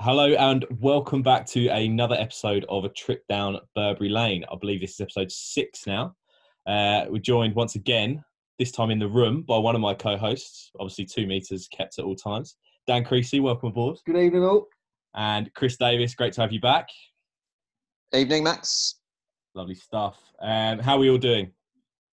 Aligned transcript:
Hello 0.00 0.34
and 0.38 0.64
welcome 0.80 1.22
back 1.22 1.46
to 1.46 1.68
another 1.68 2.16
episode 2.16 2.66
of 2.68 2.84
a 2.84 2.88
trip 2.88 3.22
down 3.28 3.58
Burberry 3.76 4.08
Lane. 4.08 4.44
I 4.50 4.56
believe 4.60 4.80
this 4.80 4.94
is 4.94 5.00
episode 5.00 5.30
six 5.30 5.86
now. 5.86 6.16
Uh, 6.66 7.04
we're 7.08 7.18
joined 7.20 7.54
once 7.54 7.76
again, 7.76 8.24
this 8.58 8.72
time 8.72 8.90
in 8.90 8.98
the 8.98 9.06
room, 9.08 9.42
by 9.42 9.58
one 9.58 9.76
of 9.76 9.80
my 9.80 9.94
co-hosts. 9.94 10.72
Obviously, 10.80 11.04
two 11.04 11.28
meters 11.28 11.68
kept 11.68 12.00
at 12.00 12.04
all 12.04 12.16
times. 12.16 12.56
Dan 12.88 13.04
Creasy, 13.04 13.38
welcome 13.38 13.68
aboard, 13.68 13.98
Good 14.06 14.16
evening, 14.16 14.42
all. 14.42 14.66
and 15.14 15.52
Chris 15.54 15.76
Davis. 15.76 16.16
Great 16.16 16.32
to 16.32 16.40
have 16.40 16.52
you 16.52 16.60
back. 16.60 16.88
Evening, 18.12 18.42
Max. 18.42 18.96
Lovely 19.54 19.76
stuff. 19.76 20.18
Um, 20.42 20.80
how 20.80 20.96
are 20.96 20.98
we 20.98 21.10
all 21.10 21.16
doing? 21.18 21.52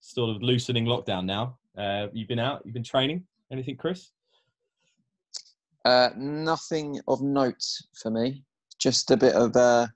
Sort 0.06 0.36
of 0.36 0.42
loosening 0.42 0.84
lockdown 0.84 1.24
now. 1.24 1.56
Uh, 1.78 2.08
you've 2.12 2.28
been 2.28 2.38
out. 2.38 2.60
You've 2.66 2.74
been 2.74 2.84
training. 2.84 3.24
Anything, 3.50 3.78
Chris? 3.78 4.10
Uh, 5.86 6.10
nothing 6.14 7.00
of 7.08 7.22
note 7.22 7.64
for 7.94 8.10
me. 8.10 8.44
Just 8.78 9.10
a 9.10 9.16
bit 9.16 9.34
of 9.34 9.56
uh, 9.56 9.86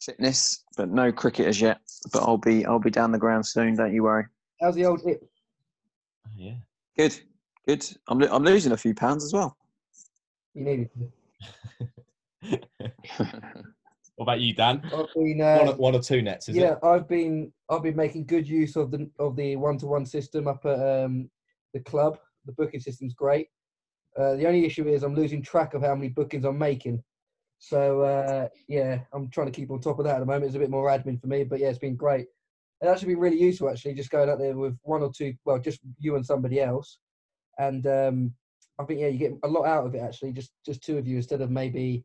fitness, 0.00 0.64
but 0.78 0.88
no 0.88 1.12
cricket 1.12 1.46
as 1.46 1.60
yet. 1.60 1.78
But 2.10 2.22
I'll 2.22 2.38
be 2.38 2.64
I'll 2.64 2.78
be 2.78 2.90
down 2.90 3.12
the 3.12 3.18
ground 3.18 3.46
soon. 3.46 3.76
Don't 3.76 3.92
you 3.92 4.04
worry. 4.04 4.24
How's 4.62 4.76
the 4.76 4.86
old 4.86 5.02
hip? 5.04 5.22
Yeah. 6.34 6.54
Good, 6.96 7.20
good. 7.66 7.86
I'm 8.08 8.20
lo- 8.20 8.30
I'm 8.32 8.44
losing 8.44 8.72
a 8.72 8.78
few 8.78 8.94
pounds 8.94 9.24
as 9.24 9.34
well. 9.34 9.58
You 10.54 10.64
needed 10.64 10.90
to. 12.40 12.60
What 14.16 14.24
about 14.26 14.40
you, 14.40 14.54
Dan? 14.54 14.80
I've 14.84 15.06
been, 15.14 15.38
One, 15.38 15.68
uh, 15.68 15.72
or, 15.72 15.76
one 15.76 15.94
or 15.96 16.00
two 16.00 16.22
nets, 16.22 16.48
is 16.48 16.56
yeah, 16.56 16.62
it? 16.62 16.78
Yeah, 16.82 16.88
I've 16.88 17.08
been, 17.08 17.52
I've 17.68 17.82
been 17.82 17.96
making 17.96 18.26
good 18.26 18.46
use 18.46 18.76
of 18.76 18.90
the 18.90 19.10
of 19.18 19.34
the 19.34 19.56
one 19.56 19.76
to 19.78 19.86
one 19.86 20.06
system 20.06 20.46
up 20.46 20.64
at 20.64 20.78
um, 20.78 21.28
the 21.72 21.80
club. 21.80 22.18
The 22.46 22.52
booking 22.52 22.80
system's 22.80 23.14
great. 23.14 23.48
Uh, 24.16 24.34
the 24.36 24.46
only 24.46 24.64
issue 24.64 24.86
is 24.86 25.02
I'm 25.02 25.16
losing 25.16 25.42
track 25.42 25.74
of 25.74 25.82
how 25.82 25.94
many 25.94 26.08
bookings 26.08 26.44
I'm 26.44 26.58
making. 26.58 27.02
So 27.58 28.02
uh, 28.02 28.48
yeah, 28.68 29.00
I'm 29.12 29.30
trying 29.30 29.50
to 29.50 29.52
keep 29.52 29.70
on 29.70 29.80
top 29.80 29.98
of 29.98 30.04
that 30.04 30.16
at 30.16 30.20
the 30.20 30.26
moment. 30.26 30.44
It's 30.44 30.54
a 30.54 30.60
bit 30.60 30.70
more 30.70 30.88
admin 30.88 31.20
for 31.20 31.26
me, 31.26 31.42
but 31.42 31.58
yeah, 31.58 31.68
it's 31.68 31.78
been 31.78 31.96
great. 31.96 32.26
It's 32.80 32.90
actually 32.90 33.14
been 33.14 33.22
really 33.22 33.40
useful 33.40 33.70
actually, 33.70 33.94
just 33.94 34.10
going 34.10 34.28
out 34.28 34.38
there 34.38 34.56
with 34.56 34.76
one 34.82 35.02
or 35.02 35.10
two, 35.16 35.34
well, 35.44 35.58
just 35.58 35.80
you 35.98 36.16
and 36.16 36.26
somebody 36.26 36.60
else, 36.60 36.98
and 37.58 37.86
um, 37.86 38.34
I 38.78 38.84
think 38.84 39.00
yeah, 39.00 39.08
you 39.08 39.18
get 39.18 39.32
a 39.42 39.48
lot 39.48 39.64
out 39.64 39.86
of 39.86 39.94
it 39.94 40.02
actually. 40.02 40.32
Just 40.32 40.52
just 40.64 40.82
two 40.82 40.98
of 40.98 41.06
you 41.06 41.16
instead 41.16 41.40
of 41.40 41.50
maybe 41.50 42.04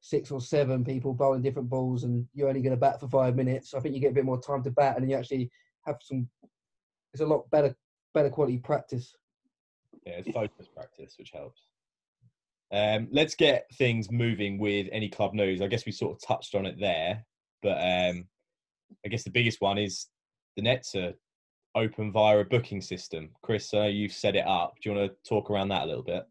six 0.00 0.30
or 0.30 0.40
seven 0.40 0.84
people 0.84 1.14
bowling 1.14 1.42
different 1.42 1.68
balls, 1.68 2.04
and 2.04 2.26
you're 2.34 2.48
only 2.48 2.62
going 2.62 2.74
to 2.74 2.80
bat 2.80 3.00
for 3.00 3.08
five 3.08 3.36
minutes. 3.36 3.74
I 3.74 3.80
think 3.80 3.94
you 3.94 4.00
get 4.00 4.12
a 4.12 4.14
bit 4.14 4.24
more 4.24 4.40
time 4.40 4.62
to 4.64 4.70
bat, 4.70 4.96
and 4.96 5.02
then 5.02 5.10
you 5.10 5.16
actually 5.16 5.50
have 5.86 5.96
some. 6.02 6.28
It's 7.12 7.22
a 7.22 7.26
lot 7.26 7.50
better 7.50 7.74
better 8.14 8.30
quality 8.30 8.58
practice. 8.58 9.14
Yeah, 10.06 10.14
it's 10.14 10.30
focus 10.30 10.68
practice, 10.74 11.14
which 11.18 11.30
helps. 11.30 11.60
Um, 12.72 13.08
let's 13.10 13.34
get 13.34 13.66
things 13.74 14.10
moving 14.10 14.58
with 14.58 14.86
any 14.92 15.08
club 15.08 15.34
news. 15.34 15.60
I 15.60 15.66
guess 15.66 15.86
we 15.86 15.92
sort 15.92 16.16
of 16.16 16.26
touched 16.26 16.54
on 16.54 16.66
it 16.66 16.78
there, 16.78 17.24
but 17.62 17.78
um, 17.78 18.26
I 19.04 19.08
guess 19.08 19.24
the 19.24 19.30
biggest 19.30 19.60
one 19.60 19.76
is 19.76 20.06
the 20.56 20.62
nets 20.62 20.94
are 20.94 21.12
open 21.74 22.12
via 22.12 22.38
a 22.38 22.44
booking 22.44 22.80
system. 22.80 23.30
Chris, 23.42 23.72
you've 23.72 24.12
set 24.12 24.36
it 24.36 24.46
up. 24.46 24.74
Do 24.80 24.90
you 24.90 24.96
want 24.96 25.10
to 25.10 25.28
talk 25.28 25.50
around 25.50 25.68
that 25.68 25.82
a 25.82 25.86
little 25.86 26.02
bit? 26.02 26.24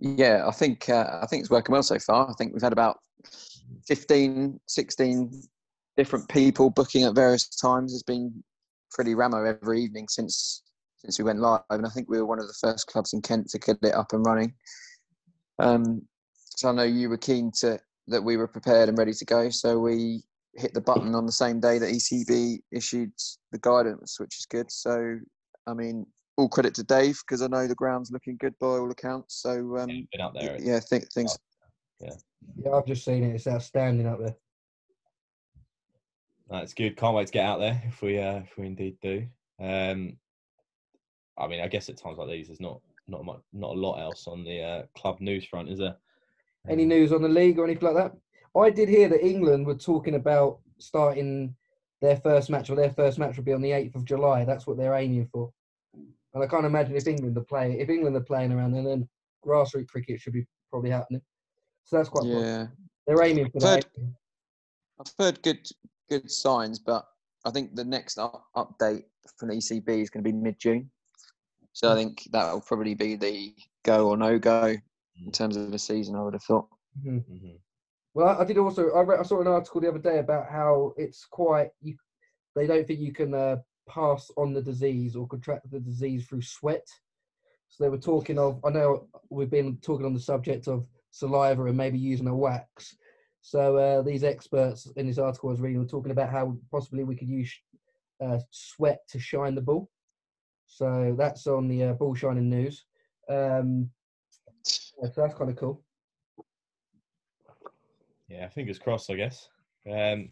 Yeah, 0.00 0.46
I 0.48 0.50
think 0.50 0.88
uh, 0.88 1.20
I 1.22 1.26
think 1.26 1.40
it's 1.40 1.50
working 1.50 1.74
well 1.74 1.82
so 1.82 1.98
far. 1.98 2.28
I 2.28 2.32
think 2.34 2.54
we've 2.54 2.62
had 2.62 2.72
about 2.72 2.98
15, 3.86 4.58
16 4.66 5.42
different 5.96 6.28
people 6.30 6.70
booking 6.70 7.04
at 7.04 7.14
various 7.14 7.46
times. 7.48 7.92
It's 7.92 8.02
been 8.02 8.42
pretty 8.90 9.14
ramo 9.14 9.44
every 9.44 9.82
evening 9.82 10.08
since 10.08 10.62
since 10.96 11.18
we 11.18 11.24
went 11.24 11.38
live, 11.38 11.60
and 11.70 11.86
I 11.86 11.90
think 11.90 12.08
we 12.08 12.18
were 12.18 12.26
one 12.26 12.38
of 12.38 12.46
the 12.46 12.56
first 12.60 12.86
clubs 12.86 13.12
in 13.12 13.22
Kent 13.22 13.48
to 13.50 13.58
get 13.58 13.78
it 13.82 13.94
up 13.94 14.12
and 14.12 14.24
running. 14.24 14.54
Um, 15.58 16.02
so 16.56 16.70
I 16.70 16.72
know 16.72 16.82
you 16.82 17.08
were 17.08 17.16
keen 17.16 17.52
to 17.60 17.78
that 18.08 18.22
we 18.22 18.36
were 18.36 18.48
prepared 18.48 18.88
and 18.88 18.98
ready 18.98 19.12
to 19.12 19.24
go. 19.24 19.50
So 19.50 19.78
we 19.78 20.22
hit 20.54 20.74
the 20.74 20.80
button 20.80 21.14
on 21.14 21.26
the 21.26 21.32
same 21.32 21.60
day 21.60 21.78
that 21.78 21.90
ECB 21.90 22.60
issued 22.72 23.12
the 23.52 23.58
guidance, 23.58 24.18
which 24.18 24.38
is 24.38 24.46
good. 24.46 24.70
So 24.70 25.18
I 25.66 25.74
mean, 25.74 26.06
all 26.40 26.48
credit 26.48 26.74
to 26.74 26.82
Dave 26.82 27.20
because 27.26 27.42
I 27.42 27.46
know 27.46 27.66
the 27.66 27.74
ground's 27.74 28.10
looking 28.10 28.36
good 28.38 28.58
by 28.58 28.66
all 28.66 28.90
accounts. 28.90 29.36
So 29.42 29.76
um, 29.76 29.90
Yeah, 29.90 30.02
been 30.12 30.20
up 30.20 30.34
there. 30.34 30.56
yeah, 30.60 30.76
I 30.76 30.80
think 30.80 31.12
things. 31.12 31.38
Yeah, 32.00 32.14
Yeah, 32.56 32.72
I've 32.72 32.86
just 32.86 33.04
seen 33.04 33.22
it. 33.22 33.34
It's 33.34 33.46
outstanding 33.46 34.06
up 34.06 34.18
there. 34.18 34.36
That's 36.48 36.74
good. 36.74 36.96
Can't 36.96 37.14
wait 37.14 37.26
to 37.26 37.32
get 37.32 37.44
out 37.44 37.60
there 37.60 37.80
if 37.86 38.02
we 38.02 38.18
uh, 38.18 38.38
if 38.38 38.56
we 38.56 38.66
indeed 38.66 38.96
do. 39.00 39.26
Um, 39.60 40.16
I 41.38 41.46
mean, 41.46 41.60
I 41.60 41.68
guess 41.68 41.88
at 41.88 41.98
times 41.98 42.18
like 42.18 42.28
these, 42.28 42.48
there's 42.48 42.60
not 42.60 42.80
not 43.06 43.24
much, 43.24 43.40
not 43.52 43.70
a 43.70 43.80
lot 43.80 44.00
else 44.00 44.26
on 44.26 44.44
the 44.44 44.62
uh, 44.62 44.82
club 44.96 45.20
news 45.20 45.44
front, 45.44 45.68
is 45.68 45.78
there? 45.78 45.96
Any 46.68 46.82
Um, 46.82 46.88
news 46.88 47.12
on 47.12 47.22
the 47.22 47.28
league 47.28 47.58
or 47.58 47.64
anything 47.64 47.86
like 47.92 47.96
that? 47.96 48.16
I 48.58 48.70
did 48.70 48.88
hear 48.88 49.08
that 49.08 49.24
England 49.24 49.66
were 49.66 49.76
talking 49.76 50.14
about 50.16 50.58
starting 50.78 51.54
their 52.00 52.16
first 52.16 52.50
match, 52.50 52.70
or 52.70 52.76
their 52.76 52.90
first 52.90 53.18
match 53.18 53.36
will 53.36 53.44
be 53.44 53.52
on 53.52 53.62
the 53.62 53.70
8th 53.70 53.94
of 53.94 54.04
July. 54.04 54.44
That's 54.44 54.66
what 54.66 54.76
they're 54.76 54.94
aiming 54.94 55.28
for. 55.32 55.52
And 56.34 56.42
I 56.42 56.46
can't 56.46 56.64
imagine 56.66 56.94
if 56.96 57.06
England 57.06 57.36
are 57.36 57.44
playing, 57.44 57.80
if 57.80 57.88
England 57.88 58.16
are 58.16 58.20
playing 58.20 58.52
around 58.52 58.72
then, 58.72 58.84
then 58.84 59.08
grassroots 59.44 59.88
cricket 59.88 60.20
should 60.20 60.32
be 60.32 60.46
probably 60.70 60.90
happening. 60.90 61.22
So 61.84 61.96
that's 61.96 62.08
quite. 62.08 62.22
positive. 62.22 62.42
Yeah, 62.44 62.66
They're 63.06 63.22
aiming 63.22 63.50
for 63.50 63.60
that. 63.60 63.84
I've 65.00 65.12
heard 65.18 65.42
good 65.42 65.66
good 66.08 66.30
signs, 66.30 66.78
but 66.78 67.06
I 67.44 67.50
think 67.50 67.74
the 67.74 67.84
next 67.84 68.18
up, 68.18 68.44
update 68.56 69.04
from 69.36 69.48
the 69.48 69.54
ECB 69.54 69.88
is 70.02 70.10
going 70.10 70.22
to 70.22 70.30
be 70.30 70.36
mid 70.36 70.58
June. 70.58 70.90
So 71.72 71.92
I 71.92 71.94
think 71.94 72.28
that 72.32 72.52
will 72.52 72.60
probably 72.60 72.94
be 72.94 73.16
the 73.16 73.54
go 73.84 74.08
or 74.08 74.16
no 74.16 74.38
go 74.38 74.74
in 75.24 75.32
terms 75.32 75.56
of 75.56 75.70
the 75.70 75.78
season. 75.78 76.16
I 76.16 76.22
would 76.22 76.34
have 76.34 76.42
thought. 76.42 76.68
Mhm. 77.04 77.24
mhm. 77.28 77.58
Well, 78.14 78.28
I- 78.28 78.42
I 78.42 78.44
did 78.44 78.58
also. 78.58 78.90
I, 78.90 79.02
read, 79.02 79.20
I 79.20 79.22
saw 79.22 79.40
an 79.40 79.46
article 79.46 79.80
the 79.80 79.88
other 79.88 79.98
day 79.98 80.18
about 80.18 80.50
how 80.50 80.94
it's 80.96 81.24
quite. 81.24 81.70
You, 81.80 81.96
they 82.56 82.66
don't 82.66 82.86
think 82.86 82.98
you 83.00 83.12
can 83.12 83.32
uh, 83.34 83.56
pass 83.90 84.30
on 84.36 84.52
the 84.52 84.62
disease 84.62 85.16
or 85.16 85.26
contract 85.26 85.70
the 85.70 85.80
disease 85.80 86.26
through 86.26 86.42
sweat. 86.42 86.86
So 87.68 87.84
they 87.84 87.90
were 87.90 87.98
talking 87.98 88.38
of. 88.38 88.60
I 88.64 88.70
know 88.70 89.08
we've 89.28 89.50
been 89.50 89.76
talking 89.78 90.06
on 90.06 90.14
the 90.14 90.20
subject 90.20 90.68
of 90.68 90.86
saliva 91.10 91.64
and 91.66 91.76
maybe 91.76 91.98
using 91.98 92.28
a 92.28 92.34
wax. 92.34 92.96
So 93.42 93.76
uh, 93.76 94.02
these 94.02 94.24
experts 94.24 94.86
in 94.96 95.06
this 95.06 95.18
article 95.18 95.48
I 95.48 95.52
was 95.52 95.60
reading 95.60 95.80
were 95.80 95.88
talking 95.88 96.12
about 96.12 96.30
how 96.30 96.56
possibly 96.70 97.04
we 97.04 97.16
could 97.16 97.28
use 97.28 97.52
uh, 98.24 98.38
sweat 98.50 99.00
to 99.10 99.18
shine 99.18 99.54
the 99.54 99.62
ball. 99.62 99.88
So 100.66 101.14
that's 101.18 101.46
on 101.46 101.68
the 101.68 101.84
uh, 101.84 101.92
ball 101.94 102.14
shining 102.14 102.50
news. 102.50 102.84
Um, 103.28 103.90
yeah, 105.02 105.08
so 105.08 105.22
that's 105.22 105.34
kind 105.34 105.50
of 105.50 105.56
cool. 105.56 105.82
Yeah, 108.28 108.48
fingers 108.48 108.78
crossed, 108.78 109.10
I 109.10 109.14
guess. 109.14 109.48
Um, 109.90 110.28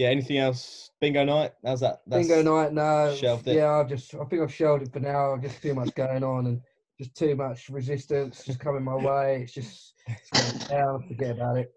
yeah, 0.00 0.08
anything 0.08 0.38
else? 0.38 0.92
Bingo 0.98 1.24
night? 1.24 1.52
How's 1.62 1.80
that? 1.80 2.00
That's 2.06 2.26
Bingo 2.26 2.42
night, 2.42 2.72
no. 2.72 3.14
shelved 3.14 3.46
it. 3.46 3.56
Yeah, 3.56 3.72
I've 3.72 3.88
just 3.88 4.14
I 4.14 4.24
think 4.24 4.40
I've 4.40 4.52
shelved 4.52 4.82
it 4.82 4.92
for 4.92 5.00
now. 5.00 5.34
I've 5.34 5.42
just 5.42 5.60
too 5.60 5.74
much 5.74 5.94
going 5.94 6.24
on 6.24 6.46
and 6.46 6.62
just 6.98 7.14
too 7.14 7.36
much 7.36 7.68
resistance 7.68 8.42
just 8.42 8.60
coming 8.60 8.82
my 8.82 8.94
way. 8.94 9.42
It's 9.42 9.52
just 9.52 9.92
it's 10.08 10.68
down. 10.68 11.06
Forget 11.06 11.32
about 11.32 11.58
it. 11.58 11.74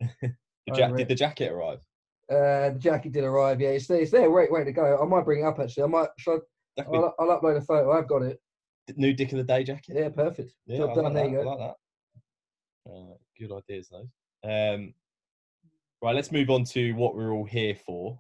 Ja- 0.68 0.88
did 0.88 1.02
it. 1.02 1.08
the 1.10 1.16
jacket 1.16 1.52
arrive? 1.52 1.80
Uh, 2.32 2.70
the 2.70 2.80
jacket 2.80 3.12
did 3.12 3.26
arrive. 3.26 3.60
Yeah, 3.60 3.72
it's 3.72 3.88
there. 3.88 4.00
It's 4.00 4.12
there. 4.12 4.32
Wait, 4.32 4.50
wait 4.50 4.64
to 4.64 4.72
go. 4.72 4.98
I 5.02 5.06
might 5.06 5.26
bring 5.26 5.42
it 5.42 5.46
up 5.46 5.60
actually. 5.60 5.84
I 5.84 5.88
might. 5.88 6.08
That 6.26 6.88
I, 6.88 6.96
I'll, 6.96 7.14
I'll 7.20 7.42
upload 7.42 7.58
a 7.58 7.62
photo. 7.62 7.92
I've 7.92 8.08
got 8.08 8.22
it. 8.22 8.42
new 8.96 9.14
Dick 9.14 9.34
of 9.34 9.38
the 9.38 9.44
Day 9.44 9.66
jacket. 9.66 9.98
Yeah, 9.98 10.10
perfect. 10.10 10.54
Yeah, 10.66 10.78
Job 10.78 10.92
I 10.92 10.94
done. 10.96 11.04
like 11.04 11.14
there 11.14 11.24
that. 11.26 11.32
you 11.32 11.42
I 11.42 11.44
like 11.44 11.60
that. 11.60 11.76
Uh, 12.90 13.16
good 13.38 13.52
ideas, 13.52 13.90
those. 13.90 14.08
Um, 14.46 14.94
right, 16.04 16.16
let's 16.16 16.34
move 16.34 16.50
on 16.50 16.66
to 16.66 16.92
what 16.94 17.16
we're 17.16 17.32
all 17.32 17.46
here 17.46 17.76
for. 17.76 18.20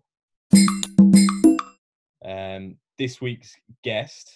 Um, 2.23 2.77
this 2.97 3.19
week's 3.19 3.53
guest 3.83 4.31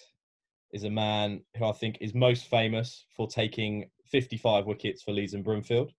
is 0.74 0.84
a 0.84 0.90
man 0.90 1.40
who 1.56 1.64
I 1.64 1.72
think 1.72 1.96
is 2.02 2.14
most 2.14 2.44
famous 2.50 3.06
for 3.16 3.26
taking 3.26 3.88
55 4.04 4.66
wickets 4.66 5.02
for 5.02 5.12
Leeds 5.12 5.32
and 5.32 5.42
Broomfield 5.42 5.92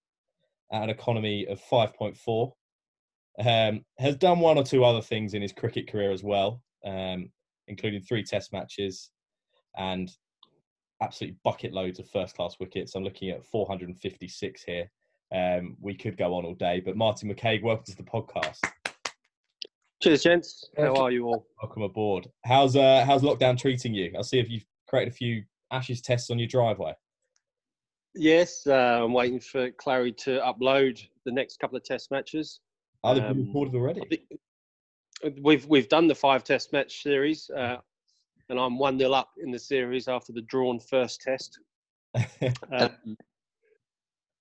at 0.71 0.83
an 0.83 0.91
economy 0.91 1.47
of 1.47 1.59
5.4. 1.59 2.51
Um, 3.39 3.83
has 3.97 4.15
done 4.15 4.39
one 4.41 4.59
or 4.59 4.63
two 4.63 4.85
other 4.85 5.01
things 5.01 5.33
in 5.33 5.41
his 5.41 5.53
cricket 5.53 5.91
career 5.91 6.11
as 6.11 6.23
well, 6.23 6.61
um, 6.85 7.31
including 7.67 8.01
three 8.01 8.23
test 8.23 8.53
matches 8.53 9.09
and 9.75 10.11
absolutely 11.01 11.39
bucket 11.43 11.73
loads 11.73 11.97
of 11.97 12.07
first 12.11 12.35
class 12.35 12.57
wickets. 12.59 12.93
I'm 12.93 13.03
looking 13.03 13.31
at 13.31 13.43
456 13.43 14.61
here. 14.61 14.91
Um, 15.33 15.77
we 15.79 15.93
could 15.93 16.17
go 16.17 16.33
on 16.33 16.45
all 16.45 16.55
day, 16.55 16.81
but 16.83 16.97
Martin 16.97 17.33
McCague, 17.33 17.61
welcome 17.61 17.85
to 17.85 17.95
the 17.95 18.03
podcast. 18.03 18.59
Cheers, 20.01 20.23
gents. 20.23 20.69
How 20.77 20.95
are 20.95 21.11
you 21.11 21.25
all? 21.25 21.45
Welcome 21.61 21.83
aboard. 21.83 22.27
How's 22.45 22.75
uh, 22.75 23.03
how's 23.05 23.21
lockdown 23.21 23.57
treating 23.57 23.93
you? 23.93 24.11
I'll 24.15 24.23
see 24.23 24.39
if 24.39 24.49
you've 24.49 24.65
created 24.87 25.13
a 25.13 25.15
few 25.15 25.43
Ashes 25.71 26.01
tests 26.01 26.31
on 26.31 26.39
your 26.39 26.47
driveway. 26.47 26.93
Yes, 28.15 28.65
uh, 28.65 29.01
I'm 29.03 29.13
waiting 29.13 29.39
for 29.39 29.69
Clary 29.71 30.11
to 30.13 30.39
upload 30.39 30.99
the 31.25 31.31
next 31.31 31.59
couple 31.59 31.77
of 31.77 31.83
test 31.83 32.09
matches. 32.11 32.59
Are 33.03 33.13
they 33.13 33.21
been 33.21 33.31
Um, 33.31 33.45
recorded 33.47 33.75
already? 33.75 34.27
We've 35.41 35.65
we've 35.67 35.89
done 35.89 36.07
the 36.07 36.15
five 36.15 36.43
test 36.43 36.73
match 36.73 37.03
series, 37.03 37.49
uh, 37.51 37.77
and 38.49 38.59
I'm 38.59 38.79
one 38.79 38.97
nil 38.97 39.13
up 39.13 39.31
in 39.43 39.51
the 39.51 39.59
series 39.59 40.07
after 40.07 40.33
the 40.33 40.41
drawn 40.43 40.79
first 40.79 41.21
test. 41.21 41.59
Um, 42.71 43.17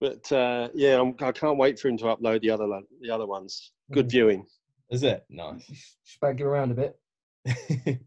but 0.00 0.30
uh, 0.32 0.68
yeah, 0.74 1.00
I'm, 1.00 1.14
I 1.20 1.32
can't 1.32 1.58
wait 1.58 1.78
for 1.78 1.88
him 1.88 1.96
to 1.98 2.04
upload 2.04 2.40
the 2.42 2.50
other 2.50 2.66
the 3.00 3.10
other 3.10 3.26
ones. 3.26 3.72
Good 3.92 4.06
Mhm. 4.06 4.10
viewing. 4.10 4.46
Is 4.90 5.02
it 5.02 5.24
nice? 5.28 5.96
Spanking 6.04 6.46
around 6.46 6.70
a 6.70 6.74
bit. 6.74 6.98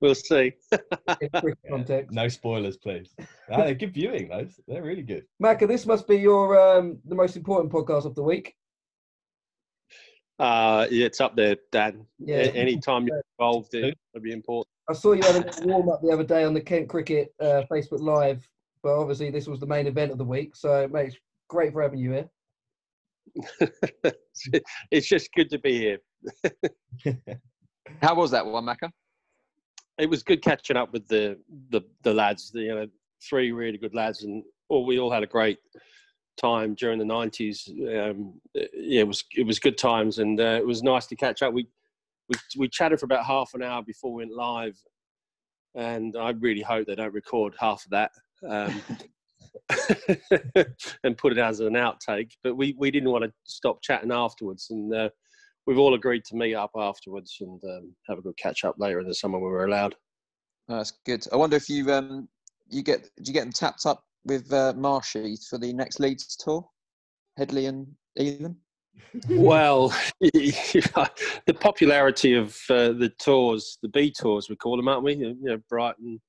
we'll 0.00 0.14
see. 0.14 0.52
in 1.20 1.28
context. 1.70 2.12
no 2.12 2.28
spoilers, 2.28 2.76
please. 2.76 3.14
Ah, 3.50 3.64
they're 3.64 3.74
good 3.74 3.94
viewing, 3.94 4.28
those. 4.28 4.60
They're 4.66 4.82
really 4.82 5.02
good. 5.02 5.24
Macca, 5.42 5.66
this 5.68 5.86
must 5.86 6.06
be 6.06 6.16
your 6.16 6.58
um, 6.58 6.98
the 7.04 7.14
most 7.14 7.36
important 7.36 7.72
podcast 7.72 8.04
of 8.04 8.14
the 8.14 8.22
week. 8.22 8.54
Uh, 10.38 10.86
yeah, 10.90 11.06
it's 11.06 11.20
up 11.20 11.34
there, 11.36 11.56
Dan. 11.72 12.06
Yeah. 12.18 12.36
A- 12.36 12.52
Anytime 12.52 13.06
you're 13.06 13.22
involved, 13.38 13.74
in 13.74 13.86
it 13.86 13.98
would 14.14 14.22
be 14.22 14.32
important. 14.32 14.68
I 14.88 14.92
saw 14.94 15.12
you 15.12 15.22
had 15.22 15.36
a 15.36 15.66
warm 15.66 15.88
up 15.88 16.00
the 16.02 16.10
other 16.10 16.24
day 16.24 16.44
on 16.44 16.54
the 16.54 16.60
Kent 16.60 16.88
Cricket 16.88 17.34
uh, 17.40 17.62
Facebook 17.70 18.00
Live, 18.00 18.48
but 18.82 18.98
obviously 18.98 19.30
this 19.30 19.46
was 19.46 19.60
the 19.60 19.66
main 19.66 19.86
event 19.86 20.12
of 20.12 20.18
the 20.18 20.24
week. 20.24 20.56
So, 20.56 20.88
mate, 20.88 21.08
it's 21.08 21.16
great 21.48 21.72
for 21.72 21.82
having 21.82 21.98
you 21.98 22.12
here. 22.12 22.28
it's 24.90 25.08
just 25.08 25.32
good 25.34 25.50
to 25.50 25.58
be 25.58 25.78
here. 25.78 25.98
How 28.02 28.14
was 28.14 28.30
that 28.30 28.46
one, 28.46 28.64
Macca? 28.64 28.90
It 29.98 30.08
was 30.08 30.22
good 30.22 30.42
catching 30.42 30.76
up 30.76 30.92
with 30.92 31.06
the 31.08 31.38
the, 31.70 31.82
the 32.02 32.14
lads. 32.14 32.50
The, 32.50 32.60
you 32.60 32.74
know, 32.74 32.86
three 33.28 33.52
really 33.52 33.78
good 33.78 33.94
lads, 33.94 34.22
and 34.22 34.42
all 34.68 34.86
we 34.86 34.98
all 34.98 35.10
had 35.10 35.22
a 35.22 35.26
great 35.26 35.58
time 36.40 36.74
during 36.74 36.98
the 36.98 37.04
nineties. 37.04 37.68
Um, 37.68 38.40
yeah, 38.54 39.00
it 39.00 39.08
was 39.08 39.24
it 39.34 39.46
was 39.46 39.58
good 39.58 39.76
times, 39.76 40.18
and 40.18 40.40
uh, 40.40 40.58
it 40.60 40.66
was 40.66 40.82
nice 40.82 41.06
to 41.06 41.16
catch 41.16 41.42
up. 41.42 41.52
We 41.52 41.66
we 42.28 42.34
we 42.56 42.68
chatted 42.68 43.00
for 43.00 43.06
about 43.06 43.24
half 43.24 43.50
an 43.54 43.62
hour 43.62 43.82
before 43.82 44.12
we 44.12 44.24
went 44.24 44.36
live, 44.36 44.78
and 45.74 46.16
I 46.16 46.30
really 46.30 46.62
hope 46.62 46.86
they 46.86 46.94
don't 46.94 47.14
record 47.14 47.54
half 47.58 47.84
of 47.84 47.90
that. 47.90 48.12
Um, 48.46 48.82
and 51.04 51.18
put 51.18 51.32
it 51.32 51.38
as 51.38 51.60
an 51.60 51.74
outtake, 51.74 52.32
but 52.42 52.56
we, 52.56 52.74
we 52.78 52.90
didn't 52.90 53.10
want 53.10 53.24
to 53.24 53.32
stop 53.44 53.82
chatting 53.82 54.12
afterwards, 54.12 54.68
and 54.70 54.94
uh, 54.94 55.08
we've 55.66 55.78
all 55.78 55.94
agreed 55.94 56.24
to 56.24 56.36
meet 56.36 56.54
up 56.54 56.70
afterwards 56.76 57.36
and 57.40 57.62
um, 57.64 57.94
have 58.08 58.18
a 58.18 58.22
good 58.22 58.36
catch 58.38 58.64
up 58.64 58.76
later 58.78 59.00
in 59.00 59.06
the 59.06 59.14
summer 59.14 59.38
when 59.38 59.50
we're 59.50 59.66
allowed. 59.66 59.94
Oh, 60.68 60.76
that's 60.76 60.94
good. 61.04 61.26
I 61.32 61.36
wonder 61.36 61.56
if 61.56 61.68
you 61.68 61.90
um 61.92 62.28
you 62.68 62.82
get 62.82 63.08
did 63.16 63.28
you 63.28 63.34
get 63.34 63.42
them 63.42 63.52
tapped 63.52 63.86
up 63.86 64.02
with 64.24 64.52
uh, 64.52 64.74
Marshy 64.76 65.36
for 65.48 65.58
the 65.58 65.72
next 65.72 66.00
Leeds 66.00 66.36
tour, 66.36 66.66
Headley 67.36 67.66
and 67.66 67.86
Ethan? 68.18 68.56
well, 69.30 69.88
the 70.20 71.56
popularity 71.58 72.34
of 72.34 72.56
uh, 72.68 72.92
the 72.92 73.12
tours, 73.18 73.78
the 73.82 73.88
B 73.88 74.10
tours, 74.10 74.48
we 74.48 74.56
call 74.56 74.76
them, 74.76 74.88
aren't 74.88 75.04
we? 75.04 75.14
You 75.14 75.36
know, 75.40 75.58
Brighton, 75.68 76.20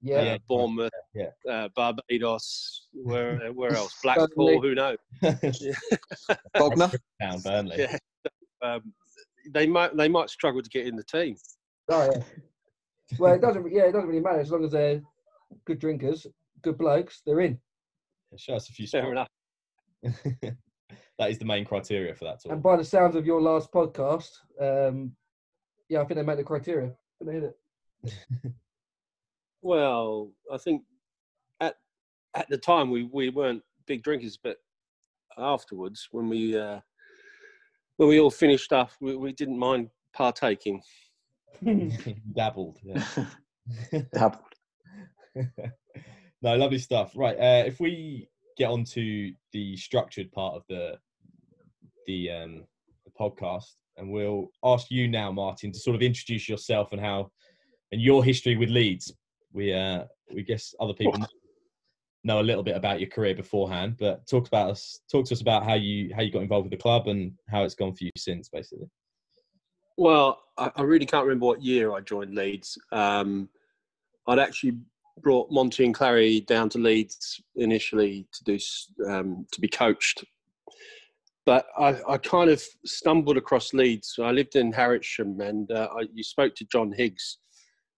Yeah, 0.00 0.16
uh, 0.18 0.24
Yeah. 0.24 0.36
Bournemouth, 0.48 0.92
Yeah. 1.14 1.30
uh, 1.50 1.68
Barbados, 1.74 2.88
where 2.92 3.38
where 3.52 3.74
else? 3.74 3.94
Blackpool, 4.02 4.60
who 4.60 4.74
knows? 4.74 4.96
Bognor? 6.54 6.90
Down 7.20 7.40
Burnley. 7.40 7.76
Yeah. 7.78 7.96
Um, 8.62 8.92
they 9.52 9.66
might 9.66 9.96
they 9.96 10.08
might 10.08 10.30
struggle 10.30 10.62
to 10.62 10.70
get 10.70 10.86
in 10.86 10.96
the 10.96 11.04
team. 11.04 11.36
Oh, 11.90 12.10
yeah. 12.12 12.22
Well, 13.18 13.32
it 13.34 13.40
doesn't. 13.40 13.72
Yeah, 13.72 13.84
it 13.84 13.92
doesn't 13.92 14.08
really 14.08 14.20
matter 14.20 14.40
as 14.40 14.50
long 14.50 14.64
as 14.64 14.72
they're 14.72 15.00
good 15.64 15.78
drinkers, 15.78 16.26
good 16.62 16.76
blokes. 16.76 17.22
They're 17.24 17.40
in. 17.40 17.58
Show 18.36 18.54
us 18.54 18.68
a 18.68 18.72
few 18.72 18.86
Fair 18.86 19.10
enough. 19.10 19.28
that 20.02 21.30
is 21.30 21.38
the 21.38 21.44
main 21.46 21.64
criteria 21.64 22.14
for 22.14 22.24
that 22.26 22.40
tour. 22.40 22.52
And 22.52 22.62
by 22.62 22.76
the 22.76 22.84
sounds 22.84 23.16
of 23.16 23.24
your 23.24 23.40
last 23.40 23.72
podcast, 23.72 24.28
um, 24.60 25.12
yeah, 25.88 26.02
I 26.02 26.04
think 26.04 26.16
they 26.18 26.22
met 26.22 26.36
the 26.36 26.44
criteria. 26.44 26.92
I 27.22 27.24
They 27.24 27.32
hit 27.32 27.54
it. 28.04 28.52
Well, 29.62 30.30
I 30.52 30.58
think 30.58 30.82
at 31.60 31.76
at 32.34 32.48
the 32.48 32.58
time 32.58 32.90
we, 32.90 33.04
we 33.12 33.30
weren't 33.30 33.62
big 33.86 34.02
drinkers, 34.02 34.38
but 34.42 34.58
afterwards, 35.36 36.08
when 36.10 36.28
we 36.28 36.58
uh, 36.58 36.80
when 37.96 38.08
we 38.08 38.20
all 38.20 38.30
finished 38.30 38.72
up, 38.72 38.90
we, 39.00 39.16
we 39.16 39.32
didn't 39.32 39.58
mind 39.58 39.90
partaking. 40.14 40.82
Dabbled. 42.36 42.78
Yeah. 42.82 43.04
Dabbled. 44.14 44.42
no, 46.42 46.56
lovely 46.56 46.78
stuff. 46.78 47.12
Right, 47.14 47.36
uh, 47.36 47.64
if 47.66 47.80
we 47.80 48.28
get 48.56 48.70
on 48.70 48.84
to 48.84 49.32
the 49.52 49.76
structured 49.76 50.30
part 50.32 50.54
of 50.54 50.62
the 50.68 50.98
the 52.06 52.30
um, 52.30 52.64
the 53.04 53.12
podcast, 53.18 53.74
and 53.96 54.10
we'll 54.10 54.48
ask 54.64 54.90
you 54.90 55.08
now, 55.08 55.32
Martin, 55.32 55.72
to 55.72 55.78
sort 55.78 55.96
of 55.96 56.02
introduce 56.02 56.48
yourself 56.48 56.92
and 56.92 57.00
how 57.00 57.30
and 57.92 58.00
your 58.00 58.24
history 58.24 58.56
with 58.56 58.70
Leeds. 58.70 59.12
We 59.52 59.72
uh, 59.72 60.04
we 60.32 60.42
guess 60.42 60.74
other 60.80 60.94
people 60.94 61.24
know 62.24 62.40
a 62.40 62.42
little 62.42 62.62
bit 62.62 62.76
about 62.76 63.00
your 63.00 63.08
career 63.08 63.34
beforehand, 63.34 63.96
but 63.98 64.26
talk 64.26 64.46
about 64.46 64.70
us. 64.70 65.00
Talk 65.10 65.26
to 65.26 65.34
us 65.34 65.40
about 65.40 65.64
how 65.64 65.74
you 65.74 66.14
how 66.14 66.22
you 66.22 66.32
got 66.32 66.42
involved 66.42 66.64
with 66.64 66.72
the 66.72 66.82
club 66.82 67.08
and 67.08 67.32
how 67.48 67.64
it's 67.64 67.74
gone 67.74 67.94
for 67.94 68.04
you 68.04 68.10
since, 68.16 68.48
basically. 68.48 68.88
Well, 69.96 70.40
I, 70.56 70.70
I 70.76 70.82
really 70.82 71.06
can't 71.06 71.24
remember 71.24 71.46
what 71.46 71.62
year 71.62 71.92
I 71.92 72.00
joined 72.00 72.34
Leeds. 72.34 72.78
Um, 72.92 73.48
I'd 74.28 74.38
actually 74.38 74.78
brought 75.22 75.50
Monty 75.50 75.84
and 75.84 75.94
Clary 75.94 76.40
down 76.40 76.68
to 76.70 76.78
Leeds 76.78 77.40
initially 77.56 78.26
to 78.32 78.44
do 78.44 78.58
um, 79.08 79.46
to 79.52 79.60
be 79.60 79.68
coached, 79.68 80.24
but 81.46 81.66
I, 81.78 81.98
I 82.08 82.18
kind 82.18 82.50
of 82.50 82.62
stumbled 82.84 83.36
across 83.36 83.72
Leeds. 83.72 84.16
I 84.22 84.30
lived 84.30 84.54
in 84.54 84.72
Harrietsham 84.72 85.40
and 85.40 85.70
uh, 85.72 85.88
I, 85.96 86.04
you 86.12 86.22
spoke 86.22 86.54
to 86.56 86.64
John 86.66 86.92
Higgs 86.92 87.38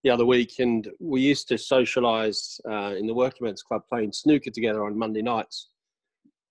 the 0.02 0.10
other 0.10 0.24
week, 0.24 0.58
and 0.58 0.88
we 0.98 1.20
used 1.20 1.48
to 1.48 1.54
socialise 1.54 2.60
uh, 2.68 2.94
in 2.96 3.06
the 3.06 3.14
Working 3.14 3.46
Men's 3.46 3.62
Club 3.62 3.82
playing 3.88 4.12
snooker 4.12 4.50
together 4.50 4.84
on 4.84 4.98
Monday 4.98 5.22
nights. 5.22 5.68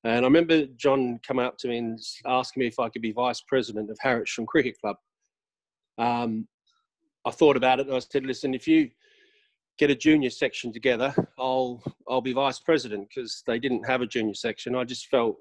And 0.04 0.24
I 0.26 0.28
remember 0.28 0.66
John 0.78 1.20
coming 1.28 1.46
up 1.46 1.58
to 1.60 1.68
me 1.68 1.78
and 1.80 2.00
asking 2.26 2.62
me 2.62 2.68
if 2.68 2.80
I 2.80 2.90
could 2.90 3.02
be 3.02 3.12
vice 3.12 3.42
president 3.42 3.90
of 3.90 3.98
Harwich 4.02 4.40
Cricket 4.48 4.76
Club 4.80 4.96
um, 6.00 6.48
I 7.26 7.32
thought 7.32 7.58
about 7.58 7.80
it 7.80 7.88
and 7.88 7.96
I 7.96 8.00
said, 8.00 8.26
listen, 8.26 8.54
if 8.54 8.68
you 8.68 8.90
get 9.78 9.92
a 9.92 9.96
junior 9.96 10.30
section 10.30 10.74
together, 10.74 11.14
I'll 11.38 11.84
I'll 12.10 12.22
be 12.22 12.34
vice 12.34 12.60
president 12.60 13.10
because 13.10 13.44
they 13.46 13.60
didn't 13.60 13.86
have 13.86 14.02
a 14.02 14.08
junior 14.08 14.34
section. 14.34 14.76
I 14.76 14.86
just 14.86 15.08
felt, 15.08 15.38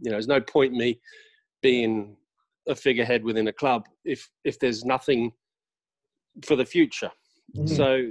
you 0.00 0.10
know, 0.10 0.16
there's 0.16 0.28
no 0.28 0.40
point 0.40 0.72
in 0.72 0.78
me 0.78 1.00
being 1.62 2.16
a 2.68 2.74
figurehead 2.74 3.24
within 3.24 3.48
a 3.48 3.52
club 3.52 3.84
if 4.04 4.28
if 4.44 4.58
there's 4.58 4.84
nothing 4.84 5.32
for 6.44 6.56
the 6.56 6.66
future. 6.66 7.10
Mhm. 7.56 7.68
So 7.68 8.10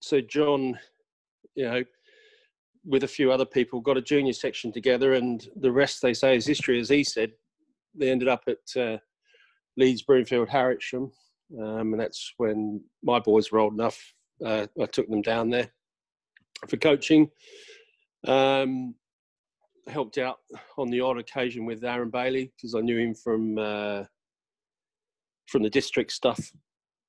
so 0.00 0.20
John, 0.20 0.78
you 1.54 1.64
know, 1.64 1.84
with 2.84 3.04
a 3.04 3.08
few 3.08 3.32
other 3.32 3.44
people, 3.44 3.80
got 3.80 3.96
a 3.96 4.02
junior 4.02 4.32
section 4.32 4.72
together, 4.72 5.14
and 5.14 5.46
the 5.56 5.72
rest 5.72 6.00
they 6.00 6.14
say 6.14 6.36
is 6.36 6.46
history, 6.46 6.78
as 6.80 6.88
he 6.88 7.02
said. 7.04 7.32
They 7.94 8.10
ended 8.10 8.28
up 8.28 8.44
at 8.46 8.80
uh, 8.80 8.98
Leeds, 9.76 10.02
Broomfield, 10.02 10.48
Harrietsham 10.48 11.10
um, 11.56 11.92
and 11.92 12.00
that's 12.00 12.34
when 12.36 12.82
my 13.02 13.18
boys 13.18 13.50
were 13.50 13.58
old 13.58 13.72
enough. 13.72 13.98
Uh, 14.44 14.66
I 14.80 14.86
took 14.86 15.08
them 15.08 15.22
down 15.22 15.50
there 15.50 15.68
for 16.68 16.76
coaching. 16.76 17.30
Um, 18.26 18.94
helped 19.86 20.18
out 20.18 20.38
on 20.76 20.90
the 20.90 21.00
odd 21.00 21.18
occasion 21.18 21.64
with 21.64 21.82
Aaron 21.84 22.10
Bailey 22.10 22.52
because 22.56 22.74
I 22.74 22.80
knew 22.80 22.98
him 22.98 23.14
from 23.14 23.56
uh, 23.58 24.04
from 25.46 25.62
the 25.62 25.70
district 25.70 26.12
stuff. 26.12 26.52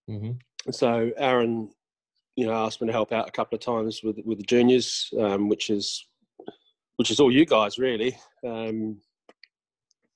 Mm-hmm. 0.09 0.31
So 0.71 1.11
Aaron, 1.17 1.69
you 2.35 2.45
know, 2.45 2.53
asked 2.53 2.81
me 2.81 2.87
to 2.87 2.93
help 2.93 3.11
out 3.11 3.27
a 3.27 3.31
couple 3.31 3.55
of 3.55 3.61
times 3.61 4.01
with 4.03 4.17
with 4.25 4.37
the 4.37 4.43
juniors, 4.43 5.09
um, 5.19 5.49
which 5.49 5.69
is 5.69 6.07
which 6.97 7.11
is 7.11 7.19
all 7.19 7.31
you 7.31 7.45
guys 7.45 7.77
really. 7.77 8.17
Um, 8.45 8.99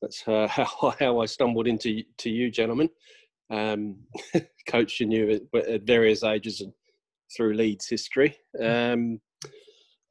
that's 0.02 0.28
uh, 0.28 0.48
how 0.52 0.94
how 1.00 1.22
I 1.22 1.26
stumbled 1.26 1.68
into 1.68 2.04
to 2.18 2.30
you 2.30 2.52
gentlemen, 2.52 2.90
um, 3.50 3.98
coaching 4.68 5.12
you 5.12 5.42
at, 5.54 5.68
at 5.68 5.84
various 5.84 6.24
ages 6.24 6.62
and 6.62 6.74
through 7.36 7.54
Leeds 7.54 7.88
history. 7.90 8.36
Um, 8.62 9.20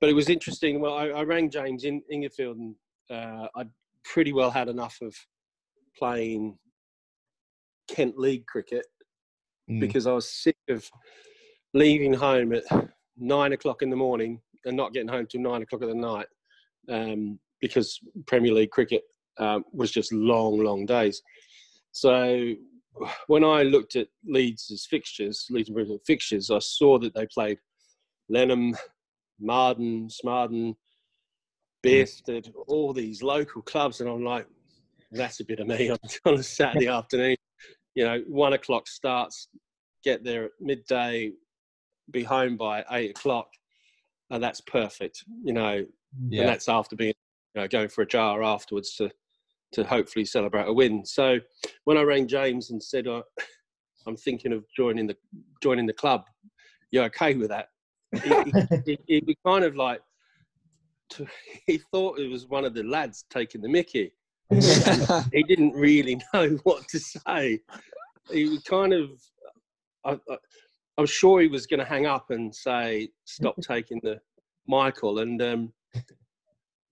but 0.01 0.11
it 0.11 0.15
was 0.15 0.29
interesting. 0.29 0.81
Well, 0.81 0.95
I, 0.95 1.09
I 1.09 1.23
rang 1.23 1.51
James 1.51 1.85
in 1.85 2.03
Ingerfield, 2.11 2.57
and 2.57 2.75
uh, 3.11 3.47
I 3.55 3.65
pretty 4.05 4.33
well 4.33 4.51
had 4.51 4.69
enough 4.69 4.99
of 5.01 5.15
playing 5.97 6.59
Kent 7.89 8.19
League 8.19 8.47
cricket 8.47 8.87
Mm. 9.71 9.81
because 9.81 10.07
I 10.07 10.13
was 10.13 10.29
sick 10.29 10.57
of 10.69 10.89
leaving 11.73 12.13
home 12.13 12.53
at 12.53 12.65
nine 13.17 13.53
o'clock 13.53 13.83
in 13.83 13.91
the 13.91 13.97
morning 13.97 14.41
and 14.65 14.77
not 14.77 14.93
getting 14.93 15.09
home 15.09 15.27
till 15.27 15.41
nine 15.41 15.63
o'clock 15.63 15.83
at 15.83 15.89
the 15.89 15.95
night 15.95 16.27
um, 16.89 17.39
because 17.61 18.01
Premier 18.27 18.53
League 18.53 18.71
cricket 18.71 19.03
um, 19.39 19.65
was 19.73 19.91
just 19.91 20.13
long, 20.13 20.59
long 20.63 20.85
days. 20.85 21.23
So 21.93 22.55
when 23.27 23.45
I 23.45 23.63
looked 23.63 23.97
at 23.97 24.09
Leeds' 24.25 24.87
fixtures, 24.89 25.47
Leeds 25.51 25.69
and 25.69 25.75
Bristol 25.75 26.01
fixtures, 26.07 26.51
I 26.51 26.59
saw 26.59 26.99
that 26.99 27.15
they 27.15 27.27
played 27.27 27.59
Lenham, 28.31 28.77
Marden, 29.41 30.09
Smarden, 30.09 30.75
Bearsted, 31.85 32.53
all 32.69 32.93
these 32.93 33.23
local 33.23 33.63
clubs, 33.63 34.01
and 34.01 34.09
I'm 34.09 34.25
like, 34.25 34.47
that's 35.11 35.41
a 35.41 35.45
bit 35.45 35.61
of 35.61 35.67
me 35.67 35.91
on 36.25 36.35
a 36.35 36.43
Saturday 36.43 36.89
afternoon. 36.89 37.37
You 37.95 38.05
know, 38.05 38.23
one 38.29 38.53
o'clock 38.55 38.89
starts, 38.89 39.49
get 40.05 40.25
there 40.25 40.45
at 40.47 40.51
midday, 40.61 41.33
be 42.11 42.23
home 42.23 42.57
by 42.57 42.85
eight 42.93 43.11
o'clock, 43.11 43.49
and 44.31 44.43
that's 44.43 44.61
perfect. 44.63 45.25
You 45.45 45.53
know, 45.53 45.87
Yeah. 46.29 46.41
and 46.41 46.49
that's 46.49 46.69
after 46.69 46.97
being 46.97 47.15
you 47.55 47.63
know, 47.63 47.69
going 47.69 47.89
for 47.89 48.03
a 48.03 48.07
jar 48.07 48.43
afterwards 48.43 48.95
to 48.97 49.11
to 49.73 49.85
hopefully 49.85 50.25
celebrate 50.25 50.69
a 50.69 50.73
win. 50.73 51.05
So 51.05 51.39
when 51.85 51.97
I 51.97 52.03
rang 52.03 52.29
James 52.29 52.71
and 52.71 52.83
said 52.83 53.07
uh, 53.09 53.23
I'm 54.07 54.17
thinking 54.17 54.53
of 54.53 54.65
joining 54.77 55.07
the 55.07 55.17
joining 55.63 55.87
the 55.87 55.93
club, 55.93 56.25
you're 56.91 57.05
okay 57.05 57.35
with 57.35 57.51
that? 57.51 57.69
He, 58.85 58.99
he, 59.07 59.23
he 59.27 59.37
kind 59.47 59.65
of 59.65 59.75
like 59.77 60.01
to, 61.11 61.27
he 61.67 61.79
thought 61.93 62.19
it 62.19 62.29
was 62.31 62.47
one 62.47 62.65
of 62.65 62.75
the 62.75 62.83
lads 62.83 63.25
taking 63.31 63.63
the 63.63 63.69
Mickey. 63.69 64.13
He 65.33 65.43
didn't 65.43 65.73
really 65.75 66.21
know 66.33 66.49
what 66.65 66.87
to 66.89 66.99
say. 66.99 67.61
He 68.31 68.45
was 68.47 68.63
kind 68.63 68.93
of. 68.93 69.11
I, 70.05 70.13
I, 70.31 70.37
I'm 70.99 71.07
sure 71.07 71.41
he 71.41 71.49
was 71.49 71.67
going 71.67 71.81
to 71.81 71.87
hang 71.87 72.07
up 72.07 72.31
and 72.31 72.55
say, 72.55 73.09
"Stop 73.25 73.57
taking 73.63 74.01
the 74.03 74.21
Michael." 74.67 75.21
And 75.21 75.41
um, 75.43 75.73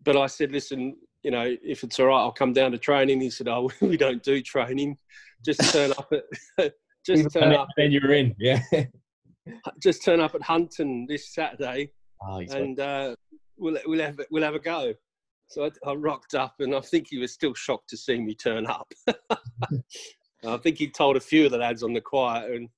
but 0.02 0.16
I 0.16 0.26
said, 0.26 0.52
"Listen, 0.52 0.96
you 1.22 1.30
know, 1.30 1.54
if 1.62 1.84
it's 1.84 2.00
all 2.00 2.06
right, 2.06 2.20
I'll 2.20 2.32
come 2.32 2.52
down 2.52 2.72
to 2.72 2.78
training." 2.78 3.20
He 3.20 3.30
said, 3.30 3.48
"Oh, 3.48 3.70
we 3.80 3.96
don't 3.96 4.22
do 4.22 4.40
training. 4.42 4.96
Just 5.44 5.72
turn 5.72 5.92
up 5.92 6.12
at 6.58 6.72
just 7.06 7.32
turn 7.32 7.52
up, 7.52 7.68
then 7.76 7.92
you're 7.92 8.12
in. 8.12 8.34
Yeah. 8.38 8.62
just 9.82 10.04
turn 10.04 10.20
up 10.20 10.34
at 10.34 10.42
Hunton 10.42 11.06
this 11.08 11.32
Saturday, 11.32 11.92
Oh, 12.22 12.40
and 12.40 12.78
uh, 12.78 13.16
we'll 13.56 13.78
we'll 13.86 14.00
have 14.00 14.20
we'll 14.30 14.42
have 14.42 14.54
a 14.54 14.58
go." 14.58 14.94
So 15.50 15.64
I, 15.64 15.90
I 15.90 15.94
rocked 15.94 16.36
up, 16.36 16.60
and 16.60 16.76
I 16.76 16.80
think 16.80 17.08
he 17.08 17.18
was 17.18 17.32
still 17.32 17.54
shocked 17.54 17.90
to 17.90 17.96
see 17.96 18.20
me 18.20 18.36
turn 18.36 18.66
up. 18.66 18.92
I 20.46 20.56
think 20.58 20.78
he 20.78 20.88
told 20.88 21.16
a 21.16 21.20
few 21.20 21.44
of 21.44 21.50
the 21.50 21.58
lads 21.58 21.82
on 21.82 21.92
the 21.92 22.00
choir, 22.00 22.54
and, 22.54 22.68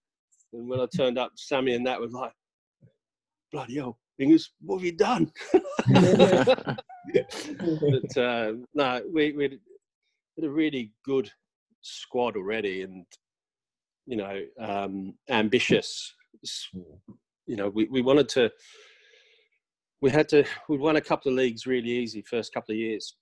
and 0.55 0.69
when 0.69 0.81
I 0.81 0.87
turned 0.87 1.19
up, 1.19 1.33
Sammy 1.37 1.75
and 1.75 1.87
that 1.87 2.01
was 2.01 2.13
like, 2.13 2.33
"Bloody 3.53 3.77
hell, 3.77 3.99
Ingus, 4.19 4.49
what 4.63 4.79
have 4.79 4.87
you 4.87 4.93
done?" 4.93 5.31
but 5.53 6.79
uh, 8.17 8.53
no, 8.75 9.03
we 9.13 9.33
we 9.33 9.43
had 9.45 9.59
a 10.45 10.51
really 10.51 10.93
good 11.05 11.31
squad 11.83 12.37
already, 12.37 12.83
and 12.83 13.05
you 14.07 14.17
know, 14.17 14.41
um, 14.59 15.15
ambitious. 15.29 16.15
You 17.47 17.57
know, 17.57 17.69
we, 17.69 17.85
we 17.85 18.01
wanted 18.01 18.31
to. 18.31 18.51
We 20.03 20.11
had 20.11 20.29
to. 20.31 20.45
We 20.69 20.77
won 20.77 20.97
a 20.97 21.01
couple 21.01 21.31
of 21.31 21.39
leagues 21.39 21.67
really 21.67 21.91
easy 21.91 22.23
first 22.23 22.53
couple 22.53 22.75
of 22.75 22.79
years, 22.79 23.17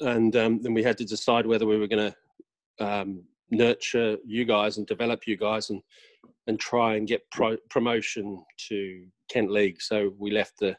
and 0.00 0.34
um, 0.36 0.60
then 0.60 0.74
we 0.74 0.82
had 0.82 0.98
to 0.98 1.04
decide 1.04 1.46
whether 1.46 1.66
we 1.66 1.78
were 1.78 1.86
going 1.86 2.12
to 2.12 2.84
um, 2.84 3.22
nurture 3.50 4.16
you 4.26 4.44
guys 4.44 4.76
and 4.76 4.86
develop 4.86 5.26
you 5.26 5.36
guys 5.36 5.70
and 5.70 5.80
and 6.46 6.60
try 6.60 6.96
and 6.96 7.08
get 7.08 7.22
pro- 7.30 7.56
promotion 7.70 8.44
to 8.68 9.06
Kent 9.30 9.50
League. 9.50 9.80
So 9.80 10.12
we 10.18 10.30
left 10.30 10.58
the 10.58 10.76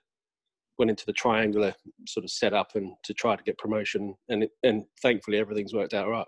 went 0.77 0.91
into 0.91 1.05
the 1.05 1.13
triangular 1.13 1.73
sort 2.05 2.25
of 2.25 2.29
setup 2.29 2.75
and 2.75 2.93
to 3.03 3.13
try 3.13 3.35
to 3.35 3.43
get 3.43 3.57
promotion 3.57 4.13
and 4.27 4.43
it, 4.43 4.51
and 4.63 4.83
thankfully 5.01 5.37
everything's 5.37 5.73
worked 5.73 5.93
out 5.93 6.09
right. 6.09 6.27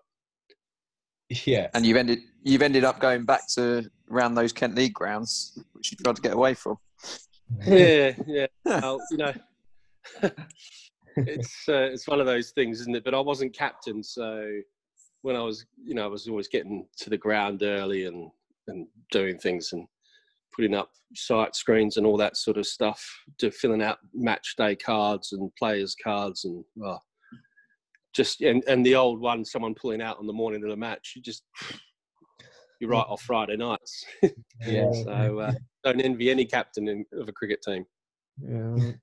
yeah. 1.45 1.67
and 1.73 1.85
you've 1.85 1.97
ended 1.97 2.19
you've 2.43 2.61
ended 2.61 2.85
up 2.85 3.01
going 3.01 3.25
back 3.25 3.41
to 3.49 3.89
around 4.09 4.35
those 4.35 4.53
Kent 4.53 4.75
League 4.75 4.93
grounds, 4.93 5.59
which 5.73 5.91
you 5.91 5.97
tried 5.97 6.15
to 6.15 6.21
get 6.21 6.33
away 6.33 6.53
from. 6.53 6.77
Yeah, 7.65 8.13
yeah. 8.25 8.47
Well, 8.65 8.99
you 9.11 9.17
know, 9.17 9.33
it's 11.17 11.69
uh, 11.69 11.89
it's 11.91 12.07
one 12.07 12.19
of 12.19 12.25
those 12.25 12.51
things, 12.51 12.81
isn't 12.81 12.95
it? 12.95 13.03
But 13.03 13.13
I 13.13 13.19
wasn't 13.19 13.55
captain, 13.55 14.03
so 14.03 14.59
when 15.21 15.35
I 15.35 15.41
was, 15.41 15.65
you 15.83 15.93
know, 15.93 16.03
I 16.03 16.07
was 16.07 16.27
always 16.27 16.47
getting 16.47 16.85
to 16.97 17.09
the 17.09 17.17
ground 17.17 17.63
early 17.63 18.05
and 18.05 18.29
and 18.67 18.87
doing 19.11 19.37
things 19.37 19.71
and 19.73 19.87
putting 20.53 20.73
up 20.75 20.89
site 21.15 21.55
screens 21.55 21.97
and 21.97 22.05
all 22.05 22.17
that 22.17 22.35
sort 22.35 22.57
of 22.57 22.67
stuff, 22.67 23.03
to 23.37 23.51
filling 23.51 23.81
out 23.81 23.99
match 24.13 24.55
day 24.57 24.75
cards 24.75 25.31
and 25.33 25.51
players 25.55 25.95
cards 26.03 26.45
and 26.45 26.63
well, 26.75 27.03
just 28.13 28.41
and 28.41 28.63
and 28.67 28.85
the 28.85 28.95
old 28.95 29.21
one, 29.21 29.45
someone 29.45 29.75
pulling 29.75 30.01
out 30.01 30.19
on 30.19 30.27
the 30.27 30.33
morning 30.33 30.63
of 30.63 30.69
the 30.69 30.75
match, 30.75 31.13
you 31.15 31.21
just 31.21 31.43
you 32.79 32.87
write 32.87 33.05
off 33.07 33.21
Friday 33.21 33.57
nights. 33.57 34.05
Yeah. 34.65 34.91
so 35.03 35.39
uh, 35.39 35.53
don't 35.83 36.01
envy 36.01 36.31
any 36.31 36.43
captain 36.43 36.87
in, 36.87 37.05
of 37.13 37.29
a 37.29 37.31
cricket 37.31 37.61
team. 37.61 37.85
Yeah. 38.41 38.93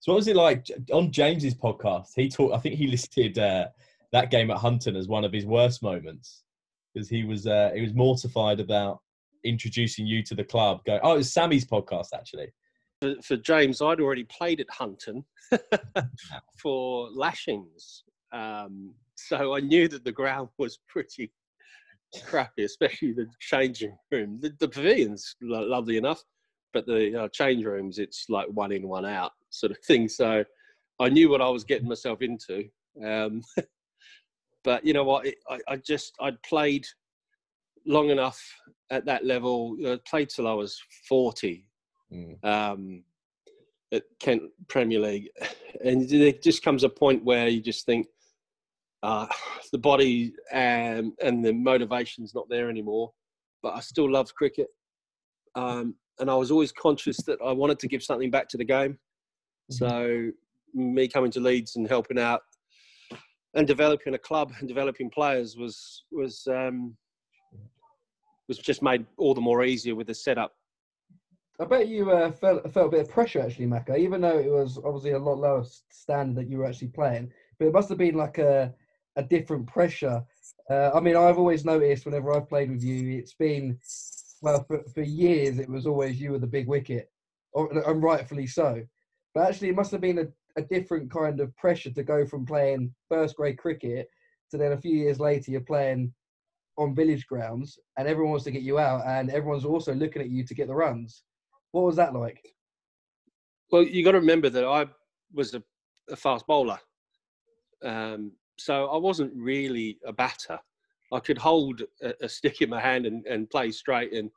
So 0.00 0.12
what 0.12 0.16
was 0.16 0.26
it 0.26 0.34
like 0.34 0.66
on 0.92 1.12
James's 1.12 1.54
podcast? 1.54 2.08
He 2.16 2.28
talked. 2.28 2.54
I 2.54 2.58
think 2.58 2.74
he 2.74 2.88
listed 2.88 3.38
uh, 3.38 3.68
that 4.12 4.32
game 4.32 4.50
at 4.50 4.56
Hunton 4.56 4.96
as 4.96 5.06
one 5.06 5.24
of 5.24 5.32
his 5.32 5.46
worst 5.46 5.82
moments 5.82 6.42
because 6.92 7.08
he 7.08 7.22
was 7.22 7.46
uh, 7.46 7.70
he 7.74 7.82
was 7.82 7.94
mortified 7.94 8.58
about 8.58 9.00
introducing 9.44 10.06
you 10.06 10.22
to 10.24 10.34
the 10.34 10.44
club. 10.44 10.80
Go, 10.84 10.98
oh, 11.02 11.14
it 11.14 11.18
was 11.18 11.32
Sammy's 11.32 11.64
podcast 11.64 12.08
actually. 12.14 12.48
for, 13.00 13.14
for 13.22 13.36
James, 13.36 13.80
I'd 13.80 14.00
already 14.00 14.24
played 14.24 14.60
at 14.60 14.70
Hunton 14.70 15.24
for 16.60 17.08
lashings, 17.12 18.04
um, 18.32 18.92
so 19.14 19.54
I 19.54 19.60
knew 19.60 19.86
that 19.88 20.04
the 20.04 20.12
ground 20.12 20.48
was 20.58 20.78
pretty 20.88 21.30
crappy, 22.24 22.64
especially 22.64 23.12
the 23.12 23.26
changing 23.40 23.96
room. 24.10 24.38
The, 24.40 24.54
the 24.58 24.68
pavilion's 24.68 25.36
lo- 25.42 25.66
lovely 25.66 25.96
enough, 25.96 26.22
but 26.72 26.86
the 26.86 27.24
uh, 27.24 27.28
change 27.28 27.64
rooms, 27.64 27.98
it's 27.98 28.26
like 28.28 28.48
one 28.48 28.72
in, 28.72 28.88
one 28.88 29.06
out 29.06 29.32
sort 29.50 29.72
of 29.72 29.78
thing. 29.86 30.08
So 30.08 30.44
I 30.98 31.08
knew 31.08 31.30
what 31.30 31.42
I 31.42 31.48
was 31.48 31.64
getting 31.64 31.88
myself 31.88 32.22
into. 32.22 32.64
Um, 33.04 33.42
but 34.64 34.84
you 34.84 34.92
know 34.92 35.04
what? 35.04 35.26
It, 35.26 35.36
I, 35.48 35.58
I 35.68 35.76
just 35.76 36.14
I'd 36.20 36.42
played 36.42 36.86
long 37.86 38.10
enough 38.10 38.40
at 38.90 39.06
that 39.06 39.24
level. 39.24 39.76
I 39.86 39.98
played 40.08 40.28
till 40.30 40.46
I 40.48 40.52
was 40.54 40.80
forty 41.08 41.66
Mm. 42.12 42.44
um, 42.44 43.04
at 43.92 44.02
Kent 44.18 44.42
Premier 44.68 44.98
League, 44.98 45.28
and 45.84 46.08
there 46.08 46.32
just 46.32 46.64
comes 46.64 46.82
a 46.82 46.88
point 46.88 47.24
where 47.24 47.46
you 47.46 47.60
just 47.60 47.86
think 47.86 48.08
uh, 49.02 49.26
the 49.72 49.78
body 49.78 50.32
and 50.52 51.12
and 51.22 51.44
the 51.44 51.52
motivation's 51.52 52.34
not 52.34 52.48
there 52.48 52.68
anymore. 52.68 53.12
But 53.62 53.74
I 53.74 53.80
still 53.80 54.10
loved 54.10 54.34
cricket, 54.34 54.68
um, 55.54 55.94
and 56.18 56.30
I 56.30 56.34
was 56.34 56.50
always 56.50 56.72
conscious 56.72 57.18
that 57.24 57.38
I 57.44 57.52
wanted 57.52 57.78
to 57.80 57.88
give 57.88 58.02
something 58.02 58.30
back 58.30 58.48
to 58.50 58.56
the 58.56 58.64
game. 58.64 58.98
So 59.70 60.30
me 60.74 61.06
coming 61.08 61.30
to 61.32 61.40
Leeds 61.40 61.76
and 61.76 61.86
helping 61.86 62.18
out 62.18 62.40
and 63.54 63.66
developing 63.66 64.14
a 64.14 64.18
club 64.18 64.52
and 64.58 64.66
developing 64.66 65.10
players 65.10 65.56
was 65.56 66.04
was 66.10 66.46
um, 66.50 66.96
was 68.48 68.58
just 68.58 68.82
made 68.82 69.04
all 69.18 69.34
the 69.34 69.40
more 69.40 69.64
easier 69.64 69.94
with 69.94 70.06
the 70.06 70.14
setup 70.14 70.52
I 71.60 71.66
bet 71.66 71.88
you 71.88 72.10
uh, 72.10 72.32
felt 72.32 72.72
felt 72.72 72.86
a 72.86 72.90
bit 72.90 73.00
of 73.00 73.10
pressure 73.10 73.40
actually, 73.40 73.66
Macca, 73.66 73.98
even 73.98 74.22
though 74.22 74.38
it 74.38 74.50
was 74.50 74.78
obviously 74.78 75.10
a 75.10 75.18
lot 75.18 75.38
lower 75.38 75.64
standard 75.90 76.36
that 76.36 76.50
you 76.50 76.56
were 76.56 76.64
actually 76.64 76.88
playing. 76.88 77.30
But 77.58 77.66
it 77.66 77.74
must 77.74 77.90
have 77.90 77.98
been 77.98 78.14
like 78.14 78.38
a 78.38 78.74
a 79.20 79.28
different 79.28 79.66
pressure. 79.66 80.22
Uh, 80.68 80.90
I 80.94 81.00
mean, 81.00 81.16
I've 81.16 81.38
always 81.38 81.64
noticed 81.64 82.06
whenever 82.06 82.32
I've 82.32 82.48
played 82.48 82.70
with 82.70 82.82
you, 82.82 83.18
it's 83.18 83.34
been 83.34 83.78
well 84.40 84.64
for, 84.64 84.82
for 84.94 85.02
years. 85.02 85.58
It 85.58 85.68
was 85.68 85.86
always 85.86 86.20
you 86.20 86.32
were 86.32 86.38
the 86.38 86.46
big 86.46 86.66
wicket, 86.66 87.10
or, 87.52 87.70
and 87.88 88.02
rightfully 88.02 88.46
so. 88.46 88.82
But 89.34 89.48
actually, 89.48 89.68
it 89.68 89.76
must 89.76 89.92
have 89.92 90.00
been 90.00 90.18
a, 90.18 90.26
a 90.56 90.62
different 90.62 91.10
kind 91.10 91.40
of 91.40 91.56
pressure 91.56 91.90
to 91.90 92.02
go 92.02 92.26
from 92.26 92.46
playing 92.46 92.94
first 93.08 93.36
grade 93.36 93.58
cricket 93.58 94.08
to 94.50 94.56
then 94.56 94.72
a 94.72 94.80
few 94.80 94.96
years 94.96 95.20
later 95.20 95.50
you're 95.50 95.60
playing 95.60 96.12
on 96.78 96.94
village 96.94 97.26
grounds, 97.26 97.78
and 97.98 98.08
everyone 98.08 98.30
wants 98.30 98.44
to 98.44 98.50
get 98.50 98.62
you 98.62 98.78
out, 98.78 99.02
and 99.06 99.30
everyone's 99.30 99.66
also 99.66 99.94
looking 99.94 100.22
at 100.22 100.30
you 100.30 100.44
to 100.46 100.54
get 100.54 100.66
the 100.66 100.74
runs. 100.74 101.24
What 101.72 101.84
was 101.84 101.96
that 101.96 102.14
like? 102.14 102.40
Well, 103.70 103.82
you 103.82 104.02
got 104.02 104.12
to 104.12 104.20
remember 104.20 104.48
that 104.48 104.64
I 104.64 104.86
was 105.32 105.54
a, 105.54 105.62
a 106.08 106.16
fast 106.16 106.46
bowler, 106.46 106.78
um, 107.84 108.32
so 108.60 108.86
I 108.86 108.96
wasn't 108.96 109.32
really 109.34 109.98
a 110.04 110.12
batter. 110.12 110.58
I 111.12 111.20
could 111.20 111.38
hold 111.38 111.82
a, 112.02 112.12
a 112.22 112.28
stick 112.28 112.60
in 112.60 112.70
my 112.70 112.80
hand 112.80 113.06
and, 113.06 113.26
and 113.26 113.50
play 113.50 113.70
straight 113.70 114.12
and 114.12 114.30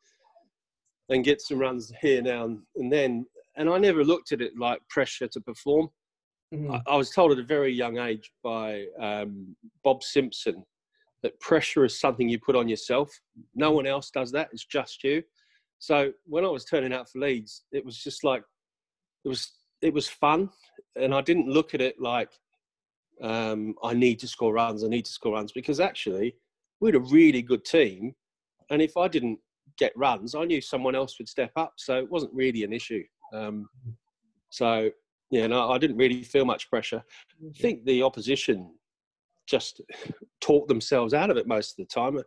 and 1.09 1.23
get 1.23 1.41
some 1.41 1.59
runs 1.59 1.91
here 2.01 2.21
now 2.21 2.45
and, 2.45 2.61
and 2.77 2.91
then. 2.91 3.25
And 3.55 3.69
I 3.69 3.77
never 3.77 4.03
looked 4.03 4.31
at 4.31 4.41
it 4.41 4.57
like 4.57 4.79
pressure 4.89 5.27
to 5.27 5.41
perform. 5.41 5.89
Mhm. 6.53 6.73
I, 6.73 6.93
I 6.93 6.95
was 6.95 7.09
told 7.11 7.31
at 7.31 7.37
a 7.39 7.43
very 7.43 7.71
young 7.71 7.97
age 7.97 8.31
by 8.43 8.85
um, 8.99 9.55
Bob 9.83 10.01
Simpson 10.01 10.63
that 11.21 11.39
pressure 11.39 11.85
is 11.85 11.99
something 11.99 12.27
you 12.27 12.39
put 12.39 12.55
on 12.55 12.67
yourself. 12.67 13.11
No 13.53 13.71
one 13.71 13.85
else 13.85 14.09
does 14.09 14.31
that. 14.31 14.49
It's 14.51 14.65
just 14.65 15.03
you. 15.03 15.21
So 15.79 16.13
when 16.25 16.45
I 16.45 16.49
was 16.49 16.65
turning 16.65 16.93
out 16.93 17.09
for 17.09 17.19
Leeds, 17.19 17.63
it 17.71 17.85
was 17.85 17.97
just 17.97 18.23
like 18.23 18.43
it 19.25 19.27
was 19.27 19.51
it 19.81 19.93
was 19.93 20.07
fun, 20.07 20.49
and 20.95 21.13
I 21.13 21.21
didn't 21.21 21.49
look 21.49 21.73
at 21.73 21.81
it 21.81 21.99
like 21.99 22.29
um, 23.23 23.75
I 23.81 23.93
need 23.93 24.19
to 24.19 24.27
score 24.27 24.53
runs. 24.53 24.83
I 24.83 24.87
need 24.87 25.05
to 25.05 25.11
score 25.11 25.33
runs 25.33 25.51
because 25.51 25.79
actually 25.79 26.35
we 26.81 26.89
had 26.89 26.95
a 26.95 26.99
really 26.99 27.41
good 27.41 27.63
team, 27.63 28.13
and 28.69 28.81
if 28.81 28.97
I 28.97 29.07
didn't 29.07 29.39
get 29.77 29.93
runs, 29.95 30.35
I 30.35 30.43
knew 30.43 30.61
someone 30.61 30.93
else 30.93 31.17
would 31.17 31.29
step 31.29 31.51
up. 31.55 31.73
So 31.77 31.97
it 31.97 32.11
wasn't 32.11 32.33
really 32.33 32.63
an 32.63 32.73
issue. 32.73 33.03
Um, 33.33 33.67
so 34.49 34.91
yeah, 35.31 35.47
no, 35.47 35.71
I 35.71 35.77
didn't 35.77 35.97
really 35.97 36.23
feel 36.23 36.45
much 36.45 36.69
pressure. 36.69 37.01
I 37.41 37.57
think 37.59 37.85
the 37.85 38.03
opposition 38.03 38.71
just 39.47 39.81
talked 40.41 40.67
themselves 40.67 41.13
out 41.13 41.31
of 41.31 41.37
it 41.37 41.47
most 41.47 41.71
of 41.71 41.77
the 41.77 41.93
time. 41.93 42.19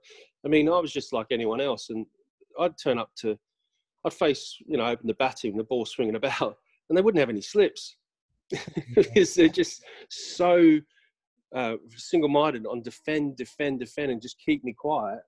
I 0.44 0.48
mean, 0.48 0.68
I 0.68 0.78
was 0.80 0.92
just 0.92 1.12
like 1.12 1.26
anyone 1.30 1.60
else, 1.60 1.90
and 1.90 2.06
I'd 2.58 2.78
turn 2.82 2.98
up 2.98 3.10
to, 3.18 3.38
I'd 4.04 4.14
face, 4.14 4.56
you 4.66 4.78
know, 4.78 4.86
open 4.86 5.06
the 5.06 5.14
batting, 5.14 5.56
the 5.56 5.64
ball 5.64 5.84
swinging 5.84 6.16
about, 6.16 6.56
and 6.88 6.96
they 6.96 7.02
wouldn't 7.02 7.20
have 7.20 7.30
any 7.30 7.42
slips 7.42 7.96
because 8.94 9.34
they're 9.34 9.48
just 9.48 9.82
so 10.08 10.78
uh, 11.54 11.76
single-minded 11.96 12.66
on 12.66 12.82
defend, 12.82 13.36
defend, 13.36 13.80
defend, 13.80 14.12
and 14.12 14.22
just 14.22 14.38
keep 14.38 14.64
me 14.64 14.72
quiet. 14.72 15.20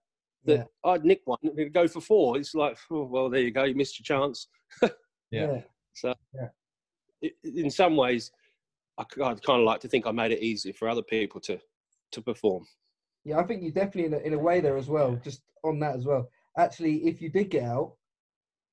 That 0.44 0.68
Yeah. 0.84 0.90
I'd 0.90 1.04
nick 1.04 1.22
one 1.24 1.38
and 1.42 1.58
it'd 1.58 1.72
go 1.72 1.88
for 1.88 2.00
four. 2.00 2.36
It's 2.36 2.54
like, 2.54 2.76
oh, 2.90 3.04
well, 3.04 3.28
there 3.28 3.40
you 3.40 3.50
go, 3.50 3.64
you 3.64 3.74
missed 3.74 3.98
your 3.98 4.18
chance. 4.18 4.48
Yeah. 5.30 5.60
So, 5.92 6.14
Yeah. 6.34 6.48
i 7.22 7.30
in 7.44 7.70
some 7.70 7.96
ways, 7.96 8.32
I, 8.96 9.04
would 9.16 9.42
kind 9.44 9.60
of 9.60 9.66
like 9.66 9.80
to 9.80 9.88
think 9.88 10.06
I 10.06 10.10
made 10.10 10.32
it 10.32 10.42
easier 10.42 10.72
for 10.72 10.88
other 10.88 11.02
people 11.02 11.38
to 11.42 11.60
to 12.12 12.22
perform. 12.22 12.64
Yeah, 13.24 13.38
I 13.38 13.44
think 13.44 13.62
you 13.62 13.70
definitely 13.70 14.06
in 14.06 14.14
a, 14.14 14.18
in 14.18 14.32
a 14.32 14.38
way 14.38 14.60
there 14.60 14.78
as 14.78 14.88
well. 14.88 15.16
Just 15.22 15.42
on 15.64 15.78
that 15.80 15.96
as 15.96 16.06
well. 16.06 16.30
Actually, 16.56 17.06
if 17.06 17.20
you 17.20 17.28
did 17.28 17.50
get 17.50 17.64
out, 17.64 17.94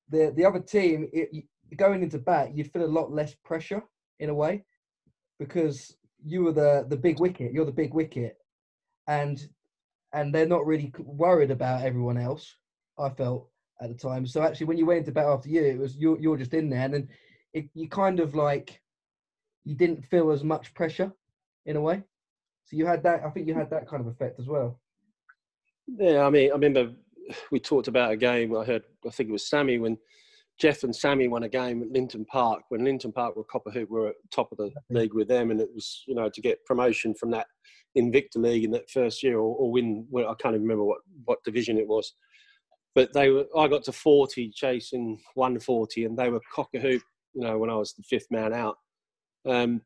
the 0.09 0.31
the 0.35 0.45
other 0.45 0.61
team 0.61 1.09
it, 1.11 1.45
going 1.75 2.03
into 2.03 2.19
bat, 2.19 2.55
you'd 2.55 2.71
feel 2.71 2.85
a 2.85 2.97
lot 2.99 3.11
less 3.11 3.35
pressure 3.43 3.83
in 4.19 4.29
a 4.29 4.33
way 4.33 4.63
because 5.39 5.95
you 6.23 6.43
were 6.43 6.51
the 6.51 6.85
the 6.89 6.97
big 6.97 7.19
wicket. 7.19 7.53
You're 7.53 7.65
the 7.65 7.71
big 7.71 7.93
wicket, 7.93 8.37
and 9.07 9.45
and 10.13 10.33
they're 10.33 10.47
not 10.47 10.65
really 10.65 10.93
worried 10.99 11.51
about 11.51 11.83
everyone 11.83 12.17
else. 12.17 12.55
I 12.97 13.09
felt 13.09 13.49
at 13.81 13.89
the 13.89 13.95
time. 13.95 14.25
So 14.25 14.41
actually, 14.41 14.67
when 14.67 14.77
you 14.77 14.85
went 14.85 14.99
into 14.99 15.11
bat 15.11 15.25
after 15.25 15.49
you, 15.49 15.63
it 15.63 15.77
was 15.77 15.95
you're 15.97 16.19
you're 16.19 16.37
just 16.37 16.53
in 16.53 16.69
there, 16.69 16.85
and 16.85 16.93
then 16.93 17.09
it, 17.53 17.65
you 17.73 17.89
kind 17.89 18.19
of 18.19 18.35
like 18.35 18.81
you 19.63 19.75
didn't 19.75 20.05
feel 20.05 20.31
as 20.31 20.43
much 20.43 20.73
pressure 20.73 21.11
in 21.65 21.75
a 21.75 21.81
way. 21.81 22.03
So 22.65 22.77
you 22.77 22.85
had 22.85 23.03
that. 23.03 23.23
I 23.25 23.29
think 23.29 23.47
you 23.47 23.53
had 23.53 23.69
that 23.69 23.87
kind 23.87 24.01
of 24.01 24.07
effect 24.07 24.39
as 24.39 24.47
well. 24.47 24.79
Yeah, 25.87 26.25
I 26.25 26.29
mean, 26.29 26.49
I 26.49 26.53
remember 26.53 26.93
we 27.51 27.59
talked 27.59 27.87
about 27.87 28.11
a 28.11 28.17
game. 28.17 28.55
I 28.55 28.63
heard, 28.63 28.83
I 29.05 29.09
think 29.09 29.29
it 29.29 29.33
was 29.33 29.47
Sammy 29.47 29.77
when 29.77 29.97
Jeff 30.59 30.83
and 30.83 30.95
Sammy 30.95 31.27
won 31.27 31.43
a 31.43 31.49
game 31.49 31.81
at 31.81 31.91
Linton 31.91 32.25
Park 32.25 32.63
when 32.69 32.83
Linton 32.83 33.11
Park 33.11 33.35
were 33.35 33.43
Copper 33.43 33.71
Hoop 33.71 33.89
were 33.89 34.09
at 34.09 34.15
top 34.31 34.51
of 34.51 34.57
the 34.57 34.71
league 34.89 35.13
with 35.13 35.27
them, 35.27 35.51
and 35.51 35.59
it 35.59 35.69
was 35.73 36.03
you 36.07 36.15
know 36.15 36.29
to 36.29 36.41
get 36.41 36.63
promotion 36.65 37.13
from 37.13 37.31
that 37.31 37.47
Invicta 37.97 38.37
League 38.37 38.63
in 38.63 38.71
that 38.71 38.89
first 38.89 39.21
year 39.21 39.37
or, 39.37 39.55
or 39.55 39.71
win. 39.71 40.07
Well, 40.09 40.29
I 40.29 40.35
can't 40.35 40.55
even 40.55 40.63
remember 40.63 40.85
what 40.85 40.99
what 41.25 41.43
division 41.43 41.77
it 41.77 41.87
was, 41.87 42.13
but 42.93 43.11
they 43.13 43.29
were. 43.29 43.45
I 43.57 43.67
got 43.67 43.83
to 43.85 43.91
forty, 43.91 44.49
chasing 44.49 45.19
one 45.33 45.59
forty, 45.59 46.05
and 46.05 46.17
they 46.17 46.29
were 46.29 46.41
hoop. 46.55 47.01
You 47.33 47.41
know, 47.41 47.57
when 47.57 47.69
I 47.69 47.75
was 47.75 47.93
the 47.93 48.03
fifth 48.03 48.27
man 48.31 48.53
out. 48.53 48.77
Um, 49.45 49.81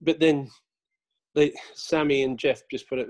but 0.00 0.18
then 0.18 0.50
they 1.34 1.52
Sammy 1.74 2.22
and 2.22 2.38
Jeff 2.38 2.62
just 2.70 2.88
put 2.88 2.98
it 2.98 3.08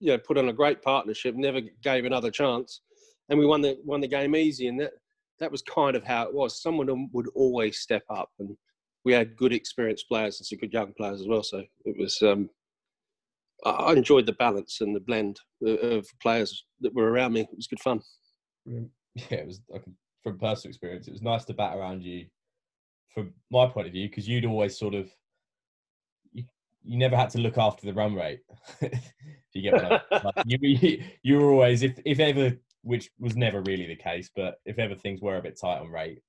you 0.00 0.08
know 0.08 0.18
put 0.18 0.36
on 0.36 0.48
a 0.48 0.52
great 0.52 0.82
partnership 0.82 1.34
never 1.36 1.60
gave 1.82 2.04
another 2.04 2.30
chance 2.30 2.82
and 3.28 3.38
we 3.38 3.46
won 3.46 3.62
the 3.62 3.78
won 3.84 4.00
the 4.00 4.08
game 4.08 4.34
easy 4.34 4.66
and 4.66 4.78
that 4.80 4.92
that 5.42 5.52
was 5.52 5.62
kind 5.62 5.96
of 5.96 6.04
how 6.04 6.22
it 6.22 6.34
was 6.34 6.62
someone 6.62 7.08
would 7.12 7.28
always 7.34 7.78
step 7.78 8.04
up 8.10 8.30
and 8.38 8.56
we 9.04 9.12
had 9.12 9.36
good 9.36 9.52
experienced 9.52 10.08
players 10.08 10.38
and 10.38 10.46
some 10.46 10.58
good 10.58 10.72
young 10.72 10.92
players 10.96 11.20
as 11.20 11.28
well 11.28 11.42
so 11.42 11.62
it 11.84 11.96
was 11.98 12.20
um 12.22 12.48
I 13.64 13.92
enjoyed 13.92 14.26
the 14.26 14.32
balance 14.32 14.80
and 14.80 14.94
the 14.94 15.00
blend 15.00 15.38
of- 15.64 16.08
players 16.20 16.64
that 16.80 16.94
were 16.94 17.10
around 17.10 17.32
me. 17.32 17.42
It 17.42 17.56
was 17.56 17.68
good 17.68 17.80
fun. 17.80 18.00
yeah, 18.66 18.82
it 19.30 19.46
was 19.46 19.60
from 20.22 20.38
personal 20.38 20.70
experience. 20.70 21.06
It 21.06 21.12
was 21.12 21.22
nice 21.22 21.44
to 21.46 21.54
bat 21.54 21.76
around 21.76 22.02
you, 22.02 22.26
from 23.14 23.32
my 23.50 23.66
point 23.66 23.86
of 23.86 23.92
view, 23.92 24.08
because 24.08 24.28
you'd 24.28 24.44
always 24.44 24.76
sort 24.78 24.94
of 24.94 25.10
you, 26.32 26.44
you 26.82 26.98
never 26.98 27.16
had 27.16 27.30
to 27.30 27.38
look 27.38 27.58
after 27.58 27.86
the 27.86 27.94
run 27.94 28.14
rate. 28.14 28.40
if 28.80 29.12
you 29.52 29.62
get 29.62 29.74
what 29.74 29.84
I 30.12 30.20
like, 30.24 30.34
you, 30.44 30.58
you 30.60 31.04
you 31.22 31.38
were 31.38 31.50
always 31.50 31.82
if 31.82 31.98
if 32.04 32.18
ever, 32.18 32.56
which 32.82 33.10
was 33.18 33.36
never 33.36 33.62
really 33.62 33.86
the 33.86 33.96
case, 33.96 34.30
but 34.34 34.56
if 34.66 34.78
ever 34.78 34.94
things 34.94 35.20
were 35.20 35.36
a 35.36 35.42
bit 35.42 35.58
tight 35.60 35.78
on 35.80 35.88
rate, 35.88 36.20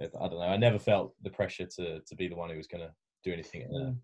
I 0.00 0.06
don't 0.28 0.38
know. 0.38 0.40
I 0.40 0.56
never 0.56 0.78
felt 0.78 1.14
the 1.22 1.30
pressure 1.30 1.66
to 1.76 2.00
to 2.00 2.16
be 2.16 2.28
the 2.28 2.36
one 2.36 2.50
who 2.50 2.56
was 2.56 2.66
going 2.66 2.82
to 2.82 2.92
do 3.24 3.32
anything. 3.32 3.62
in 3.62 3.98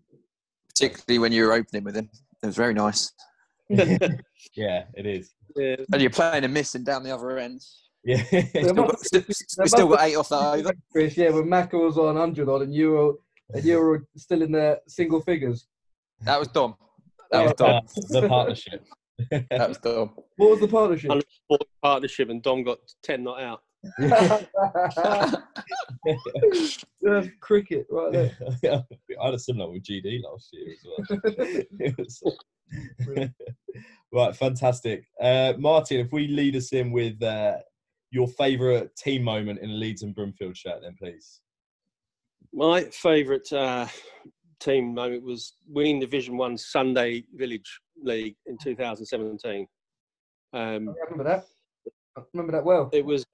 particularly 0.77 1.19
when 1.19 1.31
you 1.31 1.45
were 1.45 1.53
opening 1.53 1.83
with 1.83 1.95
him. 1.95 2.09
It 2.43 2.45
was 2.45 2.55
very 2.55 2.73
nice. 2.73 3.11
yeah, 3.69 4.83
it 4.93 5.05
is. 5.05 5.31
Yeah, 5.55 5.77
And 5.91 6.01
you're 6.01 6.11
playing 6.11 6.43
and 6.43 6.53
missing 6.53 6.83
down 6.83 7.03
the 7.03 7.13
other 7.13 7.37
end. 7.37 7.61
Yeah, 8.03 8.23
Still 8.23 8.73
got, 8.73 8.99
still, 8.99 9.23
we 9.27 9.67
still 9.67 9.87
got 9.89 10.01
eight 10.03 10.15
off 10.15 10.29
that 10.29 10.59
over. 10.59 10.71
Chris, 10.91 11.17
yeah, 11.17 11.29
when 11.31 11.45
Macca 11.45 11.73
was 11.73 11.97
on 11.97 12.15
100 12.15 12.47
on 12.47 12.61
and 12.61 12.73
you 12.73 12.91
were, 12.91 13.13
and 13.53 13.65
you 13.65 13.79
were 13.79 14.07
still 14.15 14.41
in 14.43 14.51
the 14.51 14.79
single 14.87 15.19
figures. 15.21 15.67
That 16.21 16.39
was 16.39 16.47
Dom. 16.49 16.75
That 17.31 17.43
was 17.43 17.53
Uh, 17.59 17.81
the 18.21 18.27
partnership. 18.29 18.85
That 19.31 19.69
was 19.69 19.77
Dom. 19.79 20.11
What 20.35 20.51
was 20.51 20.59
the 20.59 20.67
partnership? 20.67 21.09
Hundred- 21.09 21.25
partnership, 21.81 22.29
and 22.29 22.41
Dom 22.41 22.63
got 22.63 22.77
ten 23.03 23.23
not 23.23 23.41
out. 23.41 23.61
That's 27.01 27.27
cricket 27.41 27.87
right 27.89 28.11
there. 28.11 28.37
I 29.21 29.25
had 29.25 29.33
a 29.33 29.39
similar 29.39 29.71
with 29.71 29.83
GD 29.83 30.21
last 30.23 30.49
year 30.53 30.73
as 30.73 30.85
well. 30.85 31.95
Was- 31.97 32.23
right, 34.11 34.35
fantastic. 34.35 35.05
Uh, 35.21 35.53
Martin, 35.57 35.99
if 35.99 36.11
we 36.11 36.27
lead 36.27 36.55
us 36.55 36.73
in 36.73 36.91
with 36.91 37.21
uh, 37.23 37.57
your 38.11 38.27
favourite 38.27 38.95
team 38.95 39.23
moment 39.23 39.59
in 39.59 39.69
a 39.71 39.73
Leeds 39.73 40.03
and 40.03 40.13
Broomfield 40.13 40.57
shirt, 40.57 40.81
then 40.81 40.95
please. 40.99 41.41
My 42.53 42.83
favourite 42.85 43.51
uh, 43.51 43.87
team 44.59 44.93
moment 44.93 45.23
was 45.23 45.53
winning 45.67 45.99
Division 45.99 46.37
One 46.37 46.57
Sunday 46.57 47.23
Village 47.35 47.79
League 48.01 48.35
in 48.45 48.57
2017. 48.57 49.67
Um, 50.53 50.89
I 50.89 51.03
remember 51.09 51.23
that. 51.23 51.45
I 52.17 52.21
remember 52.33 52.51
that 52.53 52.65
well. 52.65 52.89
it 52.93 53.05
was 53.05 53.25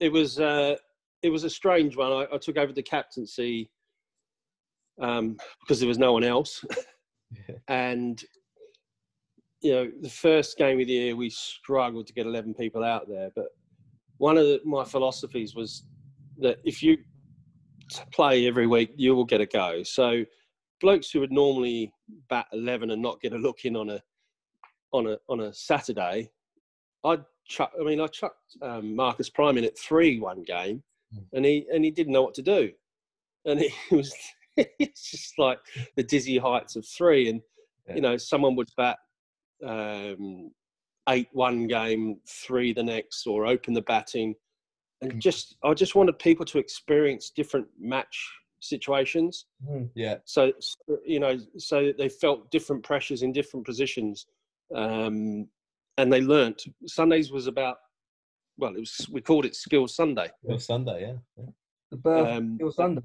it 0.00 0.10
was 0.10 0.38
uh, 0.38 0.76
it 1.22 1.30
was 1.30 1.44
a 1.44 1.50
strange 1.50 1.96
one. 1.96 2.12
I, 2.12 2.26
I 2.34 2.38
took 2.38 2.56
over 2.56 2.72
the 2.72 2.82
captaincy 2.82 3.70
um, 5.00 5.36
because 5.60 5.80
there 5.80 5.88
was 5.88 5.98
no 5.98 6.12
one 6.12 6.24
else, 6.24 6.64
and 7.68 8.22
you 9.60 9.72
know 9.72 9.90
the 10.00 10.10
first 10.10 10.56
game 10.58 10.80
of 10.80 10.86
the 10.86 10.92
year 10.92 11.16
we 11.16 11.30
struggled 11.30 12.06
to 12.06 12.12
get 12.12 12.26
11 12.26 12.54
people 12.54 12.84
out 12.84 13.08
there. 13.08 13.30
But 13.34 13.46
one 14.18 14.38
of 14.38 14.44
the, 14.44 14.60
my 14.64 14.84
philosophies 14.84 15.54
was 15.54 15.84
that 16.38 16.58
if 16.64 16.82
you 16.82 16.96
t- 16.96 17.02
play 18.12 18.46
every 18.46 18.66
week, 18.66 18.92
you 18.96 19.14
will 19.14 19.24
get 19.24 19.40
a 19.40 19.46
go. 19.46 19.82
So 19.82 20.24
blokes 20.80 21.10
who 21.10 21.20
would 21.20 21.32
normally 21.32 21.92
bat 22.28 22.46
11 22.52 22.90
and 22.90 23.00
not 23.02 23.20
get 23.20 23.32
a 23.32 23.38
look 23.38 23.64
in 23.64 23.76
on 23.76 23.90
a 23.90 24.02
on 24.92 25.06
a 25.06 25.18
on 25.28 25.40
a 25.40 25.52
Saturday, 25.52 26.30
I'd 27.04 27.24
chuck. 27.46 27.72
I 27.78 27.84
mean, 27.84 28.00
I 28.00 28.06
chucked 28.06 28.56
um, 28.62 28.94
Marcus 28.94 29.28
Prime 29.30 29.58
in 29.58 29.64
at 29.64 29.78
three 29.78 30.20
one 30.20 30.42
game, 30.42 30.82
Mm. 31.14 31.24
and 31.34 31.44
he 31.44 31.66
and 31.72 31.84
he 31.84 31.90
didn't 31.92 32.12
know 32.12 32.22
what 32.22 32.34
to 32.34 32.42
do, 32.42 32.72
and 33.44 33.60
it 33.62 33.72
was 33.92 34.12
it's 34.56 35.10
just 35.10 35.38
like 35.38 35.58
the 35.96 36.02
dizzy 36.02 36.36
heights 36.38 36.74
of 36.76 36.84
three, 36.86 37.28
and 37.28 37.40
Yeah. 37.88 37.94
you 37.96 38.00
know 38.00 38.16
someone 38.16 38.56
would 38.56 38.70
bat 38.76 38.98
um, 39.64 40.50
eight 41.08 41.28
one 41.32 41.66
game, 41.66 42.20
three 42.28 42.72
the 42.72 42.82
next, 42.82 43.26
or 43.26 43.46
open 43.46 43.74
the 43.74 43.82
batting, 43.82 44.34
and 45.02 45.12
Mm. 45.12 45.18
just 45.18 45.56
I 45.62 45.74
just 45.74 45.94
wanted 45.94 46.18
people 46.18 46.46
to 46.46 46.58
experience 46.58 47.30
different 47.30 47.66
match 47.78 48.32
situations 48.60 49.46
Yeah, 49.94 50.16
so 50.24 50.52
so, 50.60 50.98
you 51.04 51.20
know 51.20 51.38
so 51.58 51.92
they 51.96 52.08
felt 52.08 52.50
different 52.50 52.82
pressures 52.82 53.22
in 53.22 53.32
different 53.32 53.66
positions 53.66 54.26
um, 54.74 55.48
and 55.98 56.12
they 56.12 56.20
learnt 56.20 56.64
sundays 56.86 57.30
was 57.30 57.46
about 57.46 57.76
well 58.56 58.74
it 58.74 58.80
was 58.80 59.06
we 59.12 59.20
called 59.20 59.44
it 59.44 59.54
skills 59.54 59.94
sunday 59.94 60.26
it 60.26 60.52
was 60.52 60.64
Sunday, 60.64 61.02
yeah. 61.02 61.16
yeah. 61.36 61.50
The 61.90 61.96
birth 61.98 62.28
um, 62.28 62.58
till 62.58 62.72
Sunday. 62.72 63.02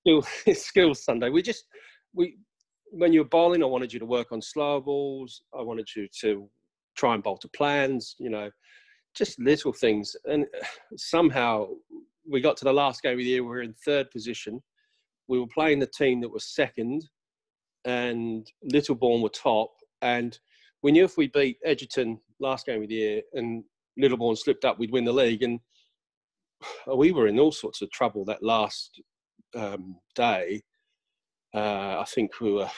Skill, 0.00 0.22
skills 0.54 1.04
sunday 1.04 1.28
we 1.28 1.42
just 1.42 1.64
we 2.14 2.38
when 2.90 3.12
you 3.12 3.20
were 3.20 3.28
bowling 3.28 3.62
i 3.62 3.66
wanted 3.66 3.92
you 3.92 4.00
to 4.00 4.06
work 4.06 4.32
on 4.32 4.40
slower 4.40 4.80
balls 4.80 5.42
i 5.56 5.62
wanted 5.62 5.88
you 5.94 6.08
to 6.20 6.48
try 6.96 7.14
and 7.14 7.22
bowl 7.22 7.36
to 7.38 7.48
plans 7.48 8.16
you 8.18 8.30
know 8.30 8.50
just 9.14 9.38
little 9.38 9.72
things 9.72 10.16
and 10.26 10.46
somehow 10.96 11.66
we 12.30 12.40
got 12.40 12.56
to 12.56 12.64
the 12.64 12.72
last 12.72 13.02
game 13.02 13.12
of 13.12 13.18
the 13.18 13.24
year 13.24 13.42
we 13.42 13.48
were 13.48 13.62
in 13.62 13.74
third 13.84 14.10
position 14.10 14.62
we 15.28 15.38
were 15.38 15.46
playing 15.46 15.78
the 15.78 15.86
team 15.86 16.20
that 16.20 16.32
was 16.32 16.54
second 16.54 17.04
and 17.84 18.50
Littlebourne 18.70 19.22
were 19.22 19.28
top. 19.28 19.70
And 20.00 20.38
we 20.82 20.92
knew 20.92 21.04
if 21.04 21.16
we 21.16 21.28
beat 21.28 21.58
Egerton 21.64 22.20
last 22.40 22.66
game 22.66 22.82
of 22.82 22.88
the 22.88 22.94
year 22.94 23.22
and 23.34 23.64
Littlebourne 24.00 24.38
slipped 24.38 24.64
up, 24.64 24.78
we'd 24.78 24.92
win 24.92 25.04
the 25.04 25.12
league. 25.12 25.42
And 25.42 25.60
we 26.96 27.12
were 27.12 27.26
in 27.26 27.38
all 27.38 27.52
sorts 27.52 27.82
of 27.82 27.90
trouble 27.90 28.24
that 28.26 28.42
last 28.42 29.00
um, 29.54 29.96
day. 30.14 30.62
Uh, 31.54 32.00
I 32.00 32.04
think 32.14 32.40
we 32.40 32.52
were 32.52 32.70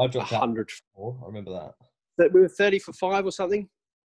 I 0.00 0.06
dropped 0.06 0.32
out 0.32 0.40
100. 0.40 0.70
I 0.98 1.26
remember 1.26 1.52
that. 1.52 1.74
that 2.18 2.32
We 2.32 2.40
were 2.40 2.48
30 2.48 2.78
for 2.78 2.92
five 2.94 3.26
or 3.26 3.32
something. 3.32 3.68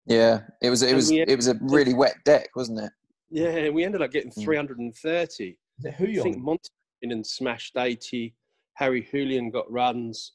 Yeah, 0.07 0.41
it 0.61 0.71
was. 0.71 0.83
It 0.83 0.88
And 0.88 0.97
was. 0.97 1.11
we- 1.11 1.21
It 1.23 1.37
was 1.37 1.49
a 1.49 1.59
really 1.61 1.95
wet 1.95 2.17
deck, 2.25 2.49
wasn't 2.57 2.81
it? 2.81 2.93
Yeah, 3.31 3.69
we 3.71 3.85
ended 3.85 4.03
up 4.03 4.11
getting 4.11 4.31
Mm. 4.31 4.45
330. 4.45 5.57
Is 5.85 5.95
who 5.95 6.05
I 6.05 6.09
you 6.09 6.23
think? 6.23 6.38
Monty 6.38 6.69
and 7.03 7.27
smashed 7.27 7.77
80. 7.77 8.35
Harry 8.75 9.03
Julian 9.11 9.51
got 9.51 9.71
runs. 9.71 10.33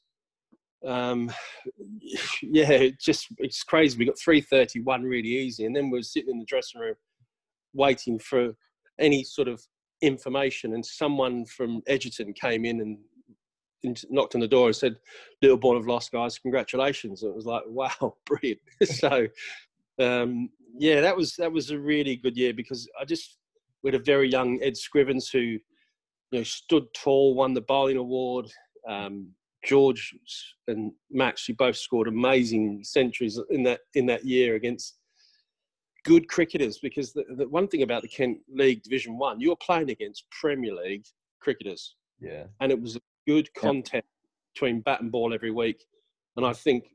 um, 0.86 1.32
yeah, 2.42 2.70
it 2.72 3.00
just 3.00 3.28
it's 3.40 3.64
crazy. 3.64 3.98
We 3.98 4.06
got 4.06 4.20
three 4.20 4.42
thirty 4.42 4.80
one 4.80 5.02
really 5.04 5.30
easy, 5.30 5.66
and 5.66 5.76
then 5.76 5.90
we 5.90 6.00
are 6.00 6.04
sitting 6.04 6.30
in 6.30 6.38
the 6.40 6.46
dressing 6.46 6.80
room 6.80 6.96
waiting 7.74 8.20
for 8.20 8.56
any 9.00 9.24
sort 9.24 9.48
of 9.48 9.60
information. 10.02 10.74
And 10.76 10.86
someone 10.86 11.46
from 11.46 11.82
Egerton 11.88 12.32
came 12.34 12.64
in 12.64 12.80
and 12.82 13.00
knocked 14.10 14.36
on 14.36 14.42
the 14.42 14.48
door 14.48 14.68
and 14.68 14.76
said, 14.76 14.98
"Littlebourne 15.44 15.78
have 15.78 15.88
lost, 15.88 16.12
guys. 16.12 16.40
Congratulations!" 16.40 17.24
And 17.24 17.32
it 17.32 17.36
was 17.36 17.46
like, 17.46 17.64
"Wow, 17.68 18.16
brilliant!" 18.26 18.62
so, 18.84 19.28
um, 20.00 20.50
yeah, 20.78 21.02
that 21.02 21.16
was 21.16 21.36
that 21.36 21.52
was 21.52 21.72
a 21.72 21.80
really 21.80 22.16
good 22.16 22.38
year 22.38 22.54
because 22.54 22.88
I 23.00 23.06
just 23.06 23.38
we 23.84 23.92
had 23.92 24.00
a 24.00 24.04
very 24.04 24.30
young 24.30 24.60
Ed 24.62 24.74
Scrivens 24.74 25.32
who, 25.32 25.40
you 25.40 25.62
know, 26.32 26.44
stood 26.44 26.86
tall, 26.94 27.36
won 27.36 27.54
the 27.54 27.62
bowling 27.62 27.98
award. 27.98 28.48
Um, 28.88 29.30
George 29.66 30.16
and 30.68 30.92
Max, 31.12 31.48
you 31.50 31.56
both 31.56 31.76
scored 31.76 32.08
amazing 32.08 32.84
centuries 32.84 33.40
in 33.50 33.64
that 33.64 33.82
in 33.96 34.06
that 34.06 34.26
year 34.26 34.56
against 34.56 34.98
good 36.06 36.28
cricketers. 36.30 36.80
Because 36.80 37.14
the, 37.14 37.24
the 37.36 37.48
one 37.50 37.68
thing 37.68 37.84
about 37.84 38.02
the 38.02 38.08
Kent 38.08 38.40
League 38.50 38.84
Division 38.84 39.18
One, 39.18 39.40
you're 39.42 39.58
playing 39.58 39.90
against 39.90 40.26
Premier 40.32 40.74
League 40.74 41.06
cricketers. 41.42 41.96
Yeah, 42.20 42.46
and 42.62 42.72
it 42.72 42.82
was 42.82 42.96
a 42.96 43.02
good 43.28 43.54
content 43.54 44.06
between 44.54 44.82
bat 44.82 45.02
and 45.02 45.12
ball 45.12 45.34
every 45.34 45.52
week, 45.52 45.86
and 46.36 46.46
I 46.46 46.54
think 46.54 46.86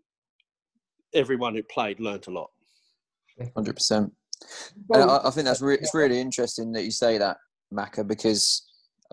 everyone 1.14 1.54
who 1.54 1.62
played 1.62 2.00
learnt 2.00 2.26
a 2.26 2.30
lot. 2.30 2.50
Hundred 3.54 3.74
percent. 3.76 4.12
I, 4.92 5.20
I, 5.24 5.30
think 5.30 5.46
that's 5.46 5.60
re- 5.60 5.78
it's 5.80 5.94
really 5.94 6.20
interesting 6.20 6.72
that 6.72 6.84
you 6.84 6.90
say 6.90 7.18
that, 7.18 7.36
Macca, 7.72 8.06
because 8.06 8.62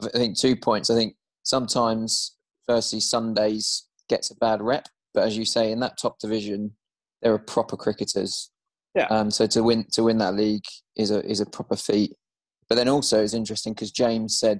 I 0.01 0.07
think 0.09 0.37
two 0.37 0.55
points. 0.55 0.89
I 0.89 0.95
think 0.95 1.15
sometimes 1.43 2.35
firstly 2.67 2.99
Sundays 2.99 3.87
gets 4.07 4.31
a 4.31 4.35
bad 4.35 4.61
rep, 4.61 4.87
but 5.13 5.23
as 5.23 5.37
you 5.37 5.45
say, 5.45 5.71
in 5.71 5.79
that 5.81 5.97
top 6.01 6.19
division, 6.19 6.71
there 7.21 7.33
are 7.33 7.39
proper 7.39 7.77
cricketers. 7.77 8.51
Yeah. 8.95 9.05
Um, 9.05 9.29
so 9.29 9.45
to 9.47 9.63
win 9.63 9.85
to 9.93 10.03
win 10.03 10.17
that 10.17 10.35
league 10.35 10.65
is 10.95 11.11
a 11.11 11.23
is 11.29 11.41
a 11.41 11.45
proper 11.45 11.75
feat. 11.75 12.13
But 12.67 12.75
then 12.75 12.89
also 12.89 13.23
it's 13.23 13.33
interesting 13.33 13.73
because 13.73 13.91
James 13.91 14.37
said 14.37 14.59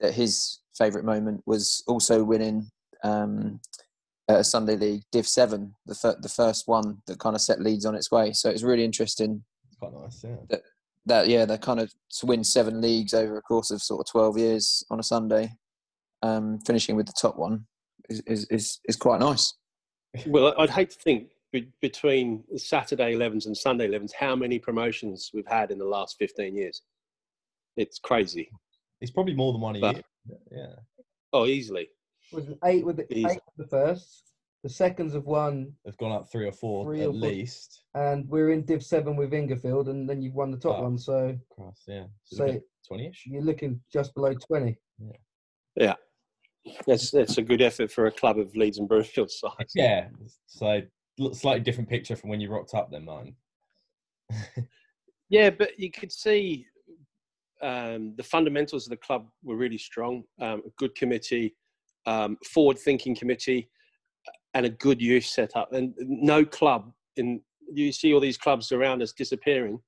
that 0.00 0.14
his 0.14 0.60
favourite 0.76 1.04
moment 1.04 1.42
was 1.46 1.82
also 1.86 2.24
winning 2.24 2.68
um, 3.04 3.60
a 4.28 4.44
Sunday 4.44 4.76
League 4.76 5.02
Div 5.10 5.26
Seven, 5.26 5.74
the 5.86 5.94
fir- 5.94 6.18
the 6.20 6.28
first 6.28 6.68
one 6.68 6.98
that 7.06 7.18
kind 7.18 7.34
of 7.34 7.42
set 7.42 7.60
Leeds 7.60 7.84
on 7.84 7.94
its 7.94 8.10
way. 8.10 8.32
So 8.32 8.50
it's 8.50 8.62
really 8.62 8.84
interesting. 8.84 9.42
Quite 9.78 9.92
nice, 9.94 10.22
yeah. 10.24 10.36
That, 10.48 10.62
that 11.06 11.28
yeah, 11.28 11.44
they 11.44 11.58
kind 11.58 11.80
of 11.80 11.92
to 12.18 12.26
win 12.26 12.44
seven 12.44 12.80
leagues 12.80 13.12
over 13.14 13.36
a 13.36 13.42
course 13.42 13.70
of 13.70 13.82
sort 13.82 14.00
of 14.00 14.10
twelve 14.10 14.38
years 14.38 14.84
on 14.90 15.00
a 15.00 15.02
Sunday 15.02 15.52
um, 16.22 16.58
finishing 16.66 16.96
with 16.96 17.06
the 17.06 17.14
top 17.20 17.36
one 17.36 17.66
is, 18.08 18.20
is, 18.26 18.46
is, 18.50 18.80
is 18.88 18.96
quite 18.96 19.20
nice. 19.20 19.54
Well, 20.26 20.54
I'd 20.58 20.70
hate 20.70 20.90
to 20.90 20.98
think 20.98 21.28
between 21.80 22.44
Saturday 22.56 23.14
11s 23.14 23.46
and 23.46 23.56
Sunday 23.56 23.88
11s 23.88 24.12
how 24.18 24.34
many 24.34 24.58
promotions 24.58 25.30
we've 25.34 25.46
had 25.46 25.70
in 25.70 25.78
the 25.78 25.84
last 25.84 26.16
15 26.18 26.54
years. 26.54 26.82
It's 27.76 27.98
crazy. 27.98 28.50
It's 29.02 29.10
probably 29.10 29.34
more 29.34 29.52
than 29.52 29.60
one 29.60 29.76
a 29.76 29.80
but, 29.80 29.94
year. 29.96 30.38
Yeah. 30.50 30.74
Oh, 31.32 31.46
easily. 31.46 31.88
Was 32.32 32.48
eight 32.64 32.86
with 32.86 32.96
the 32.96 33.06
eight 33.10 33.40
with 33.56 33.56
the 33.58 33.66
first. 33.66 34.32
The 34.62 34.70
seconds 34.70 35.12
have 35.14 35.24
won. 35.24 35.72
They've 35.84 35.96
gone 35.96 36.12
up 36.12 36.30
three 36.30 36.46
or 36.46 36.52
four 36.52 36.84
three 36.84 37.02
at 37.02 37.08
or 37.08 37.12
least. 37.12 37.82
And 37.94 38.28
we're 38.28 38.52
in 38.52 38.64
Div 38.64 38.82
Seven 38.82 39.16
with 39.16 39.32
Ingerfield, 39.32 39.88
and 39.88 40.08
then 40.08 40.22
you've 40.22 40.34
won 40.34 40.52
the 40.52 40.56
top 40.56 40.78
oh, 40.78 40.82
one. 40.82 40.96
So, 40.96 41.36
cross, 41.50 41.82
yeah. 41.88 42.04
So 42.24 42.60
twenty-ish. 42.86 43.24
You're 43.26 43.42
looking 43.42 43.80
just 43.92 44.14
below 44.14 44.34
twenty. 44.34 44.78
Yeah. 44.98 45.16
Yeah. 45.74 45.94
That's 46.86 47.10
that's 47.10 47.38
a 47.38 47.42
good 47.42 47.60
effort 47.60 47.90
for 47.90 48.06
a 48.06 48.12
club 48.12 48.38
of 48.38 48.54
Leeds 48.54 48.78
and 48.78 48.88
Broomfield 48.88 49.30
size. 49.32 49.72
Yeah, 49.74 50.08
so 50.46 50.80
slightly 51.32 51.60
different 51.60 51.90
picture 51.90 52.14
from 52.14 52.30
when 52.30 52.40
you 52.40 52.50
rocked 52.50 52.74
up 52.74 52.90
then, 52.90 53.04
mine. 53.04 53.34
yeah, 55.28 55.50
but 55.50 55.78
you 55.78 55.90
could 55.90 56.12
see 56.12 56.66
um, 57.62 58.14
the 58.16 58.22
fundamentals 58.22 58.86
of 58.86 58.90
the 58.90 58.96
club 58.96 59.26
were 59.42 59.56
really 59.56 59.78
strong. 59.78 60.24
Um, 60.40 60.62
a 60.66 60.70
good 60.78 60.94
committee, 60.94 61.54
um, 62.06 62.36
forward-thinking 62.52 63.16
committee, 63.16 63.70
and 64.54 64.66
a 64.66 64.70
good 64.70 65.00
youth 65.00 65.24
setup. 65.24 65.72
And 65.72 65.94
no 65.98 66.44
club 66.44 66.92
in 67.16 67.40
you 67.74 67.92
see 67.92 68.12
all 68.12 68.20
these 68.20 68.36
clubs 68.36 68.72
around 68.72 69.02
us 69.02 69.12
disappearing. 69.12 69.80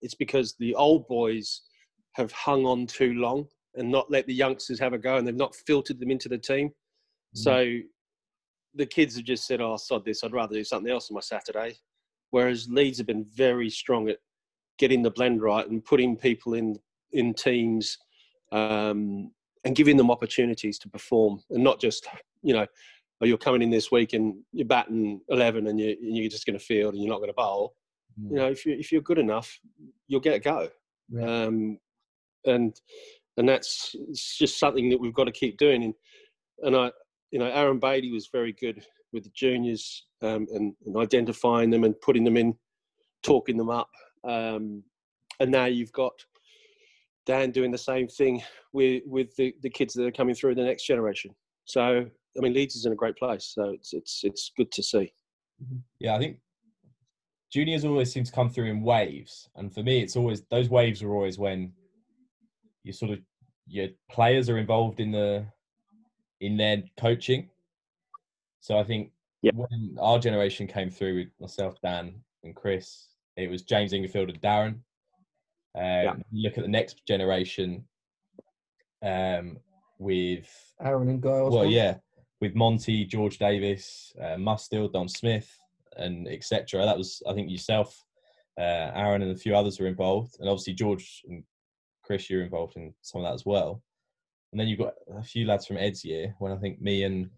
It's 0.00 0.14
because 0.14 0.56
the 0.58 0.74
old 0.74 1.06
boys 1.06 1.62
have 2.14 2.32
hung 2.32 2.66
on 2.66 2.86
too 2.86 3.14
long 3.14 3.46
and 3.76 3.90
not 3.90 4.10
let 4.10 4.26
the 4.26 4.34
youngsters 4.34 4.80
have 4.80 4.92
a 4.92 4.98
go, 4.98 5.16
and 5.16 5.26
they've 5.26 5.34
not 5.34 5.54
filtered 5.54 6.00
them 6.00 6.10
into 6.10 6.28
the 6.28 6.38
team. 6.38 6.68
Mm. 6.68 6.72
So 7.34 7.76
the 8.74 8.86
kids 8.86 9.16
have 9.16 9.24
just 9.24 9.46
said, 9.46 9.60
"Oh, 9.60 9.76
sod 9.76 10.04
this! 10.04 10.24
I'd 10.24 10.32
rather 10.32 10.54
do 10.54 10.64
something 10.64 10.90
else 10.90 11.10
on 11.10 11.14
my 11.14 11.20
Saturday." 11.20 11.76
Whereas 12.30 12.68
Leeds 12.68 12.98
have 12.98 13.06
been 13.06 13.26
very 13.34 13.68
strong 13.68 14.08
at 14.08 14.18
getting 14.82 15.02
the 15.02 15.12
blend 15.12 15.40
right 15.40 15.68
and 15.68 15.84
putting 15.84 16.16
people 16.16 16.54
in 16.54 16.76
in 17.12 17.32
teams 17.32 17.98
um, 18.50 19.30
and 19.64 19.76
giving 19.76 19.96
them 19.96 20.10
opportunities 20.10 20.76
to 20.80 20.88
perform, 20.88 21.40
and 21.50 21.62
not 21.62 21.80
just 21.80 22.08
you 22.42 22.52
know, 22.52 22.66
oh, 23.20 23.26
you're 23.26 23.38
coming 23.38 23.62
in 23.62 23.70
this 23.70 23.92
week 23.92 24.12
and 24.12 24.34
you're 24.52 24.66
batting 24.66 25.20
eleven 25.28 25.68
and 25.68 25.78
you 25.78 25.96
you're 26.00 26.28
just 26.28 26.46
going 26.46 26.58
to 26.58 26.64
field 26.64 26.94
and 26.94 27.02
you're 27.02 27.12
not 27.12 27.18
going 27.18 27.30
to 27.30 27.34
bowl. 27.34 27.76
Mm. 28.20 28.30
You 28.30 28.36
know, 28.36 28.48
if 28.48 28.66
you 28.66 28.74
if 28.76 28.90
you're 28.90 29.02
good 29.02 29.20
enough, 29.20 29.56
you'll 30.08 30.20
get 30.20 30.34
a 30.34 30.40
go. 30.40 30.68
Yeah. 31.08 31.44
Um, 31.44 31.78
and 32.44 32.74
and 33.36 33.48
that's 33.48 33.94
just 34.16 34.58
something 34.58 34.90
that 34.90 35.00
we've 35.00 35.14
got 35.14 35.24
to 35.24 35.32
keep 35.32 35.58
doing. 35.58 35.84
And, 35.84 35.94
and 36.62 36.76
I, 36.76 36.90
you 37.30 37.38
know, 37.38 37.46
Aaron 37.46 37.78
Beatty 37.78 38.10
was 38.10 38.28
very 38.32 38.52
good 38.52 38.84
with 39.12 39.22
the 39.22 39.30
juniors 39.34 40.06
um, 40.22 40.46
and, 40.52 40.74
and, 40.84 40.96
identifying 40.96 41.70
them 41.70 41.84
and 41.84 41.98
putting 42.00 42.24
them 42.24 42.36
in, 42.36 42.54
talking 43.22 43.56
them 43.56 43.70
up. 43.70 43.88
Um, 44.24 44.82
and 45.40 45.50
now 45.50 45.64
you've 45.64 45.92
got 45.92 46.12
Dan 47.26 47.50
doing 47.50 47.70
the 47.70 47.78
same 47.78 48.08
thing 48.08 48.42
with 48.72 49.02
with 49.06 49.34
the, 49.36 49.54
the 49.62 49.70
kids 49.70 49.94
that 49.94 50.06
are 50.06 50.12
coming 50.12 50.34
through 50.34 50.54
the 50.54 50.64
next 50.64 50.86
generation. 50.86 51.34
So 51.64 52.06
I 52.36 52.40
mean, 52.40 52.54
Leeds 52.54 52.76
is 52.76 52.86
in 52.86 52.92
a 52.92 52.96
great 52.96 53.16
place. 53.16 53.52
So 53.54 53.70
it's 53.70 53.92
it's 53.92 54.20
it's 54.24 54.52
good 54.56 54.70
to 54.72 54.82
see. 54.82 55.12
Mm-hmm. 55.62 55.76
Yeah, 56.00 56.16
I 56.16 56.18
think 56.18 56.38
juniors 57.52 57.84
always 57.84 58.12
seem 58.12 58.24
to 58.24 58.32
come 58.32 58.50
through 58.50 58.66
in 58.66 58.82
waves, 58.82 59.48
and 59.56 59.72
for 59.72 59.82
me, 59.82 60.00
it's 60.02 60.16
always 60.16 60.42
those 60.50 60.68
waves 60.68 61.02
are 61.02 61.12
always 61.12 61.38
when 61.38 61.72
you 62.84 62.92
sort 62.92 63.12
of 63.12 63.20
your 63.66 63.88
players 64.10 64.48
are 64.48 64.58
involved 64.58 65.00
in 65.00 65.12
the 65.12 65.46
in 66.40 66.56
their 66.56 66.82
coaching. 66.98 67.48
So 68.60 68.78
I 68.78 68.84
think 68.84 69.10
yep. 69.42 69.54
when 69.54 69.96
our 70.00 70.18
generation 70.18 70.66
came 70.66 70.90
through 70.90 71.16
with 71.16 71.28
myself, 71.40 71.80
Dan, 71.82 72.14
and 72.44 72.54
Chris, 72.54 73.08
it 73.36 73.50
was 73.50 73.62
James 73.62 73.92
Ingerfield 73.92 74.30
and 74.30 74.40
Darren. 74.40 74.80
Um, 75.74 76.22
Look 76.32 76.58
at 76.58 76.64
the 76.64 76.68
next 76.68 77.06
generation 77.06 77.84
um, 79.02 79.58
with 79.98 80.48
Aaron 80.80 81.08
and 81.08 81.22
Giles. 81.22 81.54
Well, 81.54 81.66
yeah, 81.66 81.96
with 82.40 82.54
Monty, 82.54 83.04
George 83.04 83.38
Davis, 83.38 84.12
uh, 84.20 84.36
Mustill, 84.36 84.92
Don 84.92 85.08
Smith, 85.08 85.58
and 85.96 86.28
etc. 86.28 86.84
That 86.84 86.98
was, 86.98 87.22
I 87.28 87.32
think, 87.32 87.50
yourself, 87.50 88.04
uh, 88.58 88.90
Aaron, 88.94 89.22
and 89.22 89.32
a 89.32 89.36
few 89.36 89.56
others 89.56 89.80
were 89.80 89.86
involved, 89.86 90.36
and 90.40 90.48
obviously 90.48 90.74
George 90.74 91.22
and 91.28 91.44
Chris, 92.02 92.28
you're 92.28 92.42
involved 92.42 92.76
in 92.76 92.92
some 93.00 93.22
of 93.22 93.28
that 93.28 93.34
as 93.34 93.46
well. 93.46 93.82
And 94.52 94.60
then 94.60 94.68
you've 94.68 94.80
got 94.80 94.94
a 95.16 95.22
few 95.22 95.46
lads 95.46 95.66
from 95.66 95.78
Ed's 95.78 96.04
year 96.04 96.34
when 96.38 96.52
I 96.52 96.56
think 96.56 96.80
me 96.80 97.04
and 97.04 97.30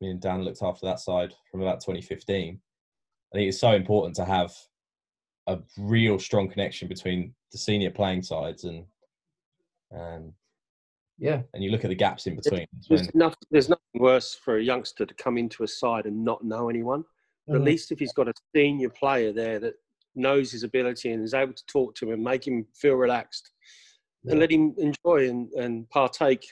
me 0.00 0.10
and 0.10 0.20
Dan 0.20 0.42
looked 0.42 0.62
after 0.62 0.84
that 0.86 1.00
side 1.00 1.32
from 1.50 1.62
about 1.62 1.80
2015. 1.80 2.60
I 3.32 3.36
think 3.36 3.48
it's 3.48 3.60
so 3.60 3.72
important 3.72 4.16
to 4.16 4.24
have 4.24 4.52
a 5.46 5.58
real 5.78 6.18
strong 6.18 6.48
connection 6.48 6.88
between 6.88 7.34
the 7.52 7.58
senior 7.58 7.90
playing 7.90 8.22
sides 8.22 8.64
and 8.64 8.84
um, 9.96 10.32
yeah, 11.18 11.42
and 11.54 11.64
you 11.64 11.70
look 11.70 11.84
at 11.84 11.88
the 11.88 11.94
gaps 11.94 12.26
in 12.26 12.36
between. 12.36 12.66
There's, 12.90 13.14
nothing, 13.14 13.38
there's 13.50 13.68
nothing 13.70 13.82
worse 13.94 14.34
for 14.34 14.58
a 14.58 14.62
youngster 14.62 15.06
to 15.06 15.14
come 15.14 15.38
into 15.38 15.62
a 15.62 15.68
side 15.68 16.04
and 16.04 16.24
not 16.24 16.44
know 16.44 16.68
anyone. 16.68 17.04
Mm-hmm. 17.48 17.56
at 17.56 17.62
least 17.62 17.92
if 17.92 18.00
he's 18.00 18.12
got 18.12 18.26
a 18.26 18.32
senior 18.56 18.88
player 18.88 19.32
there 19.32 19.60
that 19.60 19.74
knows 20.16 20.50
his 20.50 20.64
ability 20.64 21.12
and 21.12 21.22
is 21.22 21.32
able 21.32 21.52
to 21.52 21.66
talk 21.66 21.94
to 21.94 22.06
him 22.06 22.14
and 22.14 22.24
make 22.24 22.44
him 22.44 22.66
feel 22.74 22.94
relaxed, 22.94 23.52
and 24.24 24.40
let 24.40 24.50
him 24.50 24.74
enjoy 24.78 25.28
and, 25.28 25.52
and 25.52 25.88
partake. 25.90 26.44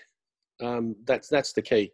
Um, 0.63 0.95
that's 1.05 1.29
that's 1.29 1.53
the 1.53 1.63
key. 1.63 1.91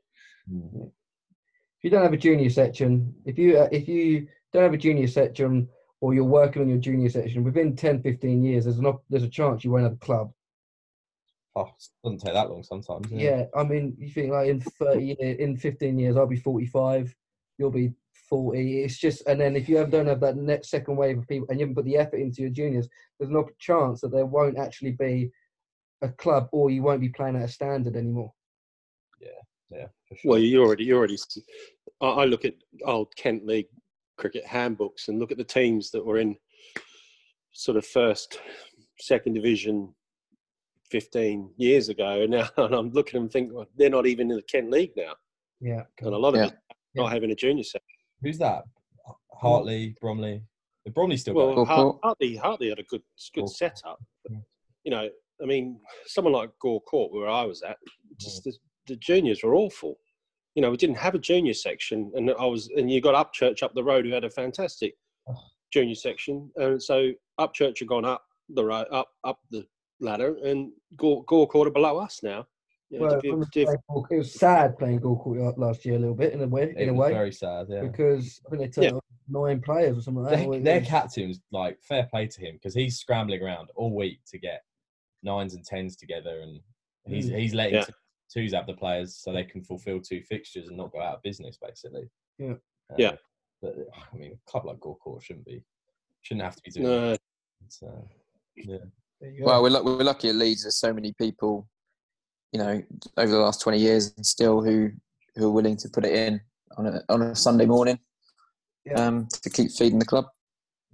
Mm-hmm. 0.53 0.83
If 0.83 1.85
you 1.85 1.89
don't 1.89 2.03
have 2.03 2.13
a 2.13 2.19
junior 2.19 2.51
section, 2.51 3.15
if 3.25 3.39
you 3.39 3.59
uh, 3.59 3.69
if 3.73 3.89
you 3.89 4.29
don't 4.53 4.65
have 4.65 4.75
a 4.75 4.79
junior 4.79 5.07
section 5.07 5.67
or 6.01 6.15
you're 6.15 6.25
working 6.25 6.63
on 6.63 6.69
your 6.69 6.79
junior 6.79 7.11
section 7.11 7.45
within 7.45 7.77
10, 7.77 8.03
15 8.03 8.43
years, 8.43 8.65
there's 8.65 8.79
an 8.79 8.87
op- 8.87 9.05
there's 9.11 9.23
a 9.23 9.29
chance 9.29 9.65
you 9.65 9.71
won't 9.71 9.85
have 9.85 9.93
a 9.93 9.97
club. 9.97 10.33
Oh, 11.57 11.63
it 11.63 11.89
doesn't 12.05 12.21
take 12.21 12.35
that 12.35 12.51
long 12.51 12.63
sometimes. 12.63 13.11
Yeah, 13.11 13.31
yeah 13.31 13.45
I 13.55 13.65
mean, 13.65 13.97
you 13.99 14.09
think 14.09 14.31
like 14.31 14.49
in 14.49 14.61
30 14.61 15.17
years, 15.19 15.37
in 15.39 15.57
15 15.57 15.99
years, 15.99 16.17
I'll 16.17 16.27
be 16.27 16.37
45, 16.37 17.15
you'll 17.59 17.71
be 17.71 17.93
40. 18.29 18.83
It's 18.83 18.99
just, 18.99 19.23
and 19.27 19.41
then 19.41 19.57
if 19.57 19.69
you 19.69 19.85
don't 19.87 20.07
have 20.07 20.21
that 20.21 20.37
next 20.37 20.71
second 20.71 20.97
wave 20.97 21.19
of 21.19 21.29
people 21.29 21.47
and 21.51 21.59
you 21.59 21.65
haven't 21.65 21.75
put 21.75 21.85
the 21.85 21.97
effort 21.97 22.21
into 22.21 22.43
your 22.43 22.51
juniors, 22.51 22.89
there's 23.19 23.31
no 23.31 23.49
chance 23.59 24.01
that 24.01 24.13
there 24.13 24.27
won't 24.27 24.59
actually 24.59 24.93
be 24.93 25.31
a 26.03 26.09
club 26.09 26.49
or 26.53 26.71
you 26.71 26.83
won't 26.83 27.01
be 27.01 27.09
playing 27.09 27.37
at 27.37 27.43
a 27.43 27.49
standard 27.49 27.97
anymore. 27.97 28.33
Yeah. 29.21 29.29
Yeah, 29.71 29.87
for 30.09 30.17
sure. 30.17 30.31
Well, 30.33 30.41
you 30.41 30.63
already, 30.63 30.85
you 30.85 30.97
already. 30.97 31.17
I 32.01 32.07
I 32.07 32.25
look 32.25 32.45
at 32.45 32.55
old 32.85 33.15
Kent 33.17 33.47
League 33.47 33.69
cricket 34.21 34.47
handbooks 34.47 35.09
and 35.09 35.19
look 35.19 35.33
at 35.33 35.39
the 35.39 35.45
teams 35.45 35.91
that 35.91 36.05
were 36.05 36.19
in 36.19 36.37
sort 37.53 37.79
of 37.79 37.87
first, 37.87 38.39
second 38.99 39.33
division 39.33 39.93
15 40.91 41.51
years 41.57 41.89
ago, 41.89 42.21
and 42.23 42.31
now 42.31 42.49
and 42.59 42.75
I'm 42.75 42.91
looking 42.91 43.11
at 43.11 43.15
them 43.15 43.23
and 43.25 43.33
think 43.33 43.51
well, 43.53 43.67
they're 43.77 43.91
not 43.91 44.07
even 44.07 44.31
in 44.31 44.37
the 44.37 44.43
Kent 44.43 44.71
League 44.71 44.93
now, 44.97 45.15
Yeah. 45.61 45.85
and 46.01 46.15
a 46.15 46.19
lot 46.19 46.35
of 46.35 46.41
Yeah. 46.41 46.47
them 46.49 46.59
not 46.95 47.13
having 47.13 47.31
a 47.31 47.35
junior 47.35 47.65
set. 47.65 47.83
Who's 48.23 48.39
that? 48.39 48.65
Hartley, 49.33 49.97
Bromley. 50.01 50.43
The 50.85 50.91
Bromley 50.91 51.17
still 51.17 51.35
Well, 51.35 51.47
going. 51.47 51.57
Gore 51.57 51.67
Hart- 51.67 51.99
Hartley, 52.03 52.37
Hartley 52.37 52.69
had 52.69 52.79
a 52.79 52.83
good, 52.85 53.03
good 53.35 53.43
Gore 53.43 53.49
setup. 53.49 53.99
Yeah. 54.29 54.39
You 54.85 54.91
know, 54.91 55.09
I 55.43 55.47
mean, 55.47 55.81
someone 56.07 56.35
like 56.35 56.51
Gore 56.61 56.83
Court, 56.83 57.13
where 57.13 57.29
I 57.29 57.45
was 57.45 57.63
at, 57.63 57.79
just 58.19 58.41
mm. 58.41 58.45
the, 58.45 58.53
the 58.89 58.97
juniors 58.97 59.43
were 59.43 59.55
awful. 59.55 59.99
You 60.55 60.63
know, 60.63 60.71
we 60.71 60.77
didn't 60.77 60.97
have 60.99 61.15
a 61.15 61.19
junior 61.19 61.55
section, 61.55 62.11
and 62.15 62.31
I 62.39 62.45
was, 62.45 62.69
and 62.77 62.91
you 62.91 63.01
got 63.01 63.15
Upchurch 63.15 63.63
up 63.63 63.75
the 63.75 63.85
road 63.85 64.05
who 64.05 64.13
had 64.13 64.25
a 64.25 64.31
fantastic 64.31 64.95
junior 65.73 65.95
section, 65.95 66.51
and 66.57 66.83
so 66.83 67.13
Upchurch 67.39 67.79
had 67.79 67.89
gone 67.89 68.05
up 68.05 68.25
the 68.49 68.65
road, 68.65 68.87
up 68.91 69.09
up 69.25 69.39
the 69.51 69.65
ladder, 70.01 70.37
and 70.45 70.73
Gore, 70.97 71.25
Gore 71.27 71.47
Court 71.47 71.69
are 71.69 71.73
below 71.73 71.99
us 71.99 72.21
now. 72.23 72.47
You 72.91 72.99
know, 72.99 73.07
Well, 73.07 73.21
div- 73.21 73.33
it 73.33 73.37
was 73.37 73.49
div- 73.53 73.67
playing- 73.67 74.05
it 74.11 74.17
was 74.17 74.35
sad 74.35 74.77
playing 74.77 74.99
Gore 74.99 75.23
Court 75.23 75.57
last 75.57 75.85
year 75.87 75.95
a 75.95 75.99
little 76.01 76.17
bit 76.17 76.33
in 76.33 76.43
a 76.43 76.49
way, 76.49 76.65
It 76.65 76.77
in 76.77 76.89
a 76.89 76.93
was 76.95 77.07
way, 77.09 77.13
very 77.13 77.33
sad. 77.33 77.69
Yeah. 77.71 77.83
because 77.83 78.41
I 78.45 78.51
think 78.51 78.63
they 78.75 78.83
turned 78.83 78.95
Yeah. 78.97 79.01
nine 79.29 79.61
players 79.61 79.97
or 79.97 80.01
something 80.03 80.25
like 80.25 80.33
that. 80.33 80.39
Their, 80.41 80.49
or 80.49 80.59
their 80.59 80.81
captain's 80.81 81.41
like 81.53 81.79
fair 81.83 82.09
play 82.11 82.27
to 82.27 82.41
him 82.41 82.55
because 82.57 82.75
he's 82.75 82.99
scrambling 82.99 83.41
around 83.41 83.71
all 83.77 83.95
week 83.95 84.19
to 84.33 84.39
get 84.39 84.63
nines 85.23 85.55
and 85.55 85.65
tens 85.65 85.95
together, 85.97 86.41
and 86.41 86.61
he's 87.07 87.31
Mm. 87.31 87.39
he's 87.39 87.55
letting 87.55 87.75
Yeah. 87.77 87.85
T- 88.33 88.41
twos 88.41 88.53
have 88.55 88.67
the 88.67 88.75
players 88.75 89.17
so 89.17 89.33
they 89.33 89.45
can 89.45 89.63
fulfil 89.63 90.01
two 90.01 90.23
fixtures 90.23 90.69
and 90.69 90.77
not 90.77 90.93
go 90.93 91.01
out 91.01 91.17
of 91.17 91.23
business, 91.23 91.59
basically. 91.61 92.09
Yeah. 92.39 92.53
Uh, 92.91 92.97
Yeah. 92.99 93.13
But 93.63 93.75
I 94.13 94.17
mean, 94.17 94.33
a 94.33 94.51
club 94.51 94.65
like 94.65 94.81
Gore 94.81 94.97
Court 94.97 95.23
shouldn't 95.23 95.45
be 95.47 95.63
shouldn't 96.23 96.45
have 96.45 96.57
to 96.57 96.63
be 96.63 96.71
doing. 96.71 96.87
no, 96.87 97.11
that. 97.11 97.21
It's, 97.67 97.83
uh, 97.83 98.01
yeah. 98.57 98.77
there 99.21 99.31
you 99.31 99.41
go. 99.41 99.47
Well, 99.47 99.63
we're, 99.63 99.83
we're 99.83 100.03
lucky 100.05 100.29
at 100.31 100.35
Leeds. 100.37 100.63
There's 100.63 100.77
so 100.77 100.93
many 100.93 101.13
people, 101.13 101.69
you 102.53 102.59
know, 102.59 102.83
over 103.19 103.31
the 103.31 103.39
last 103.39 103.61
20 103.61 103.79
years, 103.79 104.15
and 104.17 104.25
still 104.25 104.63
who 104.63 104.91
who 105.37 105.47
are 105.49 105.53
willing 105.53 105.77
to 105.77 105.89
put 105.91 106.05
it 106.07 106.15
in 106.15 106.41
on 106.79 106.87
a 106.87 107.03
on 107.11 107.21
a 107.23 107.35
Sunday 107.35 107.67
morning, 107.67 107.99
Yeah. 108.87 108.95
um, 109.07 109.29
to 109.43 109.51
keep 109.51 109.71
feeding 109.73 109.99
the 109.99 110.07
club. 110.07 110.27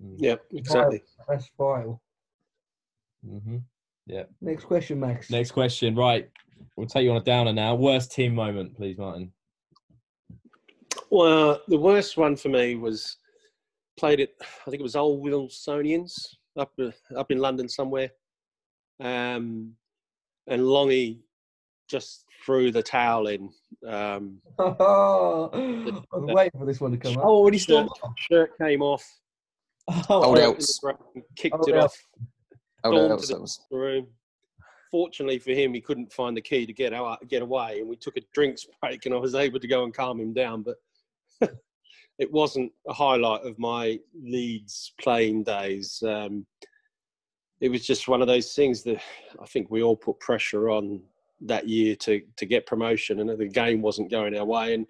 Mm. 0.02 0.16
yeah, 0.18 0.34
exactly. 0.52 1.02
That's 1.28 1.48
vital. 1.56 2.02
hmm 3.24 3.58
Yeah. 4.06 4.24
Next 4.40 4.64
question, 4.64 4.98
Max. 5.00 5.30
Next 5.30 5.52
question, 5.52 5.94
right? 5.94 6.28
We'll 6.76 6.86
take 6.86 7.04
you 7.04 7.10
on 7.10 7.16
a 7.16 7.22
downer 7.24 7.52
now. 7.52 7.74
Worst 7.74 8.12
team 8.12 8.34
moment, 8.34 8.76
please, 8.76 8.98
Martin. 8.98 9.32
Well, 11.10 11.60
the 11.68 11.78
worst 11.78 12.16
one 12.16 12.36
for 12.36 12.48
me 12.48 12.74
was 12.74 13.16
played 13.98 14.20
at 14.20 14.30
I 14.40 14.70
think 14.70 14.80
it 14.80 14.82
was 14.82 14.96
Old 14.96 15.24
Wilsonians 15.24 16.12
up 16.58 16.72
uh, 16.80 16.90
up 17.16 17.30
in 17.30 17.38
London 17.38 17.68
somewhere, 17.68 18.10
um, 19.00 19.72
and 20.48 20.62
Longy 20.62 21.20
just 21.88 22.24
threw 22.44 22.70
the 22.72 22.82
towel 22.82 23.28
in. 23.28 23.50
Um, 23.86 24.40
I 24.58 24.64
was 24.64 26.02
waiting 26.12 26.58
for 26.58 26.66
this 26.66 26.80
one 26.80 26.90
to 26.92 26.98
come 26.98 27.16
up. 27.16 27.24
Oh, 27.24 27.36
already 27.36 27.58
shirt, 27.58 27.88
shirt 28.16 28.58
came 28.58 28.82
off, 28.82 29.04
Oh, 29.88 30.24
Old 30.24 30.24
threw 30.24 30.34
it 30.34 30.38
in 30.38 30.44
Elks. 30.44 30.78
the 30.78 30.80
ground, 30.82 31.24
kicked 31.36 31.54
Old 31.54 31.68
it 31.68 31.74
Elks. 31.76 31.94
off 31.94 32.26
Oh, 32.84 32.90
Dawn 32.92 33.18
to 33.18 33.26
that 33.26 33.40
was 33.40 33.60
the 33.70 33.76
room. 33.76 34.06
Fortunately 34.90 35.38
for 35.38 35.50
him, 35.50 35.74
he 35.74 35.80
couldn't 35.80 36.12
find 36.12 36.36
the 36.36 36.42
key 36.42 36.66
to 36.66 36.72
get 36.72 36.92
out, 36.92 37.26
get 37.28 37.42
away, 37.42 37.80
and 37.80 37.88
we 37.88 37.96
took 37.96 38.16
a 38.16 38.22
drinks 38.32 38.66
break, 38.80 39.06
and 39.06 39.14
I 39.14 39.18
was 39.18 39.34
able 39.34 39.60
to 39.60 39.68
go 39.68 39.84
and 39.84 39.94
calm 39.94 40.20
him 40.20 40.32
down. 40.32 40.62
But 40.62 40.76
it 42.18 42.32
wasn't 42.32 42.72
a 42.88 42.92
highlight 42.92 43.42
of 43.42 43.58
my 43.58 43.98
Leeds 44.14 44.92
playing 45.00 45.44
days. 45.44 46.02
Um, 46.06 46.46
it 47.60 47.70
was 47.70 47.86
just 47.86 48.08
one 48.08 48.20
of 48.20 48.28
those 48.28 48.54
things 48.54 48.82
that 48.84 49.00
I 49.40 49.46
think 49.46 49.70
we 49.70 49.82
all 49.82 49.96
put 49.96 50.20
pressure 50.20 50.70
on 50.70 51.00
that 51.42 51.68
year 51.68 51.96
to 51.96 52.22
to 52.36 52.46
get 52.46 52.66
promotion, 52.66 53.20
and 53.20 53.30
the 53.30 53.48
game 53.48 53.82
wasn't 53.82 54.10
going 54.10 54.36
our 54.36 54.44
way. 54.44 54.74
And 54.74 54.86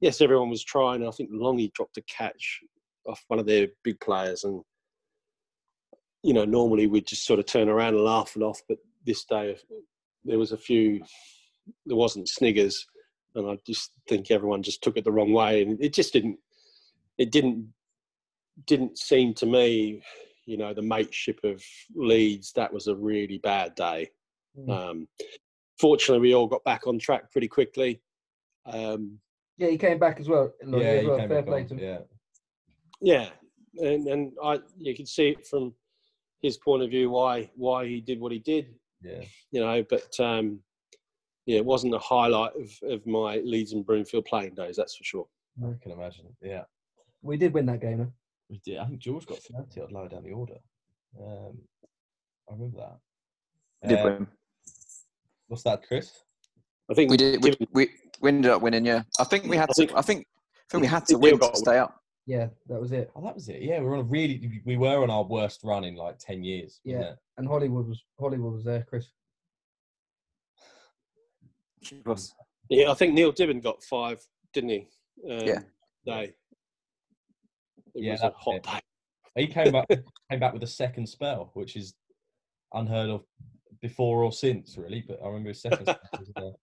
yes, 0.00 0.20
everyone 0.20 0.50
was 0.50 0.64
trying. 0.64 1.06
I 1.06 1.10
think 1.10 1.30
Longy 1.30 1.72
dropped 1.72 1.96
a 1.96 2.02
catch 2.02 2.60
off 3.06 3.24
one 3.28 3.38
of 3.38 3.46
their 3.46 3.68
big 3.82 3.98
players, 4.00 4.44
and 4.44 4.62
you 6.22 6.32
know, 6.32 6.44
normally 6.44 6.86
we'd 6.86 7.06
just 7.06 7.26
sort 7.26 7.40
of 7.40 7.46
turn 7.46 7.68
around 7.68 7.94
and 7.94 8.04
laugh 8.04 8.36
it 8.36 8.42
off, 8.42 8.62
but 8.68 8.78
this 9.04 9.24
day 9.24 9.56
there 10.24 10.38
was 10.38 10.52
a 10.52 10.56
few, 10.56 11.02
there 11.86 11.96
wasn't 11.96 12.28
sniggers, 12.28 12.86
and 13.34 13.50
I 13.50 13.58
just 13.66 13.90
think 14.08 14.30
everyone 14.30 14.62
just 14.62 14.82
took 14.82 14.96
it 14.96 15.04
the 15.04 15.12
wrong 15.12 15.32
way, 15.32 15.62
and 15.62 15.82
it 15.82 15.92
just 15.92 16.12
didn't, 16.12 16.38
it 17.18 17.30
didn't, 17.32 17.72
didn't 18.66 18.98
seem 18.98 19.34
to 19.34 19.46
me, 19.46 20.02
you 20.46 20.56
know, 20.56 20.74
the 20.74 20.82
mateship 20.82 21.40
of 21.44 21.62
Leeds. 21.94 22.52
That 22.54 22.72
was 22.72 22.86
a 22.86 22.94
really 22.94 23.38
bad 23.38 23.74
day. 23.74 24.10
Mm. 24.58 24.70
Um, 24.70 25.08
fortunately, 25.80 26.20
we 26.20 26.34
all 26.34 26.46
got 26.46 26.64
back 26.64 26.86
on 26.86 26.98
track 26.98 27.32
pretty 27.32 27.48
quickly. 27.48 28.00
Um, 28.66 29.18
Yeah, 29.58 29.68
he 29.68 29.78
came 29.78 29.98
back 29.98 30.20
as 30.20 30.28
well. 30.28 30.52
Longy 30.64 30.82
yeah, 30.82 30.88
as 30.88 31.06
well. 31.06 31.28
Fair 31.28 31.42
play 31.42 31.64
to 31.64 31.74
him. 31.74 31.78
Yeah, 31.80 31.98
yeah, 33.00 33.28
and 33.78 34.06
and 34.06 34.32
I 34.42 34.60
you 34.78 34.94
can 34.94 35.06
see 35.06 35.30
it 35.30 35.46
from 35.46 35.74
his 36.42 36.58
point 36.58 36.82
of 36.82 36.90
view 36.90 37.10
why 37.10 37.50
why 37.56 37.86
he 37.86 38.00
did 38.00 38.20
what 38.20 38.32
he 38.32 38.38
did. 38.38 38.74
Yeah. 39.02 39.22
you 39.50 39.60
know, 39.60 39.84
but 39.88 40.18
um, 40.20 40.60
yeah, 41.46 41.56
it 41.58 41.64
wasn't 41.64 41.94
a 41.94 41.98
highlight 41.98 42.52
of, 42.56 42.70
of 42.90 43.06
my 43.06 43.36
Leeds 43.38 43.72
and 43.72 43.84
Broomfield 43.84 44.24
playing 44.26 44.54
days, 44.54 44.76
that's 44.76 44.96
for 44.96 45.04
sure. 45.04 45.26
I 45.62 45.72
can 45.82 45.92
imagine. 45.92 46.26
Yeah, 46.40 46.62
We 47.22 47.36
did 47.36 47.52
win 47.52 47.66
that 47.66 47.80
game. 47.80 47.98
Huh? 47.98 48.04
we 48.48 48.60
did. 48.64 48.78
I 48.78 48.86
think 48.86 48.98
George 49.00 49.26
got 49.26 49.38
thirty 49.38 49.80
odd 49.80 49.92
lower 49.92 50.08
down 50.08 50.24
the 50.24 50.32
order. 50.32 50.56
Um, 51.20 51.58
I 52.48 52.52
remember 52.54 52.78
that. 52.78 52.98
we 53.82 53.88
did 53.88 53.98
Uh, 53.98 54.04
win. 54.04 54.26
What's 55.48 55.62
that, 55.64 55.86
Chris? 55.86 56.10
I 56.90 56.94
think 56.94 57.10
We 57.10 57.16
did. 57.16 57.42
We, 57.42 57.54
we, 57.72 57.88
we 58.20 58.28
ended 58.28 58.50
up 58.50 58.62
winning. 58.62 58.84
Yeah, 58.86 59.02
I 59.18 59.24
think 59.24 59.44
we 59.44 59.56
had 59.56 59.70
I 59.70 59.72
to. 59.72 59.86
think- 59.86 59.92
I 59.96 60.02
think. 60.02 60.26
I 60.26 60.72
think 60.72 60.82
we 60.82 60.88
had 60.88 61.00
to 61.06 61.16
I 61.16 61.20
think 61.20 61.22
we 61.22 61.32
win 61.32 61.50
to 61.50 61.56
stay 61.56 61.78
up. 61.78 62.01
Yeah, 62.26 62.48
that 62.68 62.80
was 62.80 62.92
it. 62.92 63.10
Oh, 63.16 63.22
that 63.24 63.34
was 63.34 63.48
it. 63.48 63.62
Yeah, 63.62 63.80
we 63.80 63.86
were 63.86 63.94
on 63.94 64.00
a 64.00 64.04
really. 64.04 64.62
We 64.64 64.76
were 64.76 65.02
on 65.02 65.10
our 65.10 65.24
worst 65.24 65.60
run 65.64 65.84
in 65.84 65.96
like 65.96 66.18
ten 66.18 66.44
years. 66.44 66.80
Yeah. 66.84 67.00
it? 67.00 67.16
And 67.36 67.48
Hollywood 67.48 67.88
was 67.88 68.04
Hollywood 68.20 68.52
was 68.54 68.64
there, 68.64 68.86
Chris. 68.88 69.08
It 71.90 72.06
was. 72.06 72.32
yeah, 72.68 72.90
I 72.90 72.94
think 72.94 73.14
Neil 73.14 73.32
Dibben 73.32 73.62
got 73.62 73.82
five, 73.82 74.24
didn't 74.52 74.70
he? 74.70 74.88
Um, 75.28 75.46
Yeah. 75.46 75.58
Day. 76.06 76.34
It 77.94 78.04
Yeah, 78.04 78.12
was 78.12 78.22
a 78.22 78.30
hot 78.30 78.54
it. 78.56 78.62
day. 78.62 78.80
He 79.34 79.46
came 79.48 79.72
back. 79.72 79.86
came 80.30 80.40
back 80.40 80.52
with 80.52 80.62
a 80.62 80.66
second 80.68 81.08
spell, 81.08 81.50
which 81.54 81.74
is 81.76 81.94
unheard 82.72 83.10
of 83.10 83.24
before 83.80 84.22
or 84.22 84.32
since, 84.32 84.76
really. 84.78 85.04
But 85.06 85.18
I 85.22 85.26
remember 85.26 85.48
his 85.48 85.60
second 85.60 85.86
spell 85.86 85.98
was, 86.36 86.56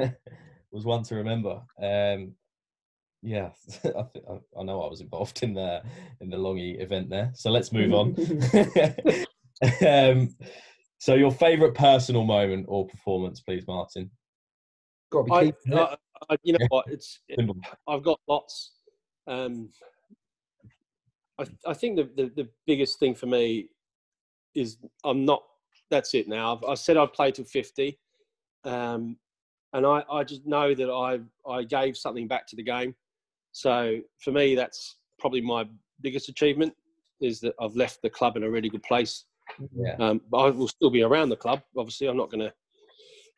uh, 0.00 0.08
was 0.72 0.84
one 0.84 1.04
to 1.04 1.14
remember. 1.14 1.62
Um, 1.80 2.34
yeah, 3.24 3.50
I, 3.84 4.02
think, 4.12 4.24
I, 4.30 4.60
I 4.60 4.62
know 4.62 4.82
I 4.82 4.88
was 4.88 5.00
involved 5.00 5.42
in 5.42 5.54
the 5.54 5.82
in 6.20 6.28
the 6.28 6.36
Longy 6.36 6.80
event 6.80 7.08
there. 7.08 7.32
So 7.34 7.50
let's 7.50 7.72
move 7.72 7.92
on. 7.92 8.14
um, 9.86 10.36
so 10.98 11.14
your 11.14 11.32
favourite 11.32 11.74
personal 11.74 12.24
moment 12.24 12.66
or 12.68 12.86
performance, 12.86 13.40
please, 13.40 13.64
Martin. 13.66 14.10
Got 15.10 15.30
I, 15.32 15.44
keeping 15.46 15.72
it. 15.72 15.78
I, 15.78 15.96
I, 16.30 16.36
you 16.42 16.52
know 16.52 16.66
what? 16.68 16.86
It's 16.88 17.20
Simple. 17.34 17.56
I've 17.88 18.02
got 18.02 18.20
lots. 18.28 18.72
Um, 19.26 19.70
I, 21.38 21.46
I 21.66 21.74
think 21.74 21.96
the, 21.96 22.10
the, 22.16 22.30
the 22.36 22.48
biggest 22.66 22.98
thing 22.98 23.14
for 23.14 23.26
me 23.26 23.68
is 24.54 24.76
I'm 25.02 25.24
not. 25.24 25.42
That's 25.90 26.14
it 26.14 26.28
now. 26.28 26.56
I've, 26.56 26.64
I 26.64 26.74
said 26.74 26.96
I'd 26.98 27.12
play 27.14 27.30
till 27.30 27.44
fifty, 27.46 27.98
um, 28.64 29.16
and 29.72 29.86
I, 29.86 30.04
I 30.10 30.24
just 30.24 30.46
know 30.46 30.74
that 30.74 30.90
I 30.90 31.20
I 31.50 31.64
gave 31.64 31.96
something 31.96 32.28
back 32.28 32.46
to 32.48 32.56
the 32.56 32.62
game. 32.62 32.94
So 33.54 34.00
for 34.18 34.32
me, 34.32 34.56
that's 34.56 34.98
probably 35.20 35.40
my 35.40 35.64
biggest 36.02 36.28
achievement 36.28 36.74
is 37.20 37.40
that 37.40 37.54
I've 37.60 37.76
left 37.76 38.02
the 38.02 38.10
club 38.10 38.36
in 38.36 38.42
a 38.42 38.50
really 38.50 38.68
good 38.68 38.82
place. 38.82 39.24
Yeah. 39.72 39.94
Um, 40.00 40.20
but 40.28 40.38
I 40.38 40.50
will 40.50 40.68
still 40.68 40.90
be 40.90 41.02
around 41.02 41.28
the 41.28 41.36
club. 41.36 41.62
Obviously, 41.78 42.08
I'm 42.08 42.16
not 42.16 42.30
going 42.30 42.40
to. 42.40 42.52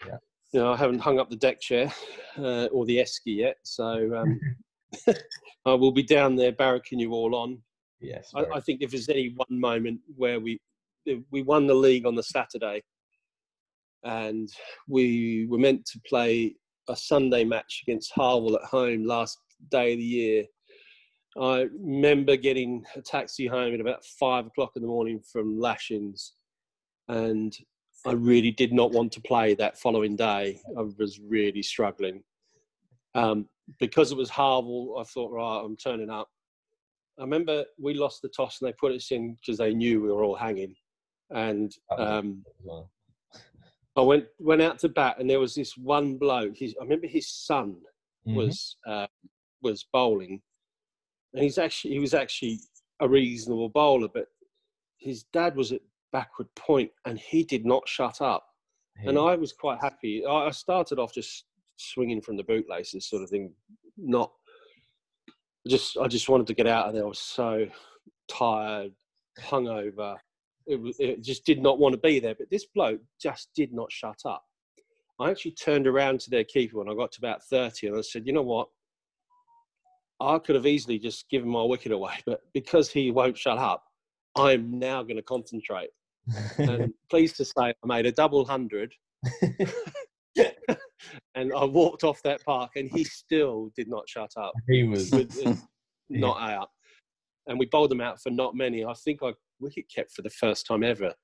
Yeah. 0.06 0.16
You 0.52 0.60
know, 0.60 0.72
I 0.72 0.76
haven't 0.76 1.00
hung 1.00 1.18
up 1.18 1.28
the 1.28 1.36
deck 1.36 1.60
chair 1.60 1.92
uh, 2.38 2.66
or 2.66 2.86
the 2.86 2.96
esky 2.96 3.36
yet, 3.36 3.56
so 3.62 4.16
um, 4.16 4.40
I 5.66 5.74
will 5.74 5.92
be 5.92 6.02
down 6.02 6.34
there 6.34 6.52
barracking 6.52 6.98
you 6.98 7.12
all 7.12 7.34
on. 7.34 7.58
Yes. 8.00 8.30
I, 8.34 8.44
I 8.54 8.60
think 8.60 8.80
if 8.80 8.92
there's 8.92 9.08
any 9.08 9.34
one 9.36 9.60
moment 9.60 10.00
where 10.16 10.40
we 10.40 10.58
we 11.30 11.42
won 11.42 11.66
the 11.66 11.74
league 11.74 12.06
on 12.06 12.14
the 12.14 12.22
Saturday, 12.22 12.82
and 14.02 14.48
we 14.88 15.46
were 15.50 15.58
meant 15.58 15.84
to 15.86 16.00
play 16.08 16.54
a 16.88 16.96
Sunday 16.96 17.44
match 17.44 17.82
against 17.86 18.12
Harwell 18.14 18.56
at 18.56 18.62
home 18.62 19.04
last 19.04 19.38
day 19.70 19.92
of 19.92 19.98
the 19.98 20.04
year. 20.04 20.44
I 21.40 21.66
remember 21.78 22.36
getting 22.36 22.84
a 22.94 23.02
taxi 23.02 23.46
home 23.46 23.74
at 23.74 23.80
about 23.80 24.04
five 24.04 24.46
o'clock 24.46 24.72
in 24.76 24.82
the 24.82 24.88
morning 24.88 25.20
from 25.20 25.58
Lashings, 25.58 26.32
and 27.08 27.56
I 28.06 28.12
really 28.12 28.50
did 28.52 28.72
not 28.72 28.92
want 28.92 29.12
to 29.12 29.20
play 29.20 29.54
that 29.54 29.78
following 29.78 30.16
day. 30.16 30.60
I 30.78 30.82
was 30.82 31.20
really 31.20 31.62
struggling. 31.62 32.22
Um, 33.14 33.48
because 33.80 34.12
it 34.12 34.18
was 34.18 34.30
Harville, 34.30 34.96
I 34.98 35.04
thought, 35.04 35.32
right, 35.32 35.62
I'm 35.64 35.76
turning 35.76 36.10
up. 36.10 36.28
I 37.18 37.22
remember 37.22 37.64
we 37.78 37.94
lost 37.94 38.22
the 38.22 38.28
toss 38.28 38.60
and 38.60 38.68
they 38.68 38.74
put 38.78 38.92
us 38.92 39.10
in 39.10 39.34
because 39.34 39.58
they 39.58 39.74
knew 39.74 40.00
we 40.00 40.12
were 40.12 40.22
all 40.22 40.36
hanging. 40.36 40.74
And 41.30 41.72
it 41.90 42.00
um. 42.00 42.44
I 43.96 44.02
went 44.02 44.26
went 44.38 44.60
out 44.60 44.78
to 44.80 44.90
bat, 44.90 45.16
and 45.18 45.28
there 45.28 45.40
was 45.40 45.54
this 45.54 45.76
one 45.76 46.18
bloke. 46.18 46.56
His, 46.56 46.74
I 46.78 46.84
remember 46.84 47.06
his 47.06 47.28
son 47.30 47.76
Mhm. 48.26 48.34
was 48.34 48.76
uh, 48.86 49.06
was 49.70 49.86
bowling, 49.92 50.40
and 51.32 51.42
he's 51.42 51.58
actually 51.58 51.94
he 51.94 52.00
was 52.00 52.14
actually 52.14 52.60
a 53.00 53.08
reasonable 53.08 53.68
bowler, 53.68 54.08
but 54.12 54.26
his 54.98 55.24
dad 55.32 55.56
was 55.56 55.72
at 55.72 55.80
backward 56.12 56.48
point, 56.54 56.90
and 57.04 57.18
he 57.18 57.44
did 57.44 57.64
not 57.66 57.88
shut 57.88 58.20
up. 58.20 58.46
And 59.04 59.18
I 59.18 59.36
was 59.36 59.52
quite 59.52 59.78
happy. 59.78 60.24
I 60.24 60.46
I 60.46 60.50
started 60.50 60.98
off 60.98 61.12
just 61.12 61.44
swinging 61.76 62.22
from 62.22 62.36
the 62.36 62.44
bootlaces, 62.44 63.08
sort 63.08 63.22
of 63.22 63.28
thing. 63.28 63.52
Not 63.98 64.32
just 65.68 65.98
I 65.98 66.06
just 66.08 66.28
wanted 66.28 66.46
to 66.46 66.54
get 66.54 66.66
out 66.66 66.86
of 66.86 66.94
there. 66.94 67.04
I 67.04 67.08
was 67.08 67.18
so 67.18 67.66
tired, 68.28 68.92
hungover. 69.40 70.16
It, 70.66 70.80
was, 70.80 70.96
it 70.98 71.22
just 71.22 71.44
did 71.44 71.62
not 71.62 71.78
want 71.78 71.92
to 71.92 72.00
be 72.00 72.18
there. 72.18 72.34
But 72.34 72.50
this 72.50 72.66
bloke 72.74 73.00
just 73.20 73.50
did 73.54 73.72
not 73.72 73.92
shut 73.92 74.20
up. 74.24 74.42
I 75.18 75.30
actually 75.30 75.52
turned 75.52 75.86
around 75.86 76.20
to 76.20 76.30
their 76.30 76.44
keeper 76.44 76.78
when 76.78 76.88
I 76.88 76.94
got 76.94 77.12
to 77.12 77.18
about 77.20 77.42
30 77.44 77.88
and 77.88 77.96
I 77.96 78.00
said, 78.02 78.26
you 78.26 78.32
know 78.32 78.42
what? 78.42 78.68
I 80.20 80.38
could 80.38 80.54
have 80.54 80.66
easily 80.66 80.98
just 80.98 81.28
given 81.28 81.48
my 81.48 81.62
wicket 81.62 81.92
away, 81.92 82.14
but 82.26 82.40
because 82.52 82.90
he 82.90 83.10
won't 83.10 83.36
shut 83.36 83.58
up, 83.58 83.84
I'm 84.36 84.78
now 84.78 85.02
going 85.02 85.16
to 85.16 85.22
concentrate. 85.22 85.90
And 86.58 86.92
pleased 87.10 87.36
to 87.36 87.44
say, 87.44 87.52
I 87.58 87.72
made 87.84 88.06
a 88.06 88.12
double 88.12 88.44
hundred 88.44 88.92
and 91.34 91.52
I 91.54 91.64
walked 91.64 92.04
off 92.04 92.22
that 92.22 92.44
park 92.44 92.72
and 92.76 92.90
he 92.90 93.04
still 93.04 93.70
did 93.76 93.88
not 93.88 94.08
shut 94.08 94.32
up. 94.36 94.52
he 94.68 94.82
was 94.84 95.10
not 96.10 96.40
out. 96.40 96.70
And 97.46 97.58
we 97.58 97.66
bowled 97.66 97.92
him 97.92 98.00
out 98.00 98.20
for 98.20 98.30
not 98.30 98.56
many. 98.56 98.84
I 98.84 98.94
think 98.94 99.20
I 99.22 99.32
wicket 99.60 99.86
kept 99.94 100.12
for 100.12 100.22
the 100.22 100.30
first 100.30 100.66
time 100.66 100.82
ever 100.82 101.14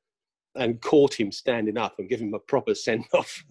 and 0.54 0.80
caught 0.80 1.18
him 1.18 1.32
standing 1.32 1.78
up 1.78 1.94
and 1.98 2.08
give 2.08 2.20
him 2.20 2.34
a 2.34 2.38
proper 2.38 2.74
send 2.74 3.04
off. 3.14 3.42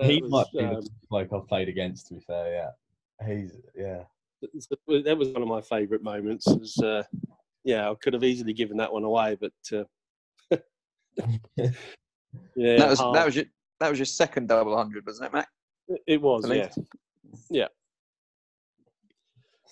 he 0.00 0.20
might 0.22 0.46
be 0.52 0.64
the 0.64 0.88
bloke 1.10 1.28
I've 1.32 1.48
played 1.48 1.68
against. 1.68 2.08
To 2.08 2.14
be 2.14 2.20
fair, 2.20 2.52
yeah, 2.52 2.70
he's 3.26 3.52
yeah. 3.76 4.02
that 4.42 5.16
was 5.18 5.28
one 5.28 5.42
of 5.42 5.48
my 5.48 5.60
favourite 5.60 6.02
moments. 6.02 6.46
Was, 6.46 6.76
uh, 6.78 7.02
yeah, 7.64 7.90
I 7.90 7.94
could 7.94 8.12
have 8.12 8.24
easily 8.24 8.52
given 8.52 8.76
that 8.78 8.92
one 8.92 9.04
away, 9.04 9.36
but 9.40 9.52
uh, 9.72 9.84
yeah, 11.56 12.76
that 12.76 12.90
was 12.90 13.00
hard. 13.00 13.16
that 13.16 13.26
was 13.26 13.36
your 13.36 13.44
that 13.80 13.90
was 13.90 13.98
your 13.98 14.06
second 14.06 14.48
double 14.48 14.76
hundred, 14.76 15.06
wasn't 15.06 15.26
it, 15.26 15.32
Mac? 15.32 15.48
It 16.06 16.20
was, 16.20 16.50
I 16.50 16.54
yeah, 16.54 16.66
think. 16.68 16.88
yeah, 17.50 17.68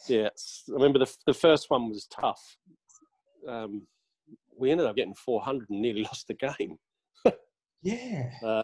yeah. 0.08 0.28
I 0.68 0.72
remember 0.72 0.98
the 1.00 1.16
the 1.26 1.34
first 1.34 1.70
one 1.70 1.88
was 1.88 2.06
tough. 2.06 2.56
Um, 3.48 3.86
we 4.56 4.70
ended 4.70 4.86
up 4.86 4.96
getting 4.96 5.14
400 5.14 5.68
and 5.70 5.80
nearly 5.82 6.02
lost 6.04 6.28
the 6.28 6.34
game. 6.34 6.78
Yeah. 7.82 8.30
Uh, 8.42 8.62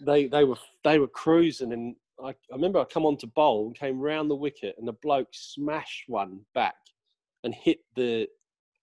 They 0.00 0.26
they 0.26 0.44
were 0.44 0.58
they 0.82 0.98
were 0.98 1.08
cruising, 1.08 1.72
and 1.72 1.94
I, 2.22 2.30
I 2.30 2.54
remember 2.54 2.78
I 2.78 2.84
come 2.84 3.06
on 3.06 3.16
to 3.18 3.26
bowl 3.26 3.66
and 3.66 3.78
came 3.78 4.00
round 4.00 4.30
the 4.30 4.36
wicket, 4.36 4.76
and 4.78 4.86
the 4.86 4.92
bloke 4.92 5.28
smashed 5.32 6.04
one 6.08 6.40
back 6.54 6.76
and 7.44 7.54
hit 7.54 7.78
the 7.96 8.28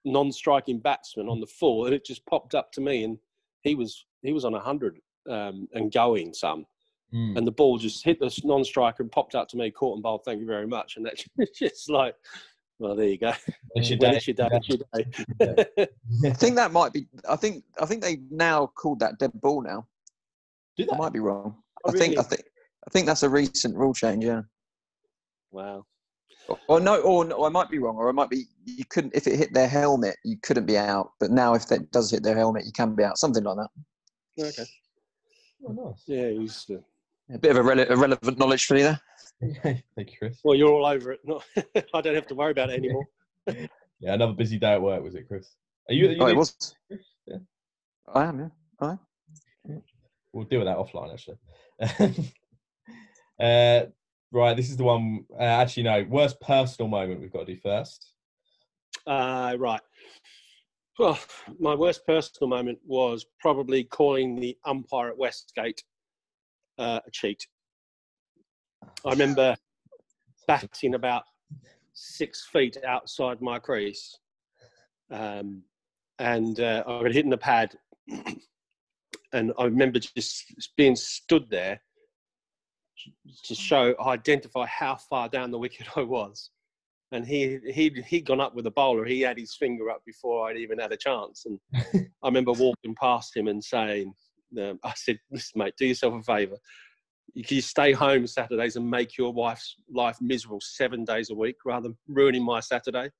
non-striking 0.06 0.80
batsman 0.80 1.30
on 1.30 1.40
the 1.40 1.48
full, 1.48 1.86
and 1.86 1.94
it 1.94 2.06
just 2.06 2.26
popped 2.26 2.56
up 2.56 2.72
to 2.74 2.82
me, 2.82 3.04
and 3.04 3.18
he 3.62 3.76
was 3.76 4.06
he 4.22 4.34
was 4.34 4.46
on 4.46 4.54
a 4.54 4.58
100 4.58 5.00
um, 5.30 5.68
and 5.74 5.92
going 5.92 6.34
some. 6.34 6.66
Mm. 7.12 7.36
and 7.40 7.48
the 7.48 7.52
ball 7.52 7.80
just 7.80 8.06
hit 8.06 8.20
the 8.20 8.32
non-striker 8.44 9.02
and 9.02 9.12
popped 9.12 9.34
up 9.34 9.48
to 9.50 9.58
me, 9.58 9.72
caught 9.72 9.96
and 9.96 10.04
bowled. 10.04 10.24
Thank 10.26 10.40
you 10.40 10.46
very 10.46 10.68
much. 10.68 10.96
And 10.96 11.04
that's 11.04 11.26
just 11.56 11.90
like, 11.90 12.14
well, 12.78 12.96
there 12.96 13.08
you 13.08 13.18
go. 13.18 13.34
It's 13.74 13.90
your 13.90 13.98
day. 14.00 14.12
it's 14.12 14.28
your 14.28 14.36
day, 14.36 14.48
it's 14.52 14.70
your 14.70 14.78
day. 14.78 15.88
I 16.30 16.34
think 16.34 16.56
that 16.56 16.72
might 16.72 16.94
be. 16.94 17.08
I 17.28 17.36
think 17.36 17.64
I 17.82 17.86
think 17.86 18.04
they 18.04 18.20
now 18.30 18.68
called 18.68 19.00
that 19.00 19.18
dead 19.18 19.32
ball 19.34 19.64
now. 19.64 19.88
Do 20.78 20.88
I 20.92 20.98
might 20.98 21.14
be 21.14 21.20
wrong. 21.20 21.56
Oh, 21.84 21.90
I 21.90 21.94
think 21.94 22.18
I 22.18 22.22
think 22.22 22.44
I 22.88 22.92
think 22.92 23.06
that's 23.06 23.24
a 23.24 23.30
recent 23.30 23.76
rule 23.76 23.94
change. 23.94 24.24
Yeah. 24.24 24.42
Wow. 25.52 25.86
Or, 26.48 26.60
or 26.68 26.80
no, 26.80 27.02
or, 27.02 27.26
no, 27.26 27.46
I 27.46 27.50
might 27.50 27.70
be 27.70 27.78
wrong, 27.80 27.96
or 27.98 28.10
I 28.10 28.12
might 28.12 28.30
be. 28.30 28.46
You 28.66 28.86
couldn't 28.90 29.14
if 29.16 29.28
it 29.28 29.36
hit 29.38 29.54
their 29.54 29.68
helmet, 29.68 30.16
you 30.24 30.38
couldn't 30.42 30.66
be 30.66 30.78
out. 30.78 31.12
But 31.20 31.32
now, 31.32 31.54
if 31.54 31.68
that 31.68 31.92
does 31.92 32.10
hit 32.12 32.24
their 32.24 32.36
helmet, 32.38 32.66
you 32.66 32.72
can 32.72 32.96
be 32.96 33.04
out. 33.04 33.18
Something 33.18 33.44
like 33.44 33.58
that. 33.58 34.46
Okay. 34.46 34.70
Oh, 35.68 35.74
nice. 35.74 36.04
Yeah, 36.08 36.30
he's, 36.30 36.66
uh, 36.72 36.78
A 37.34 37.38
bit 37.38 37.52
of 37.56 37.58
a 37.58 37.70
rele- 37.70 37.90
irrelevant 37.90 38.38
knowledge 38.40 38.66
for 38.66 38.78
you 38.78 38.84
there. 38.84 39.02
Thank 39.96 40.12
you, 40.12 40.18
Chris. 40.18 40.40
well, 40.44 40.56
you're 40.56 40.72
all 40.72 40.86
over 40.86 41.12
it. 41.12 41.20
Not, 41.26 41.44
I 41.94 42.02
don't 42.02 42.16
have 42.16 42.28
to 42.28 42.36
worry 42.36 42.52
about 42.52 42.70
it 42.70 42.80
anymore. 42.80 43.06
Yeah, 44.02 44.14
another 44.14 44.32
busy 44.32 44.58
day 44.58 44.72
at 44.74 44.82
work, 44.82 45.04
was 45.04 45.14
it, 45.16 45.28
Chris? 45.28 45.56
Are 45.90 45.94
you? 45.94 46.08
Are 46.08 46.12
you 46.14 46.22
Oh, 46.22 46.28
it 46.28 46.38
was. 46.38 46.74
Yeah. 47.28 47.38
I 48.16 48.24
am. 48.28 48.40
Yeah. 48.40 48.48
I. 48.80 48.98
We'll 50.32 50.46
deal 50.46 50.60
with 50.60 50.68
that 50.70 50.78
offline, 50.78 51.12
actually. 51.12 52.32
Uh, 53.40 53.86
right, 54.32 54.56
this 54.56 54.70
is 54.70 54.78
the 54.78 54.84
one. 54.84 55.26
Uh, 55.38 55.44
actually, 55.44 55.84
no. 55.84 56.06
Worst 56.10 56.40
personal 56.42 56.90
moment 56.90 57.22
we've 57.22 57.32
got 57.32 57.46
to 57.46 57.54
do 57.54 57.60
first. 57.60 58.14
Uh, 59.08 59.56
right. 59.58 59.82
Well, 60.98 61.18
my 61.60 61.74
worst 61.76 62.06
personal 62.06 62.50
moment 62.50 62.80
was 62.86 63.26
probably 63.40 63.86
calling 63.86 64.36
the 64.36 64.58
umpire 64.66 65.10
at 65.10 65.18
Westgate 65.18 65.82
uh, 66.78 67.00
a 67.06 67.12
cheat. 67.12 67.48
I 69.06 69.12
remember 69.12 69.56
batting 70.48 70.96
about 70.96 71.24
six 71.94 72.46
feet 72.52 72.78
outside 72.86 73.42
my 73.42 73.60
crease, 73.60 74.20
um, 75.10 75.64
and 76.20 76.60
uh, 76.60 76.84
I 76.86 77.04
got 77.04 77.14
hit 77.14 77.24
in 77.24 77.30
the 77.30 77.38
pad, 77.38 77.76
and 79.34 79.54
I 79.58 79.64
remember 79.64 80.00
just 80.00 80.74
being 80.76 80.98
stood 80.98 81.50
there 81.50 81.80
to 83.46 83.56
show, 83.56 83.96
identify 84.00 84.66
how 84.66 84.96
far 84.96 85.30
down 85.30 85.52
the 85.52 85.60
wicket 85.60 85.88
I 85.96 86.02
was 86.02 86.52
and 87.12 87.26
he 87.26 87.60
he'd 87.72 87.98
he'd 88.08 88.26
gone 88.26 88.42
up 88.42 88.56
with 88.56 88.68
a 88.68 88.72
bowler. 88.72 89.06
He 89.06 89.22
had 89.22 89.38
his 89.38 89.56
finger 89.56 89.90
up 89.90 90.04
before 90.06 90.50
I'd 90.50 90.58
even 90.58 90.80
had 90.80 90.92
a 90.92 90.98
chance. 90.98 91.46
And 91.46 91.60
I 92.24 92.28
remember 92.28 92.52
walking 92.52 92.96
past 92.96 93.36
him 93.36 93.48
and 93.48 93.64
saying, 93.64 94.14
um, 94.60 94.80
"I 94.84 94.94
said, 94.96 95.20
listen, 95.32 95.60
mate, 95.60 95.74
do 95.78 95.86
yourself 95.88 96.14
a 96.14 96.24
favour. 96.24 96.58
You 97.34 97.44
can 97.44 97.62
stay 97.62 97.92
home 97.94 98.28
Saturdays 98.28 98.76
and 98.76 98.90
make 98.90 99.18
your 99.18 99.32
wife's 99.32 99.76
life 99.94 100.18
miserable 100.20 100.62
seven 100.62 101.04
days 101.04 101.30
a 101.30 101.36
week 101.36 101.58
rather 101.66 101.90
than 101.90 101.98
ruining 102.08 102.44
my 102.44 102.60
Saturday." 102.60 103.10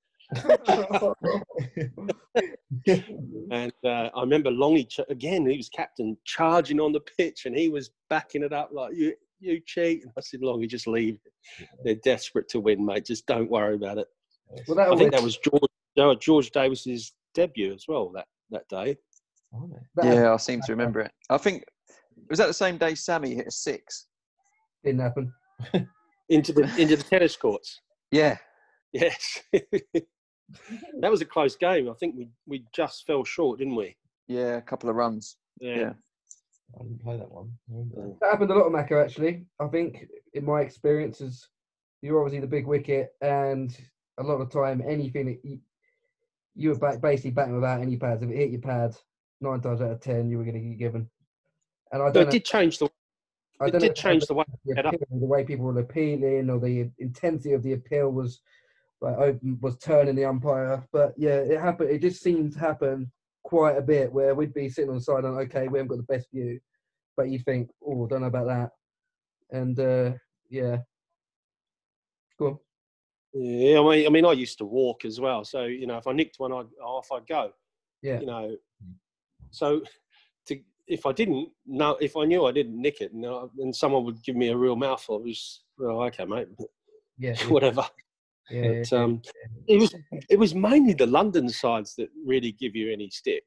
And 3.52 3.72
uh, 3.84 4.10
I 4.14 4.20
remember 4.20 4.50
Longy 4.50 4.88
ch- 4.88 5.00
again. 5.08 5.44
He 5.44 5.56
was 5.56 5.68
captain, 5.68 6.16
charging 6.24 6.78
on 6.78 6.92
the 6.92 7.00
pitch, 7.00 7.46
and 7.46 7.56
he 7.56 7.68
was 7.68 7.90
backing 8.08 8.44
it 8.44 8.52
up 8.52 8.70
like 8.72 8.94
you. 8.94 9.12
You 9.40 9.60
cheat. 9.64 10.02
And 10.02 10.12
I 10.16 10.20
said, 10.20 10.40
Longy, 10.40 10.68
just 10.68 10.86
leave. 10.86 11.18
They're 11.84 11.96
desperate 11.96 12.48
to 12.50 12.60
win, 12.60 12.84
mate. 12.84 13.06
Just 13.06 13.26
don't 13.26 13.50
worry 13.50 13.74
about 13.74 13.98
it. 13.98 14.06
Well, 14.66 14.76
that 14.76 14.92
I 14.92 14.96
think 14.96 15.12
that 15.12 15.22
was 15.22 15.38
George 15.38 15.62
no, 15.96 16.14
George 16.14 16.50
Davis's 16.50 17.12
debut 17.34 17.72
as 17.72 17.84
well 17.88 18.10
that 18.14 18.26
that 18.50 18.68
day. 18.68 18.96
that 19.96 20.04
Yeah, 20.04 20.32
I 20.32 20.36
seem 20.36 20.60
to 20.62 20.72
remember 20.72 21.00
it. 21.00 21.12
I 21.28 21.38
think 21.38 21.64
was 22.28 22.38
that 22.38 22.46
the 22.46 22.54
same 22.54 22.76
day 22.76 22.94
Sammy 22.94 23.34
hit 23.34 23.46
a 23.46 23.50
six. 23.50 24.06
didn't 24.84 25.00
happen. 25.00 25.32
Into 26.28 26.52
the 26.52 26.62
into 26.78 26.94
the 26.94 27.02
tennis 27.02 27.36
courts. 27.36 27.80
Yeah. 28.12 28.38
Yes. 28.92 29.40
that 29.52 31.10
was 31.10 31.20
a 31.20 31.24
close 31.24 31.56
game. 31.56 31.90
I 31.90 31.94
think 31.94 32.14
we 32.16 32.28
we 32.46 32.64
just 32.72 33.04
fell 33.04 33.24
short, 33.24 33.58
didn't 33.58 33.74
we? 33.74 33.96
Yeah, 34.28 34.56
a 34.56 34.62
couple 34.62 34.88
of 34.88 34.94
runs. 34.94 35.38
Yeah. 35.60 35.94
I 36.78 36.82
didn't 36.82 37.02
play 37.02 37.16
that 37.16 37.30
one. 37.30 37.52
That. 37.68 38.16
That 38.20 38.30
happened 38.30 38.50
a 38.50 38.54
lot 38.54 38.66
of 38.66 38.72
Macca 38.72 39.02
actually. 39.02 39.46
I 39.58 39.66
think 39.68 40.06
in 40.34 40.44
my 40.44 40.60
experiences, 40.60 41.48
you're 42.02 42.18
obviously 42.20 42.40
the 42.40 42.46
big 42.46 42.66
wicket, 42.66 43.14
and 43.20 43.76
a 44.18 44.22
lot 44.22 44.40
of 44.40 44.50
time 44.50 44.82
anything 44.86 45.26
that 45.26 45.38
you, 45.42 45.60
you 46.54 46.70
were 46.70 46.78
back, 46.78 47.00
basically 47.00 47.32
batting 47.32 47.54
without 47.54 47.80
any 47.80 47.96
pads. 47.96 48.22
If 48.22 48.30
it 48.30 48.36
hit 48.36 48.50
your 48.50 48.60
pad, 48.60 48.96
nine 49.40 49.60
times 49.60 49.80
out 49.80 49.90
of 49.90 50.00
ten, 50.00 50.30
you 50.30 50.38
were 50.38 50.44
going 50.44 50.54
to 50.54 50.60
get 50.60 50.78
given. 50.78 51.08
And 51.92 52.02
I 52.02 52.06
But 52.06 52.14
don't 52.14 52.22
it 52.22 52.26
know, 52.26 52.30
did 52.32 52.44
change 52.44 52.78
the 52.78 52.88
I 53.60 53.66
it 53.66 53.70
don't 53.72 53.80
did 53.80 53.90
if 53.90 53.96
change 53.96 54.26
the 54.26 54.34
way 54.34 54.44
the, 54.64 54.80
appeal, 54.80 55.00
the 55.10 55.26
way 55.26 55.44
people 55.44 55.66
were 55.66 55.78
appealing 55.80 56.48
or 56.48 56.58
the 56.58 56.90
intensity 56.98 57.52
of 57.52 57.62
the 57.62 57.74
appeal 57.74 58.10
was 58.10 58.40
like 59.02 59.16
open, 59.16 59.58
was 59.60 59.76
turning 59.78 60.14
the 60.14 60.24
umpire. 60.24 60.86
But 60.92 61.14
yeah, 61.16 61.36
it 61.36 61.60
happened. 61.60 61.90
It 61.90 62.00
just 62.00 62.22
seemed 62.22 62.54
to 62.54 62.58
happen 62.58 63.10
quite 63.42 63.76
a 63.76 63.82
bit 63.82 64.12
where 64.12 64.34
we'd 64.34 64.54
be 64.54 64.68
sitting 64.68 64.90
on 64.90 64.96
the 64.96 65.02
side 65.02 65.24
and 65.24 65.38
okay, 65.40 65.68
we 65.68 65.78
haven't 65.78 65.88
got 65.88 65.96
the 65.96 66.14
best 66.14 66.30
view, 66.32 66.60
but 67.20 67.28
you 67.28 67.38
think, 67.38 67.68
oh, 67.86 68.06
don't 68.06 68.22
know 68.22 68.28
about 68.28 68.46
that, 68.46 68.70
and 69.50 69.78
uh, 69.78 70.12
yeah, 70.48 70.78
go 72.38 72.46
on. 72.46 72.58
Yeah, 73.34 73.78
I 73.80 73.82
mean, 73.82 74.06
I 74.06 74.08
mean, 74.08 74.24
I 74.24 74.32
used 74.32 74.56
to 74.56 74.64
walk 74.64 75.04
as 75.04 75.20
well. 75.20 75.44
So 75.44 75.64
you 75.64 75.86
know, 75.86 75.98
if 75.98 76.06
I 76.06 76.12
nicked 76.12 76.36
one, 76.38 76.50
I'd 76.50 76.72
off 76.82 77.12
I'd 77.12 77.26
go. 77.26 77.50
Yeah. 78.00 78.20
You 78.20 78.26
know, 78.26 78.56
so 79.50 79.82
to 80.46 80.60
if 80.86 81.04
I 81.04 81.12
didn't, 81.12 81.50
know, 81.66 81.98
if 82.00 82.16
I 82.16 82.24
knew 82.24 82.46
I 82.46 82.52
didn't 82.52 82.80
nick 82.80 83.02
it, 83.02 83.12
and, 83.12 83.22
and 83.58 83.76
someone 83.76 84.06
would 84.06 84.22
give 84.24 84.34
me 84.34 84.48
a 84.48 84.56
real 84.56 84.76
mouthful, 84.76 85.16
it 85.16 85.24
was 85.24 85.60
well, 85.76 86.00
okay, 86.04 86.24
mate, 86.24 86.48
Yeah, 87.18 87.34
yeah, 87.38 87.46
whatever. 87.48 87.84
yeah, 88.50 88.78
But, 88.78 88.92
um, 88.94 89.20
it 89.68 89.78
was 89.78 89.94
it 90.30 90.38
was 90.38 90.54
mainly 90.54 90.94
the 90.94 91.06
London 91.06 91.50
sides 91.50 91.94
that 91.96 92.08
really 92.24 92.52
give 92.52 92.74
you 92.74 92.90
any 92.90 93.10
stick. 93.10 93.44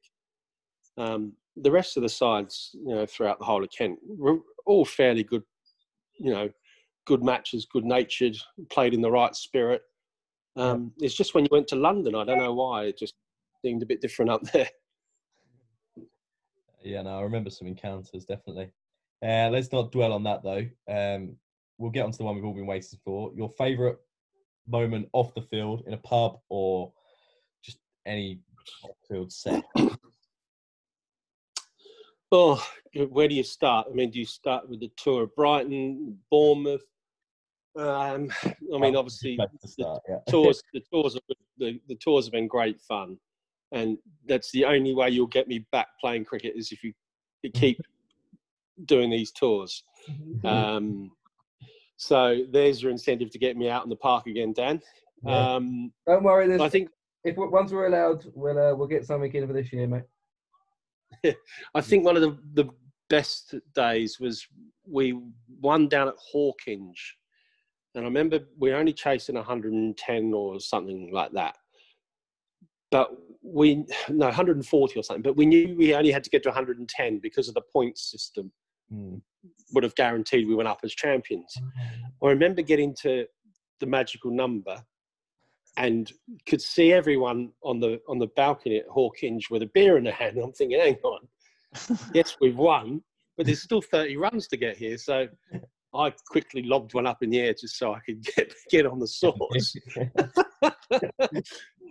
Um, 0.96 1.32
the 1.56 1.70
rest 1.70 1.96
of 1.96 2.02
the 2.02 2.08
sides, 2.08 2.70
you 2.74 2.94
know, 2.94 3.06
throughout 3.06 3.38
the 3.38 3.44
whole 3.44 3.62
of 3.62 3.70
Kent, 3.70 3.98
were 4.06 4.38
all 4.66 4.84
fairly 4.84 5.22
good. 5.22 5.42
You 6.18 6.32
know, 6.32 6.50
good 7.06 7.22
matches, 7.22 7.66
good 7.66 7.84
natured, 7.84 8.36
played 8.70 8.94
in 8.94 9.00
the 9.00 9.10
right 9.10 9.34
spirit. 9.34 9.82
Um, 10.56 10.92
It's 10.98 11.14
just 11.14 11.34
when 11.34 11.44
you 11.44 11.48
went 11.50 11.68
to 11.68 11.76
London, 11.76 12.14
I 12.14 12.24
don't 12.24 12.38
know 12.38 12.54
why, 12.54 12.84
it 12.84 12.98
just 12.98 13.14
seemed 13.62 13.82
a 13.82 13.86
bit 13.86 14.00
different 14.00 14.30
up 14.30 14.42
there. 14.52 14.68
Yeah, 16.82 17.02
no, 17.02 17.18
I 17.18 17.22
remember 17.22 17.50
some 17.50 17.66
encounters 17.66 18.24
definitely. 18.24 18.70
Uh, 19.22 19.48
let's 19.50 19.72
not 19.72 19.90
dwell 19.90 20.12
on 20.12 20.22
that 20.24 20.42
though. 20.42 20.66
Um, 20.88 21.36
we'll 21.78 21.90
get 21.90 22.04
on 22.04 22.12
to 22.12 22.18
the 22.18 22.24
one 22.24 22.34
we've 22.34 22.44
all 22.44 22.54
been 22.54 22.66
waiting 22.66 22.98
for. 23.04 23.32
Your 23.34 23.48
favourite 23.48 23.96
moment 24.68 25.08
off 25.12 25.34
the 25.34 25.42
field 25.42 25.82
in 25.86 25.94
a 25.94 25.98
pub 25.98 26.38
or 26.48 26.92
just 27.62 27.78
any 28.06 28.40
field 29.08 29.32
set. 29.32 29.64
Oh, 32.36 32.66
where 33.10 33.28
do 33.28 33.34
you 33.34 33.44
start? 33.44 33.86
I 33.88 33.94
mean, 33.94 34.10
do 34.10 34.18
you 34.18 34.24
start 34.26 34.68
with 34.68 34.80
the 34.80 34.90
tour 34.96 35.22
of 35.22 35.34
Brighton, 35.36 36.18
Bournemouth? 36.30 36.82
Um, 37.78 38.28
I 38.44 38.78
mean, 38.78 38.96
obviously, 38.96 39.36
to 39.36 39.68
start, 39.68 40.02
yeah. 40.08 40.18
tours 40.28 40.60
the 40.72 40.82
tours 40.92 41.14
have, 41.14 41.22
the, 41.58 41.80
the 41.88 41.94
tours 41.96 42.26
have 42.26 42.32
been 42.32 42.48
great 42.48 42.80
fun 42.80 43.18
and 43.72 43.98
that's 44.26 44.50
the 44.52 44.64
only 44.64 44.94
way 44.94 45.10
you'll 45.10 45.26
get 45.26 45.48
me 45.48 45.66
back 45.72 45.88
playing 46.00 46.24
cricket 46.24 46.54
is 46.56 46.72
if 46.72 46.82
you 46.82 46.92
you 47.42 47.50
keep 47.54 47.78
doing 48.86 49.10
these 49.10 49.30
tours 49.32 49.84
um, 50.44 51.10
so 51.96 52.44
there's 52.50 52.82
your 52.82 52.90
incentive 52.90 53.30
to 53.30 53.38
get 53.38 53.56
me 53.56 53.68
out 53.68 53.84
in 53.84 53.90
the 53.90 53.96
park 53.96 54.26
again 54.26 54.52
dan 54.52 54.80
Yeah. 55.24 55.54
um, 55.54 55.92
Don't 56.06 56.22
worry. 56.22 56.48
There's, 56.48 56.60
i 56.60 56.68
think 56.68 56.88
if 57.24 57.36
once 57.36 57.72
we're 57.72 57.86
allowed, 57.86 58.26
we'll 58.34 58.58
uh, 58.58 58.74
we'll 58.74 58.88
get 58.88 59.06
something 59.06 59.32
in 59.32 59.46
for 59.46 59.54
this 59.54 59.72
year, 59.72 59.86
mate. 59.86 60.02
i 61.74 61.80
think 61.80 62.04
one 62.04 62.16
of 62.16 62.22
the, 62.22 62.38
the 62.54 62.68
best 63.10 63.54
days 63.74 64.18
was 64.18 64.46
we 64.86 65.18
won 65.60 65.88
down 65.88 66.08
at 66.08 66.14
hawkinge. 66.32 67.02
And 67.94 68.04
i 68.04 68.08
remember 68.08 68.40
we 68.58 68.70
were 68.70 68.76
only 68.76 68.92
chasing 68.92 69.36
110 69.36 70.32
or 70.34 70.60
something 70.60 71.10
like 71.12 71.32
that. 71.32 71.56
But 72.90 73.10
we 73.42 73.84
no 74.08 74.26
140 74.26 74.98
or 74.98 75.02
something. 75.02 75.22
But 75.22 75.36
we 75.36 75.46
knew 75.46 75.76
we 75.76 75.94
only 75.94 76.12
had 76.12 76.24
to 76.24 76.30
get 76.30 76.42
to 76.44 76.48
110 76.48 77.18
because 77.20 77.48
of 77.48 77.54
the 77.54 77.62
points 77.72 78.10
system 78.10 78.52
Mm. 78.92 79.22
would 79.72 79.84
have 79.84 79.94
guaranteed 79.94 80.46
we 80.46 80.54
went 80.54 80.68
up 80.68 80.80
as 80.84 80.94
champions. 80.94 81.54
I 82.22 82.28
remember 82.28 82.62
getting 82.62 82.94
to 83.02 83.26
the 83.80 83.86
magical 83.86 84.30
number 84.30 84.82
and 85.76 86.12
could 86.46 86.62
see 86.62 86.92
everyone 86.92 87.50
on 87.62 87.80
the 87.80 88.00
on 88.08 88.18
the 88.18 88.28
balcony 88.28 88.76
at 88.78 88.88
hawkinge 88.88 89.50
with 89.50 89.62
a 89.62 89.70
beer 89.74 89.96
in 89.96 90.04
their 90.04 90.12
hand. 90.12 90.38
I'm 90.38 90.52
thinking 90.52 90.80
hang 90.80 90.96
on. 91.02 91.20
Yes 92.14 92.36
we've 92.40 92.56
won 92.56 93.02
but 93.36 93.46
there's 93.46 93.62
still 93.62 93.82
30 93.82 94.16
runs 94.16 94.46
to 94.48 94.56
get 94.56 94.76
here. 94.76 94.96
So 94.98 95.28
i 95.96 96.12
quickly 96.28 96.62
lobbed 96.62 96.94
one 96.94 97.06
up 97.06 97.22
in 97.22 97.30
the 97.30 97.38
air 97.38 97.54
just 97.54 97.78
so 97.78 97.94
i 97.94 98.00
could 98.00 98.20
get 98.36 98.52
get 98.70 98.86
on 98.86 98.98
the 98.98 99.08
sauce. 99.08 99.76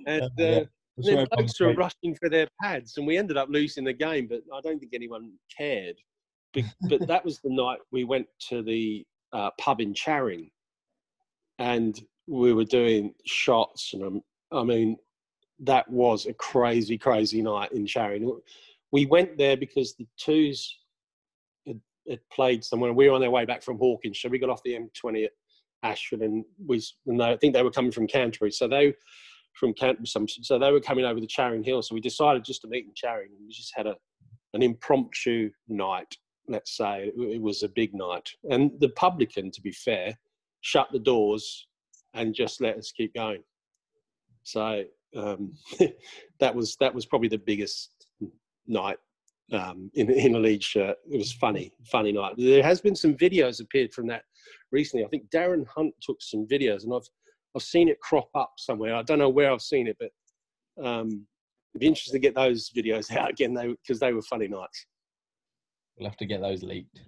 And 0.05 0.23
uh, 0.23 0.29
That's 0.38 1.07
then 1.07 1.15
where 1.15 1.27
blokes 1.27 1.31
everyone's 1.31 1.59
were 1.61 1.73
rushing 1.73 2.15
for 2.15 2.29
their 2.29 2.47
pads, 2.61 2.97
and 2.97 3.07
we 3.07 3.17
ended 3.17 3.38
up 3.38 3.47
losing 3.49 3.86
the 3.86 3.93
game. 3.93 4.27
But 4.27 4.41
I 4.53 4.59
don't 4.59 4.79
think 4.79 4.93
anyone 4.93 5.31
cared. 5.55 5.95
Be- 6.53 6.65
But 6.89 7.07
that 7.07 7.23
was 7.23 7.39
the 7.39 7.49
night 7.49 7.79
we 7.91 8.03
went 8.03 8.27
to 8.49 8.61
the 8.61 9.05
uh, 9.31 9.51
pub 9.59 9.79
in 9.79 9.93
Charing, 9.93 10.49
and 11.57 11.97
we 12.28 12.53
were 12.53 12.63
doing 12.63 13.13
shots, 13.26 13.93
and 13.93 14.03
um, 14.03 14.21
I 14.51 14.63
mean, 14.63 14.97
that 15.59 15.89
was 15.89 16.26
a 16.26 16.34
crazy, 16.34 16.97
crazy 16.97 17.41
night 17.41 17.71
in 17.71 17.86
Charing. 17.86 18.39
We 18.91 19.05
went 19.05 19.38
there 19.38 19.57
because 19.57 19.95
the 19.95 20.07
twos 20.17 20.78
had, 21.67 21.80
had 22.09 22.19
played 22.32 22.63
somewhere. 22.63 22.93
We 22.93 23.09
were 23.09 23.15
on 23.15 23.21
their 23.21 23.32
way 23.32 23.45
back 23.45 23.63
from 23.63 23.80
Hawkinge, 23.80 24.15
so 24.15 24.30
we 24.30 24.39
got 24.39 24.49
off 24.49 24.63
the 24.63 24.78
M20 24.78 25.26
at 25.26 25.32
Ashford, 25.84 26.21
and 26.21 26.45
we, 26.65 26.82
and 27.07 27.19
they, 27.19 27.26
I 27.26 27.38
think 27.38 27.53
they 27.53 27.63
were 27.63 27.71
coming 27.71 27.91
from 27.91 28.07
Canterbury, 28.07 28.51
so 28.51 28.67
they 28.67 28.93
from 29.53 29.74
Canterbury, 29.74 30.07
so 30.28 30.57
they 30.57 30.71
were 30.71 30.80
coming 30.80 31.05
over 31.05 31.19
the 31.19 31.28
Charing 31.28 31.63
Hill. 31.63 31.82
So 31.82 31.93
we 31.93 32.01
decided 32.01 32.43
just 32.43 32.61
to 32.61 32.67
meet 32.67 32.86
in 32.86 32.93
Charing, 32.95 33.30
and 33.38 33.45
we 33.45 33.53
just 33.53 33.74
had 33.76 33.88
a 33.88 33.95
an 34.53 34.61
impromptu 34.61 35.49
night. 35.67 36.15
Let's 36.47 36.78
say 36.78 37.11
it, 37.15 37.19
it 37.19 37.41
was 37.41 37.63
a 37.63 37.69
big 37.69 37.93
night, 37.93 38.30
and 38.49 38.71
the 38.80 38.89
publican, 38.89 39.51
to 39.51 39.61
be 39.61 39.71
fair, 39.71 40.17
shut 40.61 40.88
the 40.91 40.99
doors 40.99 41.67
and 42.14 42.34
just 42.34 42.61
let 42.61 42.78
us 42.78 42.91
keep 42.91 43.14
going. 43.14 43.43
So 44.43 44.84
um, 45.16 45.53
that 46.39 46.53
was 46.53 46.76
that 46.80 46.93
was 46.93 47.05
probably 47.05 47.30
the 47.30 47.38
biggest 47.38 48.07
night 48.68 48.97
um, 49.51 49.89
in 49.95 50.09
in 50.11 50.36
a 50.36 50.39
Leeds 50.39 50.66
shirt. 50.66 50.97
It 51.11 51.18
was 51.18 51.34
funny, 51.34 51.74
funny 51.91 52.11
night. 52.11 52.36
There 52.38 52.64
has 52.64 52.82
been 52.82 52.95
some 52.95 53.16
videos 53.16 53.61
appeared 53.61 53.93
from 53.93 54.07
that 54.07 54.24
recently. 54.72 55.05
I 55.05 55.09
think 55.09 55.30
Darren 55.30 55.66
Hunt 55.68 55.93
took 56.01 56.18
some 56.22 56.47
videos, 56.47 56.84
and 56.84 56.93
I've 56.93 57.07
I've 57.55 57.64
seen 57.64 57.89
it 57.89 57.99
crop 58.01 58.30
up 58.36 58.53
somewhere. 58.57 58.95
I 58.95 59.03
don't 59.03 59.20
know 59.20 59.30
where 59.30 59.51
I've 59.51 59.61
seen 59.61 59.88
it, 59.88 59.97
but 59.99 60.11
um, 60.84 61.26
it'd 61.74 61.80
be 61.80 61.88
interesting 61.88 62.14
to 62.14 62.20
get 62.20 62.36
those 62.36 62.72
videos 62.76 63.16
out 63.16 63.30
again, 63.30 63.53
though, 63.53 63.76
because 63.82 63.99
they 63.99 64.14
were 64.14 64.22
funny 64.24 64.47
nights. 64.47 64.86
We'll 65.97 66.09
have 66.09 66.18
to 66.18 66.26
get 66.26 66.41
those 66.41 66.64
leaked. 66.64 67.01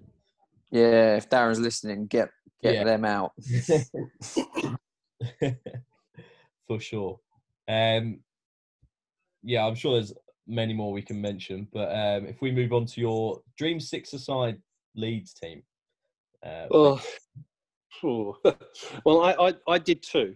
Yeah, 0.71 1.15
if 1.15 1.29
Darren's 1.29 1.59
listening, 1.59 2.05
get 2.07 2.29
get 2.61 2.75
Yeah. 2.75 2.83
them 2.83 3.05
out. 3.05 3.31
For 6.67 6.79
sure. 6.79 7.19
Um, 7.67 8.19
yeah, 9.43 9.65
I'm 9.65 9.75
sure 9.75 9.93
there's 9.93 10.13
many 10.47 10.73
more 10.73 10.91
we 10.91 11.01
can 11.01 11.21
mention, 11.21 11.67
but 11.71 11.89
um, 11.91 12.25
if 12.25 12.41
we 12.41 12.51
move 12.51 12.73
on 12.73 12.85
to 12.87 13.01
your 13.01 13.41
Dream 13.57 13.79
Six 13.79 14.13
aside 14.13 14.57
Leeds 14.95 15.33
team. 15.33 15.63
Uh, 16.43 16.67
Oh, 18.03 18.37
well, 19.05 19.21
I, 19.21 19.33
I 19.47 19.53
I 19.67 19.77
did 19.77 20.03
two, 20.03 20.35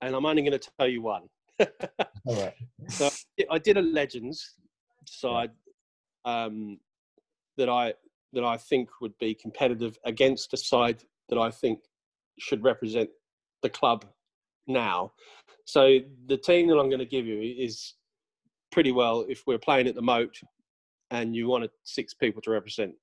and 0.00 0.14
I'm 0.14 0.26
only 0.26 0.42
going 0.42 0.58
to 0.58 0.70
tell 0.78 0.88
you 0.88 1.02
one. 1.02 1.22
all 1.60 2.42
right. 2.42 2.54
So 2.88 3.08
I 3.50 3.58
did 3.58 3.76
a 3.76 3.82
legends 3.82 4.54
side 5.06 5.50
um, 6.24 6.78
that 7.56 7.68
I 7.68 7.94
that 8.32 8.44
I 8.44 8.56
think 8.56 8.88
would 9.00 9.16
be 9.18 9.34
competitive 9.34 9.98
against 10.04 10.52
a 10.52 10.56
side 10.56 11.02
that 11.28 11.38
I 11.38 11.50
think 11.50 11.80
should 12.38 12.62
represent 12.62 13.08
the 13.62 13.68
club 13.70 14.04
now. 14.66 15.12
So 15.64 15.98
the 16.26 16.36
team 16.36 16.68
that 16.68 16.78
I'm 16.78 16.88
going 16.88 16.98
to 17.00 17.04
give 17.06 17.26
you 17.26 17.40
is 17.40 17.94
pretty 18.72 18.92
well 18.92 19.24
if 19.28 19.42
we're 19.46 19.58
playing 19.58 19.86
at 19.86 19.94
the 19.94 20.02
moat 20.02 20.38
and 21.10 21.34
you 21.34 21.48
wanted 21.48 21.70
six 21.84 22.14
people 22.14 22.40
to 22.42 22.50
represent 22.50 22.94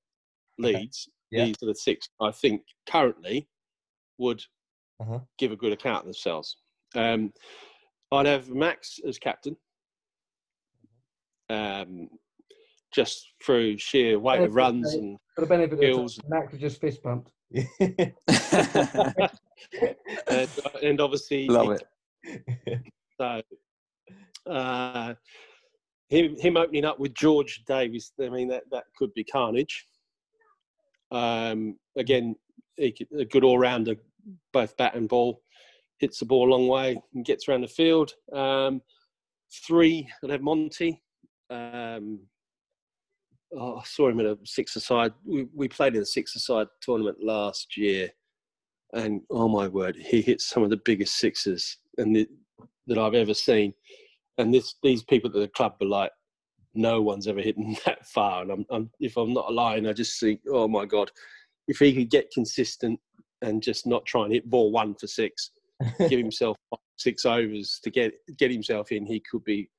Okay. 0.64 0.74
Leeds. 0.78 1.10
Yeah. 1.32 1.46
These 1.46 1.56
are 1.64 1.66
the 1.68 1.76
six 1.76 2.08
I 2.22 2.32
think 2.32 2.62
currently 2.90 3.48
would 4.18 4.42
Uh-huh. 5.02 5.20
give 5.38 5.52
a 5.52 5.56
good 5.58 5.74
account 5.74 6.00
of 6.00 6.06
themselves. 6.06 6.56
Um, 6.96 7.34
I'd 8.12 8.26
have 8.28 8.50
Max 8.50 9.00
as 9.06 9.18
captain, 9.20 9.58
um, 11.50 12.08
just 12.94 13.34
through 13.44 13.78
sheer 13.80 14.18
weight 14.18 14.40
of 14.42 14.56
runs 14.56 14.94
and 14.94 15.18
For 15.36 15.42
the 15.42 15.48
benefit 15.48 15.74
of 15.74 15.80
Skills. 15.80 16.16
the 16.16 16.22
time, 16.22 16.30
Max 16.30 16.52
was 16.54 16.62
just 16.62 16.80
fist 16.80 17.04
pumped. 17.04 17.32
and, 20.28 20.50
and 20.84 21.02
obviously 21.02 21.48
Love 21.50 21.78
it. 22.24 22.82
So, 23.18 23.42
uh, 24.46 25.14
him 26.10 26.36
him 26.38 26.58
opening 26.58 26.84
up 26.84 27.00
with 27.00 27.14
George 27.14 27.64
Davis, 27.66 28.12
I 28.22 28.28
mean 28.28 28.50
that 28.50 28.64
that 28.72 28.84
could 28.98 29.14
be 29.14 29.24
carnage. 29.24 29.86
Um, 31.12 31.78
again, 31.98 32.36
could, 32.78 33.08
a 33.18 33.24
good 33.24 33.46
all 33.46 33.58
rounder, 33.58 33.96
both 34.52 34.76
bat 34.76 34.96
and 34.96 35.08
ball, 35.08 35.42
hits 36.00 36.20
the 36.20 36.26
ball 36.26 36.50
a 36.50 36.52
long 36.52 36.68
way 36.68 37.02
and 37.14 37.26
gets 37.26 37.48
around 37.48 37.62
the 37.62 37.68
field. 37.68 38.14
Um, 38.34 38.82
three, 39.66 40.08
I'd 40.24 40.32
have 40.32 40.42
Monty. 40.42 41.02
Um, 41.50 42.20
oh, 43.58 43.78
I 43.78 43.84
saw 43.86 44.10
him 44.10 44.20
in 44.20 44.28
a 44.28 44.38
six-a-side. 44.44 45.14
We, 45.26 45.48
we 45.54 45.68
played 45.68 45.96
in 45.96 46.02
a 46.02 46.06
six-a-side 46.06 46.68
tournament 46.82 47.18
last 47.22 47.78
year, 47.78 48.10
and 48.94 49.22
oh 49.30 49.48
my 49.48 49.68
word, 49.68 49.96
he 49.96 50.22
hits 50.22 50.46
some 50.48 50.64
of 50.64 50.70
the 50.70 50.82
biggest 50.86 51.18
sixes 51.18 51.78
and 51.98 52.16
the, 52.16 52.28
that 52.88 52.98
I've 52.98 53.14
ever 53.16 53.34
seen. 53.34 53.74
And 54.38 54.54
this, 54.54 54.76
these 54.84 55.04
people 55.04 55.30
at 55.30 55.34
the 55.36 55.48
club 55.48 55.76
were 55.80 55.88
like, 55.88 56.12
no 56.74 57.02
one's 57.02 57.28
ever 57.28 57.42
hitting 57.42 57.78
that 57.86 58.06
far. 58.08 58.42
And 58.42 58.52
I'm, 58.52 58.66
I'm, 58.70 58.90
if 59.00 59.18
I'm 59.18 59.34
not 59.34 59.54
lying, 59.54 59.88
I 59.88 59.94
just 59.94 60.20
think, 60.20 60.42
oh 60.50 60.68
my 60.68 60.86
god, 60.86 61.12
if 61.68 61.80
he 61.80 61.94
could 61.94 62.10
get 62.10 62.32
consistent 62.32 63.00
and 63.42 63.62
just 63.64 63.86
not 63.88 64.06
try 64.06 64.24
and 64.26 64.34
hit 64.34 64.50
ball 64.50 64.72
one 64.72 64.94
for 64.96 65.08
six, 65.08 65.52
give 66.10 66.20
himself 66.20 66.58
five, 66.70 66.80
six 66.98 67.26
overs 67.26 67.80
to 67.84 67.90
get 67.90 68.14
get 68.38 68.52
himself 68.52 68.92
in, 68.92 69.06
he 69.06 69.20
could 69.20 69.44
be 69.44 69.70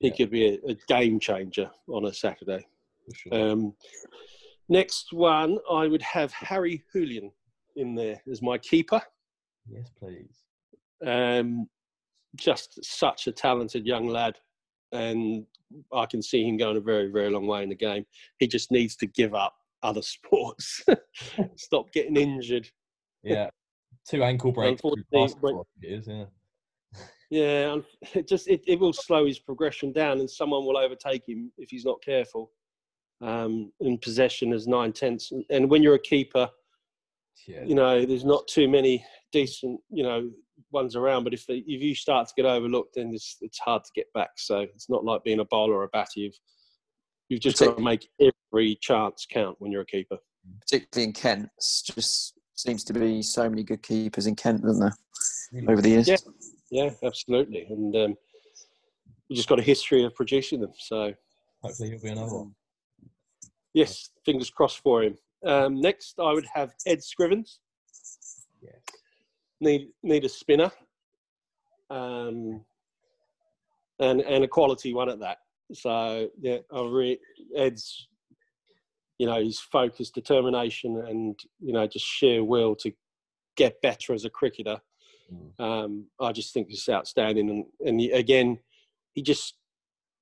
he 0.00 0.08
Yeah. 0.08 0.16
could 0.16 0.30
be 0.30 0.46
a, 0.46 0.70
a 0.70 0.74
game 0.88 1.18
changer 1.18 1.70
on 1.88 2.04
a 2.06 2.12
Saturday. 2.12 2.66
sure. 3.14 3.34
Um, 3.34 3.72
next 4.68 5.12
one, 5.12 5.58
I 5.70 5.86
would 5.86 6.02
have 6.02 6.32
Harry 6.32 6.84
Hoolian 6.92 7.30
in 7.76 7.94
there 7.94 8.20
as 8.30 8.42
my 8.42 8.58
keeper. 8.58 9.00
yes, 9.68 9.90
please. 9.98 10.42
Um, 11.06 11.68
just 12.36 12.84
such 12.84 13.26
a 13.26 13.32
talented 13.32 13.86
young 13.86 14.06
lad, 14.06 14.36
and 14.92 15.46
I 15.92 16.06
can 16.06 16.22
see 16.22 16.46
him 16.46 16.56
going 16.56 16.76
a 16.76 16.80
very, 16.80 17.10
very 17.10 17.30
long 17.30 17.46
way 17.46 17.62
in 17.62 17.68
the 17.68 17.74
game. 17.74 18.04
He 18.38 18.46
just 18.46 18.70
needs 18.70 18.96
to 18.96 19.06
give 19.06 19.34
up 19.34 19.54
other 19.82 20.02
sports, 20.16 20.84
stop 21.56 21.92
getting 21.92 22.16
injured. 22.16 22.68
Yeah, 23.22 23.50
two 24.08 24.22
ankle 24.22 24.52
breaks. 24.52 24.82
Unfortunately, 24.82 25.04
basketball, 25.12 25.66
it 25.82 25.86
is, 25.86 26.08
yeah. 26.08 26.24
Yeah, 27.28 27.78
it 28.14 28.28
just 28.28 28.46
it, 28.46 28.62
it 28.68 28.78
will 28.78 28.92
slow 28.92 29.26
his 29.26 29.40
progression 29.40 29.92
down, 29.92 30.20
and 30.20 30.30
someone 30.30 30.64
will 30.64 30.78
overtake 30.78 31.28
him 31.28 31.50
if 31.58 31.70
he's 31.70 31.84
not 31.84 32.00
careful. 32.00 32.52
Um, 33.20 33.72
in 33.80 33.98
possession 33.98 34.52
as 34.52 34.68
nine 34.68 34.92
tenths, 34.92 35.32
and 35.50 35.68
when 35.68 35.82
you're 35.82 35.94
a 35.94 35.98
keeper, 35.98 36.48
Yeah, 37.46 37.64
you 37.64 37.74
know 37.74 38.04
there's 38.04 38.24
not 38.24 38.48
too 38.48 38.68
many 38.68 39.04
decent 39.32 39.80
you 39.90 40.02
know 40.02 40.30
ones 40.70 40.96
around. 40.96 41.24
But 41.24 41.34
if 41.34 41.46
they, 41.46 41.64
if 41.66 41.82
you 41.82 41.94
start 41.94 42.28
to 42.28 42.34
get 42.36 42.46
overlooked, 42.46 42.94
then 42.94 43.12
it's 43.12 43.36
it's 43.40 43.58
hard 43.58 43.84
to 43.84 43.90
get 43.94 44.12
back. 44.14 44.30
So 44.36 44.60
it's 44.60 44.88
not 44.88 45.04
like 45.04 45.24
being 45.24 45.40
a 45.40 45.44
bowler 45.44 45.74
or 45.74 45.84
a 45.84 45.88
batter. 45.88 46.20
You've 46.20 46.38
you've 47.28 47.40
just 47.40 47.58
got 47.58 47.76
to 47.76 47.82
make 47.82 48.08
every 48.20 48.76
chance 48.80 49.26
count 49.30 49.56
when 49.58 49.70
you're 49.70 49.82
a 49.82 49.86
keeper. 49.86 50.18
particularly 50.60 51.08
in 51.08 51.12
Kent. 51.12 51.50
It's 51.56 51.82
just 51.82 52.34
seems 52.54 52.84
to 52.84 52.92
be 52.92 53.22
so 53.22 53.48
many 53.48 53.62
good 53.62 53.82
keepers 53.82 54.26
in 54.26 54.34
Kent, 54.34 54.64
isn't 54.64 54.80
there, 54.80 55.62
over 55.68 55.82
the 55.82 55.90
years? 55.90 56.08
Yeah. 56.08 56.16
Yeah, 56.70 56.90
absolutely, 57.04 57.64
and 57.70 57.94
um, 57.94 58.14
we 59.30 59.36
just 59.36 59.48
got 59.48 59.60
a 59.60 59.62
history 59.62 60.02
of 60.04 60.14
producing 60.16 60.60
them. 60.60 60.72
So 60.76 61.12
Hopefully, 61.62 61.90
he'll 61.90 62.00
be 62.00 62.08
another 62.08 62.34
one. 62.34 62.54
yes, 63.72 64.10
fingers 64.24 64.50
crossed 64.50 64.80
for 64.80 65.04
him. 65.04 65.16
Um, 65.44 65.80
next, 65.80 66.18
I 66.18 66.32
would 66.32 66.46
have 66.54 66.72
Ed 66.86 67.00
Scrivens. 67.00 67.58
Yes. 68.62 68.80
Need 69.60 69.88
need 70.02 70.24
a 70.24 70.28
spinner, 70.28 70.70
um, 71.90 72.64
and 73.98 74.20
and 74.20 74.44
a 74.44 74.48
quality 74.48 74.92
one 74.92 75.08
at 75.08 75.20
that. 75.20 75.38
So 75.72 76.28
yeah, 76.38 76.58
I 76.72 76.82
re- 76.82 77.20
Ed's, 77.56 78.08
you 79.18 79.26
know, 79.26 79.42
his 79.42 79.60
focus, 79.60 80.10
determination, 80.10 81.02
and 81.06 81.38
you 81.60 81.72
know, 81.72 81.86
just 81.86 82.04
sheer 82.04 82.44
will 82.44 82.76
to 82.76 82.92
get 83.56 83.80
better 83.82 84.12
as 84.12 84.24
a 84.24 84.30
cricketer. 84.30 84.78
Mm. 85.32 85.64
Um, 85.64 86.06
I 86.20 86.32
just 86.32 86.52
think 86.52 86.70
is 86.70 86.88
outstanding, 86.88 87.48
and 87.50 87.64
and 87.80 88.00
he- 88.00 88.12
again, 88.12 88.58
he 89.14 89.22
just 89.22 89.54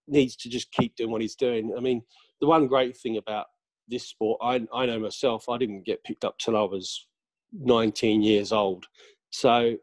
needs 0.07 0.37
to 0.37 0.49
just 0.49 0.71
keep 0.71 0.95
doing 0.97 1.11
what 1.11 1.23
he's 1.23 1.35
doing. 1.37 1.75
I 1.77 1.81
mean, 1.81 2.03
the 2.41 2.47
one 2.47 2.67
great 2.69 2.97
thing 2.97 3.17
about 3.17 3.47
this 3.89 4.09
sport, 4.09 4.41
I 4.43 4.67
I 4.73 4.87
know 4.87 4.99
myself, 4.99 5.49
I 5.49 5.59
didn't 5.59 5.85
get 5.85 6.05
picked 6.05 6.25
up 6.25 6.39
till 6.39 6.57
I 6.57 6.63
was 6.63 7.07
19 7.53 8.23
years 8.23 8.53
old, 8.53 8.87
so 9.31 9.77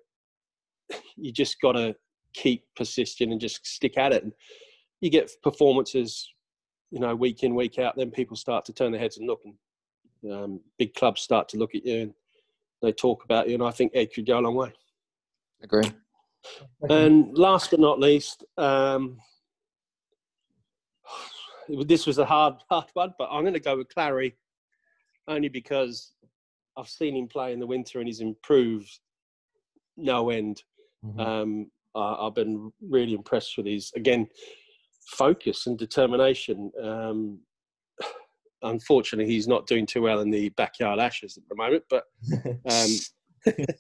you 1.16 1.32
just 1.32 1.62
got 1.62 1.74
to 1.74 1.96
keep 2.34 2.64
persisting 2.76 3.32
and 3.32 3.42
just 3.42 3.66
stick 3.66 3.98
at 3.98 4.14
it. 4.14 4.24
And 4.24 4.34
you 5.02 5.10
get 5.10 5.32
performances, 5.44 6.34
you 6.92 7.00
know, 7.00 7.16
week 7.16 7.44
in 7.44 7.56
week 7.56 7.80
out. 7.80 7.96
Then 7.96 8.12
people 8.12 8.36
start 8.36 8.66
to 8.66 8.74
turn 8.74 8.92
their 8.92 9.02
heads 9.02 9.18
and 9.18 9.28
look, 9.28 9.42
and 9.46 10.34
um, 10.34 10.60
big 10.78 10.94
clubs 10.94 11.22
start 11.22 11.50
to 11.50 11.58
look 11.58 11.76
at 11.76 11.86
you 11.86 12.02
and 12.02 12.14
they 12.82 12.92
talk 12.92 13.24
about 13.24 13.48
you. 13.48 13.56
And 13.56 13.64
I 13.64 13.72
think 13.72 13.92
Ed 13.96 14.14
could 14.14 14.26
go 14.26 14.40
a 14.40 14.42
long 14.42 14.56
way. 14.56 14.74
Agree. 15.64 15.92
And 16.90 17.38
last 17.38 17.72
but 17.72 17.80
not 17.80 18.00
least, 18.00 18.44
um, 18.58 19.20
this 21.86 22.08
was 22.08 22.18
a 22.18 22.26
hard, 22.26 22.56
hard 22.70 22.90
one, 22.94 23.14
but 23.18 23.30
I'm 23.32 23.44
going 23.44 23.54
to 23.54 23.60
go 23.60 23.78
with 23.78 23.90
Clary, 23.90 24.36
only 25.28 25.50
because 25.50 26.14
I've 26.78 26.90
seen 26.90 27.16
him 27.16 27.28
play 27.28 27.54
in 27.54 27.60
the 27.60 27.68
winter 27.68 28.00
and 28.00 28.08
he's 28.08 28.22
improved 28.22 29.00
no 29.98 30.30
end. 30.30 30.64
Mhm. 31.06 31.20
Um, 31.20 31.72
I, 31.96 32.28
I've 32.28 32.36
been 32.36 32.72
really 32.82 33.14
impressed 33.14 33.58
with 33.58 33.66
his 33.66 33.92
again 33.96 34.28
focus 35.06 35.68
and 35.68 35.78
determination. 35.78 36.72
Um, 36.82 37.40
unfortunately, 38.62 39.32
he's 39.32 39.48
not 39.48 39.68
doing 39.68 39.86
too 39.86 40.02
well 40.02 40.22
in 40.22 40.30
the 40.30 40.50
backyard 40.50 41.00
ashes 41.00 41.38
at 41.38 41.44
the 41.50 41.56
moment, 41.56 41.84
but 41.90 42.04
um, 42.70 42.92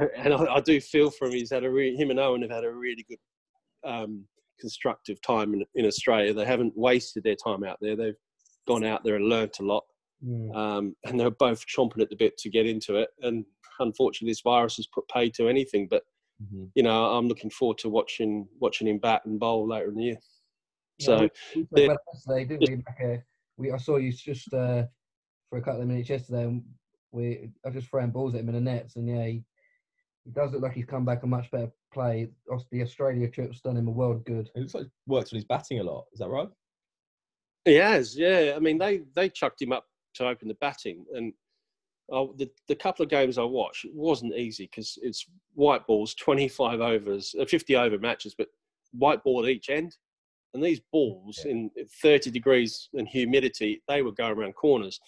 and 0.16 0.34
I, 0.34 0.56
I 0.56 0.60
do 0.60 0.80
feel 0.80 1.10
for 1.10 1.26
him. 1.26 1.32
He's 1.32 1.50
had 1.50 1.64
a 1.64 1.70
re- 1.70 1.96
him 1.96 2.10
and 2.10 2.20
Owen 2.20 2.42
have 2.42 2.50
had 2.50 2.64
a 2.64 2.70
really 2.70 3.04
good 3.08 3.18
um, 3.84 4.24
constructive 4.60 5.20
time 5.22 5.54
in, 5.54 5.64
in 5.74 5.86
Australia. 5.86 6.32
They 6.32 6.44
haven't 6.44 6.72
wasted 6.76 7.24
their 7.24 7.36
time 7.36 7.64
out 7.64 7.78
there. 7.80 7.96
They've 7.96 8.16
gone 8.66 8.84
out 8.84 9.04
there 9.04 9.16
and 9.16 9.26
learnt 9.28 9.58
a 9.60 9.64
lot, 9.64 9.84
Mm. 10.24 10.56
um, 10.56 10.96
and 11.04 11.20
they're 11.20 11.30
both 11.30 11.62
chomping 11.66 12.00
at 12.00 12.08
the 12.08 12.16
bit 12.16 12.38
to 12.38 12.48
get 12.48 12.64
into 12.66 12.96
it. 12.96 13.10
And 13.20 13.44
unfortunately, 13.80 14.30
this 14.30 14.40
virus 14.40 14.76
has 14.76 14.86
put 14.86 15.06
paid 15.08 15.34
to 15.34 15.46
anything. 15.46 15.88
But 15.88 16.04
Mhm. 16.42 16.70
you 16.74 16.82
know, 16.82 17.12
I'm 17.14 17.28
looking 17.28 17.50
forward 17.50 17.76
to 17.78 17.90
watching 17.90 18.48
watching 18.58 18.88
him 18.88 18.98
bat 18.98 19.22
and 19.26 19.38
bowl 19.38 19.68
later 19.68 19.88
in 19.90 19.94
the 19.96 20.04
year. 20.04 20.18
Yeah, 20.98 21.06
So 21.06 21.16
we, 21.18 21.22
we 21.54 21.62
talked 21.62 21.74
the- 21.74 21.84
about 21.84 21.98
that 21.98 22.14
yesterday, 22.14 22.44
didn't 22.46 22.70
we? 22.70 22.76
Like, 22.76 23.18
uh, 23.18 23.22
we 23.58 23.70
I 23.72 23.76
saw 23.76 23.96
you 23.98 24.10
just 24.12 24.52
uh, 24.54 24.86
for 25.50 25.58
a 25.58 25.62
couple 25.62 25.82
of 25.82 25.88
minutes 25.88 26.08
yesterday, 26.08 26.44
and 26.44 26.64
we 27.12 27.50
I 27.64 27.70
just 27.70 27.88
throwing 27.88 28.10
balls 28.10 28.34
at 28.34 28.40
him 28.40 28.48
in 28.48 28.54
the 28.54 28.60
nets, 28.62 28.96
and 28.96 29.06
yeah, 29.06 29.26
he, 29.26 29.44
he 30.26 30.32
does 30.32 30.52
look 30.52 30.62
like 30.62 30.72
he's 30.72 30.84
come 30.84 31.04
back 31.04 31.22
a 31.22 31.26
much 31.26 31.50
better 31.50 31.70
play. 31.94 32.28
The 32.72 32.82
Australia 32.82 33.28
trip's 33.30 33.60
done 33.60 33.76
him 33.76 33.86
a 33.88 33.92
world 33.92 34.24
good. 34.26 34.50
It 34.54 34.60
looks 34.60 34.74
like 34.74 34.84
he 34.84 34.90
worked 35.06 35.32
on 35.32 35.36
his 35.36 35.44
batting 35.44 35.78
a 35.78 35.84
lot. 35.84 36.04
Is 36.12 36.18
that 36.18 36.28
right? 36.28 36.48
He 37.64 37.74
has, 37.74 38.16
yeah. 38.18 38.54
I 38.54 38.58
mean, 38.58 38.76
they 38.78 39.02
they 39.14 39.28
chucked 39.28 39.62
him 39.62 39.72
up 39.72 39.86
to 40.14 40.26
open 40.26 40.48
the 40.48 40.54
batting, 40.54 41.04
and 41.14 41.32
uh, 42.12 42.26
the 42.36 42.50
the 42.68 42.74
couple 42.76 43.02
of 43.04 43.08
games 43.08 43.38
I 43.38 43.42
watched 43.44 43.84
it 43.84 43.94
wasn't 43.94 44.34
easy 44.34 44.64
because 44.66 44.98
it's 45.02 45.26
white 45.54 45.86
balls, 45.86 46.14
twenty 46.14 46.48
five 46.48 46.80
overs, 46.80 47.34
uh, 47.40 47.44
fifty 47.44 47.76
over 47.76 47.98
matches, 47.98 48.34
but 48.36 48.48
white 48.92 49.22
ball 49.24 49.44
at 49.44 49.50
each 49.50 49.68
end, 49.70 49.96
and 50.54 50.62
these 50.62 50.80
balls 50.92 51.40
Yeah. 51.44 51.52
in 51.52 51.70
thirty 52.02 52.30
degrees 52.30 52.88
and 52.94 53.08
humidity, 53.08 53.82
they 53.88 54.02
were 54.02 54.12
going 54.12 54.32
around 54.38 54.54
corners. 54.54 55.00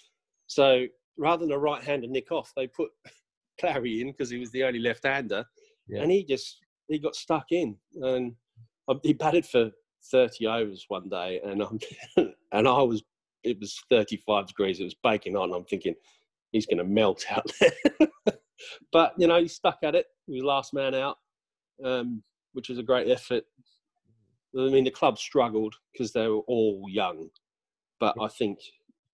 So 0.47 0.87
rather 1.17 1.45
than 1.45 1.55
a 1.55 1.59
right 1.59 1.83
hander 1.83 2.07
nick 2.09 2.31
off, 2.33 2.53
they 2.57 2.67
put 2.67 2.91
Clary 3.61 4.01
in 4.01 4.09
because 4.13 4.31
he 4.31 4.39
was 4.39 4.51
the 4.51 4.65
only 4.65 4.79
left 4.81 5.05
hander, 5.05 5.45
Yeah. 5.89 6.03
and 6.03 6.11
he 6.11 6.25
just 6.25 6.59
he 6.89 6.99
got 6.99 7.15
stuck 7.15 7.47
in, 7.51 7.77
and 8.03 8.35
um, 8.89 9.01
he 9.03 9.13
batted 9.13 9.45
for 9.47 9.71
30 10.11 10.47
overs 10.47 10.85
one 10.89 11.09
day 11.09 11.41
and 11.45 11.61
um, 11.63 11.79
and 12.17 12.69
I 12.69 12.83
was 12.83 13.03
it 13.43 13.59
was 13.61 13.79
35 13.91 14.47
degrees 14.47 14.81
it 14.81 14.85
was 14.85 14.95
baking 15.03 15.37
on 15.37 15.53
I'm 15.53 15.65
thinking 15.65 15.95
he's 16.53 16.67
going 16.67 16.79
to 16.79 16.85
melt 16.85 17.25
out 17.31 17.51
there. 17.61 18.09
But 18.93 19.15
you 19.19 19.27
know 19.27 19.41
he 19.41 19.49
stuck 19.49 19.79
at 19.83 19.95
it 19.95 20.07
he 20.27 20.35
was 20.35 20.45
last 20.45 20.73
man 20.73 20.95
out 20.95 21.19
um, 21.85 22.23
which 22.53 22.69
was 22.69 22.79
a 22.79 22.83
great 22.83 23.09
effort. 23.11 23.45
I 24.57 24.71
mean 24.71 24.85
the 24.85 24.91
club 24.91 25.19
struggled 25.19 25.75
because 25.93 26.13
they 26.13 26.27
were 26.29 26.41
all 26.47 26.85
young 26.89 27.29
but 28.01 28.15
I 28.21 28.29
think 28.29 28.59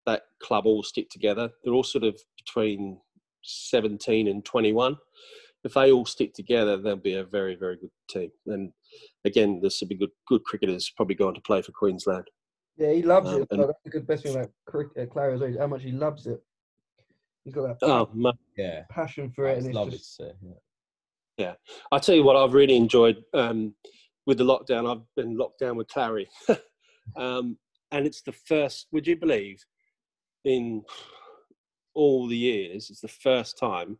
that 0.05 0.23
club 0.41 0.65
all 0.65 0.81
stick 0.81 1.09
together. 1.09 1.49
They're 1.63 1.73
all 1.73 1.83
sort 1.83 2.05
of 2.05 2.19
between 2.37 2.99
17 3.49 4.27
and 4.27 4.45
21 4.45 4.97
if 5.63 5.73
they 5.73 5.91
all 5.91 6.05
stick 6.05 6.33
together 6.33 6.77
they'll 6.77 6.95
be 6.95 7.15
a 7.15 7.23
very 7.23 7.55
very 7.55 7.75
good 7.77 7.91
team 8.09 8.29
and 8.47 8.71
again, 9.25 9.59
there's 9.61 9.77
some 9.79 9.89
good 9.89 10.09
good 10.27 10.43
cricketers 10.43 10.91
probably 10.95 11.15
going 11.15 11.35
to 11.35 11.41
play 11.41 11.61
for 11.61 11.71
Queensland. 11.71 12.25
Yeah, 12.77 12.91
he 12.93 13.03
loves 13.03 13.29
Um, 13.29 13.41
it. 13.41 13.47
and- 13.51 13.59
So 13.61 13.67
that's 13.67 13.83
the 13.83 13.89
good 13.89 14.07
best 14.07 14.23
thing 14.23 14.35
about 14.35 14.51
cricket, 14.65 15.09
uh, 15.09 15.11
Clary 15.11 15.33
as 15.33 15.41
well, 15.41 15.49
is 15.49 15.57
how 15.57 15.67
much 15.67 15.83
he 15.83 15.91
loves 15.91 16.25
it. 16.27 16.41
He's 17.43 17.53
got 17.53 17.79
that 17.79 17.85
Oh, 17.87 18.09
man. 18.13 18.33
Yeah. 18.57 18.85
passion 18.89 19.29
for 19.31 19.45
it, 19.47 19.57
It's 19.57 19.59
and 19.59 19.67
it's 19.67 19.75
lovely 19.75 19.97
just 19.97 20.17
to 20.17 20.23
see. 20.23 20.53
Yeah. 21.37 21.55
I 21.91 21.99
tell 21.99 22.15
you 22.15 22.23
what, 22.23 22.35
I've 22.35 22.53
really 22.53 22.75
enjoyed 22.75 23.23
um, 23.33 23.75
with 24.25 24.37
the 24.37 24.43
lockdown. 24.45 24.89
I've 24.89 25.05
been 25.15 25.37
locked 25.37 25.59
down 25.59 25.75
with 25.77 25.87
Clary, 25.89 26.27
um, 27.15 27.57
and 27.91 28.05
it's 28.07 28.21
the 28.21 28.31
first. 28.31 28.87
Would 28.91 29.07
you 29.07 29.17
believe, 29.17 29.63
in 30.45 30.83
all 31.99 32.27
the 32.27 32.37
years, 32.37 32.89
it's 32.89 33.01
the 33.01 33.07
first 33.09 33.57
time 33.57 33.97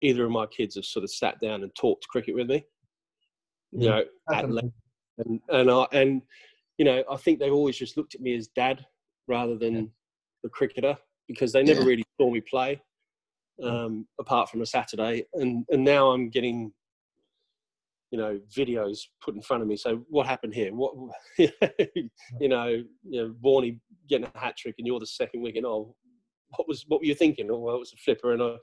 either 0.00 0.24
of 0.24 0.30
my 0.30 0.46
kids 0.46 0.74
have 0.74 0.86
sort 0.86 1.04
of 1.04 1.10
sat 1.12 1.38
down 1.40 1.62
and 1.62 1.74
talked 1.74 2.08
cricket 2.08 2.34
with 2.34 2.48
me. 2.48 2.64
You 3.72 3.88
know, 3.88 4.04
at 4.32 4.44
and 4.44 5.40
and 5.48 5.70
I 5.70 5.86
and 5.92 6.22
you 6.78 6.84
know, 6.86 7.04
I 7.10 7.16
think 7.16 7.38
they've 7.38 7.52
always 7.52 7.76
just 7.76 7.96
looked 7.96 8.14
at 8.14 8.20
me 8.22 8.34
as 8.34 8.48
dad 8.48 8.84
rather 9.28 9.56
than 9.56 9.74
Yeah. 9.74 9.82
the 10.42 10.48
cricketer 10.48 10.96
because 11.28 11.52
they 11.52 11.62
never 11.62 11.82
Yeah. 11.82 11.86
really 11.88 12.04
saw 12.18 12.30
me 12.30 12.40
play, 12.40 12.82
um, 13.62 14.08
apart 14.18 14.48
from 14.48 14.62
a 14.62 14.66
Saturday. 14.66 15.26
And 15.34 15.66
and 15.70 15.84
now 15.84 16.10
I'm 16.10 16.30
getting, 16.30 16.72
you 18.10 18.18
know, 18.18 18.40
videos 18.50 18.98
put 19.24 19.34
in 19.34 19.42
front 19.42 19.62
of 19.62 19.68
me. 19.68 19.76
So 19.76 20.04
what 20.08 20.26
happened 20.26 20.54
here? 20.54 20.72
What 20.74 20.94
you 21.38 22.48
know, 22.48 22.68
you 22.68 23.18
know, 23.20 23.34
Warney 23.44 23.78
getting 24.08 24.28
a 24.34 24.38
hat 24.38 24.56
trick 24.56 24.74
and 24.78 24.86
you're 24.86 25.00
the 25.00 25.06
second 25.06 25.42
wicket. 25.42 25.64
Oh, 25.64 25.94
what 26.56 26.68
was 26.68 26.84
what 26.88 27.00
were 27.00 27.06
you 27.06 27.14
thinking? 27.14 27.48
Oh, 27.50 27.58
well, 27.58 27.76
it 27.76 27.80
was 27.80 27.92
a 27.92 27.96
flipper, 27.96 28.32
and 28.32 28.42
I 28.42 28.56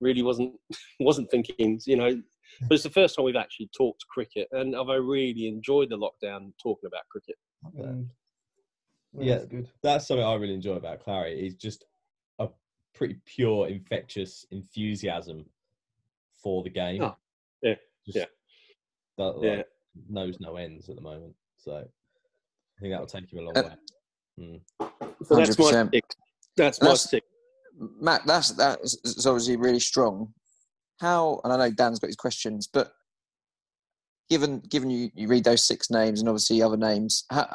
really 0.00 0.22
wasn't 0.22 0.54
wasn't 1.00 1.30
thinking. 1.30 1.80
You 1.86 1.96
know, 1.96 2.22
but 2.62 2.74
it's 2.74 2.84
the 2.84 2.90
first 2.90 3.16
time 3.16 3.24
we've 3.24 3.36
actually 3.36 3.70
talked 3.76 4.06
cricket, 4.08 4.48
and 4.52 4.76
I've 4.76 4.86
really 4.86 5.48
enjoyed 5.48 5.90
the 5.90 5.96
lockdown 5.98 6.52
talking 6.62 6.86
about 6.86 7.02
cricket. 7.10 7.36
Mm. 7.76 8.08
Yeah. 9.18 9.34
That's 9.36 9.46
good. 9.46 9.68
That's 9.82 10.06
something 10.06 10.24
I 10.26 10.34
really 10.34 10.54
enjoy 10.54 10.74
about 10.74 11.00
Clary. 11.00 11.40
He's 11.40 11.54
just 11.54 11.84
a 12.38 12.48
pretty 12.94 13.16
pure, 13.24 13.68
infectious 13.68 14.44
enthusiasm 14.50 15.46
for 16.42 16.62
the 16.62 16.70
game. 16.70 17.02
Oh, 17.02 17.16
yeah, 17.62 17.74
Just 18.04 18.18
yeah. 18.18 18.24
That, 19.16 19.40
Yeah. 19.42 19.62
knows 20.10 20.38
no 20.38 20.56
ends 20.56 20.90
at 20.90 20.96
the 20.96 21.00
moment. 21.02 21.34
So 21.56 21.76
I 21.76 22.80
think 22.80 22.92
that 22.92 23.00
will 23.00 23.06
take 23.06 23.32
you 23.32 23.40
a 23.40 23.42
long 23.42 23.56
Uh, 23.56 23.62
way. 23.62 23.74
Mm. 24.38 24.60
So 25.24 25.36
that's 25.36 25.58
my 25.58 25.64
100%. 25.72 26.02
That's 26.56 26.80
my 26.82 26.88
That's- 26.88 27.10
six. 27.10 27.26
Matt, 27.78 28.22
that's 28.26 28.50
that's 28.52 29.26
obviously 29.26 29.56
really 29.56 29.80
strong. 29.80 30.32
How 31.00 31.40
and 31.44 31.52
I 31.52 31.56
know 31.56 31.70
Dan's 31.70 31.98
got 31.98 32.08
his 32.08 32.16
questions, 32.16 32.68
but 32.72 32.92
given 34.30 34.60
given 34.60 34.90
you, 34.90 35.10
you 35.14 35.28
read 35.28 35.44
those 35.44 35.62
six 35.62 35.90
names 35.90 36.20
and 36.20 36.28
obviously 36.28 36.62
other 36.62 36.76
names, 36.76 37.24
how 37.30 37.46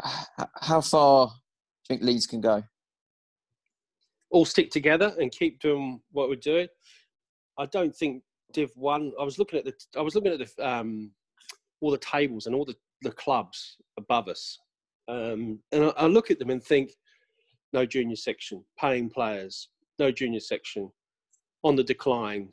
how 0.61 0.81
far 0.81 1.27
do 1.27 1.33
you 1.33 1.97
think 1.97 2.03
Leeds 2.03 2.27
can 2.27 2.41
go? 2.41 2.63
all 4.31 4.45
stick 4.45 4.71
together 4.71 5.13
and 5.19 5.31
keep 5.31 5.59
doing 5.59 6.01
what 6.11 6.29
we're 6.29 6.35
doing. 6.35 6.67
I 7.59 7.65
don't 7.67 7.95
think 7.95 8.23
Div 8.53 8.71
One. 8.75 9.11
I 9.19 9.23
was 9.23 9.37
looking 9.37 9.59
at 9.59 9.65
the. 9.65 9.73
I 9.97 10.01
was 10.01 10.15
looking 10.15 10.31
at 10.31 10.39
the 10.39 10.67
um, 10.67 11.11
all 11.81 11.91
the 11.91 11.97
tables 11.97 12.47
and 12.47 12.55
all 12.55 12.65
the, 12.65 12.75
the 13.01 13.11
clubs 13.11 13.77
above 13.97 14.27
us, 14.27 14.57
um, 15.07 15.59
and 15.71 15.85
I, 15.85 15.89
I 15.97 16.05
look 16.07 16.31
at 16.31 16.39
them 16.39 16.49
and 16.49 16.63
think, 16.63 16.91
no 17.73 17.85
junior 17.85 18.15
section, 18.15 18.63
paying 18.79 19.09
players, 19.09 19.69
no 20.01 20.11
junior 20.11 20.39
section, 20.39 20.91
on 21.63 21.75
the 21.75 21.83
decline. 21.83 22.49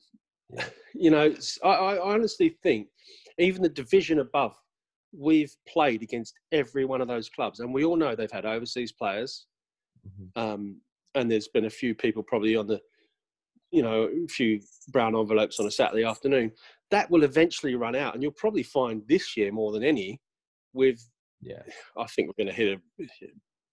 you 0.94 1.10
know, 1.10 1.34
I, 1.64 1.68
I 1.68 2.12
honestly 2.14 2.50
think 2.62 2.88
even 3.38 3.62
the 3.62 3.68
division 3.68 4.18
above, 4.20 4.54
we've 5.16 5.54
played 5.66 6.02
against 6.02 6.34
every 6.52 6.84
one 6.84 7.00
of 7.00 7.08
those 7.08 7.28
clubs, 7.28 7.60
and 7.60 7.72
we 7.72 7.84
all 7.84 7.96
know 7.96 8.14
they've 8.14 8.30
had 8.40 8.46
overseas 8.46 8.92
players 8.92 9.46
Mhm. 10.08 10.30
um, 10.42 10.80
and 11.16 11.28
there's 11.30 11.48
been 11.48 11.64
a 11.64 11.70
few 11.80 11.92
people 11.94 12.22
probably 12.22 12.54
on 12.54 12.66
the, 12.68 12.80
you 13.72 13.82
know, 13.82 14.04
a 14.04 14.28
few 14.28 14.60
brown 14.92 15.16
envelopes 15.16 15.58
on 15.58 15.66
a 15.66 15.70
Saturday 15.70 16.04
afternoon. 16.04 16.52
That 16.90 17.10
will 17.10 17.24
eventually 17.24 17.74
run 17.74 17.96
out, 17.96 18.14
and 18.14 18.22
you'll 18.22 18.32
probably 18.44 18.62
find 18.62 19.02
this 19.08 19.36
year 19.36 19.50
more 19.50 19.72
than 19.72 19.82
any, 19.82 20.20
with 20.72 21.00
Yeah. 21.40 21.62
I 21.96 22.06
think 22.06 22.28
we're 22.28 22.44
going 22.44 22.54
to 22.54 22.62
hit 22.62 22.78
a 22.78 23.26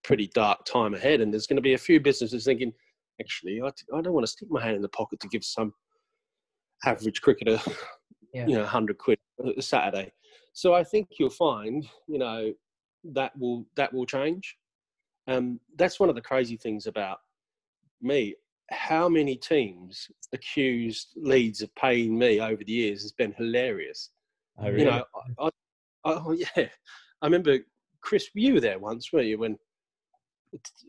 pretty 0.04 0.28
dark 0.34 0.66
time 0.66 0.94
ahead, 0.96 1.22
and 1.22 1.32
there's 1.32 1.48
going 1.48 1.62
to 1.64 1.70
be 1.70 1.76
a 1.76 1.88
few 1.90 2.00
businesses 2.00 2.46
thinking, 2.46 2.74
actually, 3.20 3.62
I, 3.62 3.68
I 3.96 4.02
don't 4.02 4.14
want 4.14 4.26
to 4.26 4.32
stick 4.32 4.50
my 4.50 4.64
hand 4.64 4.76
in 4.76 4.82
the 4.82 4.90
pocket 4.90 5.20
to 5.22 5.28
give 5.28 5.44
some 5.44 5.74
average 6.86 7.22
cricketer, 7.22 7.60
Yeah. 8.34 8.48
you 8.48 8.58
know, 8.58 8.66
hundred 8.66 8.98
quid 8.98 9.20
a 9.58 9.62
Saturday. 9.62 10.12
So 10.54 10.74
I 10.74 10.84
think 10.84 11.08
you'll 11.20 11.30
find, 11.30 11.88
you 12.08 12.18
know, 12.20 12.54
that 13.14 13.38
will 13.38 13.66
that 13.76 13.94
will 13.94 14.06
change. 14.06 14.56
Um, 15.28 15.60
that's 15.78 16.00
one 16.00 16.10
of 16.10 16.16
the 16.16 16.22
crazy 16.22 16.58
things 16.58 16.88
about 16.88 17.20
me. 18.02 18.36
How 18.72 19.08
many 19.08 19.36
teams 19.36 20.08
accused 20.34 21.10
Leeds 21.16 21.62
of 21.62 21.74
paying 21.76 22.18
me 22.18 22.40
over 22.40 22.64
the 22.64 22.72
years 22.72 23.02
has 23.04 23.12
been 23.12 23.34
hilarious. 23.34 24.10
Oh, 24.60 24.68
You 24.70 24.86
know, 24.86 25.04
I, 25.40 25.46
I, 25.46 25.50
oh 26.06 26.32
yeah, 26.32 26.68
I 27.22 27.26
remember 27.26 27.60
Chris. 28.02 28.30
You 28.34 28.56
were 28.56 28.60
there 28.60 28.80
once, 28.80 29.12
weren't 29.12 29.28
you? 29.28 29.38
When 29.38 29.58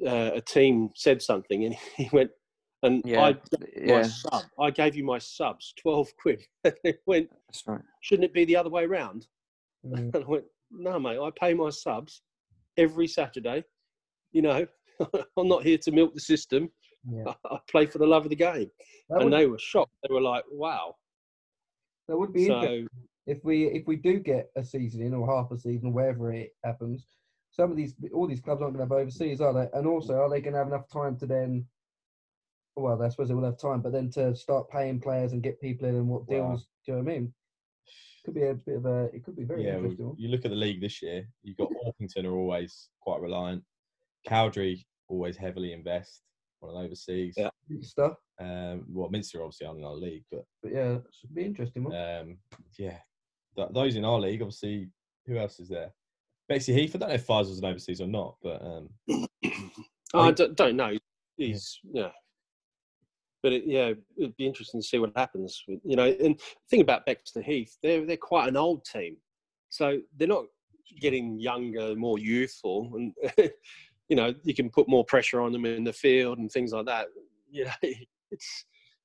uh, 0.07 0.31
a 0.35 0.41
team 0.41 0.91
said 0.95 1.23
something, 1.23 1.64
and 1.64 1.75
he 1.97 2.09
went, 2.12 2.31
and 2.83 3.03
Yeah, 3.05 3.23
I 3.23 3.33
gave 3.33 3.87
my 3.87 3.95
yeah. 3.95 4.03
sub. 4.03 4.43
I 4.59 4.71
gave 4.71 4.97
you 4.97 5.05
my 5.05 5.19
subs, 5.19 5.75
twelve 5.81 6.09
quid. 6.21 6.43
And 6.64 6.75
they 6.85 6.95
went, 7.07 7.31
That's 7.49 7.67
right. 7.67 7.81
shouldn't 8.01 8.25
it 8.25 8.35
be 8.35 8.45
the 8.45 8.57
other 8.57 8.71
way 8.71 8.87
round? 8.87 9.27
Mm. 9.87 10.12
And 10.17 10.25
I 10.25 10.27
went, 10.27 10.45
no, 10.73 10.99
mate, 10.99 11.21
I 11.21 11.31
pay 11.39 11.55
my 11.55 11.71
subs 11.71 12.23
every 12.77 13.07
Saturday. 13.07 13.62
You 14.33 14.43
know, 14.43 14.67
I'm 15.37 15.47
not 15.47 15.62
here 15.62 15.79
to 15.79 15.93
milk 15.93 16.12
the 16.12 16.19
system. 16.19 16.71
Yeah. 17.09 17.35
I 17.49 17.59
play 17.71 17.87
for 17.87 17.99
the 17.99 18.07
love 18.07 18.25
of 18.25 18.31
the 18.31 18.37
game. 18.37 18.69
That 19.11 19.21
and 19.21 19.31
would, 19.31 19.39
they 19.39 19.47
were 19.47 19.61
shocked. 19.61 19.93
They 20.03 20.12
were 20.12 20.21
like, 20.21 20.43
wow. 20.51 20.97
that 22.09 22.17
would 22.17 22.33
be 22.33 22.47
interesting. 22.47 22.89
So, 22.91 23.07
if 23.27 23.45
we 23.45 23.67
if 23.67 23.87
we 23.87 23.97
do 23.97 24.19
get 24.19 24.51
a 24.57 24.64
season 24.64 25.03
in 25.03 25.14
or 25.14 25.27
half 25.27 25.51
a 25.51 25.59
season 25.59 25.89
or 25.89 25.93
wherever 25.93 26.33
it 26.33 26.51
happens, 26.64 27.07
some 27.57 27.71
of 27.71 27.77
these 27.77 27.95
all 28.13 28.27
these 28.29 28.41
clubs 28.41 28.61
aren't 28.61 28.77
going 28.77 28.87
to 28.87 28.95
have 28.95 29.01
overseas, 29.01 29.41
are 29.41 29.53
they? 29.55 29.69
And 29.73 29.87
also, 29.87 30.15
are 30.21 30.29
they 30.31 30.41
going 30.43 30.53
to 30.53 30.59
have 30.59 30.69
enough 30.69 30.89
time 30.93 31.17
to 31.19 31.27
then? 31.27 31.67
Well, 32.77 33.03
I 33.03 33.09
suppose 33.09 33.29
they 33.29 33.35
will 33.35 33.45
have 33.45 33.59
time, 33.59 33.81
but 33.81 33.93
then 33.93 34.11
to 34.11 34.37
start 34.37 34.69
paying 34.69 35.01
players 35.01 35.33
and 35.33 35.43
get 35.43 35.59
people 35.63 35.89
in 35.89 35.95
and 35.95 36.07
what 36.09 36.29
Wow. 36.29 36.51
deals. 36.51 36.67
Do 36.85 36.93
you 36.93 36.99
know 36.99 37.03
what 37.05 37.11
I 37.11 37.15
mean? 37.15 37.35
Could 38.27 38.35
be 38.35 38.43
a 38.43 38.55
bit 38.55 38.77
of 38.77 38.85
a. 38.85 39.05
It 39.15 39.25
could 39.25 39.37
be 39.37 39.45
very 39.45 39.65
yeah, 39.65 39.77
interesting. 39.77 40.07
one. 40.09 40.17
you 40.19 40.29
look 40.29 40.45
at 40.45 40.51
the 40.51 40.57
league 40.57 40.81
this 40.83 41.01
year. 41.03 41.27
You've 41.43 41.57
got 41.57 41.71
Orpington 41.85 42.27
are 42.27 42.35
always 42.37 42.91
quite 43.01 43.21
reliant. 43.23 43.65
Cowdrey 44.27 44.87
always 45.09 45.37
heavily 45.37 45.73
invest 45.73 46.23
on 46.61 46.71
an 46.77 46.85
overseas. 46.85 47.35
Yeah. 47.37 47.49
Stuff, 47.81 48.17
Um, 48.39 48.85
well, 48.89 49.09
Minster 49.09 49.43
obviously 49.43 49.67
aren't 49.67 49.79
in 49.79 49.85
our 49.87 49.95
league, 49.95 50.25
but 50.31 50.45
but 50.63 50.73
yeah, 50.73 50.97
it 50.97 51.03
should 51.19 51.35
be 51.35 51.45
interesting. 51.45 51.85
One. 51.85 51.95
um, 51.97 52.39
yeah, 52.79 52.99
th- 53.57 53.69
those 53.73 53.97
in 53.97 54.05
our 54.05 54.21
league, 54.21 54.43
obviously. 54.43 54.91
Who 55.27 55.39
else 55.39 55.59
is 55.61 55.69
there? 55.69 55.93
Bexley 56.49 56.74
Heath. 56.74 56.94
I 56.94 56.99
don't 56.99 57.09
know 57.09 57.14
if 57.14 57.26
Faisal's 57.26 57.59
an 57.59 57.64
overseas 57.64 58.01
or 58.01 58.07
not, 58.07 58.36
but 58.42 58.62
um, 58.62 58.88
I 60.14 60.30
don't, 60.30 60.76
know. 60.76 60.97
He's 61.36 61.78
yeah, 61.92 62.11
but 63.42 63.53
it, 63.53 63.64
yeah, 63.66 63.92
it'd 64.16 64.36
be 64.36 64.47
interesting 64.47 64.80
to 64.80 64.86
see 64.86 64.99
what 64.99 65.12
happens. 65.16 65.62
You 65.66 65.97
know, 65.97 66.05
and 66.07 66.38
the 66.38 66.68
thing 66.70 66.80
about 66.80 67.07
Bexleyheath, 67.07 67.76
they're 67.82 68.07
they're 68.07 68.16
quite 68.16 68.49
an 68.49 68.57
old 68.57 68.84
team, 68.84 69.16
so 69.68 69.99
they're 70.16 70.28
not 70.28 70.44
getting 71.01 71.38
younger, 71.38 71.94
more 71.97 72.18
youthful, 72.18 72.90
and 72.94 73.12
you 74.09 74.16
know 74.16 74.34
you 74.44 74.55
can 74.55 74.70
put 74.70 74.88
more 74.88 75.05
pressure 75.05 75.40
on 75.40 75.53
them 75.53 75.66
in 75.66 75.84
the 75.84 75.92
field 75.92 76.38
and 76.38 76.51
things 76.51 76.72
like 76.72 76.86
that. 76.86 77.09
You 77.51 77.64
know, 77.64 77.72
it's. 78.30 78.64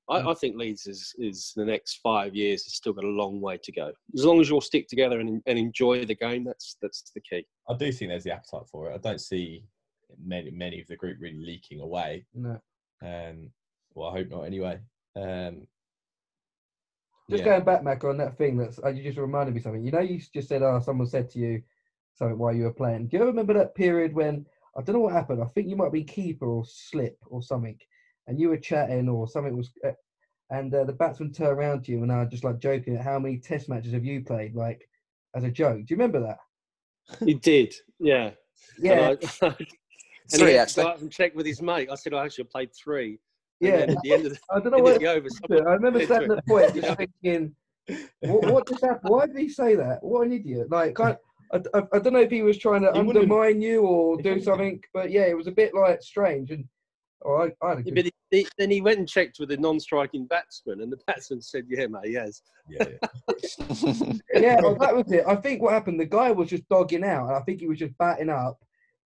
I, 0.10 0.32
I 0.32 0.34
think 0.34 0.58
Leeds 0.58 0.88
is, 0.88 1.14
is 1.18 1.54
the 1.56 1.66
next 1.66 1.99
five 2.04 2.36
years 2.36 2.64
has 2.64 2.74
still 2.74 2.93
got 2.93 3.06
a 3.06 3.08
long 3.08 3.39
way 3.39 3.58
to 3.64 3.72
go. 3.72 3.91
As 4.14 4.26
long 4.26 4.41
as 4.41 4.49
you 4.49 4.56
all 4.56 4.62
stick 4.62 4.88
together 4.88 5.20
and, 5.20 5.41
and 5.45 5.58
enjoy 5.60 6.06
the 6.06 6.16
game, 6.16 6.43
that's 6.43 6.76
that's 6.82 7.12
the 7.14 7.22
key. 7.22 7.45
I 7.70 7.76
do 7.76 7.91
think 7.91 8.10
there's 8.10 8.24
the 8.24 8.34
appetite 8.34 8.68
for 8.72 8.89
it. 8.89 8.95
I 8.95 8.97
don't 8.97 9.22
see 9.22 9.64
many 10.24 10.52
many 10.52 10.82
of 10.82 10.88
the 10.88 10.95
group 10.95 11.18
really 11.20 11.43
leaking 11.43 11.82
away. 11.82 12.26
No. 12.34 12.60
Um, 13.04 13.52
well, 13.93 14.10
I 14.10 14.18
hope 14.18 14.30
not. 14.30 14.43
Anyway, 14.43 14.80
um, 15.16 15.68
Just 17.30 17.43
yeah. 17.43 17.52
going 17.52 17.64
back, 17.64 17.84
Mac, 17.84 18.04
on 18.04 18.18
that 18.18 18.38
thing 18.38 18.58
that's 18.58 18.80
uh, 18.84 18.89
you 18.89 19.04
just 19.04 19.18
reminded 19.18 19.56
me 19.56 19.62
something. 19.62 19.84
You 19.84 19.91
know, 19.91 19.99
you 19.99 20.20
just 20.34 20.49
said, 20.49 20.62
"Oh, 20.64 20.80
someone 20.84 21.08
said 21.08 21.30
to 21.32 21.39
you 21.39 21.62
something 22.16 22.38
while 22.38 22.54
you 22.54 22.64
were 22.64 22.74
playing." 22.74 23.08
Do 23.08 23.18
you 23.18 23.24
remember 23.24 23.54
that 23.54 23.76
period 23.76 24.14
when 24.14 24.45
I 24.78 24.82
don't 24.82 24.95
know 24.95 25.02
what 25.02 25.14
happened? 25.14 25.41
I 25.41 25.47
think 25.47 25.68
you 25.68 25.76
might 25.76 25.93
be 25.93 26.04
keeper 26.04 26.47
or 26.47 26.64
slip 26.66 27.18
or 27.28 27.41
something, 27.41 27.78
and 28.28 28.39
you 28.39 28.49
were 28.49 28.57
chatting 28.57 29.09
or 29.09 29.28
something 29.28 29.55
was, 29.57 29.72
uh, 29.86 29.91
and 30.49 30.74
uh, 30.74 30.84
the 30.84 30.93
batsman 30.93 31.32
turned 31.32 31.57
around 31.57 31.84
to 31.86 31.91
you 31.91 32.03
and 32.03 32.11
I 32.11 32.26
just 32.26 32.43
like 32.43 32.59
joking 32.59 32.95
at 32.97 33.03
how 33.03 33.19
many 33.19 33.38
Test 33.39 33.69
matches 33.69 33.93
have 33.93 34.05
you 34.05 34.22
played, 34.24 34.55
like 34.55 34.88
as 35.36 35.43
a 35.43 35.51
joke. 35.51 35.78
Do 35.78 35.86
you 35.89 35.95
remember 35.97 36.19
that? 36.22 36.38
He 37.26 37.34
did, 37.34 37.74
yeah. 37.99 38.32
Yeah, 38.80 39.09
And, 39.11 39.19
I, 39.41 39.45
and 39.47 39.55
he 39.59 40.38
Three, 40.38 40.53
had 40.53 40.55
to 40.55 40.61
actually. 40.61 40.84
go 40.84 40.89
out 40.89 40.99
and 41.01 41.11
check 41.11 41.36
with 41.36 41.45
his 41.45 41.61
mate. 41.61 41.89
I 41.91 41.95
said, 41.95 42.13
I 42.13 42.26
actually 42.26 42.45
played 42.45 42.69
three. 42.76 43.19
And 43.61 43.69
yeah. 43.69 43.95
at 43.95 43.97
the 44.03 44.13
end 44.13 44.26
of 44.26 44.34
the, 44.34 44.39
I 44.51 44.59
don't 44.59 44.72
know 44.72 44.78
end 44.78 44.84
what. 44.86 44.99
the 44.99 45.07
over, 45.07 45.28
I 45.69 45.74
remember 45.74 45.99
said 45.99 46.05
standing 46.07 46.32
at 46.32 46.38
the 46.45 46.51
point 46.51 46.76
Yeah. 46.76 46.82
just 46.82 46.97
thinking, 46.97 47.55
what, 48.22 48.53
what 48.53 48.67
just 48.67 48.84
happened? 48.84 49.09
Why 49.09 49.26
did 49.28 49.38
he 49.38 49.49
say 49.49 49.76
that? 49.76 49.99
What 50.03 50.28
an 50.28 50.34
idiot! 50.34 50.67
Like, 50.69 50.99
I, 50.99 51.17
I, 51.53 51.57
I- 51.74 51.88
I 51.93 51.99
don't 51.99 52.13
know 52.13 52.19
if 52.22 52.32
he 52.32 52.41
was 52.43 52.57
trying 52.57 52.82
to 52.84 52.91
He 52.93 52.99
wouldn't- 53.01 53.24
undermine 53.24 53.61
you 53.61 53.82
or 53.82 54.17
do 54.22 54.39
something, 54.39 54.82
but 54.93 55.11
yeah, 55.11 55.24
it 55.24 55.36
was 55.36 55.47
a 55.47 55.51
bit 55.51 55.74
like 55.74 56.01
strange. 56.01 56.51
And 56.51 56.65
oh, 57.26 57.36
I, 57.36 57.65
I 57.65 57.69
had 57.69 57.80
a 57.80 57.84
Yeah, 57.86 57.93
but 57.95 58.05
he, 58.05 58.11
he, 58.32 58.47
then 58.57 58.72
he 58.72 58.82
went 58.82 58.99
and 58.99 59.07
checked 59.07 59.39
with 59.39 59.49
the 59.49 59.57
non-striking 59.57 60.26
batsman, 60.26 60.82
and 60.82 60.91
the 60.91 60.99
batsman 61.07 61.41
said, 61.41 61.65
"Yeah, 61.69 61.88
mate, 61.88 62.11
yes." 62.11 62.41
yeah, 62.69 62.86
yeah. 62.89 63.07
yeah, 64.34 64.61
well, 64.61 64.76
that 64.76 64.95
was 64.95 65.11
it. 65.11 65.24
I 65.28 65.36
think 65.36 65.61
what 65.61 65.74
happened, 65.74 65.99
the 65.99 66.05
guy 66.05 66.32
was 66.32 66.49
just 66.49 66.67
dogging 66.69 67.03
out, 67.03 67.28
and 67.28 67.36
I 67.36 67.41
think 67.41 67.59
he 67.59 67.67
was 67.67 67.80
just 67.80 67.97
batting 67.97 68.30
up, 68.30 68.59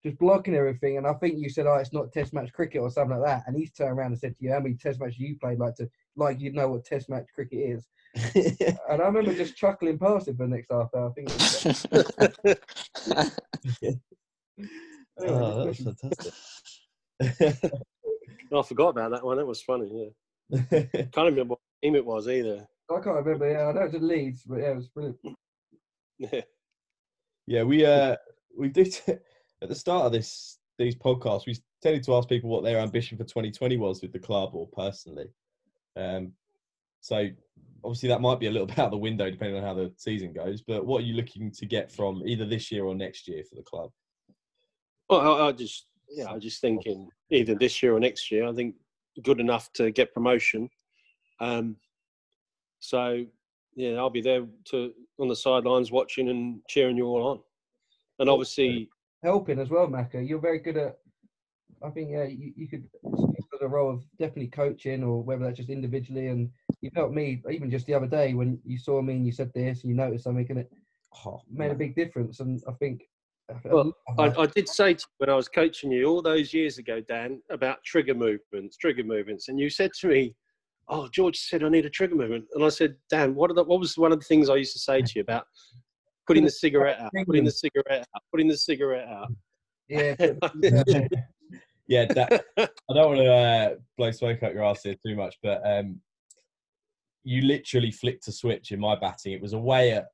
just 0.05 0.19
blocking 0.19 0.55
everything. 0.55 0.99
And 0.99 1.07
I 1.07 1.15
think 1.15 1.39
you 1.39 1.49
said, 1.49 1.67
"Oh, 1.67 1.75
it's 1.75 1.93
not 1.93 2.13
Test 2.13 2.33
match 2.33 2.53
cricket 2.53 2.81
or 2.81 2.91
something 2.91 3.19
like 3.19 3.27
that." 3.27 3.45
And 3.47 3.57
he's 3.57 3.73
turned 3.73 3.99
around 3.99 4.13
and 4.13 4.19
said 4.19 4.37
to 4.37 4.45
you, 4.45 4.53
"How 4.53 4.61
many 4.61 4.75
Test 4.75 5.01
matches 5.01 5.19
you 5.19 5.37
played? 5.41 5.59
Like 5.59 5.75
to 5.77 5.89
like 6.17 6.41
you 6.41 6.53
know 6.53 6.69
what 6.69 6.85
Test 6.85 7.09
match 7.09 7.27
cricket 7.35 7.59
is." 7.59 7.87
And 8.89 9.03
I 9.03 9.07
remember 9.07 9.35
just 9.35 9.57
chuckling 9.57 9.99
past 9.99 10.29
it 10.29 10.37
for 10.37 10.47
the 10.47 10.55
next 10.55 10.71
half 10.71 10.95
hour. 10.95 11.09
I 11.09 11.13
think. 11.15 11.31
It 11.31 11.35
was, 11.35 11.87
oh, 15.19 15.25
Anyway, 15.25 15.39
oh, 15.41 15.59
that 15.59 15.67
next 15.67 15.81
was 15.81 15.97
fantastic. 17.21 17.85
Oh, 18.55 18.61
I 18.61 18.63
forgot 18.63 18.91
about 18.91 19.11
that 19.11 19.25
one. 19.25 19.37
That 19.37 19.47
was 19.47 19.63
funny. 19.63 20.13
Yeah, 20.51 20.61
can't 20.71 21.17
remember 21.17 21.45
what 21.45 21.59
team 21.83 21.97
it 21.97 22.07
was 22.07 22.29
either. 22.29 22.67
I 22.89 23.01
can't 23.01 23.17
remember. 23.17 23.51
Yeah, 23.51 23.67
I 23.67 23.73
know 23.73 23.83
it's 23.83 23.95
in 23.95 24.07
Leeds, 24.07 24.45
but 24.47 24.61
yeah, 24.61 24.71
it 24.71 24.77
was 24.77 24.89
brilliant. 24.89 25.19
Yeah. 26.17 26.43
yeah, 27.49 27.65
we 27.65 27.85
uh 27.85 28.15
we 28.57 28.69
did 28.69 28.97
at 29.09 29.69
the 29.69 29.75
start 29.75 30.07
of 30.07 30.13
this 30.13 30.61
these 30.79 30.95
podcasts. 30.95 31.45
We 31.45 31.57
tended 31.83 32.05
to 32.05 32.15
ask 32.15 32.29
people 32.29 32.51
what 32.51 32.63
their 32.63 32.79
ambition 32.79 33.19
for 33.19 33.25
2020 33.25 33.77
was 33.79 34.01
with 34.01 34.13
the 34.13 34.21
club 34.21 34.51
or 34.55 34.69
personally. 34.69 35.27
Um, 35.97 36.35
so 37.01 37.29
obviously 37.83 38.09
that 38.11 38.21
might 38.21 38.39
be 38.39 38.47
a 38.47 38.51
little 38.53 38.67
bit 38.69 38.79
out 38.79 38.87
of 38.87 38.91
the 38.93 38.99
window 38.99 39.29
depending 39.29 39.57
on 39.57 39.65
how 39.65 39.75
the 39.75 39.93
season 39.97 40.33
goes. 40.33 40.63
But 40.63 40.87
what 40.87 41.03
are 41.03 41.07
you 41.07 41.15
looking 41.15 41.51
to 41.51 41.67
get 41.67 41.91
from 41.91 42.23
either 42.25 42.47
this 42.47 42.71
year 42.71 42.85
or 42.85 42.95
next 42.95 43.27
year 43.27 43.43
for 43.43 43.57
the 43.57 43.63
club? 43.63 43.91
Well, 45.11 45.21
I, 45.21 45.49
I 45.49 45.53
just 45.53 45.87
yeah, 46.11 46.27
I 46.27 46.35
was 46.35 46.43
just 46.43 46.61
thinking 46.61 47.09
either 47.31 47.55
this 47.55 47.83
year 47.83 47.97
or 47.97 48.01
next 48.01 48.31
year. 48.31 48.47
I 48.47 48.53
think 48.53 48.75
good 49.23 49.41
enough 49.41 49.73
to 49.75 49.91
get 49.91 50.15
promotion. 50.15 50.69
Um, 51.41 51.77
so 52.81 53.25
yeah, 53.77 53.97
I'll 53.97 54.11
be 54.11 54.21
there 54.21 54.47
to 54.71 54.93
on 55.19 55.29
the 55.29 55.37
sidelines 55.37 55.93
watching 55.93 56.29
and 56.29 56.61
cheering 56.69 56.97
you 56.97 57.07
all 57.07 57.27
on. 57.27 57.41
And 58.19 58.29
obviously, 58.29 58.89
helping 59.23 59.59
as 59.59 59.71
well, 59.71 59.89
Macca. 59.89 60.27
You're 60.27 60.41
very 60.41 60.59
good 60.59 60.77
at. 60.77 60.99
I 61.85 61.91
think 61.91 62.11
yeah, 62.13 62.25
you, 62.25 62.53
you 62.57 62.69
could 62.69 62.89
for 63.03 63.59
the 63.61 63.69
role 63.69 63.91
of 63.93 64.03
definitely 64.19 64.49
coaching 64.49 65.05
or 65.05 65.23
whether 65.23 65.45
that's 65.45 65.59
just 65.59 65.71
individually. 65.71 66.29
And 66.29 66.51
you've 66.81 66.95
helped 66.95 67.15
me 67.15 67.43
even 67.51 67.71
just 67.71 67.87
the 67.87 67.95
other 67.95 68.07
day 68.07 68.35
when 68.35 68.59
you 68.65 68.79
saw 68.79 69.03
me 69.03 69.15
and 69.15 69.27
you 69.27 69.33
said 69.33 69.53
this 69.55 69.83
and 69.83 69.91
you 69.91 69.97
noticed 69.97 70.25
something 70.25 70.47
and 70.49 70.61
it 70.61 70.73
oh, 71.27 71.43
made 71.51 71.71
a 71.71 71.75
big 71.75 71.95
difference. 71.95 72.41
And 72.41 72.63
I 72.69 72.73
think. 72.73 73.03
Well, 73.65 73.93
I, 74.19 74.31
I 74.39 74.47
did 74.47 74.69
say 74.69 74.95
to 74.95 75.01
you 75.01 75.15
when 75.19 75.31
I 75.31 75.35
was 75.35 75.49
coaching 75.49 75.91
you 75.91 76.07
all 76.07 76.23
those 76.23 76.55
years 76.55 76.79
ago, 76.79 77.01
Dan, 77.01 77.43
about 77.51 77.85
trigger 77.85 78.15
movements, 78.15 78.77
trigger 78.77 79.05
movements, 79.05 79.49
and 79.49 79.59
you 79.59 79.69
said 79.69 79.91
to 80.01 80.09
me, 80.09 80.35
"Oh, 80.89 81.09
George 81.09 81.39
said 81.39 81.63
I 81.63 81.69
need 81.69 81.85
a 81.85 81.91
trigger 81.91 82.15
movement," 82.15 82.47
and 82.55 82.65
I 82.65 82.71
said, 82.71 82.97
"Dan, 83.11 83.35
what, 83.35 83.55
the, 83.55 83.65
what 83.65 83.81
was 83.81 83.99
one 83.99 84.13
of 84.13 84.19
the 84.19 84.25
things 84.25 84.49
I 84.49 84.57
used 84.57 84.73
to 84.75 84.79
say 84.79 85.03
to 85.03 85.13
you 85.17 85.21
about 85.21 85.45
putting 86.27 86.45
the 86.45 86.51
cigarette 86.51 86.99
out, 87.01 87.13
putting 87.27 87.45
the 87.45 87.51
cigarette 87.51 88.07
out, 88.15 88.23
putting 88.31 88.49
the 88.49 88.57
cigarette 88.57 89.09
out?" 89.09 89.29
Yeah. 89.89 90.15
yeah, 91.87 92.07
that, 92.07 92.45
I 92.57 92.95
don't 92.95 93.09
want 93.09 93.19
to 93.19 93.33
uh, 93.33 93.75
blow 93.99 94.11
smoke 94.11 94.43
up 94.43 94.55
your 94.55 94.65
ass 94.65 94.83
here 94.85 94.97
too 95.07 95.17
much, 95.17 95.37
but 95.43 95.61
um, 95.67 96.01
you 97.25 97.43
literally 97.43 97.91
flicked 97.91 98.29
a 98.29 98.33
switch 98.33 98.73
in 98.73 98.81
my 98.81 98.97
batting. 98.99 99.33
It 99.33 99.43
was 99.43 99.53
away 99.53 99.93
at 99.93 100.07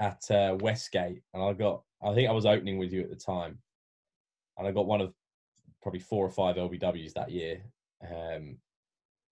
at 0.00 0.30
uh, 0.30 0.56
Westgate, 0.60 1.22
and 1.34 1.42
I 1.42 1.52
got. 1.52 1.82
I 2.02 2.14
think 2.14 2.28
I 2.28 2.32
was 2.32 2.46
opening 2.46 2.78
with 2.78 2.92
you 2.92 3.02
at 3.02 3.10
the 3.10 3.16
time, 3.16 3.58
and 4.56 4.66
I 4.66 4.72
got 4.72 4.86
one 4.86 5.00
of 5.00 5.12
probably 5.82 6.00
four 6.00 6.24
or 6.24 6.30
five 6.30 6.56
LBWs 6.56 7.14
that 7.14 7.30
year. 7.30 7.60
Um, 8.02 8.58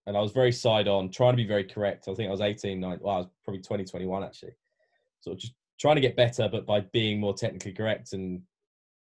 and 0.05 0.15
I 0.15 0.21
was 0.21 0.31
very 0.31 0.51
side 0.51 0.87
on, 0.87 1.09
trying 1.09 1.33
to 1.33 1.37
be 1.37 1.47
very 1.47 1.65
correct. 1.65 2.07
I 2.07 2.13
think 2.13 2.29
I 2.29 2.31
was 2.31 2.41
18, 2.41 2.79
19, 2.79 2.99
well, 3.03 3.15
I 3.15 3.17
was 3.19 3.27
probably 3.43 3.61
20, 3.61 3.83
21 3.83 4.23
actually. 4.23 4.53
So 5.19 5.35
just 5.35 5.53
trying 5.79 5.95
to 5.95 6.01
get 6.01 6.15
better, 6.15 6.47
but 6.49 6.65
by 6.65 6.81
being 6.93 7.19
more 7.19 7.33
technically 7.33 7.73
correct 7.73 8.13
and 8.13 8.41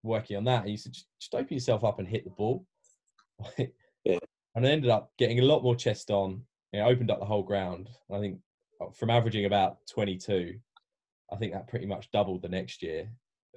working 0.04 0.38
on 0.38 0.44
that. 0.46 0.64
And 0.64 0.72
you 0.72 0.78
said, 0.78 0.94
just, 0.94 1.08
just 1.20 1.36
open 1.36 1.54
yourself 1.54 1.84
up 1.84 2.00
and 2.00 2.08
hit 2.08 2.24
the 2.24 2.32
ball. 2.32 2.66
yeah. 3.58 4.18
And 4.56 4.66
I 4.66 4.70
ended 4.70 4.90
up 4.90 5.12
getting 5.18 5.40
a 5.40 5.46
lot 5.46 5.64
more 5.64 5.76
chest 5.76 6.10
on. 6.10 6.42
It 6.74 6.80
opened 6.80 7.12
up 7.12 7.20
the 7.20 7.26
whole 7.26 7.44
ground. 7.44 7.90
I 8.12 8.20
think 8.20 8.40
uh, 8.82 8.90
from 8.92 9.12
averaging 9.12 9.46
about 9.46 9.78
22, 9.92 10.56
I 11.32 11.36
think 11.36 11.54
that 11.54 11.68
pretty 11.68 11.86
much 11.86 12.12
doubled 12.12 12.42
the 12.42 12.50
next 12.50 12.82
year 12.82 13.10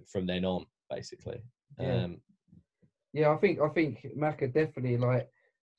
from 0.06 0.26
then 0.26 0.44
on, 0.44 0.66
basically. 0.90 1.40
Yeah. 1.78 2.04
Um, 2.04 2.20
yeah, 3.12 3.30
I 3.30 3.36
think 3.36 3.60
I 3.60 3.68
think 3.68 4.06
Macca 4.16 4.52
definitely 4.52 4.96
like, 4.98 5.28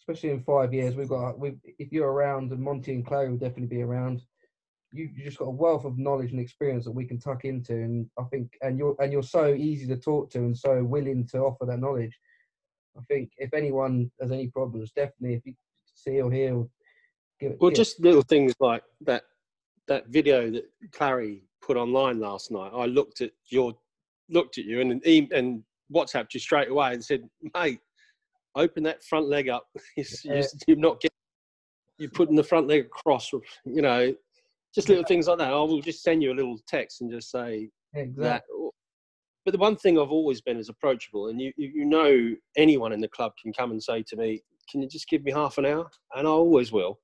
especially 0.01 0.31
in 0.31 0.43
five 0.43 0.73
years, 0.73 0.95
we've 0.95 1.07
got 1.07 1.39
we 1.39 1.53
if 1.77 1.91
you're 1.91 2.11
around, 2.11 2.51
and 2.51 2.61
Monty 2.61 2.93
and 2.93 3.05
Clary 3.05 3.29
will 3.29 3.37
definitely 3.37 3.77
be 3.77 3.83
around 3.83 4.21
you 4.91 5.09
you 5.15 5.23
just 5.23 5.37
got 5.37 5.45
a 5.45 5.51
wealth 5.51 5.85
of 5.85 5.97
knowledge 5.97 6.31
and 6.31 6.39
experience 6.39 6.85
that 6.85 6.91
we 6.91 7.05
can 7.05 7.19
tuck 7.19 7.45
into, 7.45 7.73
and 7.73 8.09
I 8.17 8.23
think 8.23 8.53
and 8.61 8.77
you're 8.77 8.95
and 8.99 9.11
you're 9.11 9.23
so 9.23 9.53
easy 9.53 9.87
to 9.87 9.97
talk 9.97 10.29
to 10.31 10.39
and 10.39 10.57
so 10.57 10.83
willing 10.83 11.27
to 11.27 11.39
offer 11.39 11.65
that 11.65 11.79
knowledge. 11.79 12.17
I 12.97 13.01
think 13.07 13.31
if 13.37 13.53
anyone 13.53 14.11
has 14.19 14.31
any 14.31 14.47
problems, 14.47 14.91
definitely 14.91 15.35
if 15.35 15.45
you 15.45 15.53
see 15.93 16.21
or 16.21 16.31
hear, 16.31 16.63
give 17.39 17.51
it. 17.53 17.57
Well, 17.61 17.71
just 17.71 17.99
little 17.99 18.23
things 18.23 18.53
like 18.59 18.83
that 19.01 19.23
that 19.87 20.07
video 20.07 20.49
that 20.51 20.65
Clary 20.91 21.43
put 21.61 21.77
online 21.77 22.19
last 22.19 22.51
night. 22.51 22.71
I 22.73 22.85
looked 22.85 23.21
at 23.21 23.31
your 23.49 23.73
looked 24.29 24.57
at 24.57 24.65
you 24.65 24.81
and 24.81 25.03
and 25.05 25.63
WhatsApped 25.93 26.33
you 26.33 26.39
straight 26.39 26.69
away 26.69 26.93
and 26.93 27.03
said, 27.03 27.27
"Mate, 27.55 27.79
open 28.55 28.83
that 28.83 29.03
front 29.03 29.27
leg 29.27 29.49
up. 29.49 29.67
you're, 29.97 30.43
you're 30.67 30.77
not 30.77 30.99
getting." 31.01 31.09
You're 31.97 32.11
putting 32.11 32.37
the 32.37 32.43
front 32.43 32.69
leg 32.69 32.85
across, 32.85 33.29
you 33.65 33.81
know, 33.81 34.15
just 34.73 34.87
little 34.87 35.03
things 35.03 35.27
like 35.27 35.37
that. 35.39 35.51
I 35.51 35.55
will 35.55 35.81
just 35.81 36.01
send 36.01 36.23
you 36.23 36.31
a 36.31 36.33
little 36.33 36.57
text 36.65 37.01
and 37.01 37.11
just 37.11 37.29
say 37.29 37.69
exactly. 37.93 38.23
that. 38.23 38.43
But 39.43 39.51
the 39.51 39.57
one 39.57 39.75
thing 39.75 39.99
I've 39.99 40.11
always 40.11 40.39
been 40.39 40.57
is 40.57 40.69
approachable, 40.69 41.27
and 41.27 41.41
you 41.41 41.51
you 41.57 41.85
know 41.85 42.35
anyone 42.55 42.93
in 42.93 43.01
the 43.01 43.07
club 43.07 43.33
can 43.41 43.51
come 43.51 43.71
and 43.71 43.83
say 43.83 44.03
to 44.07 44.15
me, 44.15 44.41
"Can 44.69 44.81
you 44.81 44.87
just 44.87 45.09
give 45.09 45.23
me 45.23 45.31
half 45.31 45.57
an 45.57 45.65
hour?" 45.65 45.89
And 46.15 46.27
I 46.27 46.31
always 46.31 46.71
will. 46.71 46.99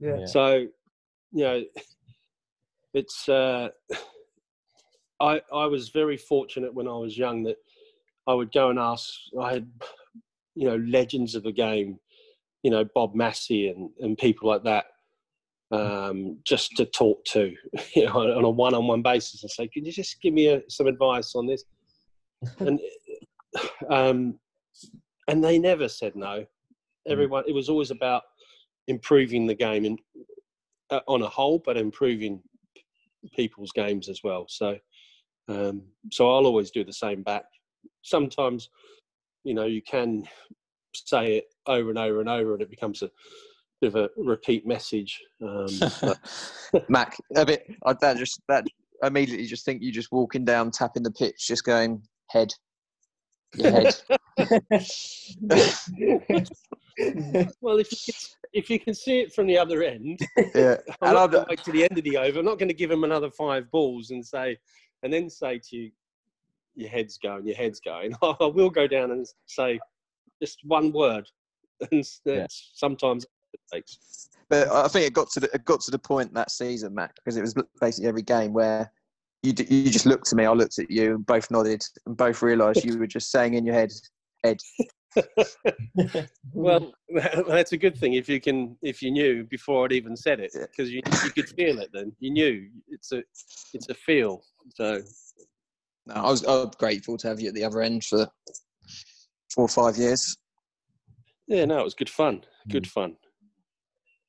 Yeah. 0.00 0.24
So, 0.26 0.66
you 1.32 1.44
know, 1.44 1.64
it's. 2.94 3.28
Uh, 3.28 3.68
I 5.20 5.40
I 5.52 5.66
was 5.66 5.88
very 5.88 6.16
fortunate 6.16 6.74
when 6.74 6.88
I 6.88 6.96
was 6.96 7.18
young 7.18 7.42
that 7.44 7.56
I 8.26 8.34
would 8.34 8.52
go 8.52 8.70
and 8.70 8.78
ask. 8.78 9.10
I 9.40 9.52
had, 9.54 9.70
you 10.54 10.68
know, 10.68 10.76
legends 10.76 11.34
of 11.34 11.42
the 11.42 11.52
game, 11.52 11.98
you 12.62 12.70
know, 12.70 12.84
Bob 12.94 13.14
Massie 13.14 13.68
and 13.68 13.90
and 14.00 14.16
people 14.18 14.48
like 14.48 14.64
that 14.64 14.86
um, 15.70 16.38
just 16.44 16.76
to 16.76 16.86
talk 16.86 17.24
to, 17.26 17.54
you 17.94 18.06
know, 18.06 18.36
on 18.36 18.44
a 18.44 18.50
one-on-one 18.50 19.02
basis 19.02 19.42
and 19.42 19.50
say, 19.50 19.68
"Can 19.68 19.84
you 19.84 19.92
just 19.92 20.20
give 20.22 20.34
me 20.34 20.48
a, 20.48 20.62
some 20.68 20.86
advice 20.86 21.34
on 21.34 21.46
this?" 21.46 21.64
and 22.58 22.80
um, 23.90 24.38
and 25.28 25.42
they 25.42 25.58
never 25.58 25.88
said 25.88 26.16
no. 26.16 26.40
Mm. 26.40 26.46
Everyone, 27.08 27.44
it 27.46 27.54
was 27.54 27.68
always 27.68 27.90
about 27.90 28.22
improving 28.86 29.46
the 29.46 29.54
game 29.54 29.84
and 29.84 29.98
uh, 30.90 31.00
on 31.06 31.22
a 31.22 31.28
whole, 31.28 31.60
but 31.64 31.76
improving 31.76 32.42
people's 33.34 33.72
games 33.72 34.08
as 34.08 34.20
well. 34.24 34.46
So, 34.48 34.78
um, 35.48 35.82
so 36.10 36.30
I'll 36.30 36.46
always 36.46 36.70
do 36.70 36.84
the 36.84 36.92
same 36.92 37.22
back. 37.22 37.44
Sometimes, 38.02 38.70
you 39.44 39.54
know, 39.54 39.64
you 39.64 39.82
can 39.82 40.24
say 40.94 41.38
it 41.38 41.44
over 41.66 41.90
and 41.90 41.98
over 41.98 42.20
and 42.20 42.28
over, 42.28 42.54
and 42.54 42.62
it 42.62 42.70
becomes 42.70 43.02
a 43.02 43.10
bit 43.80 43.94
of 43.94 43.96
a 43.96 44.10
repeat 44.16 44.66
message. 44.66 45.20
Um, 45.42 45.68
Mac, 46.88 47.16
a 47.36 47.46
bit. 47.46 47.66
I, 47.84 47.94
that 48.00 48.16
just 48.16 48.40
that 48.48 48.64
immediately 49.02 49.46
just 49.46 49.64
think 49.64 49.82
you 49.82 49.92
just 49.92 50.12
walking 50.12 50.44
down, 50.44 50.70
tapping 50.70 51.02
the 51.02 51.12
pitch, 51.12 51.46
just 51.46 51.64
going 51.64 52.02
head, 52.30 52.52
your 53.54 53.70
head. 53.70 53.96
well, 57.60 57.78
if 57.78 57.92
you, 57.92 58.12
can, 58.12 58.14
if 58.52 58.70
you 58.70 58.80
can 58.80 58.94
see 58.94 59.20
it 59.20 59.32
from 59.32 59.46
the 59.46 59.58
other 59.58 59.82
end, 59.82 60.18
yeah, 60.54 60.76
I'm 61.02 61.14
not 61.14 61.30
going 61.30 61.44
to 61.44 61.46
wait 61.48 61.64
to 61.64 61.72
the 61.72 61.84
end 61.84 61.98
of 61.98 62.04
the 62.04 62.16
over. 62.16 62.38
I'm 62.38 62.44
not 62.44 62.58
going 62.58 62.68
to 62.68 62.74
give 62.74 62.90
him 62.90 63.04
another 63.04 63.30
five 63.30 63.70
balls 63.70 64.10
and 64.10 64.24
say, 64.24 64.56
and 65.02 65.12
then 65.12 65.30
say 65.30 65.60
to 65.70 65.76
you, 65.76 65.90
your 66.74 66.88
head's 66.88 67.18
going, 67.18 67.46
your 67.46 67.56
head's 67.56 67.80
going. 67.80 68.14
I 68.22 68.46
will 68.46 68.70
go 68.70 68.86
down 68.86 69.10
and 69.10 69.26
say 69.46 69.80
just 70.42 70.60
one 70.64 70.92
word, 70.92 71.26
and 71.92 72.04
yeah. 72.24 72.46
sometimes 72.50 73.26
it 73.52 73.60
takes. 73.72 74.28
But 74.48 74.68
I 74.68 74.88
think 74.88 75.06
it 75.06 75.12
got 75.12 75.30
to 75.32 75.40
the 75.40 75.50
it 75.52 75.64
got 75.64 75.80
to 75.82 75.90
the 75.90 75.98
point 75.98 76.32
that 76.34 76.50
season, 76.50 76.94
Mac, 76.94 77.14
because 77.16 77.36
it 77.36 77.42
was 77.42 77.54
basically 77.80 78.08
every 78.08 78.22
game 78.22 78.52
where 78.52 78.90
you 79.42 79.52
you 79.68 79.90
just 79.90 80.06
looked 80.06 80.32
at 80.32 80.36
me, 80.36 80.46
I 80.46 80.52
looked 80.52 80.78
at 80.78 80.90
you, 80.90 81.16
and 81.16 81.26
both 81.26 81.50
nodded, 81.50 81.82
and 82.06 82.16
both 82.16 82.42
realised 82.42 82.84
you 82.84 82.98
were 82.98 83.06
just 83.06 83.30
saying 83.30 83.54
in 83.54 83.66
your 83.66 83.74
head, 83.74 83.92
"Ed." 84.44 84.58
Well, 86.52 86.92
that's 87.48 87.72
a 87.72 87.76
good 87.76 87.96
thing 87.96 88.14
if 88.14 88.28
you 88.28 88.40
can 88.40 88.76
if 88.82 89.02
you 89.02 89.10
knew 89.10 89.44
before 89.44 89.84
I'd 89.84 89.92
even 89.92 90.16
said 90.16 90.40
it 90.40 90.52
because 90.54 90.90
you 90.90 91.02
you 91.24 91.30
could 91.30 91.48
feel 91.48 91.78
it 91.80 91.90
then 91.92 92.12
you 92.20 92.30
knew 92.30 92.68
it's 92.88 93.12
a 93.12 93.22
it's 93.74 93.88
a 93.88 93.94
feel 93.94 94.42
so. 94.74 95.00
No, 96.06 96.14
I 96.14 96.30
was 96.30 96.44
I 96.44 96.52
was 96.52 96.74
grateful 96.78 97.18
to 97.18 97.28
have 97.28 97.38
you 97.38 97.48
at 97.48 97.54
the 97.54 97.64
other 97.64 97.82
end 97.82 98.02
for 98.02 98.26
four 99.54 99.64
or 99.64 99.68
five 99.68 99.96
years. 99.98 100.36
Yeah, 101.46 101.64
no, 101.66 101.80
it 101.80 101.84
was 101.84 101.94
good 101.94 102.10
fun. 102.10 102.44
Good 102.68 102.84
mm. 102.84 102.90
fun. 102.90 103.16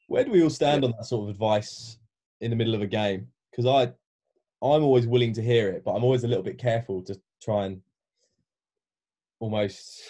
Where 0.07 0.23
do 0.23 0.31
we 0.31 0.43
all 0.43 0.49
stand 0.49 0.83
on 0.83 0.91
that 0.91 1.05
sort 1.05 1.23
of 1.23 1.29
advice 1.29 1.97
in 2.41 2.49
the 2.49 2.55
middle 2.55 2.75
of 2.75 2.81
a 2.81 2.87
game? 2.87 3.27
Because 3.51 3.65
I, 3.65 3.83
I'm 4.65 4.83
always 4.83 5.05
willing 5.05 5.33
to 5.33 5.41
hear 5.41 5.69
it, 5.69 5.83
but 5.85 5.91
I'm 5.91 6.03
always 6.03 6.23
a 6.23 6.27
little 6.27 6.43
bit 6.43 6.57
careful 6.57 7.01
to 7.03 7.19
try 7.41 7.65
and 7.65 7.81
almost 9.39 10.01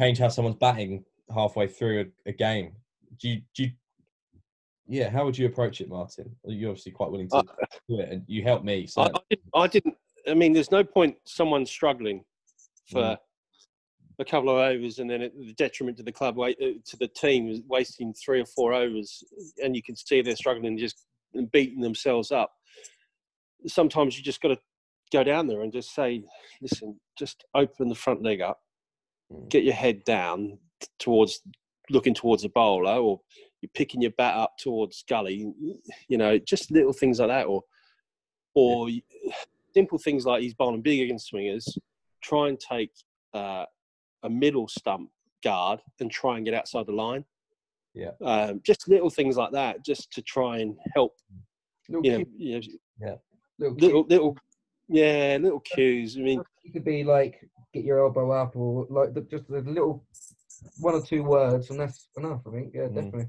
change 0.00 0.18
how 0.18 0.28
someone's 0.28 0.56
batting 0.56 1.04
halfway 1.34 1.66
through 1.66 2.12
a, 2.26 2.30
a 2.30 2.32
game. 2.32 2.72
Do 3.20 3.28
you, 3.28 3.42
do 3.54 3.64
you, 3.64 3.70
yeah, 4.88 5.10
how 5.10 5.24
would 5.24 5.36
you 5.36 5.46
approach 5.46 5.80
it, 5.80 5.88
Martin? 5.88 6.34
You're 6.44 6.70
obviously 6.70 6.92
quite 6.92 7.10
willing 7.10 7.28
to 7.28 7.36
uh, 7.36 7.42
do 7.88 8.00
it, 8.00 8.08
and 8.10 8.22
you 8.26 8.42
help 8.42 8.64
me. 8.64 8.86
So 8.86 9.02
I, 9.02 9.06
I, 9.06 9.10
didn't, 9.28 9.44
I, 9.54 9.66
didn't, 9.66 9.94
I 10.28 10.34
mean, 10.34 10.52
there's 10.52 10.70
no 10.70 10.82
point 10.82 11.16
someone 11.24 11.66
struggling 11.66 12.24
for 12.90 13.02
mm 13.02 13.18
a 14.18 14.24
couple 14.24 14.50
of 14.50 14.58
overs 14.58 14.98
and 14.98 15.08
then 15.08 15.20
the 15.20 15.54
detriment 15.54 15.96
to 15.96 16.02
the 16.02 16.12
club, 16.12 16.38
uh, 16.38 16.50
to 16.50 16.96
the 16.98 17.08
team, 17.08 17.64
wasting 17.68 18.12
three 18.12 18.40
or 18.40 18.44
four 18.44 18.74
overs, 18.74 19.24
and 19.64 19.74
you 19.74 19.82
can 19.82 19.96
see 19.96 20.20
they're 20.20 20.36
struggling, 20.36 20.66
and 20.66 20.78
just 20.78 21.06
beating 21.52 21.80
themselves 21.80 22.30
up. 22.30 22.52
Sometimes 23.66 24.18
you 24.18 24.22
just 24.22 24.42
got 24.42 24.48
to 24.48 24.58
go 25.10 25.24
down 25.24 25.46
there 25.46 25.62
and 25.62 25.72
just 25.72 25.94
say, 25.94 26.22
listen, 26.60 27.00
just 27.18 27.44
open 27.54 27.88
the 27.88 27.94
front 27.94 28.22
leg 28.22 28.42
up. 28.42 28.60
Get 29.48 29.64
your 29.64 29.74
head 29.74 30.04
down 30.04 30.58
towards 30.98 31.40
looking 31.90 32.14
towards 32.14 32.44
a 32.44 32.48
bowler, 32.48 32.96
or 32.96 33.20
you're 33.60 33.70
picking 33.74 34.00
your 34.00 34.12
bat 34.12 34.36
up 34.36 34.56
towards 34.58 35.04
gully, 35.08 35.52
you 36.08 36.18
know, 36.18 36.38
just 36.38 36.70
little 36.70 36.92
things 36.92 37.20
like 37.20 37.28
that, 37.28 37.46
or 37.46 37.62
or 38.54 38.88
yeah. 38.88 39.00
simple 39.74 39.98
things 39.98 40.26
like 40.26 40.42
he's 40.42 40.54
bowling 40.54 40.82
big 40.82 41.00
against 41.00 41.28
swingers. 41.28 41.78
Try 42.22 42.48
and 42.48 42.58
take 42.58 42.90
uh, 43.34 43.64
a 44.22 44.30
middle 44.30 44.68
stump 44.68 45.10
guard 45.42 45.80
and 46.00 46.10
try 46.10 46.36
and 46.36 46.44
get 46.44 46.54
outside 46.54 46.86
the 46.86 46.92
line. 46.92 47.24
Yeah. 47.94 48.10
Um, 48.22 48.60
just 48.64 48.88
little 48.88 49.10
things 49.10 49.36
like 49.36 49.52
that, 49.52 49.84
just 49.84 50.12
to 50.12 50.22
try 50.22 50.58
and 50.58 50.76
help. 50.94 51.16
Little, 51.88 52.04
You 52.04 52.18
know, 52.18 52.24
you 52.36 52.60
know 53.00 53.20
little, 53.58 53.76
little, 53.76 54.06
little, 54.08 54.36
yeah, 54.88 55.38
little 55.40 55.60
cues. 55.60 56.16
I 56.16 56.20
mean, 56.20 56.42
it 56.64 56.72
could 56.72 56.84
be 56.84 57.04
like 57.04 57.48
get 57.72 57.84
your 57.84 58.00
elbow 58.00 58.30
up 58.32 58.56
or 58.56 58.86
like 58.90 59.14
the, 59.14 59.22
just 59.22 59.48
a 59.48 59.58
little 59.60 60.04
one 60.78 60.94
or 60.94 61.02
two 61.02 61.22
words, 61.22 61.70
and 61.70 61.80
that's 61.80 62.08
enough. 62.16 62.42
I 62.46 62.50
think. 62.50 62.74
Yeah, 62.74 62.88
Mm. 62.88 62.94
definitely. 62.94 63.28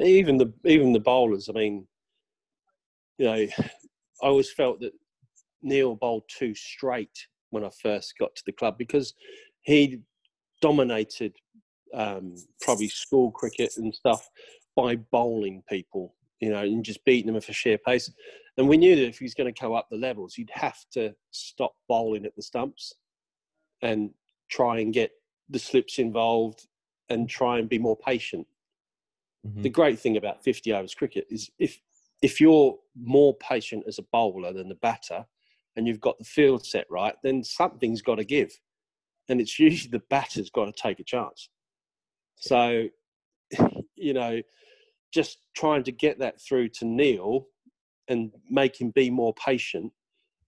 even 0.00 0.36
the 0.36 0.52
even 0.64 0.92
the 0.92 1.00
bowlers. 1.00 1.48
I 1.48 1.52
mean, 1.52 1.86
you 3.18 3.26
know, 3.26 3.32
I 3.32 3.48
always 4.22 4.52
felt 4.52 4.80
that 4.80 4.92
Neil 5.62 5.94
bowled 5.94 6.24
too 6.28 6.54
straight 6.54 7.26
when 7.50 7.64
I 7.64 7.70
first 7.82 8.14
got 8.18 8.34
to 8.34 8.42
the 8.44 8.52
club 8.52 8.76
because 8.78 9.14
he 9.62 10.00
dominated 10.60 11.34
um, 11.94 12.34
probably 12.60 12.88
school 12.88 13.30
cricket 13.30 13.72
and 13.76 13.94
stuff 13.94 14.28
by 14.74 14.96
bowling 14.96 15.62
people, 15.68 16.14
you 16.40 16.50
know, 16.50 16.62
and 16.62 16.84
just 16.84 17.04
beating 17.04 17.32
them 17.32 17.40
for 17.40 17.52
sheer 17.52 17.78
pace. 17.78 18.12
And 18.56 18.68
we 18.68 18.76
knew 18.76 18.96
that 18.96 19.06
if 19.06 19.18
he 19.18 19.24
was 19.24 19.34
going 19.34 19.52
to 19.52 19.60
go 19.60 19.74
up 19.74 19.88
the 19.90 19.96
levels, 19.96 20.36
you'd 20.38 20.50
have 20.50 20.78
to 20.92 21.14
stop 21.30 21.74
bowling 21.88 22.24
at 22.24 22.34
the 22.36 22.42
stumps 22.42 22.92
and 23.82 24.10
try 24.48 24.80
and 24.80 24.92
get 24.92 25.10
the 25.48 25.58
slips 25.58 25.98
involved 25.98 26.66
and 27.08 27.28
try 27.28 27.58
and 27.58 27.68
be 27.68 27.78
more 27.78 27.96
patient 27.96 28.46
Mhm. 29.46 29.62
the 29.62 29.68
great 29.68 29.98
thing 29.98 30.16
about 30.16 30.42
50 30.42 30.72
overs 30.72 30.94
cricket 30.94 31.26
is 31.30 31.50
if 31.58 31.80
if 32.22 32.40
you're 32.40 32.78
more 32.94 33.36
patient 33.36 33.84
as 33.86 33.98
a 33.98 34.02
bowler 34.02 34.52
than 34.52 34.68
the 34.68 34.74
batter 34.76 35.26
and 35.76 35.86
you've 35.86 36.00
got 36.00 36.18
the 36.18 36.24
field 36.24 36.64
set 36.64 36.86
right 36.90 37.14
then 37.22 37.44
something's 37.44 38.02
got 38.02 38.16
to 38.16 38.24
give 38.24 38.58
and 39.28 39.40
it's 39.40 39.58
usually 39.58 39.90
the 39.90 40.02
batter's 40.10 40.50
got 40.50 40.64
to 40.64 40.72
take 40.72 40.98
a 41.00 41.04
chance 41.04 41.48
so 42.36 42.88
you 43.94 44.12
know 44.12 44.40
just 45.12 45.38
trying 45.54 45.82
to 45.82 45.92
get 45.92 46.18
that 46.18 46.40
through 46.40 46.68
to 46.68 46.84
neil 46.84 47.46
and 48.08 48.30
make 48.50 48.80
him 48.80 48.90
be 48.90 49.10
more 49.10 49.34
patient 49.34 49.92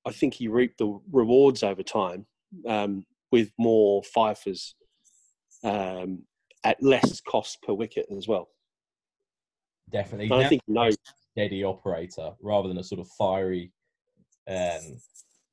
i 0.07 0.13
think 0.13 0.35
he 0.35 0.49
reaped 0.49 0.79
the 0.79 1.01
rewards 1.13 1.63
over 1.63 1.83
time 1.83 2.27
um, 2.67 3.05
with 3.31 3.51
more 3.59 4.03
fifers 4.03 4.75
um, 5.65 6.23
at 6.65 6.83
less 6.83 7.21
cost 7.21 7.61
per 7.63 7.73
wicket 7.73 8.07
as 8.17 8.27
well 8.29 8.49
Definitely. 9.91 10.33
I 10.33 10.49
think 10.49 10.63
no 10.67 10.91
steady 11.33 11.65
operator 11.65 12.33
rather 12.43 12.69
than 12.69 12.79
a 12.79 12.85
sort 12.85 13.01
of 13.01 13.09
fiery 13.19 13.73
um, 14.49 14.99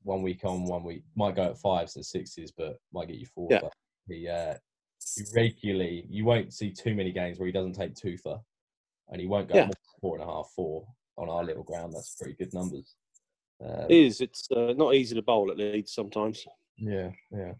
one 0.02 0.22
week 0.22 0.44
on, 0.44 0.64
one 0.64 0.84
week 0.84 1.04
might 1.14 1.36
go 1.36 1.44
at 1.44 1.58
fives 1.58 1.96
and 1.96 2.04
sixes, 2.04 2.52
but 2.56 2.78
might 2.92 3.08
get 3.08 3.16
you 3.16 3.26
four. 3.26 3.48
Yeah. 3.50 3.60
But 3.62 3.72
he, 4.08 4.28
uh, 4.28 4.54
he 5.16 5.24
regularly, 5.34 6.06
you 6.08 6.24
won't 6.24 6.52
see 6.52 6.72
too 6.72 6.94
many 6.94 7.12
games 7.12 7.38
where 7.38 7.46
he 7.46 7.52
doesn't 7.52 7.74
take 7.74 7.94
two 7.94 8.16
for, 8.18 8.40
and 9.10 9.20
he 9.20 9.26
won't 9.26 9.48
go 9.48 9.54
Yeah. 9.54 9.62
more 9.66 9.72
than 9.74 10.00
four 10.00 10.14
and 10.16 10.24
a 10.24 10.32
half, 10.32 10.50
four 10.54 10.86
on 11.16 11.28
our 11.28 11.44
little 11.44 11.62
ground. 11.62 11.92
That's 11.94 12.14
pretty 12.14 12.34
good 12.34 12.52
numbers. 12.52 12.94
Um, 13.64 13.86
It 13.90 13.96
is. 13.96 14.20
It's 14.20 14.48
uh, 14.50 14.74
not 14.76 14.94
easy 14.94 15.14
to 15.14 15.22
bowl 15.22 15.50
at 15.50 15.56
Leeds 15.56 15.92
sometimes. 15.92 16.44
yeah, 16.76 17.10
yeah. 17.30 17.54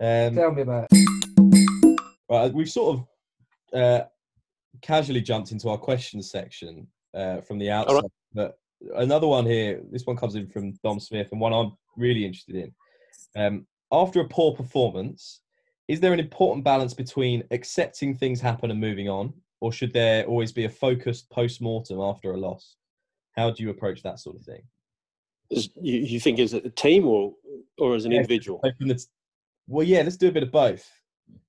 Um, 0.00 0.34
Tell 0.34 0.52
me 0.52 0.62
about. 0.62 0.88
It. 0.90 2.00
Right, 2.28 2.52
we've 2.52 2.70
sort 2.70 2.98
of 2.98 3.78
uh, 3.78 4.04
casually 4.82 5.20
jumped 5.20 5.52
into 5.52 5.68
our 5.68 5.78
questions 5.78 6.30
section 6.30 6.86
uh, 7.14 7.40
from 7.40 7.58
the 7.58 7.70
outside, 7.70 8.04
but 8.32 8.58
another 8.94 9.26
one 9.26 9.44
here. 9.46 9.82
This 9.90 10.06
one 10.06 10.16
comes 10.16 10.36
in 10.36 10.46
from 10.48 10.72
Dom 10.84 11.00
Smith, 11.00 11.28
and 11.32 11.40
one 11.40 11.52
I'm 11.52 11.72
really 11.96 12.24
interested 12.24 12.56
in. 12.56 12.74
Um, 13.36 13.66
after 13.92 14.20
a 14.20 14.28
poor 14.28 14.54
performance, 14.54 15.40
is 15.88 15.98
there 16.00 16.12
an 16.12 16.20
important 16.20 16.64
balance 16.64 16.94
between 16.94 17.42
accepting 17.50 18.16
things 18.16 18.40
happen 18.40 18.70
and 18.70 18.80
moving 18.80 19.08
on, 19.08 19.34
or 19.60 19.72
should 19.72 19.92
there 19.92 20.24
always 20.24 20.52
be 20.52 20.64
a 20.64 20.68
focused 20.70 21.30
post 21.30 21.60
mortem 21.60 22.00
after 22.00 22.32
a 22.32 22.36
loss? 22.36 22.76
How 23.36 23.50
do 23.50 23.62
you 23.62 23.70
approach 23.70 24.02
that 24.02 24.18
sort 24.18 24.36
of 24.36 24.42
thing? 24.42 24.62
You, 25.50 25.98
you 25.98 26.20
think 26.20 26.38
as 26.38 26.52
a 26.52 26.70
team 26.70 27.06
or 27.06 27.34
or 27.78 27.94
as 27.94 28.04
an 28.04 28.12
Yeah, 28.12 28.18
individual? 28.18 28.60
So 28.64 28.70
from 28.78 28.88
the 28.88 28.94
t- 28.94 29.04
well, 29.66 29.86
yeah, 29.86 30.02
let's 30.02 30.16
do 30.16 30.28
a 30.28 30.32
bit 30.32 30.42
of 30.42 30.50
both. 30.52 30.88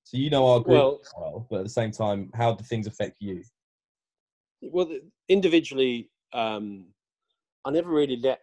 So 0.04 0.16
you 0.16 0.30
know 0.30 0.46
our 0.46 0.60
group 0.60 0.74
Well- 0.74 1.00
well, 1.16 1.46
but 1.50 1.58
at 1.60 1.64
the 1.64 1.70
same 1.70 1.90
time, 1.90 2.30
how 2.34 2.52
do 2.54 2.64
things 2.64 2.86
affect 2.86 3.16
you? 3.20 3.42
Well, 4.60 4.88
individually, 5.28 6.10
um, 6.32 6.86
I 7.64 7.70
never 7.70 7.90
really 7.90 8.16
let 8.16 8.40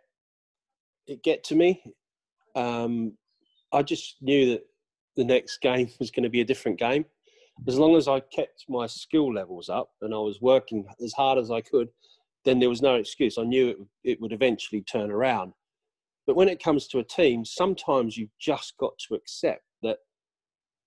it 1.08 1.24
get 1.24 1.44
to 1.46 1.56
me. 1.56 1.82
Um, 2.56 3.18
I 3.72 3.84
just 3.84 4.18
knew 4.22 4.52
that 4.52 4.66
the 5.16 5.24
next 5.24 5.58
game 5.62 5.90
was 6.00 6.12
going 6.12 6.24
to 6.24 6.30
be 6.30 6.42
a 6.42 6.46
different 6.46 6.80
game. 6.80 7.06
As 7.68 7.78
long 7.78 7.96
as 7.96 8.08
I 8.08 8.20
kept 8.20 8.66
my 8.68 8.88
skill 8.88 9.34
levels 9.34 9.70
up 9.70 9.92
and 10.02 10.14
I 10.14 10.18
was 10.18 10.42
working 10.42 10.86
as 11.04 11.14
hard 11.14 11.38
as 11.38 11.52
I 11.52 11.62
could, 11.62 11.90
then 12.46 12.60
there 12.60 12.70
was 12.70 12.82
no 12.82 12.96
excuse. 12.96 13.38
I 13.38 13.44
knew 13.44 13.70
it, 13.70 13.78
it 14.04 14.22
would 14.22 14.34
eventually 14.34 14.82
turn 14.82 15.12
around. 15.12 15.54
But 16.26 16.36
when 16.36 16.50
it 16.50 16.64
comes 16.64 16.88
to 16.88 17.00
a 17.00 17.04
team, 17.04 17.44
sometimes 17.44 18.18
you've 18.18 18.38
just 18.40 18.78
got 18.78 18.94
to 19.08 19.16
accept 19.16 19.64
that 19.84 19.98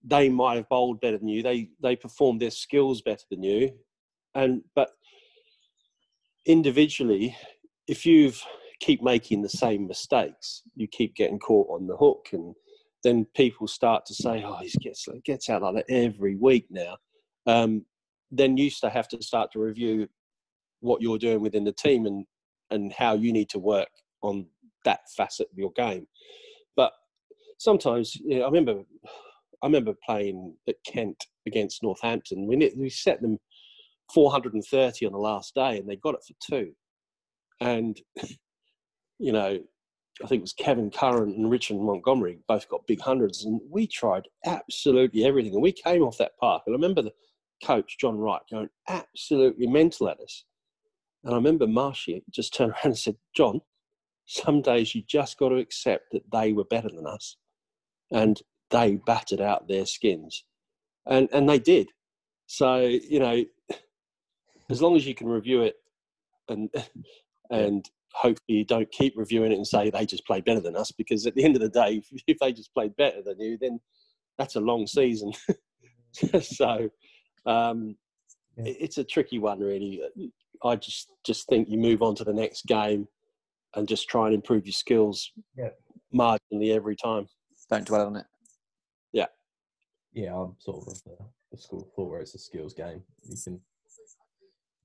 they 0.04 0.28
might 0.28 0.56
have 0.56 0.68
bowled 0.68 1.00
better 1.00 1.18
than 1.18 1.28
you. 1.28 1.42
They 1.42 1.68
they 1.80 1.96
performed 1.96 2.40
their 2.40 2.50
skills 2.50 3.02
better 3.02 3.24
than 3.30 3.42
you, 3.42 3.72
and 4.34 4.62
but 4.74 4.90
individually, 6.46 7.36
if 7.86 8.04
you 8.04 8.32
keep 8.80 9.02
making 9.02 9.42
the 9.42 9.48
same 9.48 9.86
mistakes, 9.86 10.62
you 10.74 10.88
keep 10.88 11.14
getting 11.14 11.38
caught 11.38 11.68
on 11.70 11.86
the 11.86 11.96
hook, 11.96 12.28
and 12.32 12.54
then 13.04 13.26
people 13.34 13.66
start 13.66 14.06
to 14.06 14.14
say, 14.14 14.42
"Oh, 14.44 14.58
he 14.60 14.70
gets 14.80 15.08
gets 15.24 15.50
out 15.50 15.62
like 15.62 15.74
that 15.74 15.92
every 15.92 16.36
week 16.36 16.66
now." 16.70 16.96
Um, 17.46 17.84
then 18.30 18.56
you 18.56 18.70
still 18.70 18.90
have 18.90 19.08
to 19.08 19.22
start 19.22 19.52
to 19.52 19.58
review 19.58 20.08
what 20.80 21.02
you're 21.02 21.18
doing 21.18 21.40
within 21.40 21.64
the 21.64 21.72
team 21.72 22.06
and 22.06 22.26
and 22.70 22.92
how 22.92 23.14
you 23.14 23.32
need 23.32 23.48
to 23.50 23.58
work 23.58 23.90
on 24.22 24.46
that 24.84 25.00
facet 25.16 25.48
of 25.52 25.58
your 25.58 25.72
game. 25.72 26.06
But 26.76 26.92
sometimes, 27.58 28.16
you 28.16 28.38
know, 28.38 28.42
I 28.42 28.46
remember, 28.46 28.82
I 29.62 29.66
remember 29.66 29.94
playing 30.04 30.56
at 30.68 30.76
Kent 30.86 31.26
against 31.46 31.82
Northampton. 31.82 32.46
We 32.46 32.72
we 32.76 32.88
set 32.90 33.20
them 33.20 33.38
430 34.12 35.06
on 35.06 35.12
the 35.12 35.18
last 35.18 35.54
day, 35.54 35.78
and 35.78 35.88
they 35.88 35.96
got 35.96 36.14
it 36.14 36.24
for 36.26 36.34
two. 36.50 36.72
And 37.60 38.00
you 39.18 39.32
know, 39.32 39.58
I 40.22 40.26
think 40.26 40.40
it 40.40 40.42
was 40.42 40.52
Kevin 40.52 40.90
Curran 40.90 41.30
and 41.30 41.50
Richard 41.50 41.78
Montgomerie 41.78 42.38
both 42.46 42.68
got 42.68 42.86
big 42.86 43.00
hundreds, 43.00 43.44
and 43.44 43.60
we 43.70 43.86
tried 43.86 44.28
absolutely 44.44 45.24
everything. 45.24 45.54
And 45.54 45.62
we 45.62 45.72
came 45.72 46.02
off 46.02 46.18
that 46.18 46.36
park, 46.38 46.64
and 46.66 46.74
I 46.74 46.76
remember 46.76 47.02
the 47.02 47.14
coach 47.64 47.96
John 47.98 48.18
Wright 48.18 48.42
going 48.50 48.68
absolutely 48.88 49.66
mental 49.66 50.08
at 50.08 50.20
us. 50.20 50.44
And 51.24 51.32
I 51.32 51.36
remember 51.36 51.66
Marshy 51.66 52.22
just 52.30 52.54
turned 52.54 52.72
around 52.72 52.84
and 52.84 52.98
said, 52.98 53.16
"John, 53.34 53.60
some 54.26 54.60
days 54.60 54.94
you 54.94 55.02
just 55.06 55.38
got 55.38 55.50
to 55.50 55.56
accept 55.56 56.12
that 56.12 56.30
they 56.30 56.52
were 56.52 56.64
better 56.64 56.88
than 56.88 57.06
us, 57.06 57.36
and 58.10 58.40
they 58.70 58.96
battered 58.96 59.40
out 59.40 59.68
their 59.68 59.86
skins, 59.86 60.44
and 61.06 61.28
and 61.32 61.48
they 61.48 61.58
did. 61.58 61.88
So 62.46 62.80
you 62.80 63.18
know, 63.18 63.44
as 64.70 64.82
long 64.82 64.96
as 64.96 65.06
you 65.06 65.14
can 65.14 65.28
review 65.28 65.62
it, 65.62 65.76
and 66.48 66.70
and 67.50 67.88
hopefully 68.14 68.58
you 68.58 68.64
don't 68.64 68.90
keep 68.92 69.14
reviewing 69.16 69.52
it 69.52 69.56
and 69.56 69.66
say 69.66 69.90
they 69.90 70.06
just 70.06 70.26
played 70.26 70.44
better 70.44 70.60
than 70.60 70.76
us, 70.76 70.92
because 70.92 71.26
at 71.26 71.34
the 71.34 71.44
end 71.44 71.56
of 71.56 71.62
the 71.62 71.68
day, 71.68 72.02
if, 72.12 72.22
if 72.26 72.38
they 72.38 72.52
just 72.52 72.72
played 72.74 72.94
better 72.96 73.22
than 73.22 73.40
you, 73.40 73.58
then 73.58 73.80
that's 74.38 74.56
a 74.56 74.60
long 74.60 74.86
season. 74.86 75.32
so 76.42 76.88
um, 77.46 77.96
Yeah. 78.56 78.64
it's 78.78 78.98
a 78.98 79.04
tricky 79.04 79.38
one, 79.38 79.60
really. 79.60 80.00
I 80.64 80.76
just 80.76 81.10
just 81.24 81.48
think 81.48 81.68
you 81.68 81.78
move 81.78 82.02
on 82.02 82.14
to 82.16 82.24
the 82.24 82.32
next 82.32 82.66
game 82.66 83.08
and 83.74 83.88
just 83.88 84.08
try 84.08 84.26
and 84.26 84.34
improve 84.34 84.66
your 84.66 84.72
skills 84.72 85.32
Yeah. 85.56 85.70
marginally 86.14 86.74
every 86.74 86.96
time. 86.96 87.26
Don't 87.70 87.86
dwell 87.86 88.06
on 88.06 88.16
it. 88.16 88.26
yeah, 89.12 89.26
Yeah 90.12 90.36
I'm 90.36 90.54
sort 90.58 90.86
of 90.86 91.02
the, 91.04 91.16
the 91.50 91.58
school 91.58 91.82
of 91.82 91.92
thought 91.94 92.10
where 92.10 92.20
it's 92.20 92.34
a 92.34 92.38
skills 92.38 92.74
game. 92.74 93.02
You 93.22 93.36
can 93.42 93.60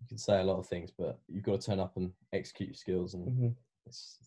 you 0.02 0.08
can 0.08 0.18
say 0.18 0.40
a 0.40 0.44
lot 0.44 0.60
of 0.60 0.68
things, 0.68 0.92
but 0.92 1.20
you've 1.28 1.44
got 1.44 1.60
to 1.60 1.66
turn 1.68 1.80
up 1.80 1.98
and 1.98 2.12
execute 2.34 2.70
your 2.70 2.76
skills, 2.76 3.14
and 3.14 3.28
Mhm. 3.28 3.56
it's, 3.86 4.20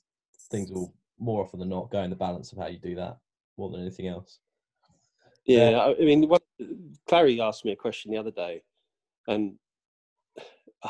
things 0.50 0.70
will 0.70 0.94
more 1.18 1.42
often 1.42 1.60
than 1.60 1.68
not 1.68 1.90
go 1.90 2.02
in 2.02 2.10
the 2.10 2.16
balance 2.16 2.52
of 2.52 2.58
how 2.58 2.66
you 2.66 2.78
do 2.78 2.94
that 2.94 3.18
more 3.56 3.70
than 3.70 3.80
anything 3.80 4.06
else. 4.06 4.40
Yeah, 5.44 5.70
I 5.78 5.96
I 5.96 6.00
mean, 6.04 6.28
what, 6.28 6.42
Clary 7.06 7.40
asked 7.40 7.64
me 7.64 7.72
a 7.72 7.76
question 7.76 8.10
the 8.10 8.18
other 8.18 8.30
day, 8.30 8.62
and 9.28 9.58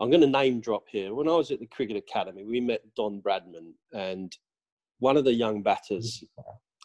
I'm 0.00 0.08
going 0.10 0.22
to 0.22 0.26
name 0.26 0.60
drop 0.60 0.88
here. 0.88 1.14
When 1.14 1.28
I 1.28 1.32
was 1.32 1.50
at 1.50 1.60
the 1.60 1.66
Cricket 1.66 1.96
Academy, 1.96 2.44
we 2.44 2.60
met 2.60 2.94
Don 2.94 3.20
Bradman, 3.20 3.74
and 3.92 4.34
one 4.98 5.16
of 5.16 5.24
the 5.24 5.32
young 5.32 5.62
batters 5.62 6.24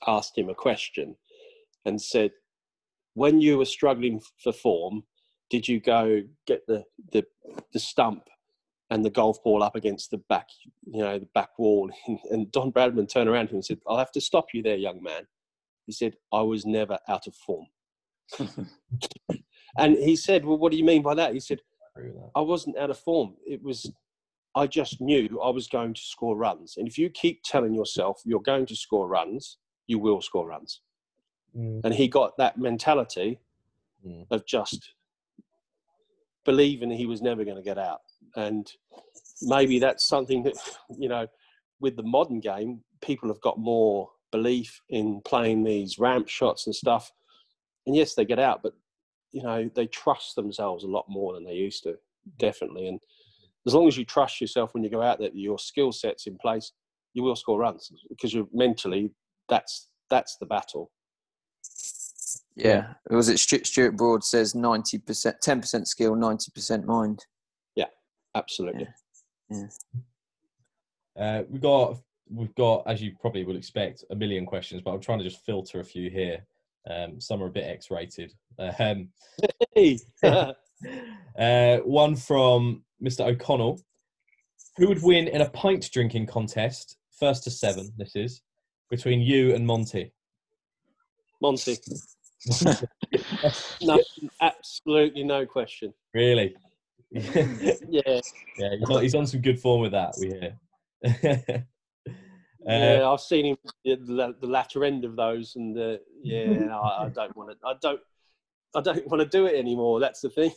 asked 0.05 0.37
him 0.37 0.49
a 0.49 0.55
question 0.55 1.15
and 1.85 2.01
said, 2.01 2.31
"When 3.13 3.39
you 3.39 3.57
were 3.57 3.65
struggling 3.65 4.21
for 4.37 4.51
form, 4.51 5.05
did 5.49 5.67
you 5.67 5.79
go 5.79 6.21
get 6.47 6.65
the 6.67 6.83
the, 7.11 7.25
the 7.73 7.79
stump 7.79 8.29
and 8.89 9.03
the 9.03 9.09
golf 9.09 9.43
ball 9.43 9.63
up 9.63 9.75
against 9.75 10.11
the 10.11 10.17
back, 10.29 10.47
you 10.85 11.01
know, 11.01 11.19
the 11.19 11.29
back 11.33 11.57
wall?" 11.57 11.89
And 12.31 12.51
Don 12.51 12.71
Bradman 12.71 13.09
turned 13.09 13.29
around 13.29 13.47
to 13.47 13.51
him 13.51 13.57
and 13.57 13.65
said, 13.65 13.79
"I'll 13.87 13.97
have 13.97 14.11
to 14.13 14.21
stop 14.21 14.47
you 14.53 14.61
there, 14.61 14.77
young 14.77 15.01
man." 15.01 15.27
He 15.85 15.91
said, 15.91 16.15
I 16.33 16.41
was 16.41 16.65
never 16.65 16.97
out 17.07 17.27
of 17.27 17.35
form. 17.35 17.67
and 19.77 19.97
he 19.97 20.15
said, 20.15 20.45
Well, 20.45 20.57
what 20.57 20.71
do 20.71 20.77
you 20.77 20.83
mean 20.83 21.01
by 21.01 21.13
that? 21.15 21.33
He 21.33 21.39
said, 21.39 21.59
Agree 21.95 22.09
with 22.09 22.21
that. 22.21 22.31
I 22.35 22.41
wasn't 22.41 22.77
out 22.77 22.89
of 22.89 22.97
form. 22.97 23.35
It 23.45 23.61
was, 23.61 23.91
I 24.55 24.67
just 24.67 24.99
knew 24.99 25.39
I 25.43 25.49
was 25.49 25.67
going 25.67 25.93
to 25.93 26.01
score 26.01 26.35
runs. 26.35 26.77
And 26.77 26.87
if 26.87 26.97
you 26.97 27.09
keep 27.09 27.41
telling 27.43 27.73
yourself 27.73 28.21
you're 28.25 28.41
going 28.41 28.65
to 28.67 28.75
score 28.75 29.07
runs, 29.07 29.57
you 29.87 29.99
will 29.99 30.21
score 30.21 30.47
runs. 30.47 30.81
Mm. 31.55 31.81
And 31.83 31.93
he 31.93 32.07
got 32.07 32.37
that 32.37 32.57
mentality 32.57 33.39
Mm. 34.05 34.27
of 34.29 34.45
just 34.45 34.93
believing 36.45 36.91
he 36.91 37.05
was 37.05 37.21
never 37.21 37.43
going 37.43 37.57
to 37.57 37.63
get 37.63 37.77
out. 37.77 38.01
And 38.35 38.71
maybe 39.41 39.79
that's 39.79 40.07
something 40.07 40.43
that, 40.43 40.55
you 40.97 41.09
know, 41.09 41.27
with 41.79 41.95
the 41.95 42.03
modern 42.03 42.39
game, 42.39 42.81
people 43.01 43.29
have 43.29 43.41
got 43.41 43.59
more 43.59 44.09
belief 44.31 44.81
in 44.89 45.21
playing 45.25 45.63
these 45.63 45.99
ramp 45.99 46.27
shots 46.27 46.67
and 46.67 46.75
stuff. 46.75 47.11
And 47.85 47.95
yes, 47.95 48.15
they 48.15 48.25
get 48.25 48.39
out, 48.39 48.61
but, 48.63 48.73
you 49.31 49.43
know, 49.43 49.69
they 49.75 49.87
trust 49.87 50.35
themselves 50.35 50.83
a 50.83 50.87
lot 50.87 51.05
more 51.09 51.33
than 51.33 51.43
they 51.43 51.53
used 51.53 51.83
to, 51.83 51.95
definitely. 52.37 52.87
And 52.87 52.99
as 53.67 53.73
long 53.73 53.87
as 53.87 53.97
you 53.97 54.05
trust 54.05 54.41
yourself 54.41 54.73
when 54.73 54.83
you 54.83 54.89
go 54.89 55.01
out 55.01 55.19
there, 55.19 55.29
your 55.33 55.59
skill 55.59 55.91
set's 55.91 56.27
in 56.27 56.37
place, 56.37 56.71
you 57.13 57.23
will 57.23 57.35
score 57.35 57.59
runs 57.59 57.91
because 58.09 58.33
you're 58.33 58.47
mentally, 58.53 59.11
that's 59.49 59.89
that's 60.09 60.37
the 60.37 60.45
battle. 60.45 60.91
Yeah, 62.55 62.93
was 63.09 63.29
it 63.29 63.39
Stuart 63.39 63.97
Broad 63.97 64.23
says 64.23 64.55
ninety 64.55 64.97
percent, 64.97 65.37
ten 65.41 65.59
percent 65.59 65.87
skill, 65.87 66.15
ninety 66.15 66.51
percent 66.53 66.85
mind. 66.85 67.25
Yeah, 67.75 67.87
absolutely. 68.33 68.87
Uh, 71.19 71.43
we've 71.49 71.61
got 71.61 71.97
we've 72.29 72.55
got, 72.55 72.83
as 72.87 73.01
you 73.01 73.13
probably 73.19 73.43
would 73.43 73.55
expect, 73.55 74.03
a 74.09 74.15
million 74.15 74.45
questions, 74.45 74.81
but 74.81 74.91
I'm 74.91 75.01
trying 75.01 75.19
to 75.19 75.25
just 75.25 75.45
filter 75.45 75.79
a 75.79 75.85
few 75.85 76.09
here. 76.09 76.45
Um, 76.89 77.19
some 77.19 77.41
are 77.41 77.47
a 77.47 77.51
bit 77.51 77.65
X-rated. 77.65 78.33
Um, 78.59 79.09
Hey. 79.73 79.99
uh, 80.23 81.77
one 81.79 82.15
from 82.15 82.83
Mr. 83.03 83.25
O'Connell. 83.27 83.81
Who 84.77 84.87
would 84.87 85.01
win 85.03 85.27
in 85.27 85.41
a 85.41 85.49
pint 85.49 85.89
drinking 85.91 86.27
contest, 86.27 86.97
first 87.17 87.43
to 87.45 87.51
seven? 87.51 87.91
This 87.97 88.15
is 88.15 88.41
between 88.89 89.21
you 89.21 89.53
and 89.55 89.65
Monty. 89.65 90.11
Monty. 91.41 91.77
No, 93.81 94.01
absolutely 94.41 95.23
no 95.23 95.45
question. 95.45 95.93
Really? 96.13 96.55
yeah, 97.11 97.21
Yeah, 97.89 98.75
he's 98.79 98.89
on, 98.89 99.01
he's 99.01 99.15
on 99.15 99.27
some 99.27 99.41
good 99.41 99.59
form 99.59 99.81
with 99.81 99.91
that. 99.91 100.15
We 100.19 100.27
hear. 100.27 100.57
uh, 101.57 101.61
yeah. 102.67 103.09
I've 103.09 103.21
seen 103.21 103.45
him 103.45 103.57
at 103.65 104.05
the, 104.05 104.35
the 104.39 104.47
latter 104.47 104.83
end 104.83 105.05
of 105.05 105.15
those, 105.15 105.55
and 105.55 105.77
uh, 105.77 105.97
yeah, 106.23 106.75
I, 106.75 107.05
I 107.05 107.09
don't 107.09 107.35
want 107.35 107.51
to. 107.51 107.57
I 107.67 107.73
don't. 107.81 107.99
I 108.75 108.81
don't 108.81 109.07
want 109.07 109.21
to 109.21 109.37
do 109.37 109.45
it 109.45 109.55
anymore. 109.55 109.99
That's 109.99 110.19
the 110.21 110.29
thing. 110.29 110.51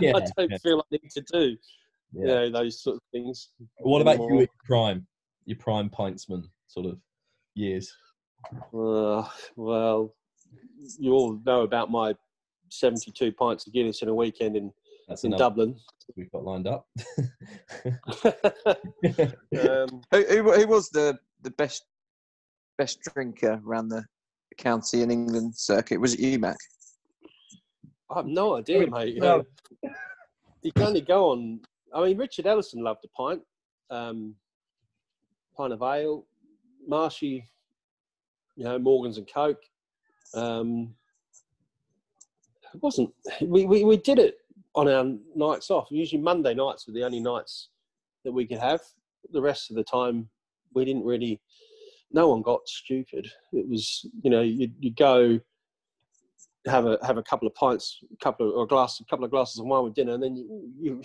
Yeah, 0.00 0.16
I 0.16 0.26
don't 0.36 0.50
yeah. 0.50 0.58
feel 0.62 0.78
I 0.80 0.84
need 0.90 1.10
to 1.10 1.24
do 1.32 1.56
yeah. 2.12 2.20
you 2.20 2.26
know 2.26 2.50
those 2.50 2.82
sort 2.82 2.96
of 2.96 3.02
things. 3.12 3.50
What 3.78 4.02
about 4.02 4.18
you 4.18 4.24
at 4.24 4.30
your 4.30 4.48
prime? 4.64 5.06
Your 5.44 5.58
prime 5.58 5.90
pintsman 5.90 6.44
sort 6.66 6.86
of 6.86 6.98
years. 7.54 7.92
Uh, 8.74 9.26
well, 9.56 10.14
you 10.98 11.12
all 11.12 11.38
know 11.44 11.62
about 11.62 11.90
my 11.90 12.14
72 12.70 13.32
pints 13.32 13.66
of 13.66 13.72
Guinness 13.72 14.02
in 14.02 14.08
a 14.08 14.14
weekend 14.14 14.56
in, 14.56 14.72
That's 15.08 15.24
in 15.24 15.32
Dublin. 15.32 15.76
we've 16.16 16.30
got 16.30 16.44
lined 16.44 16.66
up. 16.66 16.86
um, 18.24 20.02
Who, 20.10 20.24
who, 20.24 20.52
who 20.52 20.66
was 20.66 20.90
the, 20.90 21.18
the 21.42 21.50
best 21.50 21.84
best 22.76 23.00
drinker 23.02 23.60
around 23.66 23.88
the 23.88 24.04
county 24.56 25.02
in 25.02 25.10
England 25.10 25.54
circuit? 25.56 26.00
Was 26.00 26.14
it 26.14 26.20
you, 26.20 26.38
Mac? 26.38 26.56
I 28.10 28.16
have 28.16 28.26
no 28.26 28.56
idea, 28.56 28.86
mate. 28.86 29.14
You, 29.14 29.20
No. 29.20 29.44
know, 29.82 29.90
you 30.62 30.72
can 30.72 30.84
only 30.84 31.00
go 31.00 31.30
on. 31.30 31.60
I 31.94 32.04
mean, 32.04 32.16
Richard 32.16 32.46
Ellison 32.46 32.82
loved 32.82 33.04
a 33.04 33.08
pint, 33.08 33.42
um, 33.90 34.34
pint 35.56 35.72
of 35.72 35.82
ale. 35.82 36.24
Marshy, 36.86 37.44
you 38.56 38.64
know, 38.64 38.78
Morgan's 38.78 39.18
and 39.18 39.30
Coke. 39.30 39.62
Um, 40.34 40.94
it 42.74 42.82
wasn't. 42.82 43.10
We, 43.40 43.66
we 43.66 43.84
we 43.84 43.96
did 43.96 44.18
it 44.18 44.36
on 44.74 44.88
our 44.88 45.04
nights 45.34 45.70
off. 45.70 45.88
Usually 45.90 46.20
Monday 46.20 46.54
nights 46.54 46.86
were 46.86 46.92
the 46.92 47.04
only 47.04 47.20
nights 47.20 47.68
that 48.24 48.32
we 48.32 48.46
could 48.46 48.58
have. 48.58 48.80
The 49.32 49.42
rest 49.42 49.70
of 49.70 49.76
the 49.76 49.84
time, 49.84 50.28
we 50.74 50.84
didn't 50.84 51.04
really. 51.04 51.40
No 52.10 52.28
one 52.28 52.42
got 52.42 52.66
stupid. 52.66 53.30
It 53.52 53.68
was, 53.68 54.06
you 54.22 54.30
know, 54.30 54.40
you 54.40 54.70
you 54.78 54.92
go 54.92 55.40
have 56.66 56.86
a 56.86 56.98
have 57.02 57.18
a 57.18 57.22
couple 57.22 57.48
of 57.48 57.54
pints, 57.54 58.00
a 58.12 58.24
couple 58.24 58.48
of 58.48 58.54
or 58.54 58.64
a 58.64 58.66
glass, 58.68 59.00
a 59.00 59.04
couple 59.04 59.24
of 59.24 59.30
glasses 59.30 59.58
of 59.58 59.66
wine 59.66 59.84
with 59.84 59.94
dinner, 59.94 60.14
and 60.14 60.22
then 60.22 60.36
you 60.36 60.72
you 60.78 61.02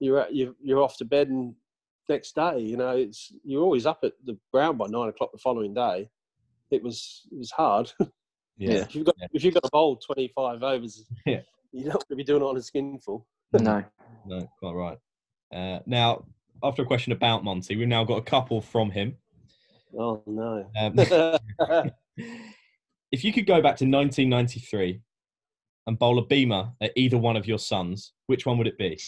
you're 0.00 0.20
at, 0.20 0.34
you 0.34 0.56
you're 0.62 0.82
off 0.82 0.96
to 0.98 1.04
bed 1.04 1.28
and 1.28 1.54
next 2.08 2.34
day. 2.34 2.58
You 2.60 2.76
know, 2.76 2.96
it's 2.96 3.32
you're 3.44 3.62
always 3.62 3.86
up 3.86 4.00
at 4.02 4.12
the 4.24 4.36
ground 4.52 4.78
by 4.78 4.86
nine 4.88 5.08
o'clock 5.08 5.32
the 5.32 5.38
following 5.38 5.74
day. 5.74 6.08
It 6.70 6.82
was 6.82 7.26
it 7.32 7.38
was 7.38 7.50
hard. 7.50 7.92
Yeah. 8.58 8.70
if 8.82 8.94
you've 8.94 9.04
got 9.06 9.14
Yeah. 9.20 9.26
if 9.32 9.44
you've 9.44 9.54
got 9.54 9.64
a 9.64 9.70
bowl 9.70 9.96
twenty 9.96 10.28
five 10.28 10.62
overs, 10.62 11.04
Yeah. 11.26 11.40
you're 11.72 11.86
not 11.92 12.06
going 12.08 12.10
to 12.10 12.16
be 12.16 12.24
doing 12.24 12.42
it 12.42 12.46
on 12.46 12.56
a 12.56 12.62
skinful. 12.62 13.26
No. 13.52 13.84
No, 14.28 14.50
quite 14.58 14.72
right. 14.72 14.98
Uh, 15.54 15.78
now, 15.86 16.24
after 16.64 16.82
a 16.82 16.84
question 16.84 17.12
about 17.12 17.44
Monty, 17.44 17.76
we've 17.76 17.86
now 17.86 18.02
got 18.02 18.16
a 18.16 18.22
couple 18.22 18.60
from 18.60 18.90
him. 18.90 19.16
Oh 19.96 20.20
no. 20.26 20.68
Um, 20.76 20.94
if 23.12 23.22
you 23.22 23.32
could 23.32 23.46
go 23.46 23.62
back 23.62 23.76
to 23.76 23.84
1993 23.84 25.00
and 25.86 25.96
bowl 25.96 26.18
a 26.18 26.26
beamer 26.26 26.72
at 26.80 26.90
either 26.96 27.18
one 27.18 27.36
of 27.36 27.46
your 27.46 27.60
sons, 27.60 28.14
which 28.26 28.46
one 28.46 28.58
would 28.58 28.66
it 28.66 28.78
be? 28.78 28.98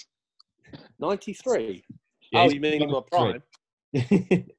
Ninety 1.01 1.33
three. 1.33 1.83
Yeah, 2.31 2.43
oh, 2.43 2.51
you 2.51 2.61
meaning 2.61 2.89
my 2.91 3.03
93. 3.11 3.41
prime? 4.31 4.51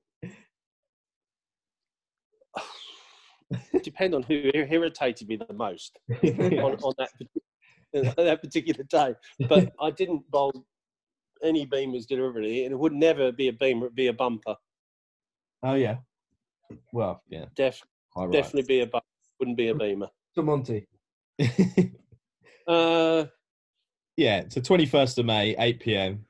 Depend 3.83 4.15
on 4.15 4.23
who 4.23 4.51
irritated 4.53 5.27
me 5.27 5.35
the 5.35 5.53
most. 5.53 5.99
on, 6.23 6.75
on 6.75 6.93
that 6.97 7.09
that 7.93 8.41
particular 8.41 8.83
day. 8.83 9.15
But 9.47 9.73
I 9.81 9.91
didn't 9.91 10.29
bowl 10.29 10.53
any 11.43 11.65
beamers 11.65 12.05
deliberately, 12.05 12.65
and 12.65 12.73
it 12.73 12.79
would 12.79 12.93
never 12.93 13.31
be 13.31 13.47
a 13.47 13.53
beamer; 13.53 13.85
it'd 13.85 13.95
be 13.95 14.07
a 14.07 14.13
bumper. 14.13 14.55
oh 15.63 15.75
yeah. 15.75 15.97
Well, 16.93 17.23
yeah, 17.29 17.45
Def, 17.55 17.81
right. 18.15 18.31
Definitely 18.31 18.67
be 18.67 18.81
a 18.81 18.87
bumper. 18.87 19.05
Wouldn't 19.39 19.57
be 19.57 19.69
a 19.69 19.75
beamer. 19.75 20.09
To 20.35 20.43
Monty. 20.43 20.87
Uh, 22.69 23.25
yeah. 24.15 24.43
So 24.49 24.61
21st 24.61 25.17
of 25.17 25.25
May, 25.25 25.55
8 25.57 25.79
p.m. 25.79 26.25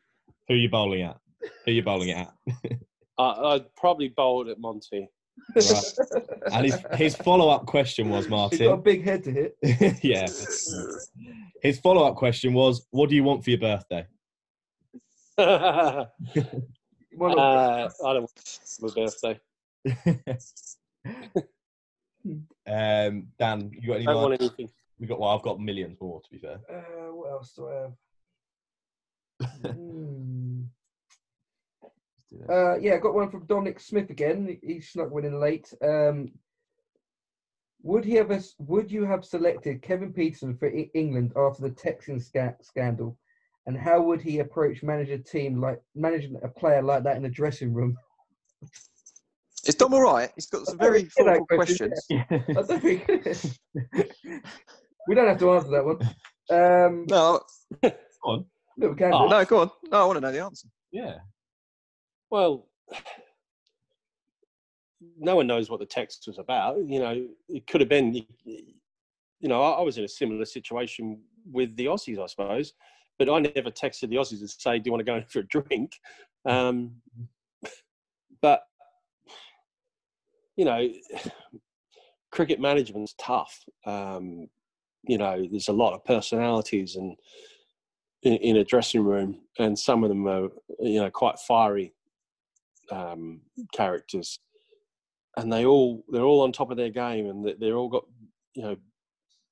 Who 0.47 0.53
are 0.53 0.57
you 0.57 0.69
bowling 0.69 1.01
at? 1.01 1.17
Who 1.65 1.71
are 1.71 1.73
you 1.73 1.83
bowling 1.83 2.11
at? 2.11 2.33
I, 3.17 3.23
I'd 3.23 3.75
probably 3.75 4.07
bowled 4.07 4.47
at 4.47 4.59
Monty. 4.59 5.09
Right. 5.55 5.93
And 6.51 6.65
his 6.65 6.83
his 6.93 7.15
follow 7.15 7.49
up 7.49 7.65
question 7.65 8.09
was 8.09 8.27
Martin. 8.27 8.57
He's 8.59 8.67
got 8.67 8.73
a 8.73 8.77
Martin. 8.77 8.83
big 8.83 9.03
head 9.03 9.23
to 9.23 9.31
hit. 9.31 9.57
yeah. 10.03 10.27
His 11.61 11.77
follow 11.79 12.03
up 12.05 12.15
question 12.15 12.53
was, 12.53 12.87
"What 12.91 13.09
do 13.09 13.15
you 13.15 13.23
want 13.23 13.43
for 13.43 13.49
your 13.49 13.59
birthday?" 13.59 14.07
uh, 15.37 16.05
I 17.21 17.33
don't 17.99 18.21
want 18.21 18.59
my 18.81 18.89
birthday. 18.95 19.39
um, 22.67 23.27
Dan, 23.37 23.71
you 23.73 23.87
got 23.87 23.95
any 23.95 24.07
I 24.07 24.11
don't 24.11 24.13
more? 24.13 24.29
want 24.29 24.41
anything. 24.41 24.69
We 24.99 25.07
got 25.07 25.19
well, 25.19 25.29
I've 25.31 25.41
got 25.41 25.59
millions 25.59 25.97
more 25.99 26.21
to 26.21 26.29
be 26.29 26.37
fair. 26.37 26.59
Uh, 26.69 27.13
what 27.13 27.31
else 27.31 27.51
do 27.53 27.67
I 27.67 27.73
have? 27.73 27.93
Hmm. 29.75 30.38
Uh, 32.49 32.77
yeah, 32.79 32.93
I 32.93 32.97
got 32.97 33.13
one 33.15 33.29
from 33.29 33.45
Dominic 33.45 33.79
Smith 33.79 34.09
again. 34.09 34.57
He 34.61 34.79
snuck 34.81 35.09
one 35.11 35.25
in 35.25 35.39
late. 35.39 35.73
Um, 35.81 36.31
would 37.81 38.05
he 38.05 38.13
have? 38.15 38.29
s- 38.31 38.55
Would 38.59 38.91
you 38.91 39.05
have 39.05 39.25
selected 39.25 39.81
Kevin 39.81 40.13
Pietersen 40.13 40.57
for 40.59 40.67
E- 40.69 40.91
England 40.93 41.33
after 41.35 41.61
the 41.63 41.71
Texan 41.71 42.19
sca- 42.19 42.57
scandal? 42.61 43.17
And 43.65 43.77
how 43.77 44.01
would 44.01 44.21
he 44.21 44.39
approach 44.39 44.83
manage 44.83 45.09
a 45.09 45.17
team 45.17 45.59
like 45.61 45.81
managing 45.95 46.39
a 46.43 46.47
player 46.47 46.81
like 46.81 47.03
that 47.03 47.17
in 47.17 47.23
the 47.23 47.29
dressing 47.29 47.73
room? 47.73 47.97
Is 49.65 49.75
Dom 49.75 49.93
all 49.93 50.01
right? 50.01 50.31
He's 50.35 50.47
got 50.47 50.65
some 50.67 50.77
very 50.77 51.01
Yeah, 51.17 51.35
thoughtful 51.37 51.45
question, 51.47 51.91
questions. 51.91 52.31
I 52.49 52.53
don't 52.53 52.81
think 52.81 53.07
we 55.07 55.15
don't 55.15 55.27
have 55.27 55.37
to 55.39 55.51
answer 55.51 55.69
that 55.71 55.85
one. 55.85 55.99
Um, 56.49 57.05
No, 57.09 57.41
on. 58.23 58.45
no, 58.77 58.89
we 58.89 58.95
can. 58.95 59.13
Oh. 59.13 59.27
no, 59.27 59.43
go 59.45 59.59
on. 59.61 59.71
No, 59.91 60.01
I 60.01 60.05
want 60.05 60.17
to 60.17 60.21
know 60.21 60.31
the 60.31 60.39
answer. 60.43 60.67
yeah. 60.91 61.15
Well, 62.29 62.67
no 65.17 65.35
one 65.35 65.47
knows 65.47 65.69
what 65.69 65.79
the 65.79 65.85
text 65.85 66.25
was 66.27 66.37
about. 66.37 66.77
You 66.87 66.99
know, 66.99 67.27
it 67.47 67.67
could 67.67 67.81
have 67.81 67.89
been. 67.89 68.25
You 69.41 69.47
know, 69.47 69.61
I, 69.61 69.81
was 69.81 69.97
in 69.97 70.03
a 70.03 70.09
similar 70.09 70.43
situation 70.43 71.21
with 71.49 71.73
the 71.77 71.85
Aussies, 71.85 72.21
I 72.21 72.25
suppose, 72.25 72.73
but 73.17 73.29
I 73.29 73.39
never 73.39 73.71
texted 73.71 74.09
the 74.09 74.17
Aussies 74.17 74.41
to 74.41 74.47
say, 74.47 74.79
"Do 74.79 74.87
you 74.87 74.91
want 74.91 74.99
to 74.99 75.11
go 75.11 75.15
in 75.15 75.23
for 75.29 75.39
a 75.39 75.47
drink?" 75.47 75.93
Um, 76.45 76.91
but 78.41 78.63
you 80.57 80.65
know, 80.65 80.89
cricket 82.31 82.59
management's 82.59 83.15
tough. 83.17 83.63
Um, 83.85 84.47
you 85.03 85.17
know, 85.17 85.47
there's 85.49 85.69
a 85.69 85.73
lot 85.73 85.93
of 85.93 86.03
personalities 86.03 86.97
and 86.97 87.15
in, 88.23 88.33
in, 88.35 88.57
a 88.57 88.65
dressing 88.65 89.01
room, 89.01 89.39
and 89.57 89.79
some 89.79 90.03
of 90.03 90.09
them 90.09 90.27
are 90.27 90.49
you 90.81 91.01
know 91.01 91.09
quite 91.09 91.39
fiery 91.39 91.93
um, 92.91 93.41
characters, 93.73 94.39
and 95.37 95.51
they 95.51 95.65
all 95.65 96.03
they're 96.09 96.23
all 96.23 96.41
on 96.41 96.51
top 96.51 96.71
of 96.71 96.77
their 96.77 96.89
game, 96.89 97.27
and 97.27 97.53
they're 97.59 97.75
all 97.75 97.89
got 97.89 98.05
you 98.55 98.63
know 98.63 98.77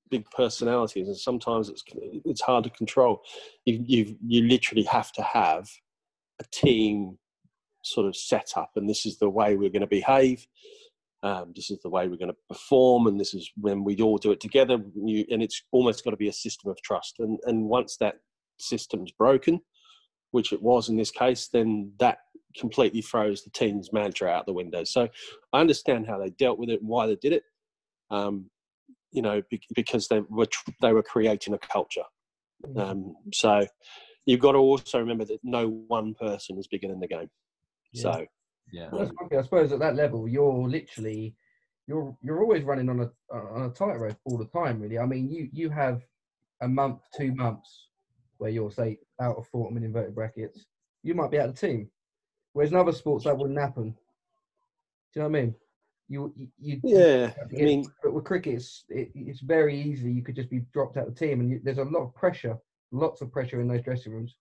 big 0.09 0.29
personalities, 0.31 1.07
and 1.07 1.17
sometimes 1.17 1.69
it's 1.69 1.83
it's 2.25 2.41
hard 2.41 2.63
to 2.63 2.69
control. 2.71 3.21
You 3.65 3.83
you 3.85 4.17
you 4.25 4.43
literally 4.43 4.83
have 4.83 5.11
to 5.13 5.21
have 5.21 5.67
a 6.39 6.43
team 6.51 7.17
sort 7.83 8.07
of 8.07 8.15
set 8.15 8.53
up, 8.55 8.71
and 8.75 8.89
this 8.89 9.05
is 9.05 9.17
the 9.17 9.29
way 9.29 9.55
we're 9.55 9.69
going 9.69 9.81
to 9.81 9.87
behave 9.87 10.47
um, 11.23 11.51
this 11.55 11.71
is 11.71 11.79
the 11.79 11.89
way 11.89 12.07
we're 12.07 12.17
going 12.17 12.29
to 12.29 12.37
perform 12.47 13.07
and 13.07 13.19
this 13.19 13.33
is 13.33 13.51
when 13.57 13.83
we 13.83 13.99
all 14.01 14.17
do 14.17 14.31
it 14.31 14.39
together 14.39 14.77
you, 14.95 15.25
and 15.31 15.41
it's 15.41 15.63
almost 15.71 16.03
got 16.03 16.11
to 16.11 16.17
be 16.17 16.29
a 16.29 16.33
system 16.33 16.69
of 16.69 16.81
trust 16.81 17.15
and, 17.19 17.39
and 17.45 17.65
once 17.65 17.97
that 17.97 18.15
system's 18.59 19.11
broken 19.11 19.59
which 20.31 20.53
it 20.53 20.61
was 20.61 20.89
in 20.89 20.97
this 20.97 21.11
case 21.11 21.49
then 21.51 21.91
that 21.99 22.19
completely 22.59 23.01
throws 23.01 23.43
the 23.43 23.49
team's 23.51 23.91
mantra 23.93 24.29
out 24.29 24.45
the 24.45 24.53
window 24.53 24.83
so 24.83 25.07
i 25.53 25.59
understand 25.59 26.07
how 26.07 26.17
they 26.17 26.29
dealt 26.31 26.59
with 26.59 26.69
it 26.69 26.79
and 26.81 26.89
why 26.89 27.05
they 27.05 27.15
did 27.17 27.33
it 27.33 27.43
um, 28.09 28.49
you 29.11 29.21
know 29.21 29.41
because 29.75 30.07
they 30.07 30.21
were 30.29 30.47
they 30.81 30.93
were 30.93 31.03
creating 31.03 31.53
a 31.53 31.57
culture 31.57 32.03
mm. 32.65 32.79
um, 32.79 33.15
so 33.33 33.65
you've 34.25 34.39
got 34.39 34.53
to 34.53 34.57
also 34.57 34.99
remember 34.99 35.25
that 35.25 35.39
no 35.43 35.83
one 35.87 36.13
person 36.13 36.57
is 36.57 36.67
bigger 36.67 36.87
than 36.87 36.99
the 36.99 37.07
game 37.07 37.29
yeah. 37.93 38.01
so 38.01 38.25
yeah. 38.71 38.89
I 38.93 39.41
suppose 39.41 39.71
at 39.71 39.79
that 39.79 39.95
level, 39.95 40.27
you're 40.27 40.67
literally 40.67 41.35
you're 41.87 42.15
you're 42.21 42.41
always 42.41 42.63
running 42.63 42.89
on 42.89 42.99
a 42.99 43.35
on 43.35 43.63
a 43.63 43.69
tightrope 43.69 44.17
all 44.25 44.37
the 44.37 44.45
time. 44.45 44.79
Really, 44.79 44.99
I 44.99 45.05
mean, 45.05 45.29
you 45.29 45.49
you 45.51 45.69
have 45.69 46.01
a 46.61 46.67
month, 46.67 46.99
two 47.15 47.33
months 47.33 47.89
where 48.37 48.49
you're 48.49 48.71
say 48.71 48.99
out 49.21 49.37
of 49.37 49.47
form 49.47 49.77
in 49.77 49.83
inverted 49.83 50.15
brackets. 50.15 50.65
You 51.03 51.15
might 51.15 51.31
be 51.31 51.39
out 51.39 51.49
of 51.49 51.59
the 51.59 51.67
team. 51.67 51.89
Whereas 52.57 52.71
in 52.71 52.77
other 52.77 52.91
sports 52.91 53.25
that 53.25 53.37
wouldn't 53.37 53.59
happen. 53.59 53.91
Do 53.91 53.93
you 55.13 55.21
know 55.21 55.29
what 55.29 55.37
I 55.37 55.41
mean? 55.41 55.55
You, 56.09 56.33
you, 56.35 56.47
you 56.57 56.79
yeah. 56.83 57.31
I 57.39 57.53
mean, 57.53 57.85
but 58.01 58.13
with 58.13 58.23
cricket, 58.23 58.55
it's 58.55 58.83
it, 58.89 59.11
it's 59.13 59.41
very 59.41 59.79
easy. 59.79 60.11
You 60.11 60.23
could 60.23 60.35
just 60.35 60.49
be 60.49 60.61
dropped 60.73 60.97
out 60.97 61.07
of 61.07 61.13
the 61.13 61.19
team, 61.19 61.39
and 61.39 61.51
you, 61.51 61.61
there's 61.63 61.77
a 61.77 61.83
lot 61.83 62.01
of 62.01 62.15
pressure, 62.15 62.57
lots 62.91 63.21
of 63.21 63.31
pressure 63.31 63.61
in 63.61 63.67
those 63.67 63.83
dressing 63.83 64.11
rooms. 64.11 64.37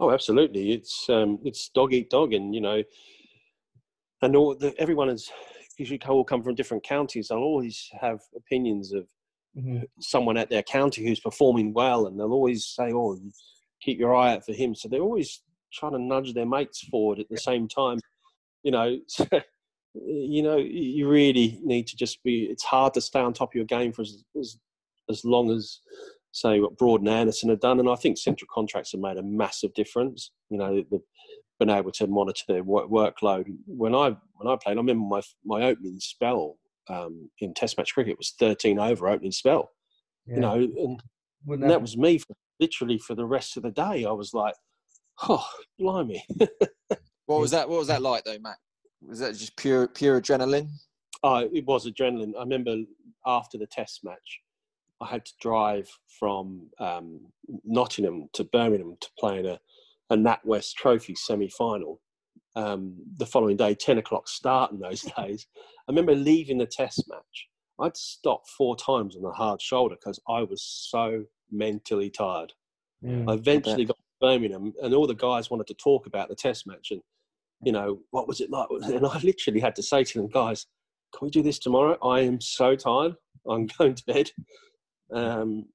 Oh, 0.00 0.12
absolutely. 0.12 0.72
It's 0.72 1.10
um, 1.10 1.40
it's 1.44 1.68
dog 1.74 1.92
eat 1.92 2.08
dog, 2.08 2.32
and 2.32 2.54
you 2.54 2.62
know, 2.62 2.82
and 4.22 4.34
all 4.34 4.54
the, 4.54 4.74
everyone 4.78 5.10
is 5.10 5.30
usually 5.76 6.00
all 6.08 6.24
come 6.24 6.42
from 6.42 6.54
different 6.54 6.84
counties. 6.84 7.28
They'll 7.28 7.40
always 7.40 7.86
have 8.00 8.20
opinions 8.34 8.94
of 8.94 9.06
mm-hmm. 9.54 9.82
someone 10.00 10.38
at 10.38 10.48
their 10.48 10.62
county 10.62 11.06
who's 11.06 11.20
performing 11.20 11.74
well, 11.74 12.06
and 12.06 12.18
they'll 12.18 12.32
always 12.32 12.64
say, 12.64 12.92
"Oh, 12.94 13.18
keep 13.82 13.98
your 13.98 14.14
eye 14.14 14.32
out 14.32 14.46
for 14.46 14.54
him." 14.54 14.74
So 14.74 14.88
they're 14.88 15.02
always 15.02 15.42
trying 15.72 15.92
to 15.92 15.98
nudge 15.98 16.34
their 16.34 16.46
mates 16.46 16.80
forward 16.84 17.18
at 17.18 17.28
the 17.28 17.36
same 17.36 17.68
time. 17.68 17.98
You 18.62 18.72
know, 18.72 18.98
you 19.94 20.42
know, 20.42 20.56
you 20.56 21.08
really 21.08 21.58
need 21.62 21.86
to 21.88 21.96
just 21.96 22.22
be. 22.22 22.44
It's 22.44 22.64
hard 22.64 22.94
to 22.94 23.00
stay 23.00 23.20
on 23.20 23.32
top 23.32 23.50
of 23.50 23.54
your 23.54 23.64
game 23.64 23.92
for 23.92 24.02
as 24.02 24.24
as, 24.38 24.58
as 25.08 25.24
long 25.24 25.50
as 25.50 25.80
say 26.32 26.60
what 26.60 26.76
Broad 26.76 27.00
and 27.00 27.08
Anderson 27.08 27.50
have 27.50 27.60
done, 27.60 27.80
and 27.80 27.88
I 27.88 27.96
think 27.96 28.18
central 28.18 28.48
contracts 28.52 28.92
have 28.92 29.00
made 29.00 29.16
a 29.16 29.22
massive 29.22 29.74
difference. 29.74 30.30
You 30.48 30.58
know, 30.58 30.74
they've 30.74 31.00
been 31.58 31.70
able 31.70 31.92
to 31.92 32.06
monitor 32.06 32.44
their 32.48 32.62
work, 32.62 32.88
workload. 32.88 33.46
When 33.66 33.94
I 33.94 34.16
when 34.34 34.48
I 34.52 34.56
played, 34.56 34.76
I 34.76 34.80
remember 34.80 35.06
my 35.06 35.22
my 35.44 35.64
opening 35.64 35.98
spell 35.98 36.56
um, 36.88 37.30
in 37.38 37.54
Test 37.54 37.78
match 37.78 37.94
cricket 37.94 38.18
was 38.18 38.34
13 38.38 38.78
over 38.78 39.08
opening 39.08 39.32
spell. 39.32 39.70
Yeah. 40.26 40.34
You 40.34 40.40
know, 40.40 40.54
and, 40.54 41.00
and 41.46 41.62
that, 41.62 41.68
that 41.68 41.82
was 41.82 41.96
me 41.96 42.18
for, 42.18 42.34
literally 42.58 42.98
for 42.98 43.14
the 43.14 43.26
rest 43.26 43.56
of 43.56 43.62
the 43.62 43.70
day. 43.70 44.04
I 44.04 44.12
was 44.12 44.34
like, 44.34 44.54
oh, 45.28 45.46
blimey. 45.78 46.24
what 47.26 47.40
was 47.40 47.50
that? 47.50 47.68
What 47.68 47.78
was 47.78 47.88
that 47.88 48.02
like 48.02 48.24
though, 48.24 48.38
Matt? 48.38 48.56
Was 49.06 49.20
that 49.20 49.32
just 49.32 49.56
pure 49.56 49.88
pure 49.88 50.20
adrenaline? 50.20 50.68
Oh, 51.22 51.48
it 51.52 51.64
was 51.66 51.86
adrenaline. 51.86 52.32
I 52.36 52.40
remember 52.40 52.76
after 53.26 53.58
the 53.58 53.66
Test 53.66 54.04
match 54.04 54.40
I 55.00 55.06
had 55.06 55.24
to 55.24 55.32
drive 55.40 55.88
from 56.18 56.68
um, 56.78 57.20
Nottingham 57.64 58.28
to 58.34 58.44
Birmingham 58.44 58.96
to 59.00 59.08
play 59.18 59.38
in 59.38 59.46
a, 59.46 59.58
a 60.10 60.16
NatWest 60.16 60.74
Trophy 60.74 61.14
semi-final. 61.14 62.00
Um, 62.56 62.96
the 63.16 63.26
following 63.26 63.56
day, 63.56 63.74
ten 63.74 63.98
o'clock 63.98 64.28
start 64.28 64.72
in 64.72 64.80
those 64.80 65.02
days. 65.16 65.46
I 65.56 65.92
remember 65.92 66.14
leaving 66.14 66.58
the 66.58 66.66
Test 66.66 67.04
match. 67.08 67.48
I 67.78 67.84
had 67.84 67.94
to 67.94 68.00
stop 68.00 68.46
four 68.46 68.76
times 68.76 69.16
on 69.16 69.22
the 69.22 69.30
hard 69.30 69.62
shoulder 69.62 69.94
because 69.94 70.20
I 70.28 70.42
was 70.42 70.62
so 70.62 71.24
mentally 71.50 72.10
tired. 72.10 72.52
Mm, 73.02 73.30
I 73.30 73.34
eventually 73.34 73.86
got 73.86 73.96
to 73.96 74.09
Birmingham, 74.20 74.72
and 74.82 74.94
all 74.94 75.06
the 75.06 75.14
guys 75.14 75.50
wanted 75.50 75.66
to 75.68 75.74
talk 75.74 76.06
about 76.06 76.28
the 76.28 76.34
Test 76.34 76.66
match 76.66 76.90
and 76.90 77.00
you 77.62 77.72
know 77.72 78.00
what 78.10 78.28
was 78.28 78.40
it 78.40 78.50
like. 78.50 78.68
And 78.82 79.06
I 79.06 79.18
literally 79.18 79.60
had 79.60 79.76
to 79.76 79.82
say 79.82 80.04
to 80.04 80.18
them, 80.18 80.28
guys, 80.28 80.66
can 81.14 81.26
we 81.26 81.30
do 81.30 81.42
this 81.42 81.58
tomorrow? 81.58 81.98
I 82.02 82.20
am 82.20 82.40
so 82.40 82.74
tired. 82.76 83.14
I'm 83.48 83.66
going 83.78 83.94
to 83.94 84.04
bed 84.06 84.30
um, 85.12 85.66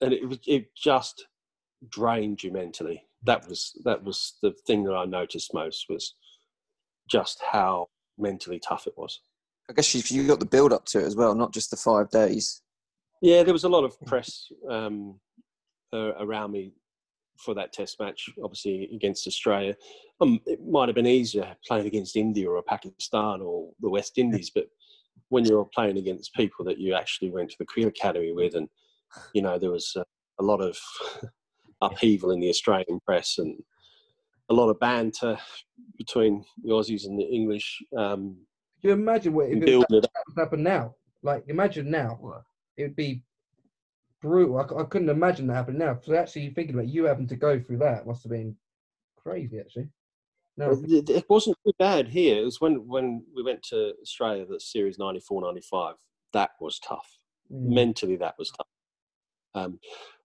and 0.00 0.12
it 0.12 0.28
was 0.28 0.38
it 0.46 0.74
just 0.76 1.26
drained 1.88 2.42
you 2.42 2.52
mentally. 2.52 3.02
That 3.24 3.48
was 3.48 3.72
that 3.84 4.02
was 4.04 4.36
the 4.42 4.54
thing 4.66 4.84
that 4.84 4.94
I 4.94 5.04
noticed 5.04 5.54
most 5.54 5.86
was 5.88 6.14
just 7.10 7.40
how 7.50 7.88
mentally 8.16 8.60
tough 8.60 8.86
it 8.86 8.94
was. 8.96 9.20
I 9.68 9.72
guess 9.74 9.94
you, 9.94 10.02
you 10.08 10.26
got 10.26 10.40
the 10.40 10.46
build 10.46 10.72
up 10.72 10.86
to 10.86 11.00
it 11.00 11.04
as 11.04 11.16
well, 11.16 11.34
not 11.34 11.52
just 11.52 11.70
the 11.70 11.76
five 11.76 12.10
days. 12.10 12.62
Yeah, 13.20 13.42
there 13.42 13.52
was 13.52 13.64
a 13.64 13.68
lot 13.68 13.84
of 13.84 14.00
press 14.06 14.46
um, 14.70 15.18
uh, 15.92 16.12
around 16.18 16.52
me 16.52 16.72
for 17.38 17.54
that 17.54 17.72
test 17.72 18.00
match, 18.00 18.28
obviously 18.42 18.88
against 18.92 19.26
Australia. 19.26 19.74
Um, 20.20 20.40
it 20.46 20.60
might 20.66 20.88
have 20.88 20.96
been 20.96 21.06
easier 21.06 21.56
playing 21.66 21.86
against 21.86 22.16
India 22.16 22.50
or 22.50 22.62
Pakistan 22.62 23.40
or 23.40 23.70
the 23.80 23.88
West 23.88 24.18
Indies, 24.18 24.50
but 24.54 24.66
when 25.28 25.44
you're 25.44 25.68
playing 25.74 25.98
against 25.98 26.34
people 26.34 26.64
that 26.64 26.78
you 26.78 26.94
actually 26.94 27.30
went 27.30 27.50
to 27.50 27.56
the 27.58 27.66
cricket 27.66 27.96
academy 27.96 28.32
with, 28.32 28.54
and 28.54 28.68
you 29.32 29.42
know 29.42 29.58
there 29.58 29.70
was 29.70 29.92
a, 29.96 30.04
a 30.40 30.42
lot 30.42 30.60
of 30.60 30.76
upheaval 31.80 32.32
in 32.32 32.40
the 32.40 32.48
Australian 32.48 33.00
press 33.06 33.38
and 33.38 33.56
a 34.50 34.54
lot 34.54 34.70
of 34.70 34.80
banter 34.80 35.38
between 35.96 36.44
the 36.62 36.70
Aussies 36.70 37.04
and 37.04 37.18
the 37.18 37.24
English. 37.24 37.82
Um, 37.96 38.38
Can 38.80 38.90
you 38.90 38.92
imagine 38.92 39.34
what 39.34 39.48
if 39.50 39.62
it, 39.62 39.76
was, 39.76 39.86
it 39.90 40.06
happen 40.36 40.62
now? 40.62 40.94
Like 41.22 41.44
imagine 41.48 41.90
now, 41.90 42.42
it 42.76 42.82
would 42.82 42.96
be 42.96 43.22
brutal. 44.20 44.58
I, 44.58 44.82
I 44.82 44.84
couldn't 44.84 45.08
imagine 45.08 45.46
that 45.46 45.54
happening 45.54 45.78
now. 45.78 45.98
So 46.02 46.14
actually, 46.14 46.50
thinking 46.50 46.74
about 46.74 46.88
you 46.88 47.04
having 47.04 47.28
to 47.28 47.36
go 47.36 47.60
through 47.60 47.78
that 47.78 48.06
must 48.06 48.22
have 48.22 48.32
been 48.32 48.56
crazy. 49.16 49.58
Actually. 49.58 49.88
No, 50.56 50.76
it 50.84 51.24
wasn't 51.28 51.56
too 51.64 51.72
bad 51.78 52.08
here. 52.08 52.40
It 52.40 52.44
was 52.44 52.60
when, 52.60 52.86
when 52.88 53.22
we 53.32 53.44
went 53.44 53.62
to 53.64 53.94
Australia, 54.02 54.44
that 54.46 54.60
series 54.60 54.98
94 54.98 55.42
95. 55.42 55.94
That 56.32 56.50
was 56.60 56.80
tough. 56.80 57.06
Mm. 57.52 57.74
Mentally, 57.74 58.16
that 58.16 58.34
was 58.38 58.50
tough. 58.50 58.66
Um, 59.54 59.78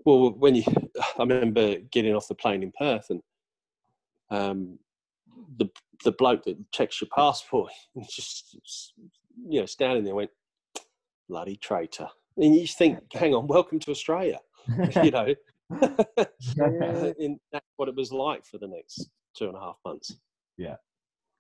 well, 0.06 0.32
when 0.32 0.56
you, 0.56 0.64
I 1.20 1.22
remember 1.24 1.76
getting 1.92 2.16
off 2.16 2.28
the 2.28 2.36
plane 2.36 2.64
in 2.64 2.72
Perth 2.78 3.12
and 3.12 3.22
um, 4.32 4.80
the 5.58 5.70
the 6.04 6.12
bloke 6.14 6.44
that 6.44 6.58
checks 6.72 7.00
your 7.00 7.10
passport, 7.16 7.72
just 8.10 8.58
you 9.48 9.60
know, 9.60 9.66
standing 9.66 10.04
there 10.04 10.16
went, 10.16 10.32
bloody 11.30 11.56
traitor. 11.56 12.08
And 12.38 12.56
you 12.56 12.68
think, 12.68 13.00
hang 13.14 13.34
on, 13.34 13.48
welcome 13.48 13.80
to 13.80 13.92
Australia. 13.92 14.40
you 15.04 15.12
know, 15.12 15.34
and 15.70 17.40
that's 17.52 17.66
what 17.76 17.90
it 17.90 17.96
was 17.96 18.12
like 18.12 18.46
for 18.46 18.58
the 18.58 18.68
next 18.68 19.10
two 19.36 19.48
and 19.48 19.56
a 19.56 19.60
half 19.60 19.78
months. 19.86 20.16
Yeah. 20.58 20.76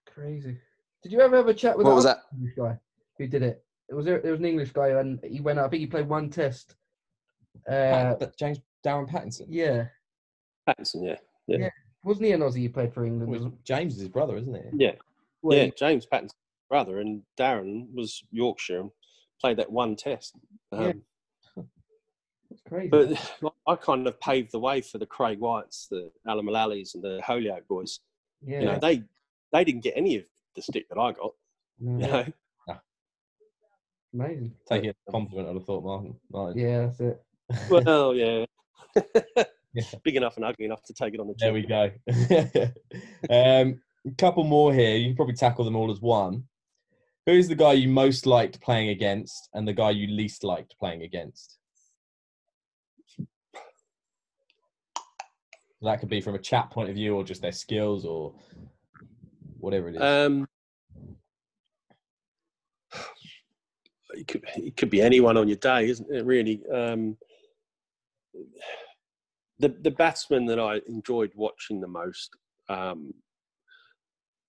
Crazy. 0.07 0.57
Did 1.02 1.11
you 1.11 1.22
ever 1.22 1.38
have 1.38 1.48
a 1.48 1.53
chat 1.53 1.78
with 1.78 1.88
what 1.88 1.95
was 1.95 2.06
that 2.06 2.20
English 2.34 2.56
guy 2.56 2.78
who 3.18 3.28
did 3.28 3.44
it? 3.44 3.64
It 3.90 3.95
was 3.95 4.06
there, 4.06 4.20
there 4.20 4.32
was 4.32 4.40
an 4.40 4.45
English 4.45 4.72
guy 4.72 4.90
and 4.90 5.20
he 5.24 5.41
went 5.41 5.60
out. 5.60 5.65
I 5.65 5.70
think 5.70 5.82
he 5.82 5.88
played 5.88 6.07
one 6.07 6.30
test. 6.30 6.76
Uh, 7.70 8.15
James 8.38 8.60
Darren 8.86 9.10
Pattinson. 9.10 9.45
Yeah. 9.49 9.86
Pattinson, 10.68 11.06
yeah. 11.06 11.18
yeah. 11.48 11.57
yeah. 11.57 11.70
Wasn't 12.03 12.26
he 12.26 12.32
an 12.32 12.41
Aussie 12.41 12.64
who 12.64 12.70
played 12.70 12.94
for 12.94 13.06
England? 13.06 13.32
Well, 13.32 13.53
James 13.64 13.95
is 13.95 14.02
his 14.02 14.10
brother, 14.10 14.38
isn't 14.38 14.53
he? 14.53 14.86
Yeah. 14.86 14.94
Well, 15.41 15.57
yeah, 15.57 15.70
James 15.78 16.06
Pattinson's 16.06 16.36
brother, 16.70 16.99
and 16.99 17.22
Darren 17.38 17.88
was 17.94 18.24
Yorkshire 18.32 18.80
and 18.82 18.91
played 19.44 19.57
that 19.57 19.72
one 19.72 19.95
test. 19.95 20.36
Um, 20.72 21.03
yeah. 21.57 21.64
That's 22.49 22.61
crazy. 22.68 22.90
But 22.90 23.53
I 23.68 23.76
kind 23.76 24.07
of 24.07 24.20
paved 24.20 24.52
the 24.52 24.60
way 24.60 24.82
for 24.82 24.98
the 24.98 25.06
Craig 25.06 25.40
Whites, 25.40 25.88
the 25.91 26.11
Alan 26.28 26.45
Mullallys, 26.45 26.95
and 26.95 27.03
the 27.03 27.22
Hollioake 27.26 27.68
boys. 27.68 27.99
Yeah. 28.41 28.60
You 28.60 28.65
know, 28.65 28.80
they 28.82 29.03
they 29.52 29.64
didn't 29.64 29.84
get 29.84 29.94
any 29.98 30.18
of 30.18 30.24
the 30.56 30.61
stick 30.61 30.88
that 30.90 30.99
I 30.99 31.11
got. 31.11 31.34
No. 31.80 32.06
You 32.06 32.11
know. 32.11 32.26
Amazing. 34.14 34.53
Take 34.70 34.84
it 34.84 34.95
a 35.07 35.11
compliment, 35.11 35.49
I'd 35.49 35.56
have 35.56 35.65
thought, 35.65 35.84
Martin. 35.84 36.15
Martin. 36.32 36.60
Yeah, 36.60 36.86
that's 36.86 36.99
it. 36.99 37.24
well, 37.70 38.14
yeah. 38.14 38.45
yeah. 39.74 39.84
Big 40.03 40.15
enough 40.15 40.36
and 40.36 40.45
ugly 40.45 40.65
enough 40.65 40.84
to 40.84 40.94
take 40.94 41.15
it 41.15 41.20
on 41.20 41.28
the 41.28 41.34
chin. 41.34 41.52
There 41.52 41.53
we 41.53 41.65
go. 41.65 41.91
um, 43.32 43.82
a 44.06 44.15
couple 44.20 44.44
more 44.44 44.72
here. 44.72 44.95
You 44.95 45.07
can 45.07 45.15
probably 45.15 45.34
tackle 45.34 45.65
them 45.65 45.76
all 45.76 45.91
as 45.91 45.99
one. 45.99 46.44
Who's 47.26 47.48
the 47.48 47.56
guy 47.56 47.74
you 47.74 47.88
most 47.88 48.26
liked 48.26 48.60
playing 48.62 48.90
against, 48.90 49.50
and 49.54 49.68
the 49.68 49.74
guy 49.74 49.91
you 49.91 50.08
least 50.08 50.44
liked 50.44 50.76
playing 50.78 51.04
against? 51.04 51.58
That 55.82 56.00
could 56.00 56.10
be 56.10 56.22
from 56.22 56.36
a 56.36 56.40
chat 56.40 56.70
point 56.70 56.90
of 56.90 56.95
view, 56.95 57.16
or 57.16 57.24
just 57.24 57.41
their 57.41 57.52
skills, 57.52 58.06
or 58.06 58.34
whatever 59.60 59.90
it 59.90 59.95
is. 59.95 60.02
Um, 60.02 60.48
it 64.12 64.28
could 64.28 64.44
it 64.56 64.78
could 64.78 64.90
be 64.90 65.02
anyone 65.02 65.38
on 65.38 65.48
your 65.48 65.58
day, 65.58 65.90
isn't 65.90 66.14
it? 66.14 66.26
Really, 66.26 66.62
um, 66.74 67.18
the 69.60 69.70
the 69.70 69.91
batsman 69.91 70.45
that 70.48 70.60
I 70.60 70.82
enjoyed 70.88 71.32
watching 71.36 71.80
the 71.80 71.88
most, 71.88 72.36
um, 72.70 73.14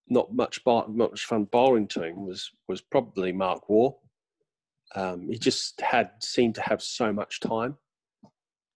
not 0.09 0.35
much 0.35 0.63
bar, 0.65 0.87
much 0.89 1.25
fun 1.27 1.45
bowling 1.45 1.89
to 1.89 2.03
him 2.03 2.27
was 2.27 2.51
was 2.69 2.81
probably 2.81 3.33
Mark 3.33 3.69
Waugh. 3.69 3.95
Um, 4.95 5.29
he 5.29 5.39
just 5.39 5.81
had 5.81 6.11
seemed 6.21 6.55
to 6.57 6.63
have 6.63 6.83
so 6.83 7.13
much 7.13 7.41
time, 7.41 7.77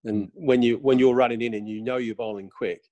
and 0.05 0.31
when 0.35 0.63
you 0.63 0.79
when 0.79 0.99
you're 0.99 1.15
running 1.15 1.43
in 1.43 1.55
and 1.55 1.69
you 1.69 1.83
know 1.83 1.97
you're 1.97 2.15
bowling 2.15 2.49
quick, 2.49 2.83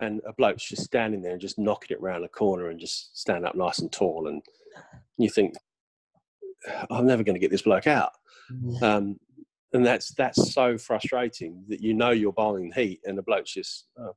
and 0.00 0.20
a 0.26 0.32
bloke's 0.32 0.64
just 0.64 0.82
standing 0.82 1.22
there 1.22 1.32
and 1.32 1.40
just 1.40 1.58
knocking 1.58 1.94
it 1.96 2.02
round 2.02 2.24
the 2.24 2.28
corner 2.28 2.68
and 2.68 2.80
just 2.80 3.18
stand 3.18 3.46
up 3.46 3.54
nice 3.54 3.78
and 3.78 3.92
tall, 3.92 4.28
and 4.28 4.42
you 5.18 5.30
think, 5.30 5.54
I'm 6.90 7.06
never 7.06 7.22
going 7.22 7.34
to 7.34 7.40
get 7.40 7.50
this 7.50 7.62
bloke 7.62 7.86
out. 7.86 8.12
Um, 8.82 9.18
and 9.72 9.86
that's 9.86 10.12
that's 10.14 10.52
so 10.52 10.76
frustrating 10.76 11.64
that 11.68 11.80
you 11.80 11.94
know 11.94 12.10
you're 12.10 12.32
bowling 12.32 12.72
heat 12.72 13.00
and 13.04 13.16
the 13.16 13.22
bloke's 13.22 13.54
just, 13.54 13.86
oh, 13.98 14.14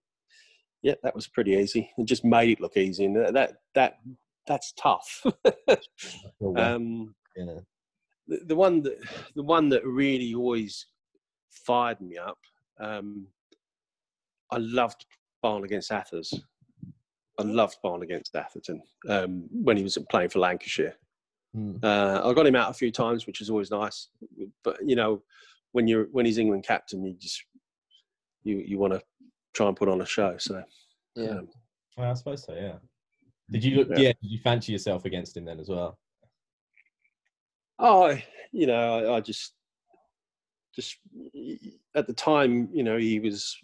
yeah, 0.85 0.93
that 1.01 1.15
was 1.15 1.25
pretty 1.25 1.53
easy. 1.53 1.89
It 1.97 2.05
just 2.05 2.23
made 2.23 2.51
it 2.51 2.61
look 2.61 2.77
easy, 2.77 3.05
and 3.05 3.15
that 3.15 3.53
that 3.73 3.97
that's 4.45 4.71
tough. 4.73 5.25
um, 6.55 7.15
yeah. 7.35 7.61
the, 8.27 8.39
the 8.45 8.55
one 8.55 8.83
that 8.83 8.99
the 9.35 9.41
one 9.41 9.67
that 9.69 9.83
really 9.83 10.35
always 10.35 10.85
fired 11.49 11.99
me 12.01 12.19
up. 12.19 12.37
Um, 12.79 13.25
I 14.51 14.57
loved 14.57 15.07
bowling 15.41 15.65
against 15.65 15.91
Athers. 15.91 16.31
I 17.39 17.43
loved 17.43 17.77
bowling 17.81 18.03
against 18.03 18.35
Atherton 18.35 18.79
um, 19.09 19.45
when 19.49 19.77
he 19.77 19.83
was 19.83 19.97
playing 20.11 20.29
for 20.29 20.37
Lancashire. 20.37 20.93
Mm. 21.57 21.83
Uh, 21.83 22.21
I 22.23 22.31
got 22.33 22.45
him 22.45 22.55
out 22.55 22.69
a 22.69 22.75
few 22.75 22.91
times, 22.91 23.25
which 23.25 23.41
is 23.41 23.49
always 23.49 23.71
nice. 23.71 24.09
But 24.63 24.77
you 24.85 24.95
know, 24.95 25.23
when 25.71 25.87
you're 25.87 26.09
when 26.11 26.27
he's 26.27 26.37
England 26.37 26.63
captain, 26.63 27.03
you 27.03 27.15
just 27.19 27.43
you 28.43 28.63
you 28.63 28.77
want 28.77 28.93
to 28.93 29.01
try 29.55 29.67
and 29.67 29.75
put 29.77 29.89
on 29.89 30.01
a 30.01 30.05
show. 30.05 30.35
So 30.37 30.63
Yeah. 31.15 31.29
um, 31.39 31.49
Well, 31.97 32.11
I 32.11 32.13
suppose 32.13 32.43
so. 32.43 32.53
Yeah. 32.53 32.77
Did 33.49 33.63
you 33.63 33.77
look? 33.77 33.89
Yeah. 33.89 33.97
Yeah. 33.99 34.13
Did 34.21 34.31
you 34.31 34.39
fancy 34.39 34.71
yourself 34.73 35.05
against 35.05 35.35
him 35.37 35.45
then 35.45 35.59
as 35.59 35.69
well? 35.69 35.97
oh, 37.79 38.17
you 38.51 38.67
know, 38.67 39.13
I, 39.13 39.17
I 39.17 39.19
just 39.21 39.53
just 40.75 40.97
at 41.95 42.07
the 42.07 42.13
time, 42.13 42.69
you 42.73 42.83
know, 42.83 42.97
he 42.97 43.19
was 43.19 43.57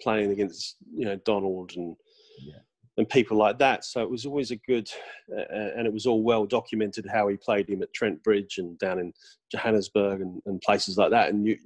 playing 0.00 0.30
against 0.30 0.76
you 0.94 1.04
know 1.04 1.16
Donald 1.24 1.72
and 1.76 1.96
Yeah. 2.40 2.58
and 2.96 3.08
people 3.08 3.36
like 3.36 3.58
that. 3.58 3.84
So 3.84 4.02
it 4.02 4.10
was 4.10 4.26
always 4.26 4.50
a 4.50 4.56
good, 4.56 4.88
uh, 5.36 5.44
and 5.76 5.86
it 5.86 5.92
was 5.92 6.06
all 6.06 6.22
well 6.22 6.46
documented 6.46 7.06
how 7.06 7.28
he 7.28 7.36
played 7.36 7.68
him 7.68 7.82
at 7.82 7.92
Trent 7.92 8.22
Bridge 8.22 8.58
and 8.58 8.78
down 8.78 8.98
in 8.98 9.12
Johannesburg 9.52 10.20
and, 10.20 10.40
and 10.46 10.60
places 10.62 10.96
like 10.98 11.10
that. 11.10 11.30
And 11.30 11.46
you 11.46 11.56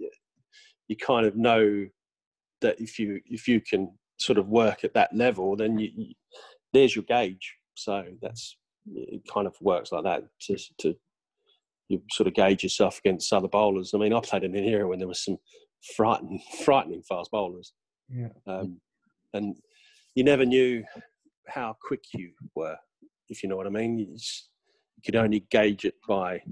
you 0.88 0.96
kind 0.96 1.26
of 1.26 1.36
know 1.36 1.86
that 2.60 2.80
if 2.80 2.98
you 2.98 3.20
if 3.26 3.48
you 3.48 3.60
can 3.60 3.92
sort 4.18 4.38
of 4.38 4.48
work 4.48 4.84
at 4.84 4.94
that 4.94 5.14
level, 5.14 5.56
then 5.56 5.78
you, 5.78 5.90
you 5.94 6.14
there's 6.72 6.94
your 6.94 7.04
gauge. 7.04 7.54
So 7.74 8.04
that's 8.22 8.56
it. 8.86 9.22
Kind 9.32 9.46
of 9.46 9.54
works 9.60 9.92
like 9.92 10.04
that 10.04 10.24
to 10.42 10.56
to 10.80 10.94
you 11.88 12.00
sort 12.12 12.26
of 12.28 12.34
gauge 12.34 12.62
yourself 12.62 12.98
against 13.04 13.32
other 13.32 13.48
bowlers. 13.48 13.92
I 13.94 13.98
mean, 13.98 14.12
I 14.12 14.20
played 14.20 14.44
in 14.44 14.54
an 14.56 14.64
era 14.64 14.86
when 14.88 14.98
there 14.98 15.08
was 15.08 15.24
some 15.24 15.38
frightening 15.96 16.40
frightening 16.64 17.02
fast 17.02 17.30
bowlers 17.30 17.72
Yeah. 18.08 18.28
um, 18.46 18.80
and 19.32 19.56
you 20.14 20.24
never 20.24 20.44
knew 20.44 20.84
how 21.48 21.74
quick 21.82 22.04
you 22.14 22.30
were, 22.54 22.76
if 23.28 23.42
you 23.42 23.48
know 23.48 23.56
what 23.56 23.66
I 23.66 23.70
mean. 23.70 23.98
You, 23.98 24.06
just, 24.12 24.50
you 24.96 25.02
could 25.04 25.16
only 25.16 25.46
gauge 25.50 25.84
it 25.84 25.94
by 26.06 26.42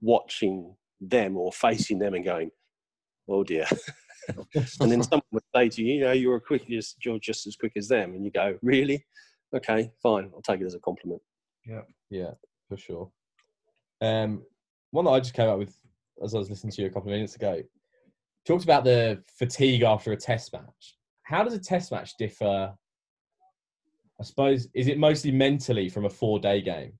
watching 0.00 0.74
them 1.00 1.36
or 1.36 1.52
facing 1.52 1.98
them 1.98 2.14
and 2.14 2.24
going, 2.24 2.50
"Oh 3.28 3.42
dear." 3.44 3.66
and 4.80 4.90
then 4.90 5.02
someone 5.02 5.22
would 5.32 5.42
say 5.54 5.68
to 5.68 5.82
you, 5.82 5.94
"You 5.94 6.00
know, 6.00 6.12
you're 6.12 6.36
a 6.36 6.40
quick, 6.40 6.64
you're 6.68 6.80
just- 6.80 7.04
you're 7.04 7.18
just 7.18 7.46
as 7.46 7.56
quick 7.56 7.72
as 7.76 7.88
them," 7.88 8.14
and 8.14 8.24
you 8.24 8.30
go, 8.30 8.58
"Really? 8.62 9.04
Okay, 9.54 9.90
fine. 10.02 10.30
I'll 10.34 10.42
take 10.42 10.60
it 10.60 10.66
as 10.66 10.74
a 10.74 10.80
compliment." 10.80 11.22
Yeah, 12.10 12.32
for 12.68 12.76
sure. 12.76 13.10
Um, 14.00 14.44
one 14.90 15.04
that 15.04 15.10
I 15.12 15.20
just 15.20 15.34
came 15.34 15.48
up 15.48 15.58
with 15.58 15.76
as 16.22 16.34
I 16.34 16.38
was 16.38 16.50
listening 16.50 16.72
to 16.72 16.82
you 16.82 16.88
a 16.88 16.90
couple 16.90 17.10
of 17.10 17.14
minutes 17.14 17.36
ago 17.36 17.62
talked 18.46 18.64
about 18.64 18.84
the 18.84 19.22
fatigue 19.38 19.82
after 19.82 20.12
a 20.12 20.16
test 20.16 20.52
match. 20.52 20.98
How 21.22 21.44
does 21.44 21.54
a 21.54 21.58
test 21.58 21.92
match 21.92 22.16
differ? 22.16 22.74
I 24.18 24.22
suppose 24.24 24.68
is 24.74 24.88
it 24.88 24.98
mostly 24.98 25.30
mentally 25.30 25.88
from 25.88 26.04
a 26.04 26.10
four-day 26.10 26.60
game? 26.62 26.92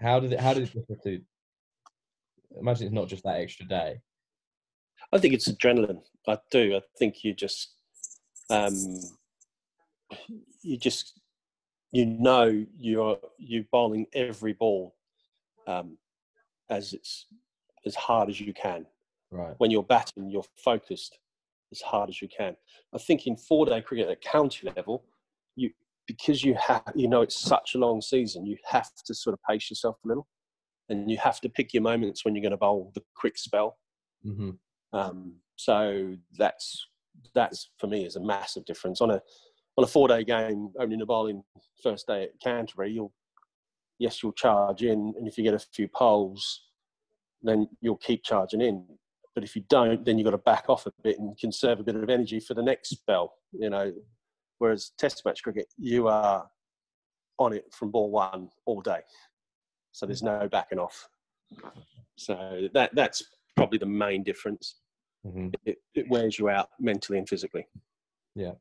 How 0.00 0.20
did 0.20 0.32
it? 0.32 0.40
How 0.40 0.54
did 0.54 0.64
it 0.64 0.72
differ 0.72 1.00
to? 1.04 1.20
Imagine 2.58 2.86
it's 2.86 2.94
not 2.94 3.08
just 3.08 3.24
that 3.24 3.40
extra 3.40 3.66
day. 3.66 4.00
I 5.12 5.18
think 5.18 5.34
it's 5.34 5.48
adrenaline. 5.48 6.02
I 6.26 6.38
do. 6.50 6.76
I 6.76 6.80
think 6.98 7.24
you 7.24 7.34
just, 7.34 7.74
um, 8.50 8.74
you 10.62 10.76
just, 10.76 11.20
you 11.92 12.04
know, 12.04 12.66
you're 12.76 13.18
you 13.38 13.64
bowling 13.72 14.06
every 14.14 14.52
ball, 14.52 14.94
um, 15.66 15.96
as 16.68 16.92
it's 16.92 17.26
as 17.86 17.94
hard 17.94 18.28
as 18.28 18.40
you 18.40 18.52
can. 18.52 18.84
Right. 19.30 19.54
When 19.58 19.70
you're 19.70 19.82
batting, 19.82 20.30
you're 20.30 20.44
focused 20.62 21.18
as 21.72 21.80
hard 21.80 22.10
as 22.10 22.20
you 22.20 22.28
can. 22.28 22.56
I 22.94 22.98
think 22.98 23.26
in 23.26 23.36
four-day 23.36 23.82
cricket 23.82 24.08
at 24.08 24.20
county 24.20 24.70
level, 24.76 25.04
you 25.56 25.70
because 26.06 26.44
you 26.44 26.54
have 26.54 26.82
you 26.94 27.08
know 27.08 27.22
it's 27.22 27.40
such 27.40 27.74
a 27.74 27.78
long 27.78 28.02
season, 28.02 28.44
you 28.44 28.58
have 28.66 28.90
to 29.06 29.14
sort 29.14 29.32
of 29.32 29.40
pace 29.48 29.70
yourself 29.70 29.96
a 30.04 30.08
little, 30.08 30.26
and 30.90 31.10
you 31.10 31.16
have 31.16 31.40
to 31.40 31.48
pick 31.48 31.72
your 31.72 31.82
moments 31.82 32.24
when 32.24 32.34
you're 32.34 32.42
going 32.42 32.50
to 32.50 32.58
bowl 32.58 32.92
the 32.94 33.02
quick 33.14 33.38
spell. 33.38 33.78
hmm 34.22 34.50
Um, 34.92 35.34
so 35.56 36.16
that's 36.38 36.86
that's 37.34 37.70
for 37.78 37.88
me 37.88 38.04
is 38.04 38.16
a 38.16 38.20
massive 38.20 38.64
difference 38.64 39.00
on 39.00 39.10
a 39.10 39.20
on 39.76 39.84
a 39.84 39.86
four 39.86 40.08
day 40.08 40.24
game 40.24 40.70
opening 40.78 40.98
the 40.98 41.06
bowling 41.06 41.42
first 41.82 42.06
day 42.06 42.24
at 42.24 42.40
Canterbury. 42.40 42.92
You'll 42.92 43.12
yes 43.98 44.22
you'll 44.22 44.32
charge 44.32 44.82
in, 44.82 45.14
and 45.16 45.26
if 45.26 45.36
you 45.36 45.44
get 45.44 45.54
a 45.54 45.58
few 45.58 45.88
poles, 45.88 46.62
then 47.42 47.68
you'll 47.80 47.96
keep 47.96 48.24
charging 48.24 48.60
in. 48.60 48.84
But 49.34 49.44
if 49.44 49.54
you 49.54 49.62
don't, 49.68 50.04
then 50.04 50.18
you've 50.18 50.24
got 50.24 50.32
to 50.32 50.38
back 50.38 50.64
off 50.68 50.86
a 50.86 50.92
bit 51.02 51.18
and 51.18 51.38
conserve 51.38 51.78
a 51.78 51.84
bit 51.84 51.94
of 51.94 52.10
energy 52.10 52.40
for 52.40 52.54
the 52.54 52.62
next 52.62 52.90
spell. 52.90 53.34
You 53.52 53.70
know, 53.70 53.92
whereas 54.58 54.92
Test 54.98 55.24
match 55.24 55.42
cricket, 55.42 55.66
you 55.76 56.08
are 56.08 56.48
on 57.38 57.52
it 57.52 57.66
from 57.72 57.90
ball 57.90 58.10
one 58.10 58.48
all 58.66 58.80
day, 58.80 59.00
so 59.92 60.06
there's 60.06 60.22
no 60.22 60.48
backing 60.48 60.78
off. 60.78 61.08
So 62.16 62.68
that 62.74 62.94
that's 62.94 63.22
probably 63.58 63.78
the 63.78 63.86
main 63.86 64.22
difference 64.22 64.76
hmm 65.24 65.48
it, 65.64 65.78
it 65.94 66.08
wears 66.08 66.38
you 66.38 66.48
out 66.48 66.68
mentally 66.78 67.18
and 67.18 67.28
physically. 67.28 67.66
Yeah. 68.36 68.52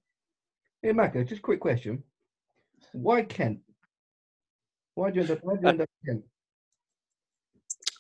Hey, 0.81 0.91
Macca, 0.91 1.27
just 1.27 1.39
a 1.39 1.41
quick 1.43 1.59
question. 1.59 2.03
Why 2.93 3.21
Kent? 3.21 3.59
Why 4.95 5.11
do 5.11 5.15
you 5.17 5.21
end 5.21 5.31
up, 5.31 5.39
why 5.43 5.53
do 5.53 5.61
you 5.61 5.67
end 5.67 5.81
up 5.81 5.89
Kent? 6.05 6.23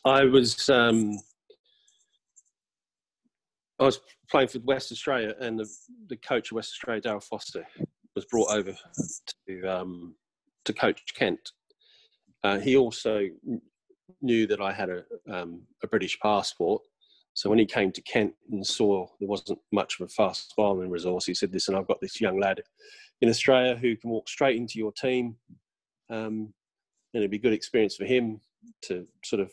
I 0.05 0.23
was 0.25 0.69
um, 0.69 1.19
I 3.79 3.83
was 3.83 3.99
playing 4.31 4.47
for 4.47 4.59
West 4.59 4.91
Australia, 4.91 5.35
and 5.39 5.59
the, 5.59 5.69
the 6.07 6.17
coach 6.17 6.49
of 6.49 6.55
West 6.55 6.71
Australia, 6.71 7.01
Daryl 7.01 7.23
Foster, 7.23 7.65
was 8.15 8.25
brought 8.25 8.49
over 8.51 8.75
to 9.47 9.61
um, 9.63 10.15
to 10.65 10.73
coach 10.73 11.03
Kent. 11.15 11.51
Uh, 12.43 12.57
he 12.57 12.75
also 12.75 13.27
kn- 13.45 13.61
knew 14.21 14.47
that 14.47 14.61
I 14.61 14.71
had 14.71 14.89
a 14.89 15.03
um, 15.29 15.61
a 15.83 15.87
British 15.87 16.19
passport, 16.19 16.81
so 17.37 17.51
when 17.51 17.59
he 17.59 17.67
came 17.67 17.91
to 17.91 18.01
Kent 18.01 18.33
and 18.51 18.65
saw 18.65 19.05
there 19.19 19.29
wasn't 19.29 19.59
much 19.71 19.99
of 19.99 20.05
a 20.07 20.09
fast 20.09 20.55
bowling 20.57 20.89
resource, 20.89 21.27
he 21.27 21.35
said, 21.35 21.53
"Listen, 21.53 21.75
I've 21.75 21.87
got 21.87 22.01
this 22.01 22.19
young 22.19 22.39
lad 22.39 22.63
in 23.21 23.29
Australia 23.29 23.75
who 23.75 23.95
can 23.95 24.09
walk 24.09 24.27
straight 24.27 24.57
into 24.57 24.79
your 24.79 24.91
team, 24.91 25.35
um, 26.09 26.51
and 27.13 27.21
it'd 27.21 27.29
be 27.29 27.37
a 27.37 27.39
good 27.39 27.53
experience 27.53 27.95
for 27.95 28.05
him 28.05 28.41
to 28.85 29.07
sort 29.23 29.39
of 29.39 29.51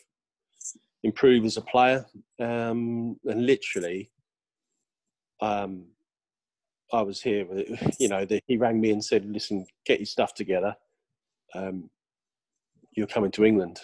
improve 1.03 1.45
as 1.45 1.57
a 1.57 1.61
player." 1.61 2.03
Um, 2.39 3.19
and 3.25 3.45
literally, 3.45 4.09
um, 5.41 5.85
I 6.91 7.03
was 7.03 7.21
here. 7.21 7.45
You 7.99 8.09
know, 8.09 8.25
the, 8.25 8.41
he 8.47 8.57
rang 8.57 8.81
me 8.81 8.89
and 8.89 9.05
said, 9.05 9.25
"Listen, 9.25 9.63
get 9.85 9.99
your 9.99 10.07
stuff 10.07 10.33
together. 10.33 10.75
Um, 11.53 11.91
you're 12.95 13.05
coming 13.05 13.29
to 13.31 13.45
England." 13.45 13.79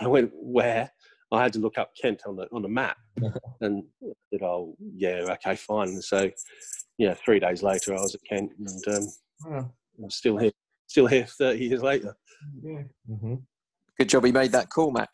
I 0.00 0.06
went, 0.08 0.30
"Where?" 0.34 0.90
I 1.30 1.42
had 1.42 1.52
to 1.54 1.58
look 1.60 1.78
up 1.78 1.92
Kent 2.00 2.22
on 2.26 2.36
the 2.36 2.46
on 2.52 2.62
the 2.62 2.68
map, 2.68 2.98
and 3.60 3.84
I 4.02 4.12
said, 4.30 4.42
"Oh, 4.42 4.76
yeah, 4.94 5.24
okay, 5.30 5.56
fine." 5.56 5.88
And 5.88 6.04
so, 6.04 6.30
yeah, 6.98 7.14
three 7.14 7.40
days 7.40 7.62
later, 7.62 7.94
I 7.94 8.00
was 8.00 8.14
at 8.14 8.24
Kent, 8.24 8.52
and 8.58 8.96
um, 8.96 9.08
Wow. 9.44 9.72
I'm 10.02 10.10
still 10.10 10.36
here, 10.36 10.52
still 10.86 11.06
here, 11.06 11.26
thirty 11.26 11.64
years 11.64 11.82
later. 11.82 12.16
Yeah. 12.62 12.82
hmm 13.06 13.34
Good 13.98 14.08
job 14.08 14.24
he 14.24 14.32
made 14.32 14.52
that 14.52 14.70
call, 14.70 14.90
Mac. 14.90 15.10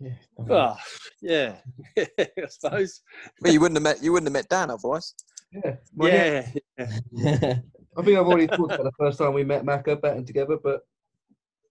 Yeah. 0.00 0.14
Oh, 0.48 0.76
yeah, 1.20 1.56
I 1.98 2.28
suppose. 2.48 3.00
Well, 3.40 3.52
you 3.52 3.60
wouldn't 3.60 3.76
have 3.76 3.82
met 3.82 4.02
you 4.02 4.12
wouldn't 4.12 4.28
have 4.28 4.32
met 4.32 4.48
Dan 4.48 4.70
otherwise. 4.70 5.14
Yeah. 5.52 5.76
Well, 5.94 6.12
yeah. 6.12 6.48
Yeah, 6.78 6.90
yeah, 7.10 7.54
I 7.96 8.02
think 8.02 8.18
I've 8.18 8.26
already 8.26 8.46
talked 8.46 8.74
about 8.74 8.84
the 8.84 8.92
first 8.98 9.18
time 9.18 9.32
we 9.34 9.42
met 9.44 9.64
Macca 9.64 10.00
batting 10.00 10.24
together, 10.24 10.56
but 10.62 10.82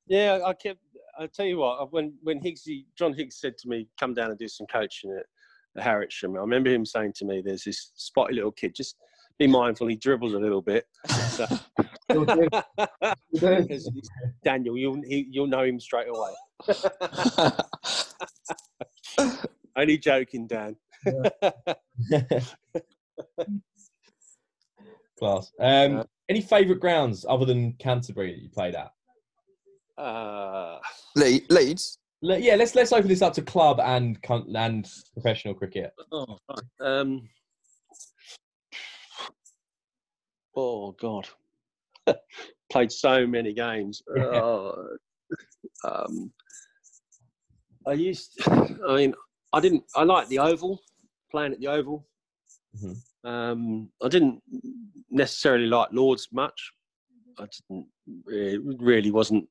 yeah. 0.07 0.41
I 0.45 0.53
kept. 0.53 0.79
I 1.19 1.27
tell 1.27 1.45
you 1.45 1.57
what, 1.57 1.91
when 1.91 2.13
when 2.23 2.39
Higgsy, 2.39 2.85
John 2.97 3.13
Higgs 3.13 3.39
said 3.39 3.57
to 3.59 3.67
me, 3.67 3.87
"Come 3.99 4.13
down 4.13 4.29
and 4.29 4.37
do 4.39 4.47
some 4.47 4.67
coaching 4.67 5.11
at, 5.11 5.25
at 5.77 5.83
Harwich," 5.83 6.23
I 6.23 6.27
remember 6.27 6.69
him 6.69 6.85
saying 6.85 7.13
to 7.17 7.25
me, 7.25 7.41
"There's 7.43 7.63
this 7.63 7.91
spotty 7.95 8.33
little 8.35 8.51
kid. 8.51 8.75
Just 8.75 8.95
be 9.39 9.47
mindful. 9.47 9.87
He 9.87 9.95
dribbles 9.95 10.33
a 10.33 10.39
little 10.39 10.61
bit." 10.61 10.85
So, 11.09 11.45
Still 12.09 12.25
do. 12.25 12.47
Still 13.35 13.49
do. 13.57 13.63
It's- 13.63 13.89
it's 13.95 14.09
Daniel, 14.43 14.77
you'll 14.77 15.01
he, 15.03 15.27
you'll 15.29 15.47
know 15.47 15.63
him 15.63 15.79
straight 15.79 16.07
away. 16.07 16.33
Only 19.75 19.97
joking, 19.97 20.47
Dan. 20.47 20.75
Class. 25.19 25.51
Um, 25.59 25.97
Uh, 25.97 26.03
any 26.29 26.41
favourite 26.41 26.79
grounds 26.79 27.25
other 27.27 27.45
than 27.45 27.73
Canterbury 27.73 28.33
that 28.33 28.41
you 28.41 28.49
played 28.49 28.75
at? 28.75 28.91
Uh, 29.97 30.77
Le- 31.15 31.39
Leeds. 31.49 31.99
Le- 32.21 32.37
yeah, 32.39 32.55
let's 32.55 32.75
let's 32.75 32.91
open 32.93 33.07
this 33.07 33.21
up 33.21 33.33
to 33.33 33.41
club 33.41 33.79
and 33.79 34.21
con- 34.23 34.55
and 34.55 34.89
professional 35.13 35.53
cricket. 35.53 35.91
oh, 36.11 36.37
um, 36.81 37.27
oh 40.55 40.91
God, 40.99 41.27
played 42.71 42.91
so 42.91 43.25
many 43.27 43.53
games. 43.53 44.01
Oh, 44.17 44.87
um, 45.83 46.31
I 47.87 47.93
used. 47.93 48.31
I 48.47 48.95
mean, 48.95 49.13
I 49.53 49.59
didn't. 49.59 49.83
I 49.95 50.03
liked 50.03 50.29
the 50.29 50.39
Oval, 50.39 50.79
playing 51.31 51.53
at 51.53 51.59
the 51.59 51.67
Oval. 51.67 52.05
Mhm. 52.83 52.95
Um, 53.23 53.89
I 54.03 54.07
didn't 54.07 54.41
necessarily 55.09 55.67
like 55.67 55.89
Lords 55.91 56.27
much. 56.31 56.71
I 57.39 57.45
didn't. 57.69 57.87
It 58.27 58.61
really 58.79 59.11
wasn't 59.11 59.47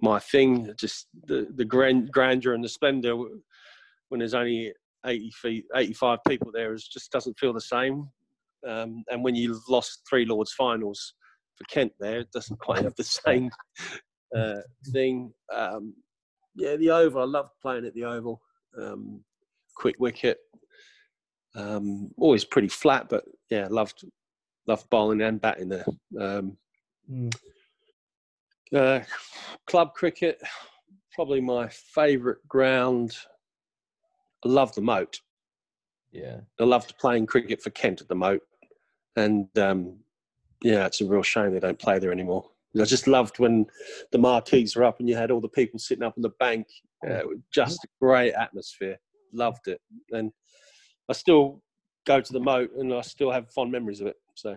my 0.00 0.18
thing. 0.18 0.72
Just 0.78 1.08
the 1.26 1.48
the 1.54 1.64
grand, 1.64 2.10
grandeur 2.10 2.54
and 2.54 2.64
the 2.64 2.68
splendour 2.68 3.28
when 4.08 4.18
there's 4.18 4.34
only 4.34 4.72
80 5.06 5.30
feet, 5.30 5.64
85 5.74 6.18
people 6.28 6.50
there, 6.52 6.74
is 6.74 6.86
just 6.86 7.10
doesn't 7.10 7.38
feel 7.38 7.52
the 7.52 7.60
same. 7.60 8.08
Um, 8.68 9.02
and 9.10 9.24
when 9.24 9.34
you've 9.34 9.62
lost 9.68 10.02
three 10.08 10.26
Lords 10.26 10.52
finals 10.52 11.14
for 11.56 11.64
Kent, 11.64 11.92
there 11.98 12.20
it 12.20 12.30
doesn't 12.32 12.60
quite 12.60 12.82
have 12.82 12.94
the 12.96 13.04
same 13.04 13.50
uh, 14.36 14.60
thing. 14.92 15.32
Um, 15.52 15.94
yeah, 16.54 16.76
the 16.76 16.90
Oval. 16.90 17.22
I 17.22 17.24
loved 17.24 17.50
playing 17.62 17.86
at 17.86 17.94
the 17.94 18.04
Oval. 18.04 18.40
Um, 18.80 19.24
quick 19.76 19.96
wicket. 19.98 20.38
Um, 21.54 22.10
always 22.18 22.44
pretty 22.44 22.68
flat, 22.68 23.08
but 23.08 23.24
yeah, 23.50 23.68
loved 23.70 24.04
loved 24.66 24.88
bowling 24.90 25.22
and 25.22 25.40
batting 25.40 25.68
there. 25.68 25.86
Um, 26.20 26.56
Mm. 27.10 27.34
Uh, 28.74 29.00
club 29.66 29.94
cricket, 29.94 30.40
probably 31.14 31.40
my 31.40 31.68
favourite 31.68 32.38
ground. 32.48 33.16
I 34.44 34.48
love 34.48 34.74
the 34.74 34.80
Mote. 34.80 35.20
Yeah. 36.10 36.40
I 36.60 36.64
loved 36.64 36.98
playing 36.98 37.26
cricket 37.26 37.62
for 37.62 37.70
Kent 37.70 38.00
at 38.00 38.08
the 38.08 38.14
Mote, 38.14 38.42
and 39.16 39.46
um, 39.58 39.98
yeah, 40.62 40.86
it's 40.86 41.00
a 41.00 41.06
real 41.06 41.22
shame 41.22 41.52
they 41.52 41.60
don't 41.60 41.78
play 41.78 41.98
there 41.98 42.12
anymore. 42.12 42.48
I 42.80 42.84
just 42.84 43.06
loved 43.06 43.38
when 43.38 43.66
the 44.12 44.18
marquees 44.18 44.74
were 44.74 44.84
up 44.84 44.98
and 44.98 45.08
you 45.08 45.14
had 45.14 45.30
all 45.30 45.42
the 45.42 45.48
people 45.48 45.78
sitting 45.78 46.04
up 46.04 46.14
on 46.16 46.22
the 46.22 46.30
bank. 46.40 46.66
Uh, 47.06 47.20
just 47.52 47.84
a 47.84 47.88
great 48.00 48.32
atmosphere. 48.32 48.98
Loved 49.34 49.68
it, 49.68 49.80
and 50.10 50.32
I 51.08 51.12
still 51.12 51.62
go 52.06 52.20
to 52.20 52.32
the 52.32 52.40
Mote 52.40 52.72
and 52.76 52.92
I 52.94 53.02
still 53.02 53.30
have 53.30 53.50
fond 53.50 53.70
memories 53.70 54.00
of 54.00 54.06
it. 54.06 54.16
So 54.34 54.56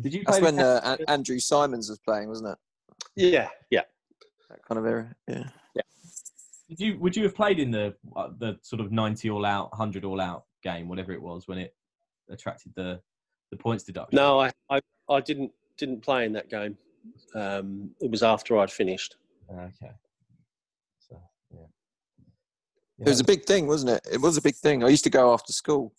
Did 0.00 0.12
you 0.14 0.24
That's 0.26 0.40
when 0.40 0.58
uh, 0.58 0.96
Andrew 1.08 1.38
Symonds 1.38 1.88
was 1.88 1.98
playing, 2.00 2.28
wasn't 2.28 2.50
it? 2.50 2.58
Yeah, 3.16 3.48
yeah. 3.70 3.82
That 4.50 4.64
kind 4.66 4.78
of 4.78 4.86
era. 4.86 5.14
Yeah. 5.28 5.44
yeah. 5.74 5.82
Did 6.68 6.80
you 6.80 6.98
would 6.98 7.16
you 7.16 7.24
have 7.24 7.34
played 7.34 7.58
in 7.58 7.70
the 7.70 7.94
uh, 8.16 8.28
the 8.38 8.58
sort 8.62 8.80
of 8.80 8.92
ninety 8.92 9.30
all 9.30 9.44
out, 9.44 9.70
hundred 9.74 10.04
all 10.04 10.20
out 10.20 10.44
game, 10.62 10.88
whatever 10.88 11.12
it 11.12 11.20
was, 11.20 11.48
when 11.48 11.58
it 11.58 11.74
attracted 12.30 12.72
the 12.74 13.00
the 13.50 13.56
points 13.56 13.84
deduction? 13.84 14.16
No, 14.16 14.40
I, 14.40 14.50
I, 14.70 14.80
I 15.08 15.20
didn't 15.20 15.52
didn't 15.76 16.00
play 16.00 16.24
in 16.24 16.32
that 16.32 16.48
game. 16.48 16.76
Um, 17.34 17.90
it 18.00 18.10
was 18.10 18.22
after 18.22 18.58
I'd 18.58 18.70
finished. 18.70 19.16
Okay. 19.50 19.92
So 20.98 21.20
yeah. 21.50 21.66
It 23.00 23.08
was 23.08 23.20
a 23.20 23.24
big 23.24 23.44
thing, 23.44 23.66
wasn't 23.66 23.92
it? 23.92 24.06
It 24.12 24.20
was 24.20 24.36
a 24.36 24.42
big 24.42 24.54
thing. 24.54 24.84
I 24.84 24.88
used 24.88 25.04
to 25.04 25.10
go 25.10 25.32
after 25.32 25.52
school. 25.52 25.92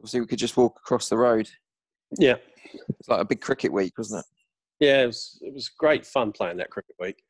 Obviously, 0.00 0.20
we 0.20 0.26
could 0.26 0.38
just 0.38 0.56
walk 0.56 0.76
across 0.78 1.08
the 1.08 1.16
road. 1.16 1.48
Yeah, 2.18 2.36
It's 2.88 3.08
like 3.08 3.20
a 3.20 3.24
big 3.24 3.40
cricket 3.40 3.72
week, 3.72 3.96
wasn't 3.98 4.20
it? 4.20 4.35
Yeah. 4.80 5.02
It 5.02 5.06
was 5.06 5.38
it 5.42 5.54
was 5.54 5.68
great 5.68 6.06
fun 6.06 6.32
playing 6.32 6.58
that 6.58 6.70
cricket 6.70 6.96
week. 7.00 7.22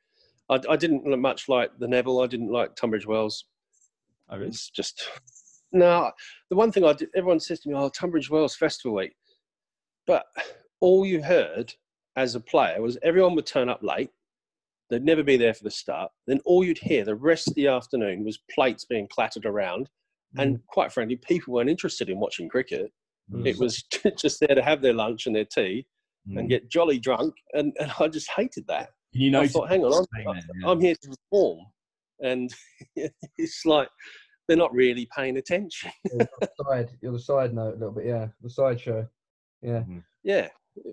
I, 0.49 0.61
I 0.69 0.77
didn't 0.77 1.07
much 1.21 1.49
like 1.49 1.71
the 1.79 1.89
Nevill. 1.89 2.23
I 2.23 2.27
didn't 2.27 2.53
like 2.53 2.77
Tunbridge 2.77 3.07
Wells. 3.07 3.45
Oh, 4.29 4.37
really? 4.37 4.49
It's 4.49 4.71
just 4.71 5.09
no. 5.73 6.11
The 6.51 6.57
one 6.57 6.73
thing 6.73 6.85
I 6.85 6.93
did, 6.93 7.09
everyone 7.17 7.41
says 7.41 7.61
to 7.61 7.69
me, 7.69 7.75
"Oh, 7.75 7.89
Tunbridge 7.89 8.31
Wells 8.31 8.57
Festival 8.57 8.97
Week," 8.97 9.15
but 10.07 10.27
all 10.81 11.07
you 11.07 11.23
heard 11.23 11.73
as 12.17 12.35
a 12.35 12.41
player 12.41 12.81
was 12.81 12.99
everyone 13.03 13.35
would 13.35 13.47
turn 13.47 13.69
up 13.69 13.83
late. 13.83 14.11
They'd 14.89 15.05
never 15.05 15.25
be 15.25 15.37
there 15.37 15.55
for 15.55 15.65
the 15.65 15.71
start. 15.71 16.13
Then 16.29 16.41
all 16.45 16.63
you'd 16.63 16.79
hear 16.79 17.05
the 17.05 17.17
rest 17.17 17.49
of 17.49 17.55
the 17.55 17.67
afternoon 17.67 18.25
was 18.25 18.39
plates 18.55 18.85
being 18.85 19.09
clattered 19.09 19.47
around, 19.47 19.89
and 20.39 20.61
quite 20.69 20.93
frankly, 20.93 21.17
people 21.17 21.55
weren't 21.55 21.71
interested 21.71 22.09
in 22.09 22.21
watching 22.21 22.49
cricket. 22.49 22.93
Mm. 23.33 23.47
It 23.47 23.59
was 23.59 23.83
just 24.17 24.39
there 24.41 24.55
to 24.55 24.63
have 24.63 24.83
their 24.83 24.93
lunch 24.93 25.27
and 25.27 25.35
their 25.35 25.45
tea 25.45 25.87
Mm. 26.29 26.41
and 26.41 26.49
get 26.49 26.69
jolly 26.69 26.99
drunk, 26.99 27.35
and, 27.53 27.73
and 27.79 27.93
I 28.01 28.09
just 28.09 28.31
hated 28.31 28.67
that. 28.69 28.91
Can 29.13 29.23
you 29.23 29.31
know, 29.31 29.43
I 29.43 29.49
thought, 29.49 29.69
hang 29.69 29.85
on, 29.85 29.93
I'm, 29.93 30.25
that, 30.25 30.43
yeah. 30.61 30.69
I'm 30.69 30.81
here 30.81 30.95
to 31.03 31.09
perform, 31.09 31.61
and 32.21 32.53
it's 33.39 33.65
like 33.65 33.89
they're 34.49 34.57
not 34.57 34.75
really 34.75 35.09
paying 35.17 35.37
attention. 35.37 35.91
You're 36.11 36.29
the 36.41 36.49
side, 36.65 36.91
you're 37.01 37.13
the 37.13 37.19
side 37.19 37.55
note 37.55 37.77
a 37.77 37.79
little 37.79 37.93
bit, 37.93 38.07
yeah. 38.07 38.29
The 38.43 38.51
sideshow. 38.51 39.09
Yeah. 39.63 39.85
Yeah, 40.25 40.49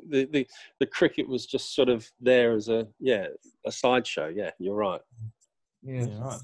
the, 0.10 0.26
the 0.32 0.48
the 0.80 0.86
cricket 0.86 1.28
was 1.28 1.46
just 1.46 1.76
sort 1.76 1.90
of 1.90 2.10
there 2.20 2.54
as 2.54 2.70
a 2.70 2.88
yeah 3.00 3.28
a 3.66 3.72
sideshow. 3.72 4.28
Yeah, 4.28 4.52
you're 4.60 4.76
right. 4.76 5.02
Yeah. 5.84 6.06
Yeah, 6.06 6.20
right. 6.22 6.40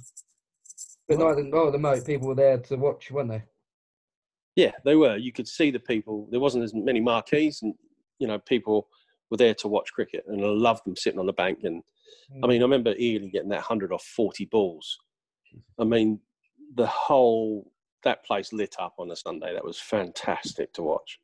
But 1.07 1.19
no, 1.19 1.33
the, 1.33 1.43
no, 1.43 1.71
the 1.71 1.79
Mote, 1.79 2.05
people 2.05 2.27
were 2.27 2.35
there 2.35 2.57
to 2.57 2.75
watch, 2.75 3.09
weren't 3.09 3.29
they? 3.29 3.43
Yeah, 4.55 4.71
they 4.83 4.95
were. 4.95 5.17
You 5.17 5.31
could 5.31 5.47
see 5.47 5.71
the 5.71 5.79
people. 5.79 6.27
There 6.29 6.39
wasn't 6.39 6.63
as 6.63 6.73
many 6.73 6.99
marquees, 6.99 7.61
and 7.61 7.73
you 8.19 8.27
know 8.27 8.39
people 8.39 8.87
were 9.29 9.37
there 9.37 9.55
to 9.55 9.67
watch 9.67 9.93
cricket, 9.93 10.25
and 10.27 10.43
I 10.43 10.47
loved 10.47 10.85
them 10.85 10.95
sitting 10.95 11.19
on 11.19 11.25
the 11.25 11.33
bank. 11.33 11.59
And 11.63 11.83
I 12.43 12.47
mean, 12.47 12.61
I 12.61 12.65
remember 12.65 12.95
Ely 12.99 13.27
getting 13.27 13.49
that 13.49 13.61
hundred 13.61 13.91
off 13.91 14.03
forty 14.03 14.45
balls. 14.45 14.97
I 15.79 15.83
mean, 15.83 16.19
the 16.75 16.87
whole 16.87 17.71
that 18.03 18.23
place 18.25 18.53
lit 18.53 18.75
up 18.79 18.93
on 18.97 19.11
a 19.11 19.15
Sunday. 19.15 19.53
That 19.53 19.65
was 19.65 19.79
fantastic 19.79 20.73
to 20.73 20.83
watch. 20.83 21.19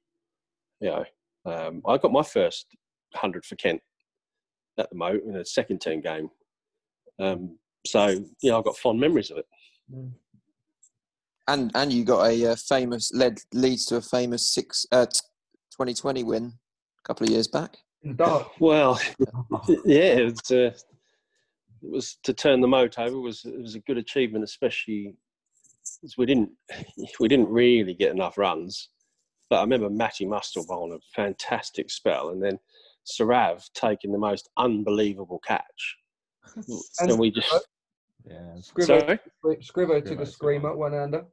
You 0.82 0.90
know, 0.90 1.06
um, 1.46 1.82
I 1.88 1.98
got 1.98 2.12
my 2.12 2.24
first 2.24 2.68
hundred 3.14 3.46
for 3.46 3.56
Kent 3.56 3.82
at 4.78 4.90
the 4.90 4.96
Mote 4.96 5.24
in 5.24 5.36
a 5.38 5.46
second 5.46 5.82
team 5.82 6.02
game. 6.02 6.30
Um, 7.20 7.58
so 7.86 8.08
you 8.42 8.52
know, 8.52 8.58
I've 8.58 8.66
got 8.66 8.78
fond 8.78 9.00
memories 9.00 9.32
of 9.32 9.38
it. 9.38 9.46
Mm. 9.94 10.12
And 11.48 11.72
and 11.76 11.94
you 11.94 12.04
got 12.04 12.28
a 12.28 12.52
uh, 12.52 12.56
famous 12.56 13.12
led 13.14 13.40
leads 13.54 13.86
to 13.88 13.98
a 13.98 14.02
famous 14.02 14.48
six 14.48 14.86
uh, 14.92 15.06
t- 15.06 15.20
2020 15.72 16.24
win 16.24 16.54
a 17.06 17.08
couple 17.08 17.26
of 17.26 17.32
years 17.32 17.48
back. 17.48 17.78
In 18.04 18.12
the 18.12 18.16
dark. 18.16 18.52
Well, 18.60 19.00
yeah, 19.86 20.16
it 20.16 20.24
was, 20.26 20.52
uh, 20.52 20.74
it 21.82 21.92
was 21.92 22.18
to 22.24 22.34
turn 22.34 22.62
the 22.62 22.68
Mote 22.68 22.98
over 23.00 23.20
was 23.20 23.46
it 23.46 23.62
was 23.62 23.76
a 23.76 23.80
good 23.82 23.98
achievement, 23.98 24.44
especially 24.44 25.16
as 26.04 26.18
we 26.18 26.26
didn't 26.26 26.50
we 27.20 27.28
didn't 27.28 27.50
really 27.50 27.94
get 27.94 28.12
enough 28.12 28.38
runs. 28.38 28.90
But 29.50 29.58
I 29.58 29.62
remember 29.62 29.90
Matty 29.90 30.26
Mustel 30.26 30.66
bowling 30.66 30.94
a 30.94 31.00
fantastic 31.16 31.92
spell, 31.92 32.30
and 32.30 32.44
then 32.44 32.58
Sarav 33.06 33.64
taking 33.76 34.12
the 34.12 34.18
most 34.18 34.50
unbelievable 34.58 35.40
catch, 35.46 35.98
and, 37.00 37.20
we 37.20 37.30
just 37.30 37.68
Yeah. 38.28 38.56
Scrivo, 38.58 38.86
sorry. 38.86 39.20
Scrivo 39.62 40.04
took 40.04 40.20
a 40.20 40.24
Scrivo, 40.24 40.28
screamer, 40.28 40.76
one 40.76 40.94
hander. 40.94 41.26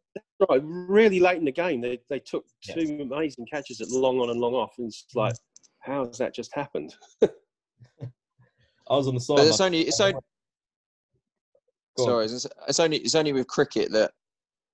Right, 0.51 0.61
really 0.63 1.21
late 1.21 1.39
in 1.39 1.47
the 1.47 1.53
game, 1.53 1.81
they 1.81 2.01
they 2.11 2.19
took 2.19 2.45
two 2.63 2.81
Yes. 2.81 3.01
amazing 3.01 3.47
catches 3.51 3.81
at 3.81 3.89
long 3.89 4.19
on 4.21 4.29
and 4.29 4.39
long 4.41 4.53
off, 4.53 4.75
and 4.77 4.89
it's 4.89 5.07
like, 5.15 5.35
how 5.83 6.07
has 6.07 6.19
that 6.19 6.35
just 6.35 6.51
happened? 6.55 6.95
I 7.23 8.97
was 8.97 9.07
on 9.09 9.15
the 9.15 9.21
side. 9.21 9.37
But 9.37 9.47
it's 9.47 9.61
only 9.61 9.81
it's 9.83 10.01
only 10.01 10.21
sorry 11.99 12.25
it's, 12.25 12.47
it's 12.69 12.81
only 12.81 12.97
it's 12.99 13.15
only 13.15 13.33
with 13.33 13.47
cricket 13.47 13.93
that 13.93 14.13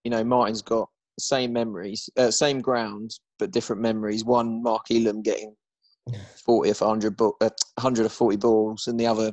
you 0.05 0.11
know 0.11 0.23
Martin's 0.25 0.63
got 0.63 0.89
the 1.17 1.23
same 1.23 1.53
memories, 1.53 2.09
uh, 2.17 2.31
same 2.31 2.61
ground 2.61 3.11
but 3.39 3.51
different 3.51 3.83
memories. 3.83 4.25
One 4.25 4.63
Mark 4.63 4.87
Ealham 4.91 5.23
getting 5.23 5.55
40 6.47 6.71
of 6.71 6.81
100 6.81 7.17
ball, 7.17 7.37
uh, 7.41 7.51
100 7.75 8.07
of 8.07 8.13
40 8.13 8.37
balls, 8.37 8.87
and 8.87 8.99
the 8.99 9.07
other 9.07 9.33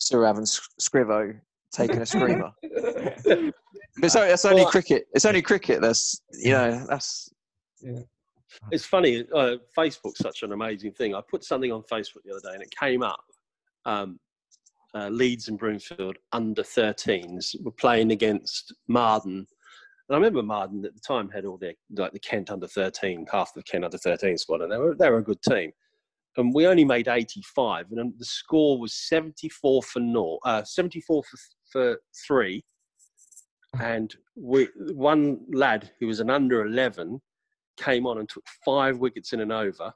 Sirav 0.00 0.32
and 0.36 0.42
S- 0.42 0.60
Scrivo 0.80 1.38
taking 1.72 2.00
a 2.00 2.06
screamer. 2.06 2.50
but 2.62 2.72
it's, 4.02 4.16
only- 4.16 4.30
it's 4.30 4.44
only 4.44 4.62
Well- 4.62 4.70
cricket. 4.70 5.06
It's 5.12 5.24
only 5.24 5.42
cricket. 5.42 5.80
That's 5.80 6.20
you 6.32 6.52
know 6.52 6.86
that's 6.88 7.30
It's 8.70 8.86
funny. 8.86 9.24
Uh, 9.34 9.56
Facebook's 9.76 10.18
such 10.18 10.42
an 10.42 10.52
amazing 10.52 10.92
thing. 10.92 11.14
I 11.14 11.20
put 11.20 11.44
something 11.44 11.72
on 11.72 11.82
Facebook 11.82 12.22
the 12.24 12.32
other 12.32 12.40
day, 12.40 12.54
and 12.54 12.62
it 12.62 12.74
came 12.78 13.02
up. 13.02 13.24
Um, 13.84 14.18
uh, 14.94 15.08
Leeds 15.08 15.48
and 15.48 15.58
Broomfield 15.58 16.16
under 16.32 16.62
13s 16.62 17.62
were 17.62 17.72
playing 17.72 18.10
against 18.10 18.74
Marden, 18.88 19.46
and 20.08 20.14
I 20.14 20.18
remember 20.18 20.42
Marden 20.42 20.84
at 20.86 20.94
the 20.94 21.00
time 21.00 21.28
had 21.28 21.44
all 21.44 21.58
their 21.58 21.74
like 21.96 22.12
the 22.12 22.18
Kent 22.18 22.50
under 22.50 22.66
13, 22.66 23.26
half 23.30 23.52
the 23.54 23.62
Kent 23.62 23.84
under 23.84 23.98
13 23.98 24.38
squad, 24.38 24.62
and 24.62 24.72
they 24.72 24.78
were 24.78 24.94
they 24.94 25.10
were 25.10 25.18
a 25.18 25.24
good 25.24 25.42
team. 25.42 25.70
And 26.36 26.54
we 26.54 26.66
only 26.66 26.84
made 26.84 27.08
85, 27.08 27.86
and 27.90 28.14
the 28.16 28.24
score 28.24 28.78
was 28.78 28.94
74 28.94 29.82
for 29.82 30.00
naught, 30.00 30.40
uh, 30.44 30.62
74 30.62 31.22
for, 31.24 31.38
for 31.72 32.00
three. 32.26 32.64
And 33.80 34.14
we 34.36 34.68
one 34.76 35.40
lad 35.52 35.90
who 36.00 36.06
was 36.06 36.20
an 36.20 36.30
under 36.30 36.64
11 36.64 37.20
came 37.78 38.06
on 38.06 38.18
and 38.18 38.28
took 38.28 38.44
five 38.64 38.98
wickets 38.98 39.32
in 39.32 39.40
an 39.40 39.52
over, 39.52 39.92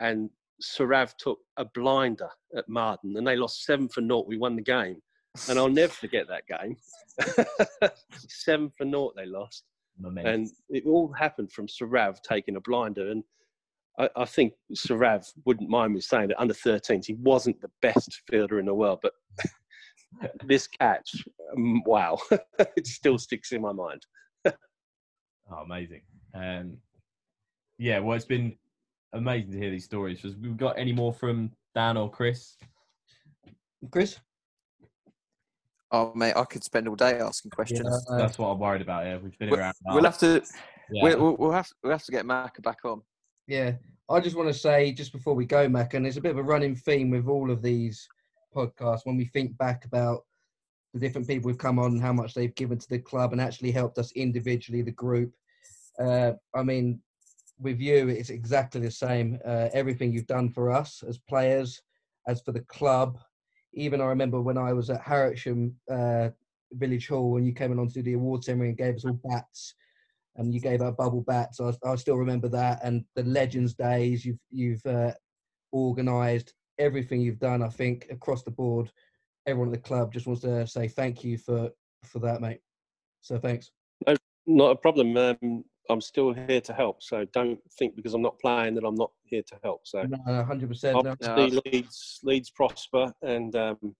and 0.00 0.30
Sarav 0.62 1.16
took 1.16 1.38
a 1.56 1.64
blinder 1.64 2.30
at 2.56 2.68
Marden, 2.68 3.16
and 3.16 3.26
they 3.26 3.36
lost 3.36 3.64
seven 3.64 3.88
for 3.88 4.00
naught. 4.00 4.26
We 4.26 4.38
won 4.38 4.56
the 4.56 4.62
game, 4.62 5.00
and 5.48 5.58
I'll 5.58 5.68
never 5.68 5.92
forget 5.92 6.26
that 6.28 6.46
game. 6.46 6.76
seven 8.28 8.70
for 8.76 8.84
naught 8.84 9.14
they 9.16 9.26
lost, 9.26 9.64
and 10.02 10.48
it 10.68 10.84
all 10.86 11.12
happened 11.12 11.52
from 11.52 11.66
Sarav 11.66 12.20
taking 12.22 12.56
a 12.56 12.60
blinder. 12.60 13.10
And 13.10 13.24
I, 13.98 14.08
I 14.16 14.24
think 14.24 14.54
Sarav 14.74 15.30
wouldn't 15.44 15.68
mind 15.68 15.94
me 15.94 16.00
saying 16.00 16.28
that 16.28 16.40
under 16.40 16.54
13s 16.54 17.06
he 17.06 17.14
wasn't 17.14 17.60
the 17.60 17.70
best 17.80 18.22
fielder 18.28 18.58
in 18.58 18.66
the 18.66 18.74
world, 18.74 19.00
but 19.02 19.12
this 20.44 20.66
catch, 20.66 21.24
um, 21.56 21.82
wow, 21.84 22.18
it 22.76 22.86
still 22.86 23.18
sticks 23.18 23.52
in 23.52 23.62
my 23.62 23.72
mind. 23.72 24.04
Oh, 24.46 25.62
amazing. 25.64 26.02
Um, 26.34 26.78
yeah, 27.82 27.98
well, 27.98 28.16
it's 28.16 28.24
been 28.24 28.56
amazing 29.12 29.52
to 29.52 29.58
hear 29.58 29.70
these 29.70 29.84
stories. 29.84 30.22
Has 30.22 30.36
we 30.36 30.50
got 30.50 30.78
any 30.78 30.92
more 30.92 31.12
from 31.12 31.50
Dan 31.74 31.96
or 31.96 32.10
Chris? 32.10 32.56
Chris? 33.90 34.18
oh 35.92 36.12
mate, 36.14 36.32
I 36.34 36.44
could 36.44 36.64
spend 36.64 36.88
all 36.88 36.96
day 36.96 37.18
asking 37.18 37.50
questions. 37.50 37.80
Yeah, 38.08 38.14
uh, 38.14 38.18
That's 38.18 38.38
what 38.38 38.48
I'm 38.48 38.58
worried 38.58 38.82
about. 38.82 39.04
Yeah, 39.04 39.18
we've 39.18 39.38
been 39.38 39.50
We'll, 39.50 39.60
around. 39.60 39.74
we'll 39.86 40.04
have 40.04 40.18
to 40.18 40.42
yeah. 40.90 41.02
we'll, 41.02 41.20
we'll, 41.20 41.36
we'll 41.36 41.52
have 41.52 41.68
we'll 41.82 41.92
have 41.92 42.04
to 42.04 42.12
get 42.12 42.24
Macca 42.24 42.62
back 42.62 42.84
on. 42.84 43.02
Yeah, 43.46 43.72
I 44.08 44.20
just 44.20 44.36
want 44.36 44.48
to 44.48 44.54
say 44.54 44.92
just 44.92 45.12
before 45.12 45.34
we 45.34 45.44
go, 45.44 45.68
Mac, 45.68 45.94
and 45.94 46.04
there's 46.04 46.16
a 46.16 46.22
bit 46.22 46.32
of 46.32 46.38
a 46.38 46.42
running 46.42 46.74
theme 46.74 47.10
with 47.10 47.28
all 47.28 47.50
of 47.50 47.62
these 47.62 48.08
podcasts 48.54 49.00
when 49.04 49.16
we 49.16 49.26
think 49.26 49.56
back 49.58 49.84
about 49.84 50.22
the 50.94 51.00
different 51.00 51.26
people 51.26 51.50
who've 51.50 51.58
come 51.58 51.78
on, 51.78 51.92
and 51.92 52.02
how 52.02 52.12
much 52.12 52.34
they've 52.34 52.54
given 52.54 52.78
to 52.78 52.88
the 52.88 52.98
club, 52.98 53.32
and 53.32 53.40
actually 53.40 53.70
helped 53.70 53.98
us 53.98 54.12
individually, 54.12 54.82
the 54.82 54.92
group. 54.92 55.32
Uh, 55.98 56.32
I 56.54 56.62
mean, 56.62 57.00
with 57.62 57.80
you, 57.80 58.08
it's 58.08 58.30
exactly 58.30 58.80
the 58.80 58.90
same. 58.90 59.38
Uh, 59.44 59.68
everything 59.72 60.12
you've 60.12 60.26
done 60.26 60.50
for 60.50 60.70
us 60.70 61.02
as 61.08 61.18
players, 61.18 61.80
as 62.26 62.42
for 62.42 62.52
the 62.52 62.60
club. 62.62 63.18
Even 63.74 64.00
I 64.00 64.06
remember 64.06 64.40
when 64.40 64.58
I 64.58 64.72
was 64.72 64.90
at 64.90 65.00
Harwich 65.00 65.46
uh, 65.90 66.28
Village 66.72 67.08
Hall 67.08 67.30
when 67.30 67.44
you 67.44 67.52
came 67.52 67.72
along 67.72 67.88
to 67.88 67.94
do 67.94 68.02
the 68.02 68.14
award 68.14 68.44
ceremony 68.44 68.70
and 68.70 68.78
gave 68.78 68.96
us 68.96 69.04
all 69.04 69.18
bats 69.24 69.74
and 70.36 70.52
you 70.52 70.60
gave 70.60 70.82
out 70.82 70.96
bubble 70.96 71.22
bats. 71.22 71.60
I, 71.60 71.72
I 71.84 71.94
still 71.96 72.16
remember 72.16 72.48
that, 72.48 72.80
and 72.82 73.04
the 73.14 73.24
Legends 73.24 73.74
days 73.74 74.24
you've 74.24 74.40
you've 74.50 74.84
uh, 74.86 75.12
organised, 75.72 76.54
everything 76.78 77.20
you've 77.20 77.38
done. 77.38 77.62
I 77.62 77.68
think 77.68 78.06
across 78.10 78.42
the 78.42 78.50
board, 78.50 78.90
everyone 79.46 79.68
at 79.68 79.82
the 79.82 79.88
club 79.88 80.12
just 80.12 80.26
wants 80.26 80.42
to 80.42 80.66
say 80.66 80.88
thank 80.88 81.24
you 81.24 81.38
for 81.38 81.70
for 82.04 82.18
that, 82.20 82.40
mate. 82.40 82.60
So 83.20 83.38
thanks. 83.38 83.70
Not 84.46 84.72
a 84.72 84.76
problem. 84.76 85.16
Um, 85.16 85.64
I'm 85.92 86.00
still 86.00 86.32
here 86.32 86.60
to 86.60 86.72
help. 86.72 87.02
So 87.02 87.24
don't 87.32 87.58
think 87.78 87.96
because 87.96 88.14
I'm 88.14 88.22
not 88.22 88.38
playing 88.40 88.74
that 88.74 88.84
I'm 88.84 88.94
not 88.94 89.10
here 89.24 89.42
to 89.46 89.58
help. 89.62 89.82
So 89.86 90.04
hundred 90.26 90.68
percent. 90.68 90.96
I'll 90.96 91.02
No, 91.02 91.16
No, 91.36 91.60
Leeds, 91.66 92.20
Leeds 92.22 92.50
prosper, 92.50 93.12
and 93.22 93.54
um, 93.56 93.94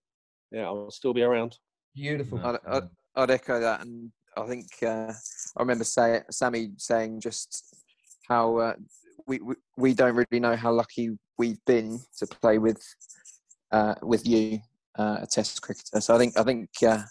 yeah, 0.51 0.65
I'll 0.65 0.91
still 0.91 1.13
be 1.13 1.23
around. 1.23 1.57
beautiful. 1.95 2.39
No, 2.39 2.57
I- 2.65 2.77
I- 2.77 2.89
I'd 3.15 3.29
echo 3.31 3.59
that, 3.59 3.81
and 3.81 4.11
I 4.35 4.47
think 4.47 4.65
uh, 4.81 5.13
I 5.55 5.59
remember 5.59 5.83
say, 5.83 6.21
Sammy 6.31 6.71
saying 6.77 7.19
just 7.19 7.75
how 8.27 8.57
uh, 8.57 8.73
we, 9.27 9.39
we 9.39 9.55
we 9.77 9.93
don't 9.93 10.15
really 10.15 10.39
know 10.39 10.55
how 10.55 10.71
lucky 10.71 11.11
we've 11.37 11.63
been 11.65 11.99
to 12.17 12.25
play 12.25 12.57
with 12.57 12.81
uh, 13.71 13.95
with 14.01 14.25
you, 14.27 14.59
uh, 14.97 15.17
a 15.21 15.27
Test 15.27 15.61
cricketer. 15.61 16.01
So 16.01 16.15
I 16.15 16.17
think 16.17 16.39
I 16.39 16.43
think 16.43 16.69
uh, 16.87 17.03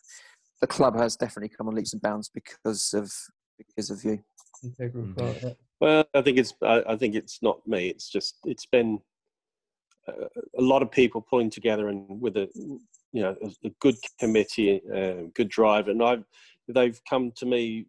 the 0.60 0.66
club 0.66 0.96
has 0.96 1.14
definitely 1.16 1.54
come 1.56 1.68
on 1.68 1.74
leaps 1.76 1.92
and 1.92 2.02
bounds 2.02 2.28
because 2.34 2.92
of 2.94 3.12
because 3.58 3.90
of 3.90 4.02
you. 4.04 4.18
Integral 4.62 5.04
Mhm. 5.04 5.16
part, 5.16 5.42
yeah. 5.42 5.52
Well, 5.80 6.04
I 6.14 6.22
think 6.22 6.38
it's 6.38 6.54
I, 6.62 6.82
I 6.88 6.96
think 6.96 7.14
it's 7.14 7.42
not 7.42 7.66
me. 7.66 7.88
It's 7.88 8.08
just 8.08 8.36
it's 8.44 8.66
been 8.66 9.00
uh, 10.06 10.28
a 10.58 10.62
lot 10.62 10.82
of 10.82 10.90
people 10.90 11.20
pulling 11.20 11.50
together 11.50 11.88
and 11.88 12.20
with 12.20 12.36
a 12.36 12.48
you 13.12 13.22
know 13.22 13.36
a, 13.42 13.66
a 13.66 13.70
good 13.80 13.96
committee, 14.18 14.80
uh, 14.94 15.28
good 15.34 15.48
drive, 15.48 15.88
and 15.88 16.02
I've 16.02 16.24
they've 16.68 17.00
come 17.08 17.32
to 17.36 17.46
me, 17.46 17.86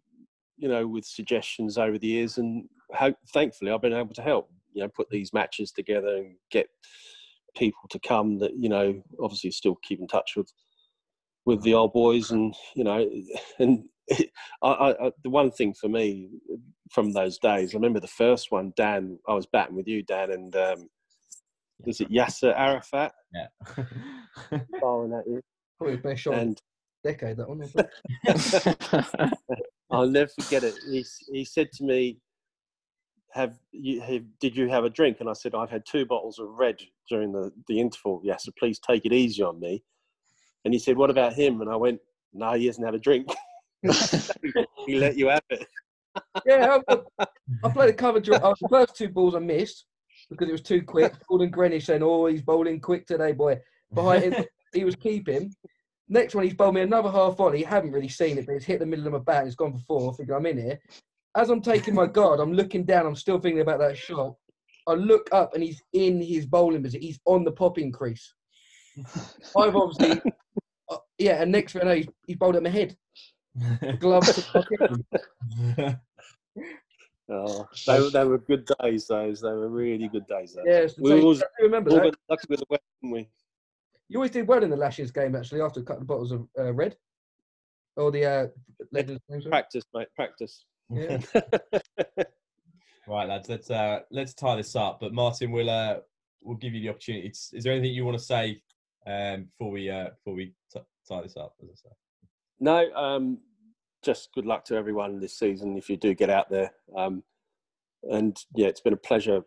you 0.56 0.68
know, 0.68 0.86
with 0.86 1.04
suggestions 1.04 1.78
over 1.78 1.98
the 1.98 2.06
years, 2.06 2.38
and 2.38 2.68
how, 2.92 3.14
thankfully 3.32 3.70
I've 3.70 3.82
been 3.82 3.92
able 3.92 4.14
to 4.14 4.22
help. 4.22 4.50
You 4.72 4.82
know, 4.82 4.88
put 4.88 5.08
these 5.08 5.32
matches 5.32 5.70
together 5.70 6.16
and 6.16 6.34
get 6.50 6.68
people 7.56 7.88
to 7.90 8.00
come 8.00 8.38
that 8.40 8.56
you 8.58 8.68
know 8.68 9.00
obviously 9.22 9.50
still 9.52 9.76
keep 9.84 10.00
in 10.00 10.08
touch 10.08 10.32
with 10.36 10.52
with 11.44 11.62
the 11.62 11.74
old 11.74 11.92
boys 11.92 12.32
and 12.32 12.54
you 12.74 12.82
know 12.82 13.08
and 13.60 13.84
I, 14.62 14.68
I, 14.68 15.06
I, 15.06 15.12
the 15.22 15.30
one 15.30 15.50
thing 15.50 15.74
for 15.74 15.88
me 15.88 16.30
from 16.90 17.12
those 17.12 17.38
days, 17.38 17.74
I 17.74 17.78
remember 17.78 18.00
the 18.00 18.06
first 18.08 18.50
one, 18.50 18.72
Dan. 18.76 19.18
I 19.28 19.34
was 19.34 19.46
batting 19.46 19.76
with 19.76 19.88
you, 19.88 20.02
Dan, 20.02 20.30
and 20.32 20.54
um, 20.56 20.88
was 21.84 22.00
it 22.00 22.10
Yasser 22.10 22.54
Arafat 22.56 23.12
Yeah. 23.32 23.46
firing 24.80 25.12
at 25.12 25.26
you? 25.26 25.40
Probably 25.78 25.96
the 25.96 26.02
best 26.02 26.22
shot 26.22 26.34
And 26.34 26.60
decade. 27.02 27.36
That 27.36 27.48
one. 27.48 27.62
I 27.62 28.32
think. 28.32 29.32
I'll 29.90 30.08
never 30.08 30.30
forget 30.40 30.64
it. 30.64 30.74
He 30.90 31.04
he 31.32 31.44
said 31.44 31.70
to 31.72 31.84
me, 31.84 32.18
"Have 33.32 33.58
you 33.72 34.00
have, 34.00 34.22
did 34.40 34.56
you 34.56 34.68
have 34.68 34.84
a 34.84 34.90
drink?" 34.90 35.18
And 35.20 35.28
I 35.28 35.34
said, 35.34 35.54
"I've 35.54 35.70
had 35.70 35.84
two 35.86 36.06
bottles 36.06 36.38
of 36.38 36.48
red 36.48 36.76
during 37.08 37.32
the 37.32 37.52
the 37.68 37.80
interval. 37.80 38.20
Yes, 38.24 38.44
so 38.44 38.52
please 38.58 38.78
take 38.78 39.04
it 39.04 39.12
easy 39.12 39.42
on 39.42 39.60
me." 39.60 39.82
And 40.64 40.72
he 40.72 40.80
said, 40.80 40.96
"What 40.96 41.10
about 41.10 41.34
him?" 41.34 41.60
And 41.60 41.70
I 41.70 41.76
went, 41.76 42.00
"No, 42.32 42.52
he 42.54 42.66
hasn't 42.66 42.86
had 42.86 42.94
a 42.94 42.98
drink. 42.98 43.28
He 44.86 44.96
let 44.96 45.16
you 45.16 45.28
have 45.28 45.42
it." 45.50 45.66
yeah, 46.46 46.78
I, 46.88 47.26
I 47.64 47.68
played 47.70 47.90
a 47.90 47.92
cover 47.92 48.20
drive. 48.20 48.40
Oh, 48.42 48.54
the 48.60 48.68
first 48.68 48.96
two 48.96 49.08
balls 49.08 49.34
I 49.34 49.40
missed 49.40 49.86
because 50.30 50.48
it 50.48 50.52
was 50.52 50.62
too 50.62 50.82
quick. 50.82 51.14
Gordon 51.28 51.50
Greenidge 51.50 51.84
saying, 51.84 52.02
"Oh, 52.02 52.26
he's 52.26 52.42
bowling 52.42 52.80
quick 52.80 53.06
today, 53.06 53.32
boy." 53.32 53.58
Behind 53.92 54.24
it, 54.24 54.48
he 54.72 54.84
was 54.84 54.96
keeping. 54.96 55.54
Next 56.08 56.34
one, 56.34 56.44
he's 56.44 56.54
bowled 56.54 56.74
me 56.74 56.82
another 56.82 57.10
half 57.10 57.36
volley. 57.36 57.60
You 57.60 57.66
haven't 57.66 57.92
really 57.92 58.08
seen 58.08 58.38
it, 58.38 58.46
but 58.46 58.54
it's 58.54 58.64
hit 58.64 58.80
the 58.80 58.86
middle 58.86 59.06
of 59.06 59.12
my 59.12 59.18
bat. 59.20 59.38
And 59.38 59.46
it's 59.46 59.56
gone 59.56 59.72
for 59.72 59.84
four. 59.86 60.12
I 60.12 60.16
think 60.16 60.30
I'm 60.30 60.46
in 60.46 60.58
here. 60.58 60.78
As 61.36 61.50
I'm 61.50 61.62
taking 61.62 61.94
my 61.94 62.06
guard, 62.06 62.40
I'm 62.40 62.52
looking 62.52 62.84
down. 62.84 63.06
I'm 63.06 63.16
still 63.16 63.38
thinking 63.38 63.62
about 63.62 63.80
that 63.80 63.96
shot. 63.96 64.34
I 64.86 64.92
look 64.92 65.28
up 65.32 65.54
and 65.54 65.62
he's 65.62 65.82
in 65.94 66.20
his 66.20 66.44
bowling 66.44 66.82
position. 66.82 67.02
He's 67.02 67.20
on 67.24 67.44
the 67.44 67.52
popping 67.52 67.90
crease. 67.90 68.34
I've 69.56 69.74
obviously, 69.74 70.20
uh, 70.90 70.96
yeah. 71.18 71.42
And 71.42 71.50
next 71.50 71.72
thing 71.72 71.82
I 71.82 71.84
know, 71.86 71.94
he's, 71.94 72.08
he's 72.26 72.36
bowled 72.36 72.56
at 72.56 72.62
my 72.62 72.68
head. 72.68 72.94
Gloves 73.98 74.34
to 74.34 74.42
pocket. 74.42 75.98
Oh, 77.26 77.66
they, 77.86 78.00
were- 78.00 78.10
they 78.10 78.24
were 78.24 78.38
good 78.38 78.68
days. 78.82 79.06
Those 79.06 79.40
they 79.40 79.48
were 79.48 79.70
really 79.70 80.08
good 80.08 80.26
days. 80.26 80.52
Those. 80.54 80.64
Yes, 80.66 80.98
we 80.98 81.10
so 81.10 81.20
always 81.22 81.42
I 81.42 81.62
remember 81.62 81.90
all 81.90 81.96
that. 82.00 82.14
lucky 82.28 82.46
with 82.50 82.60
the 82.60 82.66
weather, 82.68 82.82
didn't 83.00 83.14
we? 83.14 83.28
You 84.10 84.18
always 84.18 84.30
did 84.30 84.46
well 84.46 84.62
in 84.62 84.68
the 84.68 84.76
Lashes 84.76 85.10
game, 85.10 85.34
actually, 85.34 85.62
after 85.62 85.80
a 85.80 85.82
couple 85.84 86.02
of 86.02 86.06
bottles 86.06 86.32
of 86.32 86.46
uh, 86.58 86.72
red. 86.74 86.96
Or 87.96 88.10
the 88.10 88.26
uh, 88.26 88.46
Legends 88.92 89.22
game. 89.30 89.40
Practice, 89.50 89.84
mate. 89.94 90.08
Practice. 90.14 90.66
Yeah. 90.90 91.18
right, 93.08 93.26
lads. 93.28 93.48
Let's 93.48 93.70
uh, 93.70 94.00
let's 94.10 94.34
tie 94.34 94.56
this 94.56 94.76
up. 94.76 94.98
But 95.00 95.14
Martin, 95.14 95.50
we'll 95.50 95.70
uh, 95.70 96.00
we'll 96.42 96.58
give 96.58 96.74
you 96.74 96.82
the 96.82 96.90
opportunity. 96.90 97.28
Is 97.28 97.50
is 97.54 97.64
there 97.64 97.72
anything 97.72 97.94
you 97.94 98.04
want 98.04 98.18
to 98.18 98.24
say 98.24 98.60
um, 99.06 99.46
before 99.46 99.70
we 99.72 99.88
uh, 99.88 100.10
before 100.10 100.34
we 100.34 100.52
t- 100.72 100.80
tie 101.08 101.22
this 101.22 101.38
up? 101.38 101.54
As 101.62 101.70
I 101.70 101.88
say. 101.88 101.94
No, 102.60 102.92
um, 102.94 103.38
just 104.04 104.30
good 104.34 104.46
luck 104.46 104.64
to 104.66 104.76
everyone 104.76 105.20
this 105.20 105.38
season 105.38 105.76
if 105.76 105.88
you 105.88 105.96
do 105.96 106.14
get 106.14 106.30
out 106.30 106.50
there. 106.50 106.72
Um, 106.96 107.22
and 108.10 108.36
yeah, 108.54 108.68
it's 108.68 108.80
been 108.80 108.92
a 108.92 108.98
pleasure, 108.98 109.42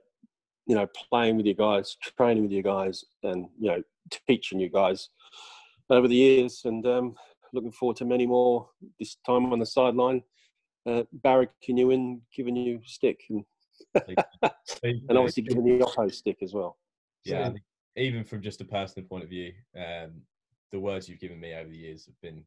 you 0.66 0.76
know, 0.76 0.88
playing 1.10 1.38
with 1.38 1.46
you 1.46 1.54
guys, 1.54 1.96
training 2.18 2.44
with 2.44 2.52
you 2.52 2.64
guys, 2.64 3.04
and 3.24 3.48
you 3.60 3.70
know, 3.70 3.82
teaching 4.28 4.60
you 4.60 4.70
guys 4.70 5.10
over 5.90 6.08
the 6.08 6.16
years. 6.16 6.62
And 6.66 6.86
um, 6.86 7.16
looking 7.54 7.72
forward 7.72 7.98
to 7.98 8.06
many 8.06 8.26
more. 8.26 8.68
This 9.00 9.18
time 9.26 9.52
on 9.54 9.60
the 9.60 9.66
sideline, 9.66 10.24
uh, 10.86 11.04
barracking 11.24 11.78
you 11.78 11.92
in, 11.92 12.22
giving 12.36 12.56
you 12.56 12.82
stick, 12.86 13.20
and, 13.30 13.46
and 14.84 15.18
obviously 15.18 15.44
giving 15.44 15.64
the 15.64 15.86
Otto 15.86 16.08
stick 16.10 16.38
as 16.42 16.54
well. 16.54 16.78
yeah, 17.24 17.50
think 17.50 17.64
even 17.96 18.24
from 18.24 18.42
just 18.42 18.62
a 18.62 18.66
personal 18.66 19.08
point 19.08 19.24
of 19.24 19.30
view, 19.30 19.54
um, 19.76 20.22
the 20.72 20.80
words 20.80 21.08
you've 21.08 21.20
given 21.20 21.40
me 21.40 21.54
over 21.54 21.70
the 21.70 21.78
years 21.78 22.06
have 22.06 22.20
been 22.22 22.44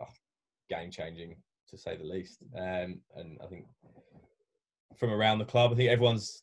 oh, 0.00 0.06
game 0.68 0.90
changing 0.90 1.36
to 1.70 1.78
say 1.78 1.96
the 1.96 2.04
least. 2.04 2.42
Um, 2.56 3.00
and 3.16 3.38
I 3.42 3.46
think 3.48 3.66
from 4.96 5.10
around 5.10 5.38
the 5.38 5.44
club, 5.44 5.72
I 5.72 5.74
think 5.76 5.90
everyone's 5.90 6.42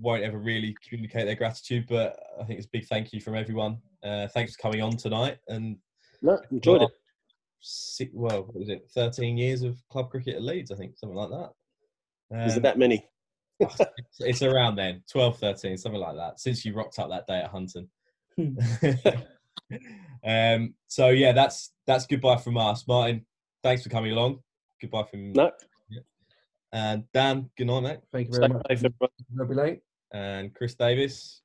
won't 0.00 0.22
ever 0.22 0.38
really 0.38 0.74
communicate 0.86 1.26
their 1.26 1.34
gratitude, 1.34 1.86
but 1.88 2.16
I 2.40 2.44
think 2.44 2.58
it's 2.58 2.66
a 2.66 2.70
big 2.70 2.86
thank 2.86 3.12
you 3.12 3.20
from 3.20 3.34
everyone. 3.34 3.78
Uh, 4.02 4.28
thanks 4.28 4.54
for 4.56 4.62
coming 4.62 4.82
on 4.82 4.96
tonight 4.96 5.38
and 5.48 5.76
No, 6.22 6.38
enjoyed 6.50 6.82
it. 6.82 6.90
six, 7.60 8.10
well, 8.14 8.44
what 8.44 8.54
was 8.54 8.68
it, 8.68 8.88
13 8.94 9.36
years 9.36 9.62
of 9.62 9.76
club 9.90 10.10
cricket 10.10 10.36
at 10.36 10.42
Leeds, 10.42 10.70
I 10.70 10.76
think, 10.76 10.96
something 10.96 11.16
like 11.16 11.30
that. 11.30 12.46
Is 12.46 12.52
Um, 12.52 12.58
it 12.58 12.62
that 12.62 12.78
many? 12.78 13.06
it's, 13.60 13.80
it's 14.20 14.42
around 14.42 14.76
then, 14.76 15.02
12, 15.10 15.38
13, 15.38 15.76
something 15.76 16.00
like 16.00 16.16
that, 16.16 16.40
since 16.40 16.64
you 16.64 16.74
rocked 16.74 16.98
up 16.98 17.10
that 17.10 17.26
day 17.26 17.40
at 17.40 17.50
Hunton. 17.50 17.88
um, 20.24 20.74
so, 20.86 21.08
yeah, 21.08 21.32
that's 21.32 21.72
that's 21.86 22.06
goodbye 22.06 22.36
from 22.36 22.56
us. 22.56 22.86
Martin, 22.88 23.24
thanks 23.62 23.82
for 23.82 23.90
coming 23.90 24.12
along. 24.12 24.40
Goodbye 24.80 25.04
from 25.04 25.32
No. 25.32 25.50
And 26.72 27.04
Dan, 27.12 27.50
good 27.56 27.68
night, 27.68 27.82
mate. 27.82 27.98
Thank 28.12 28.26
you 28.28 28.34
Stay 28.34 28.40
very 28.40 28.54
much. 28.54 28.66
safe, 28.68 28.78
everyone. 28.78 29.10
Rugby 29.34 29.54
Lane. 29.54 29.80
And 30.12 30.54
Chris 30.54 30.74
Davis. 30.74 31.42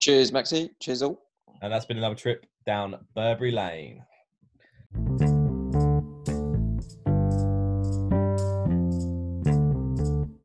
Cheers, 0.00 0.32
Maxie. 0.32 0.70
Cheers 0.80 1.02
all. 1.02 1.20
And 1.60 1.72
that's 1.72 1.84
been 1.84 1.98
another 1.98 2.14
trip 2.14 2.46
down 2.64 2.96
Burberry 3.14 3.50
Lane. 3.50 4.02